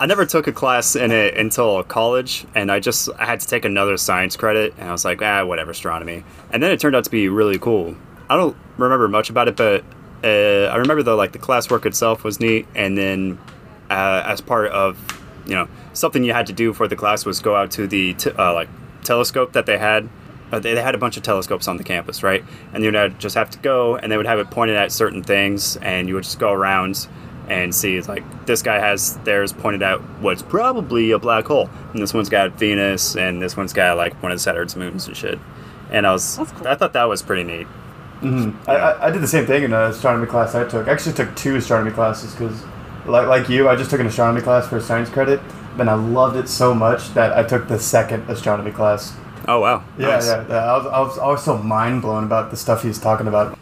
I 0.00 0.06
never 0.06 0.24
took 0.24 0.46
a 0.46 0.52
class 0.52 0.96
in 0.96 1.10
it 1.12 1.36
until 1.36 1.82
college, 1.82 2.46
and 2.54 2.72
I 2.72 2.80
just 2.80 3.10
I 3.18 3.26
had 3.26 3.40
to 3.40 3.46
take 3.46 3.66
another 3.66 3.98
science 3.98 4.34
credit, 4.34 4.72
and 4.78 4.88
I 4.88 4.92
was 4.92 5.04
like, 5.04 5.20
ah, 5.20 5.44
whatever, 5.44 5.72
astronomy. 5.72 6.24
And 6.50 6.62
then 6.62 6.70
it 6.70 6.80
turned 6.80 6.96
out 6.96 7.04
to 7.04 7.10
be 7.10 7.28
really 7.28 7.58
cool. 7.58 7.94
I 8.30 8.36
don't 8.36 8.56
remember 8.78 9.08
much 9.08 9.28
about 9.28 9.48
it, 9.48 9.56
but 9.56 9.84
uh, 10.24 10.70
I 10.72 10.76
remember 10.76 11.02
the 11.02 11.14
like 11.16 11.32
the 11.32 11.38
classwork 11.38 11.84
itself 11.84 12.24
was 12.24 12.40
neat, 12.40 12.66
and 12.74 12.96
then 12.96 13.38
uh, 13.90 14.22
as 14.24 14.40
part 14.40 14.70
of 14.72 14.96
you 15.46 15.54
know 15.54 15.68
something 15.92 16.24
you 16.24 16.32
had 16.32 16.46
to 16.46 16.54
do 16.54 16.72
for 16.72 16.88
the 16.88 16.96
class 16.96 17.26
was 17.26 17.40
go 17.40 17.54
out 17.54 17.70
to 17.72 17.86
the 17.86 18.14
t- 18.14 18.30
uh, 18.30 18.54
like 18.54 18.70
telescope 19.10 19.52
that 19.52 19.66
they 19.66 19.78
had. 19.78 20.08
Uh, 20.52 20.58
they, 20.58 20.74
they 20.74 20.82
had 20.82 20.94
a 20.94 20.98
bunch 20.98 21.16
of 21.16 21.22
telescopes 21.22 21.68
on 21.68 21.76
the 21.76 21.84
campus, 21.84 22.22
right? 22.22 22.44
And 22.72 22.82
you 22.82 22.90
would 22.92 23.18
just 23.20 23.36
have 23.36 23.50
to 23.50 23.58
go, 23.58 23.96
and 23.96 24.10
they 24.10 24.16
would 24.16 24.26
have 24.26 24.38
it 24.38 24.50
pointed 24.50 24.76
at 24.76 24.90
certain 24.90 25.22
things, 25.22 25.76
and 25.76 26.08
you 26.08 26.14
would 26.14 26.24
just 26.24 26.38
go 26.38 26.52
around 26.52 27.08
and 27.48 27.74
see 27.74 27.96
it's 27.96 28.08
like 28.08 28.24
this 28.46 28.62
guy 28.62 28.78
has 28.78 29.16
theirs 29.18 29.52
pointed 29.52 29.82
out 29.82 30.00
what's 30.20 30.40
probably 30.42 31.10
a 31.10 31.18
black 31.18 31.46
hole 31.46 31.68
and 31.92 32.00
this 32.00 32.14
one's 32.14 32.28
got 32.28 32.56
venus 32.56 33.16
and 33.16 33.42
this 33.42 33.56
one's 33.56 33.72
got 33.72 33.96
like 33.96 34.14
one 34.22 34.30
of 34.30 34.40
saturn's 34.40 34.76
moons 34.76 35.08
and 35.08 35.16
shit 35.16 35.36
and 35.90 36.06
i 36.06 36.12
was 36.12 36.36
cool. 36.38 36.68
i 36.68 36.76
thought 36.76 36.92
that 36.92 37.08
was 37.08 37.22
pretty 37.22 37.42
neat 37.42 37.66
I, 38.68 38.76
I, 38.76 39.06
I 39.06 39.10
did 39.10 39.22
the 39.22 39.26
same 39.26 39.46
thing 39.46 39.64
in 39.64 39.72
an 39.72 39.90
astronomy 39.90 40.26
class 40.26 40.54
I 40.54 40.68
took. 40.68 40.88
I 40.88 40.92
actually 40.92 41.14
took 41.14 41.34
two 41.36 41.56
astronomy 41.56 41.90
classes 41.90 42.32
because, 42.32 42.62
like, 43.06 43.26
like 43.26 43.48
you, 43.48 43.66
I 43.68 43.76
just 43.76 43.90
took 43.90 44.00
an 44.00 44.06
astronomy 44.06 44.42
class 44.42 44.68
for 44.68 44.76
a 44.76 44.80
science 44.82 45.08
credit. 45.08 45.40
And 45.78 45.88
I 45.90 45.94
loved 45.94 46.36
it 46.36 46.48
so 46.48 46.74
much 46.74 47.14
that 47.14 47.32
I 47.32 47.42
took 47.42 47.68
the 47.68 47.78
second 47.78 48.28
astronomy 48.28 48.70
class. 48.70 49.14
Oh 49.48 49.60
wow. 49.60 49.84
Yeah, 49.98 50.06
Nice. 50.08 50.26
yeah. 50.26 50.46
yeah. 50.48 50.56
I 50.72 50.76
was, 50.76 50.86
I 50.86 51.00
was 51.00 51.18
always 51.18 51.42
so 51.42 51.56
mind 51.58 52.02
blown 52.02 52.24
about 52.24 52.50
the 52.50 52.56
stuff 52.56 52.82
he 52.82 52.88
was 52.88 52.98
talking 52.98 53.26
about. 53.26 53.58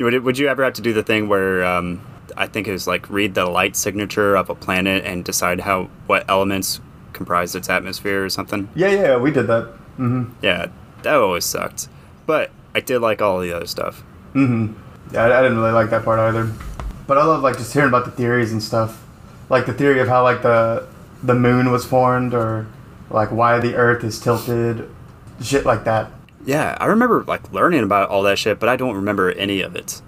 Would, 0.00 0.14
it, 0.14 0.20
would 0.24 0.38
you 0.38 0.48
ever 0.48 0.64
have 0.64 0.72
to 0.74 0.82
do 0.82 0.92
the 0.92 1.02
thing 1.02 1.28
where 1.28 1.64
um, 1.64 2.00
I 2.36 2.46
think 2.46 2.66
it 2.68 2.72
was 2.72 2.86
like 2.86 3.08
read 3.10 3.34
the 3.34 3.46
light 3.46 3.76
signature 3.76 4.34
of 4.36 4.50
a 4.50 4.54
planet 4.54 5.04
and 5.04 5.24
decide 5.24 5.60
how 5.60 5.84
what 6.06 6.24
elements 6.28 6.80
comprise 7.12 7.54
its 7.54 7.68
atmosphere 7.68 8.24
or 8.24 8.28
something? 8.28 8.68
Yeah, 8.74 8.88
yeah, 8.90 9.16
we 9.16 9.30
did 9.30 9.46
that. 9.46 9.66
Mm-hmm. 9.98 10.24
Yeah, 10.42 10.66
that 11.02 11.14
always 11.14 11.44
sucked. 11.44 11.88
But 12.26 12.50
I 12.74 12.80
did 12.80 13.00
like 13.00 13.22
all 13.22 13.38
the 13.40 13.52
other 13.52 13.66
stuff. 13.66 14.02
Mm-hmm. 14.34 14.72
Yeah, 15.14 15.24
I, 15.24 15.38
I 15.38 15.42
didn't 15.42 15.58
really 15.58 15.72
like 15.72 15.90
that 15.90 16.04
part 16.04 16.18
either. 16.18 16.50
But 17.06 17.18
I 17.18 17.24
love 17.24 17.42
like 17.42 17.56
just 17.58 17.72
hearing 17.72 17.88
about 17.88 18.04
the 18.06 18.10
theories 18.10 18.50
and 18.52 18.62
stuff, 18.62 19.04
like 19.50 19.66
the 19.66 19.74
theory 19.74 20.00
of 20.00 20.08
how 20.08 20.22
like 20.22 20.42
the 20.42 20.86
the 21.24 21.34
moon 21.34 21.70
was 21.72 21.84
formed, 21.84 22.34
or 22.34 22.66
like 23.10 23.30
why 23.32 23.58
the 23.58 23.74
Earth 23.74 24.04
is 24.04 24.20
tilted, 24.20 24.88
shit 25.42 25.64
like 25.64 25.84
that. 25.84 26.10
Yeah, 26.44 26.76
I 26.78 26.86
remember 26.86 27.24
like 27.24 27.50
learning 27.52 27.82
about 27.82 28.10
all 28.10 28.22
that 28.24 28.38
shit, 28.38 28.60
but 28.60 28.68
I 28.68 28.76
don't 28.76 28.94
remember 28.94 29.32
any 29.32 29.62
of 29.62 29.74
it. 29.74 30.02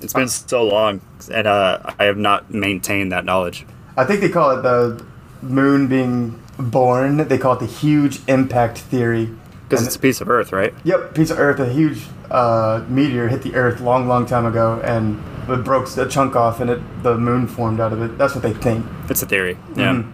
It's 0.00 0.12
been 0.12 0.28
so 0.28 0.64
long, 0.66 1.00
and 1.30 1.46
uh, 1.46 1.80
I 1.98 2.04
have 2.04 2.16
not 2.16 2.52
maintained 2.52 3.12
that 3.12 3.24
knowledge. 3.24 3.66
I 3.96 4.04
think 4.04 4.20
they 4.20 4.28
call 4.28 4.56
it 4.56 4.62
the 4.62 5.04
moon 5.42 5.88
being 5.88 6.40
born. 6.58 7.28
They 7.28 7.36
call 7.36 7.54
it 7.54 7.60
the 7.60 7.66
huge 7.66 8.20
impact 8.28 8.78
theory. 8.78 9.28
Because 9.68 9.86
it's 9.86 9.96
a 9.96 9.98
piece 9.98 10.20
of 10.20 10.30
Earth, 10.30 10.52
right? 10.52 10.72
Yep, 10.84 11.14
piece 11.14 11.30
of 11.30 11.38
Earth, 11.38 11.58
a 11.60 11.68
huge 11.70 12.06
uh, 12.30 12.82
meteor 12.88 13.28
hit 13.28 13.42
the 13.42 13.54
Earth 13.54 13.80
long, 13.80 14.06
long 14.08 14.24
time 14.24 14.46
ago, 14.46 14.80
and 14.84 15.22
it 15.48 15.64
broke 15.64 15.94
a 15.98 16.08
chunk 16.08 16.36
off, 16.36 16.60
and 16.60 16.70
it 16.70 17.02
the 17.02 17.18
moon 17.18 17.46
formed 17.46 17.80
out 17.80 17.92
of 17.92 18.00
it. 18.00 18.16
That's 18.16 18.34
what 18.34 18.42
they 18.42 18.54
think. 18.54 18.86
It's 19.10 19.22
a 19.22 19.26
theory. 19.26 19.58
Yeah. 19.76 19.94
Mhm. 19.94 20.12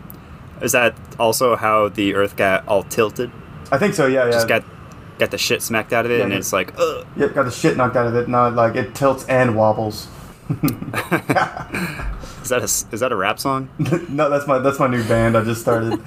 Is 0.63 0.73
that 0.73 0.95
also 1.19 1.57
how 1.57 1.89
the 1.89 2.15
Earth 2.15 2.37
got 2.37 2.67
all 2.69 2.85
tilted? 2.85 3.31
I 3.73 3.79
think 3.79 3.95
so. 3.95 4.07
Yeah, 4.07 4.27
yeah. 4.27 4.31
Just 4.31 4.49
got 4.49 4.65
got 5.19 5.31
the 5.31 5.39
shit 5.39 5.63
smacked 5.63 5.93
out 5.93 6.05
of 6.07 6.13
it, 6.13 6.19
Yeah, 6.19 6.25
and 6.25 6.33
it's 6.33 6.53
like, 6.53 6.73
ugh. 6.79 7.07
Yep, 7.17 7.35
got 7.35 7.45
the 7.45 7.51
shit 7.51 7.77
knocked 7.77 7.97
out 7.97 8.07
of 8.07 8.15
it. 8.17 8.29
Now, 8.29 8.49
like 8.51 8.77
it 8.77 8.95
tilts 8.95 9.25
and 9.27 9.57
wobbles. 9.57 10.09
Is 12.45 12.51
that 12.51 12.61
a 12.61 12.95
is 12.95 13.01
that 13.01 13.11
a 13.11 13.17
rap 13.17 13.41
song? 13.41 13.71
no, 14.11 14.29
that's 14.29 14.47
my 14.47 14.59
that's 14.59 14.79
my 14.79 14.87
new 14.87 15.03
band. 15.05 15.35
I 15.35 15.43
just 15.45 15.63
started. 15.63 15.99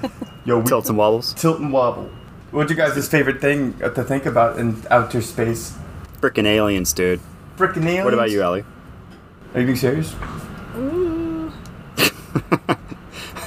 Yo, 0.44 0.60
we, 0.60 0.64
Tilts 0.64 0.88
and 0.88 0.96
wobbles. 0.96 1.34
tilt 1.34 1.58
and 1.58 1.72
wobble. 1.72 2.08
What's 2.52 2.70
your 2.70 2.76
guys' 2.76 3.08
favorite 3.08 3.40
thing 3.40 3.74
uh, 3.82 3.88
to 3.90 4.04
think 4.04 4.24
about 4.24 4.56
in 4.56 4.80
outer 4.88 5.20
space? 5.20 5.76
Freaking 6.20 6.46
aliens, 6.46 6.92
dude. 6.92 7.20
Frickin' 7.56 7.84
aliens. 7.84 8.04
What 8.04 8.14
about 8.14 8.30
you, 8.30 8.42
Allie? 8.42 8.64
Are 9.54 9.60
you 9.60 9.66
being 9.66 9.76
serious? 9.76 10.14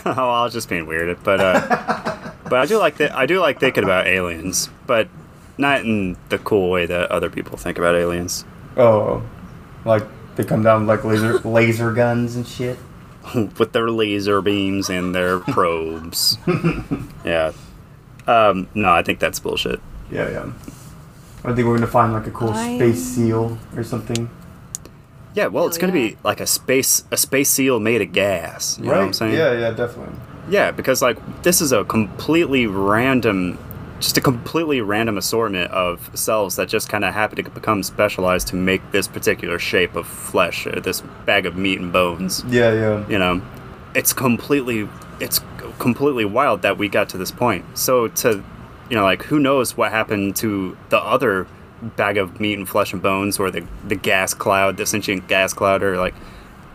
Ooh. 0.06 0.10
oh, 0.18 0.30
I 0.30 0.43
was 0.43 0.54
just 0.54 0.70
being 0.70 0.86
weird, 0.86 1.22
but 1.24 1.39
uh, 1.39 2.32
but 2.43 2.54
I 2.54 2.66
do 2.66 2.78
like 2.78 2.97
that. 2.97 3.14
I 3.16 3.26
do 3.26 3.39
like 3.39 3.60
thinking 3.60 3.84
about 3.84 4.08
aliens, 4.08 4.70
but 4.88 5.08
not 5.58 5.82
in 5.82 6.18
the 6.30 6.38
cool 6.39 6.70
way 6.72 6.86
that 6.86 7.12
other 7.12 7.30
people 7.30 7.58
think 7.58 7.78
about 7.78 7.95
aliens. 7.95 8.45
Oh, 8.78 9.24
like 9.86 10.04
they 10.36 10.43
come 10.43 10.64
down 10.64 10.86
with 10.86 10.89
like 10.89 11.04
laser 11.04 11.39
laser 11.47 11.91
guns 11.93 12.36
and 12.36 12.47
shit. 12.47 12.78
with 13.36 13.72
their 13.72 13.89
laser 13.91 14.41
beams 14.41 14.89
and 14.89 15.14
their 15.14 15.39
probes. 15.39 16.38
yeah. 17.24 17.52
Um, 18.28 18.68
no, 18.74 18.91
I 18.91 19.04
think 19.04 19.20
that's 19.20 19.39
bullshit. 19.39 19.80
Yeah, 20.12 20.30
yeah. 20.30 20.52
I 21.43 21.54
think 21.54 21.68
we're 21.68 21.76
gonna 21.76 21.88
find 21.88 22.14
like 22.14 22.28
a 22.28 22.32
cool 22.32 22.49
I- 22.49 22.78
space 22.78 23.04
seal 23.04 23.58
or 23.76 23.84
something. 23.84 24.30
Yeah, 25.34 25.47
well, 25.47 25.65
it's 25.65 25.77
going 25.77 25.93
to 25.93 25.99
yeah. 25.99 26.09
be 26.09 26.17
like 26.23 26.39
a 26.39 26.47
space 26.47 27.03
a 27.11 27.17
space 27.17 27.49
seal 27.49 27.79
made 27.79 28.01
of 28.01 28.11
gas. 28.11 28.77
You 28.77 28.86
know 28.86 28.91
what 28.91 29.01
I'm 29.01 29.13
saying? 29.13 29.34
Yeah, 29.34 29.53
yeah, 29.53 29.71
definitely. 29.71 30.15
Yeah, 30.49 30.71
because 30.71 31.01
like 31.01 31.43
this 31.43 31.61
is 31.61 31.71
a 31.71 31.86
completely 31.86 32.67
random, 32.67 33.57
just 33.99 34.17
a 34.17 34.21
completely 34.21 34.82
random 34.82 35.17
assortment 35.17 35.71
of 35.71 36.09
cells 36.17 36.57
that 36.57 36.67
just 36.67 36.89
kind 36.89 37.05
of 37.05 37.13
happen 37.13 37.43
to 37.43 37.49
become 37.49 37.84
specialized 37.84 38.47
to 38.47 38.55
make 38.55 38.91
this 38.91 39.07
particular 39.07 39.59
shape 39.59 39.95
of 39.95 40.05
flesh, 40.05 40.67
or 40.67 40.82
this 40.82 41.01
bag 41.25 41.45
of 41.45 41.55
meat 41.55 41.79
and 41.79 41.93
bones. 41.93 42.43
Yeah, 42.49 42.73
yeah. 42.73 43.07
You 43.07 43.19
know, 43.19 43.41
it's 43.95 44.11
completely, 44.11 44.89
it's 45.19 45.39
completely 45.79 46.25
wild 46.25 46.61
that 46.63 46.77
we 46.77 46.89
got 46.89 47.07
to 47.09 47.17
this 47.17 47.32
point. 47.32 47.65
So 47.77 48.07
to, 48.07 48.43
you 48.89 48.95
know, 48.97 49.03
like 49.03 49.23
who 49.23 49.39
knows 49.39 49.77
what 49.77 49.91
happened 49.91 50.36
to 50.38 50.77
the 50.89 50.99
other 50.99 51.47
bag 51.95 52.17
of 52.17 52.39
meat 52.39 52.57
and 52.57 52.67
flesh 52.67 52.93
and 52.93 53.01
bones, 53.01 53.39
or 53.39 53.51
the 53.51 53.65
the 53.88 53.95
gas 53.95 54.34
cloud, 54.34 54.77
the 54.77 54.86
sentient 54.86 55.27
gas 55.27 55.53
cloud, 55.53 55.84
or 55.84 55.97
like 55.97 56.13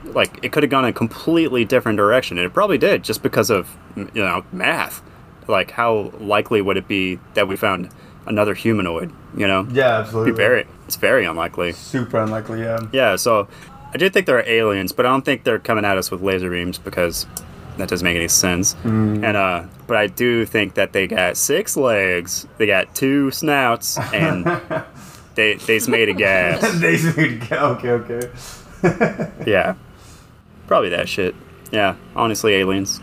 like 0.04 0.38
it 0.42 0.52
could 0.52 0.62
have 0.62 0.70
gone 0.70 0.84
a 0.84 0.92
completely 0.92 1.64
different 1.64 1.96
direction 1.96 2.38
and 2.38 2.46
it 2.46 2.52
probably 2.54 2.78
did 2.78 3.02
just 3.02 3.22
because 3.24 3.50
of 3.50 3.76
you 3.96 4.08
know 4.14 4.44
math 4.52 5.02
like 5.48 5.72
how 5.72 6.12
likely 6.20 6.62
would 6.62 6.76
it 6.76 6.86
be 6.86 7.18
that 7.34 7.48
we 7.48 7.56
found 7.56 7.88
another 8.26 8.54
humanoid 8.54 9.10
you 9.36 9.48
know 9.48 9.66
Yeah, 9.72 9.98
absolutely. 9.98 10.30
be 10.30 10.36
very 10.36 10.66
it's 10.86 10.94
very 10.94 11.24
unlikely 11.24 11.72
Super 11.72 12.18
unlikely. 12.18 12.60
Yeah. 12.60 12.78
yeah 12.92 13.16
so 13.16 13.48
i 13.92 13.96
do 13.96 14.08
think 14.08 14.26
there 14.26 14.38
are 14.38 14.46
aliens 14.46 14.92
but 14.92 15.06
i 15.06 15.08
don't 15.08 15.24
think 15.24 15.42
they're 15.42 15.58
coming 15.58 15.84
at 15.84 15.98
us 15.98 16.08
with 16.12 16.22
laser 16.22 16.50
beams 16.50 16.78
because 16.78 17.26
that 17.76 17.88
doesn't 17.88 18.04
make 18.04 18.16
any 18.16 18.28
sense 18.28 18.74
Mm. 18.84 19.24
and 19.24 19.36
uh 19.36 19.64
but 19.88 19.96
i 19.96 20.06
do 20.06 20.46
think 20.46 20.74
that 20.74 20.92
they 20.92 21.08
got 21.08 21.36
six 21.36 21.76
legs 21.76 22.46
they 22.58 22.66
got 22.66 22.94
two 22.94 23.32
snouts 23.32 23.98
and 24.14 24.44
they 25.36 25.54
they's 25.54 25.86
made 25.88 26.08
of 26.08 26.16
gas 26.26 26.60
they 26.80 26.96
smade 26.96 27.48
gas 27.48 27.62
okay, 27.62 27.90
okay. 27.90 29.30
yeah 29.50 29.74
probably 30.66 30.90
that 30.90 31.08
shit 31.08 31.34
yeah 31.70 31.94
honestly 32.14 32.54
aliens 32.54 33.00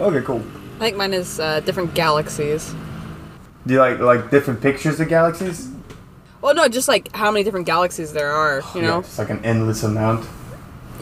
okay, 0.00 0.24
cool. 0.24 0.42
I 0.76 0.84
think 0.84 0.96
mine 0.96 1.12
is 1.12 1.38
uh, 1.38 1.60
different 1.60 1.94
galaxies. 1.94 2.74
Do 3.66 3.74
you 3.74 3.80
like 3.80 3.98
like 3.98 4.30
different 4.30 4.62
pictures 4.62 4.98
of 4.98 5.08
galaxies? 5.08 5.68
Well, 6.40 6.54
no, 6.54 6.68
just 6.68 6.88
like 6.88 7.14
how 7.14 7.30
many 7.30 7.44
different 7.44 7.66
galaxies 7.66 8.14
there 8.14 8.32
are, 8.32 8.62
you 8.74 8.80
know? 8.80 8.94
Yeah, 8.94 8.98
it's 9.00 9.18
like 9.18 9.28
an 9.28 9.44
endless 9.44 9.82
amount. 9.82 10.26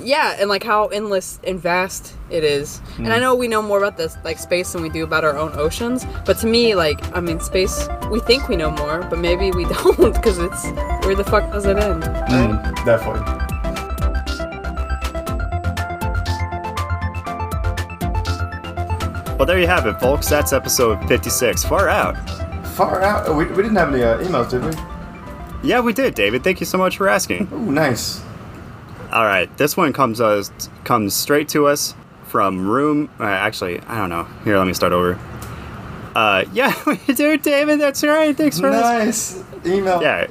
Yeah, 0.02 0.36
and 0.38 0.48
like 0.48 0.62
how 0.62 0.86
endless 0.88 1.38
and 1.44 1.60
vast 1.60 2.14
it 2.30 2.44
is. 2.44 2.80
And 2.98 3.06
Hmm. 3.06 3.12
I 3.12 3.18
know 3.18 3.34
we 3.34 3.48
know 3.48 3.62
more 3.62 3.78
about 3.78 3.96
this 3.96 4.16
like 4.24 4.38
space 4.38 4.72
than 4.72 4.82
we 4.82 4.88
do 4.88 5.04
about 5.04 5.24
our 5.24 5.36
own 5.36 5.52
oceans, 5.54 6.06
but 6.24 6.38
to 6.38 6.46
me, 6.46 6.74
like, 6.74 7.00
I 7.16 7.20
mean, 7.20 7.40
space, 7.40 7.88
we 8.10 8.20
think 8.20 8.48
we 8.48 8.56
know 8.56 8.70
more, 8.70 9.06
but 9.10 9.18
maybe 9.18 9.50
we 9.50 9.64
don't 9.74 10.14
because 10.14 10.38
it's 10.38 10.64
where 11.04 11.14
the 11.14 11.24
fuck 11.24 11.50
does 11.52 11.66
it 11.66 11.76
end? 11.78 12.04
right? 12.04 12.28
Mm, 12.30 12.84
definitely. 12.84 13.44
Well, 19.38 19.46
there 19.46 19.60
you 19.60 19.68
have 19.68 19.86
it, 19.86 20.00
folks. 20.00 20.28
That's 20.28 20.52
episode 20.52 20.98
56. 21.06 21.62
Far 21.64 21.88
out. 21.88 22.16
Far 22.70 23.02
out. 23.02 23.28
We, 23.36 23.44
we 23.44 23.62
didn't 23.62 23.76
have 23.76 23.94
any 23.94 24.02
uh, 24.02 24.18
emails, 24.18 24.50
did 24.50 24.64
we? 24.64 24.72
Yeah, 25.68 25.78
we 25.80 25.92
did, 25.92 26.14
David. 26.14 26.42
Thank 26.42 26.58
you 26.58 26.66
so 26.66 26.76
much 26.76 26.96
for 26.96 27.08
asking. 27.08 27.48
Oh, 27.52 27.56
nice. 27.58 28.20
All 29.10 29.24
right, 29.24 29.54
this 29.56 29.76
one 29.76 29.92
comes 29.94 30.20
us 30.20 30.50
comes 30.84 31.14
straight 31.14 31.48
to 31.50 31.66
us 31.66 31.94
from 32.24 32.68
room. 32.68 33.08
Uh, 33.18 33.24
actually, 33.24 33.80
I 33.80 33.96
don't 33.98 34.10
know. 34.10 34.24
Here, 34.44 34.58
let 34.58 34.66
me 34.66 34.74
start 34.74 34.92
over. 34.92 35.18
Uh, 36.14 36.44
yeah, 36.52 36.74
we 36.86 36.96
do, 37.14 37.38
David. 37.38 37.80
That's 37.80 38.02
right. 38.04 38.36
Thanks 38.36 38.60
for. 38.60 38.70
Nice 38.70 39.42
email. 39.64 40.02
Yeah, 40.02 40.26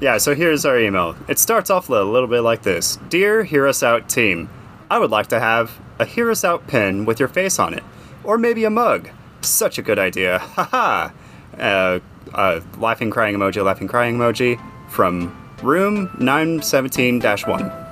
yeah. 0.00 0.18
So 0.18 0.34
here's 0.34 0.64
our 0.64 0.78
email. 0.78 1.16
It 1.28 1.40
starts 1.40 1.70
off 1.70 1.88
a 1.88 1.92
little 1.92 2.28
bit 2.28 2.42
like 2.42 2.62
this: 2.62 2.98
Dear 3.08 3.42
Hear 3.42 3.66
Us 3.66 3.82
Out 3.82 4.08
team, 4.08 4.48
I 4.90 4.98
would 4.98 5.10
like 5.10 5.26
to 5.28 5.40
have 5.40 5.72
a 5.98 6.04
Hear 6.04 6.30
Us 6.30 6.44
Out 6.44 6.66
pin 6.68 7.04
with 7.04 7.18
your 7.18 7.28
face 7.28 7.58
on 7.58 7.74
it, 7.74 7.82
or 8.22 8.38
maybe 8.38 8.64
a 8.64 8.70
mug. 8.70 9.08
Such 9.40 9.76
a 9.78 9.82
good 9.82 9.98
idea. 9.98 10.38
Haha. 10.56 11.10
uh, 11.58 11.98
uh, 12.32 12.60
laughing, 12.78 13.10
crying 13.10 13.34
emoji, 13.34 13.64
laughing, 13.64 13.88
crying 13.88 14.16
emoji 14.16 14.60
from 14.88 15.36
room 15.62 16.08
917-1. 16.18 17.83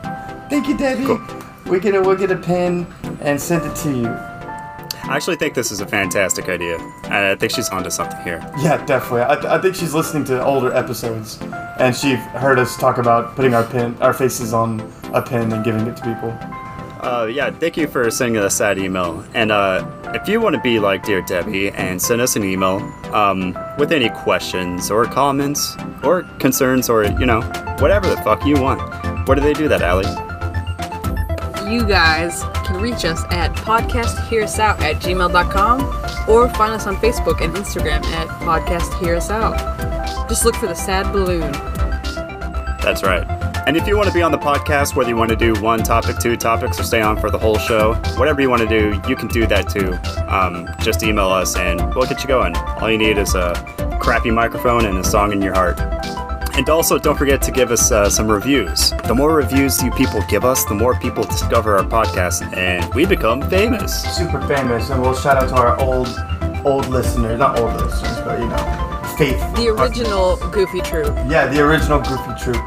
Thank 0.52 0.68
you, 0.68 0.76
Debbie. 0.76 1.06
Cool. 1.06 1.22
We 1.64 1.80
get 1.80 1.94
a 1.94 2.02
we'll 2.02 2.14
get 2.14 2.30
a 2.30 2.36
pen 2.36 2.86
and 3.22 3.40
send 3.40 3.64
it 3.64 3.74
to 3.76 3.90
you. 3.90 4.06
I 4.06 5.16
actually 5.16 5.36
think 5.36 5.54
this 5.54 5.72
is 5.72 5.80
a 5.80 5.86
fantastic 5.86 6.50
idea, 6.50 6.76
and 7.04 7.14
I 7.14 7.34
think 7.36 7.52
she's 7.52 7.70
onto 7.70 7.88
something 7.88 8.20
here. 8.22 8.38
Yeah, 8.60 8.84
definitely. 8.84 9.22
I, 9.22 9.56
I 9.56 9.58
think 9.62 9.74
she's 9.76 9.94
listening 9.94 10.24
to 10.24 10.44
older 10.44 10.70
episodes, 10.74 11.40
and 11.78 11.96
she 11.96 12.16
heard 12.16 12.58
us 12.58 12.76
talk 12.76 12.98
about 12.98 13.34
putting 13.34 13.54
our 13.54 13.64
pin, 13.64 13.96
our 14.02 14.12
faces 14.12 14.52
on 14.52 14.80
a 15.14 15.22
pin 15.22 15.50
and 15.52 15.64
giving 15.64 15.86
it 15.86 15.96
to 15.96 16.02
people. 16.02 16.36
Uh, 17.00 17.24
yeah, 17.24 17.50
thank 17.50 17.78
you 17.78 17.86
for 17.86 18.10
sending 18.10 18.36
us 18.36 18.58
that 18.58 18.76
email. 18.76 19.24
And 19.32 19.50
uh, 19.50 19.90
if 20.12 20.28
you 20.28 20.38
want 20.38 20.54
to 20.54 20.60
be 20.60 20.78
like 20.78 21.02
Dear 21.02 21.22
Debbie 21.22 21.70
and 21.70 22.00
send 22.00 22.20
us 22.20 22.36
an 22.36 22.44
email 22.44 22.76
um, 23.14 23.56
with 23.78 23.90
any 23.90 24.10
questions 24.10 24.90
or 24.90 25.06
comments 25.06 25.78
or 26.04 26.24
concerns 26.38 26.90
or, 26.90 27.04
you 27.04 27.24
know, 27.24 27.40
whatever 27.78 28.06
the 28.06 28.18
fuck 28.18 28.44
you 28.44 28.60
want, 28.60 28.82
where 29.26 29.34
do 29.34 29.40
they 29.40 29.54
do 29.54 29.66
that, 29.68 29.80
Allie? 29.80 30.31
You 31.72 31.86
guys 31.86 32.42
can 32.66 32.82
reach 32.82 33.06
us 33.06 33.24
at 33.30 33.54
podcasthearUsOut 33.54 34.80
at 34.82 34.96
gmail.com 34.96 36.28
or 36.28 36.50
find 36.50 36.74
us 36.74 36.86
on 36.86 36.96
Facebook 36.96 37.40
and 37.40 37.54
Instagram 37.54 38.04
at 38.04 38.28
Podcast 38.40 38.92
Hear 39.00 39.16
Us 39.16 39.30
Out. 39.30 39.56
Just 40.28 40.44
look 40.44 40.54
for 40.54 40.66
the 40.66 40.74
sad 40.74 41.10
balloon. 41.14 41.50
That's 42.82 43.02
right. 43.02 43.26
And 43.66 43.78
if 43.78 43.86
you 43.86 43.96
want 43.96 44.08
to 44.08 44.12
be 44.12 44.20
on 44.20 44.32
the 44.32 44.38
podcast, 44.38 44.94
whether 44.94 45.08
you 45.08 45.16
want 45.16 45.30
to 45.30 45.36
do 45.36 45.54
one 45.62 45.82
topic, 45.82 46.18
two 46.18 46.36
topics, 46.36 46.78
or 46.78 46.82
stay 46.82 47.00
on 47.00 47.18
for 47.18 47.30
the 47.30 47.38
whole 47.38 47.56
show, 47.56 47.94
whatever 48.18 48.42
you 48.42 48.50
want 48.50 48.60
to 48.60 48.68
do, 48.68 49.00
you 49.08 49.16
can 49.16 49.28
do 49.28 49.46
that 49.46 49.70
too. 49.70 49.94
Um, 50.28 50.68
just 50.82 51.02
email 51.02 51.30
us 51.30 51.56
and 51.56 51.80
we'll 51.94 52.06
get 52.06 52.20
you 52.20 52.28
going. 52.28 52.54
All 52.54 52.90
you 52.90 52.98
need 52.98 53.16
is 53.16 53.34
a 53.34 53.54
crappy 53.98 54.30
microphone 54.30 54.84
and 54.84 54.98
a 54.98 55.04
song 55.04 55.32
in 55.32 55.40
your 55.40 55.54
heart. 55.54 55.78
And 56.54 56.68
also, 56.68 56.98
don't 56.98 57.16
forget 57.16 57.40
to 57.42 57.50
give 57.50 57.70
us 57.70 57.90
uh, 57.90 58.10
some 58.10 58.28
reviews. 58.30 58.90
The 59.06 59.14
more 59.14 59.34
reviews 59.34 59.82
you 59.82 59.90
people 59.92 60.20
give 60.28 60.44
us, 60.44 60.64
the 60.66 60.74
more 60.74 60.94
people 60.98 61.24
discover 61.24 61.76
our 61.78 61.84
podcast, 61.84 62.54
and 62.56 62.92
we 62.94 63.06
become 63.06 63.40
famous. 63.48 64.02
Super 64.16 64.40
famous, 64.46 64.90
and 64.90 65.00
we'll 65.00 65.14
shout 65.14 65.42
out 65.42 65.48
to 65.48 65.54
our 65.56 65.80
old, 65.80 66.08
old 66.66 66.88
listeners. 66.88 67.38
Not 67.38 67.58
old 67.58 67.72
listeners, 67.80 68.18
but 68.26 68.38
you 68.38 68.46
know, 68.48 69.14
faithful. 69.16 69.52
The 69.54 69.68
original 69.70 70.36
Goofy 70.50 70.80
Troop. 70.82 71.14
Yeah, 71.26 71.46
the 71.46 71.60
original 71.62 72.00
Goofy 72.00 72.32
Troop. 72.38 72.62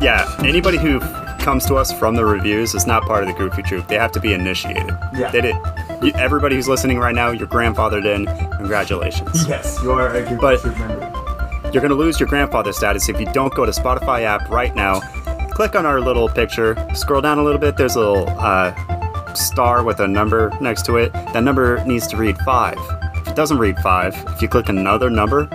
Yeah, 0.00 0.26
anybody 0.40 0.78
who 0.78 0.98
comes 1.38 1.66
to 1.66 1.74
us 1.74 1.92
from 1.92 2.14
the 2.16 2.24
reviews 2.24 2.74
is 2.74 2.86
not 2.86 3.02
part 3.02 3.22
of 3.24 3.28
the 3.28 3.34
Goofy 3.34 3.62
Troop. 3.62 3.88
They 3.88 3.96
have 3.96 4.12
to 4.12 4.20
be 4.20 4.32
initiated. 4.32 4.96
Yeah. 5.14 5.30
They 5.30 5.42
did. 5.42 5.56
you- 6.02 6.12
Everybody 6.14 6.56
who's 6.56 6.68
listening 6.68 6.98
right 6.98 7.14
now, 7.14 7.30
your 7.30 7.46
grandfathered 7.46 8.06
in. 8.06 8.24
Congratulations. 8.56 9.46
Yes, 9.46 9.78
you 9.82 9.92
are 9.92 10.08
a 10.14 10.22
Goofy 10.22 10.36
But- 10.36 10.60
Troop 10.60 10.78
member. 10.78 11.11
You're 11.72 11.80
going 11.80 11.90
to 11.90 11.94
lose 11.96 12.20
your 12.20 12.28
grandfather 12.28 12.70
status 12.72 13.08
if 13.08 13.18
you 13.18 13.24
don't 13.32 13.54
go 13.54 13.64
to 13.64 13.72
Spotify 13.72 14.24
app 14.24 14.50
right 14.50 14.74
now. 14.74 15.00
Click 15.52 15.74
on 15.74 15.86
our 15.86 16.00
little 16.00 16.28
picture, 16.28 16.76
scroll 16.94 17.22
down 17.22 17.38
a 17.38 17.42
little 17.42 17.58
bit. 17.58 17.78
There's 17.78 17.96
a 17.96 17.98
little 17.98 18.28
uh, 18.28 18.74
star 19.34 19.82
with 19.82 20.00
a 20.00 20.06
number 20.06 20.52
next 20.60 20.84
to 20.86 20.96
it. 20.96 21.12
That 21.12 21.42
number 21.42 21.82
needs 21.86 22.06
to 22.08 22.18
read 22.18 22.36
five. 22.38 22.76
If 23.16 23.28
it 23.28 23.36
doesn't 23.36 23.56
read 23.58 23.78
five, 23.78 24.14
if 24.28 24.42
you 24.42 24.48
click 24.48 24.68
another 24.68 25.08
number, 25.08 25.48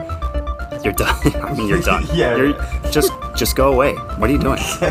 you're 0.84 0.93
done. 0.93 1.15
I 1.43 1.53
mean, 1.53 1.68
you're 1.68 1.82
done. 1.82 2.05
Yeah. 2.13 2.36
You're, 2.36 2.53
just, 2.91 3.11
just 3.36 3.55
go 3.55 3.72
away. 3.72 3.93
What 3.93 4.30
are 4.32 4.34
you 4.34 4.39
doing? 4.39 4.59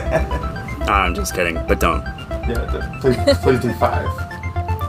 I'm 0.88 1.12
just 1.12 1.34
kidding, 1.34 1.56
but 1.66 1.80
don't. 1.80 2.02
Yeah, 2.48 2.98
please, 3.00 3.16
please 3.38 3.58
do 3.58 3.72
five. 3.74 4.06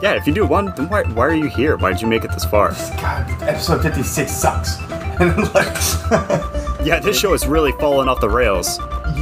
Yeah, 0.03 0.13
if 0.13 0.27
you 0.27 0.33
do 0.33 0.45
one, 0.45 0.71
then 0.75 0.87
why, 0.89 1.01
why 1.03 1.25
are 1.25 1.33
you 1.33 1.47
here? 1.47 1.77
Why 1.77 1.91
did 1.93 2.01
you 2.03 2.07
make 2.07 2.23
it 2.23 2.31
this 2.31 2.45
far? 2.45 2.73
God, 3.01 3.41
episode 3.41 3.81
56 3.81 4.31
sucks. 4.31 4.86
And 5.19 5.53
like, 5.53 5.75
Yeah, 6.85 6.99
this 6.99 7.19
show 7.19 7.33
is 7.33 7.45
really 7.47 7.71
falling 7.73 8.07
off 8.07 8.21
the 8.21 8.29
rails. 8.29 8.79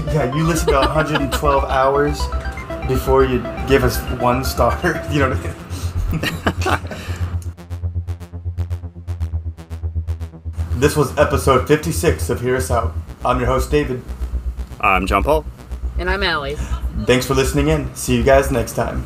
yeah, 0.08 0.34
you 0.36 0.44
listen 0.46 0.68
to 0.68 0.80
112 0.80 1.64
hours 1.70 2.22
before 2.88 3.24
you 3.26 3.40
give 3.68 3.84
us 3.84 3.98
one 4.22 4.44
star. 4.44 4.78
You 5.12 5.20
know 5.22 5.30
what 5.30 5.38
I 5.38 5.44
mean? 5.44 6.96
This 10.80 10.96
was 10.96 11.18
episode 11.18 11.68
56 11.68 12.30
of 12.30 12.42
Hear 12.42 12.58
Us 12.58 12.70
Out. 12.70 12.94
I'm 13.24 13.40
your 13.40 13.48
host, 13.48 13.72
David. 13.72 14.04
I'm 14.82 15.08
John 15.08 15.24
Paul. 15.24 15.46
And 15.98 16.10
I'm 16.10 16.22
Allie. 16.22 16.56
Thanks 17.06 17.26
for 17.26 17.34
listening 17.34 17.70
in. 17.70 17.94
See 17.96 18.16
you 18.16 18.24
guys 18.24 18.52
next 18.52 18.74
time. 18.74 19.06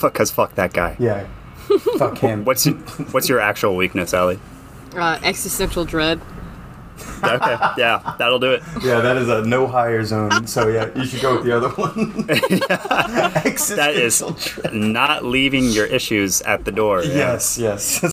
Because 0.00 0.30
fuck 0.30 0.54
that 0.56 0.72
guy. 0.72 0.96
Yeah. 0.98 1.26
Fuck 1.98 2.18
him. 2.18 2.44
What's 2.44 2.64
your, 2.66 2.76
what's 3.10 3.28
your 3.28 3.40
actual 3.40 3.74
weakness, 3.74 4.14
Allie? 4.14 4.38
Uh, 4.94 5.18
existential 5.22 5.84
dread. 5.84 6.20
Okay, 7.22 7.56
yeah, 7.78 8.14
that'll 8.18 8.38
do 8.38 8.52
it. 8.52 8.62
Yeah, 8.82 9.00
that 9.00 9.16
is 9.18 9.28
a 9.28 9.42
no 9.44 9.66
hire 9.66 10.02
zone. 10.04 10.46
So 10.46 10.68
yeah, 10.68 10.88
you 10.96 11.04
should 11.04 11.20
go 11.20 11.36
with 11.36 11.44
the 11.44 11.56
other 11.56 11.68
one. 11.70 12.24
That 12.26 13.42
is 13.96 14.22
Existential 14.22 14.30
dread. 14.32 14.72
not 14.74 15.24
leaving 15.24 15.64
your 15.64 15.86
issues 15.86 16.40
at 16.42 16.64
the 16.64 16.72
door. 16.72 17.02
yeah. 17.02 17.14
Yes, 17.14 17.58
yes. 17.58 18.02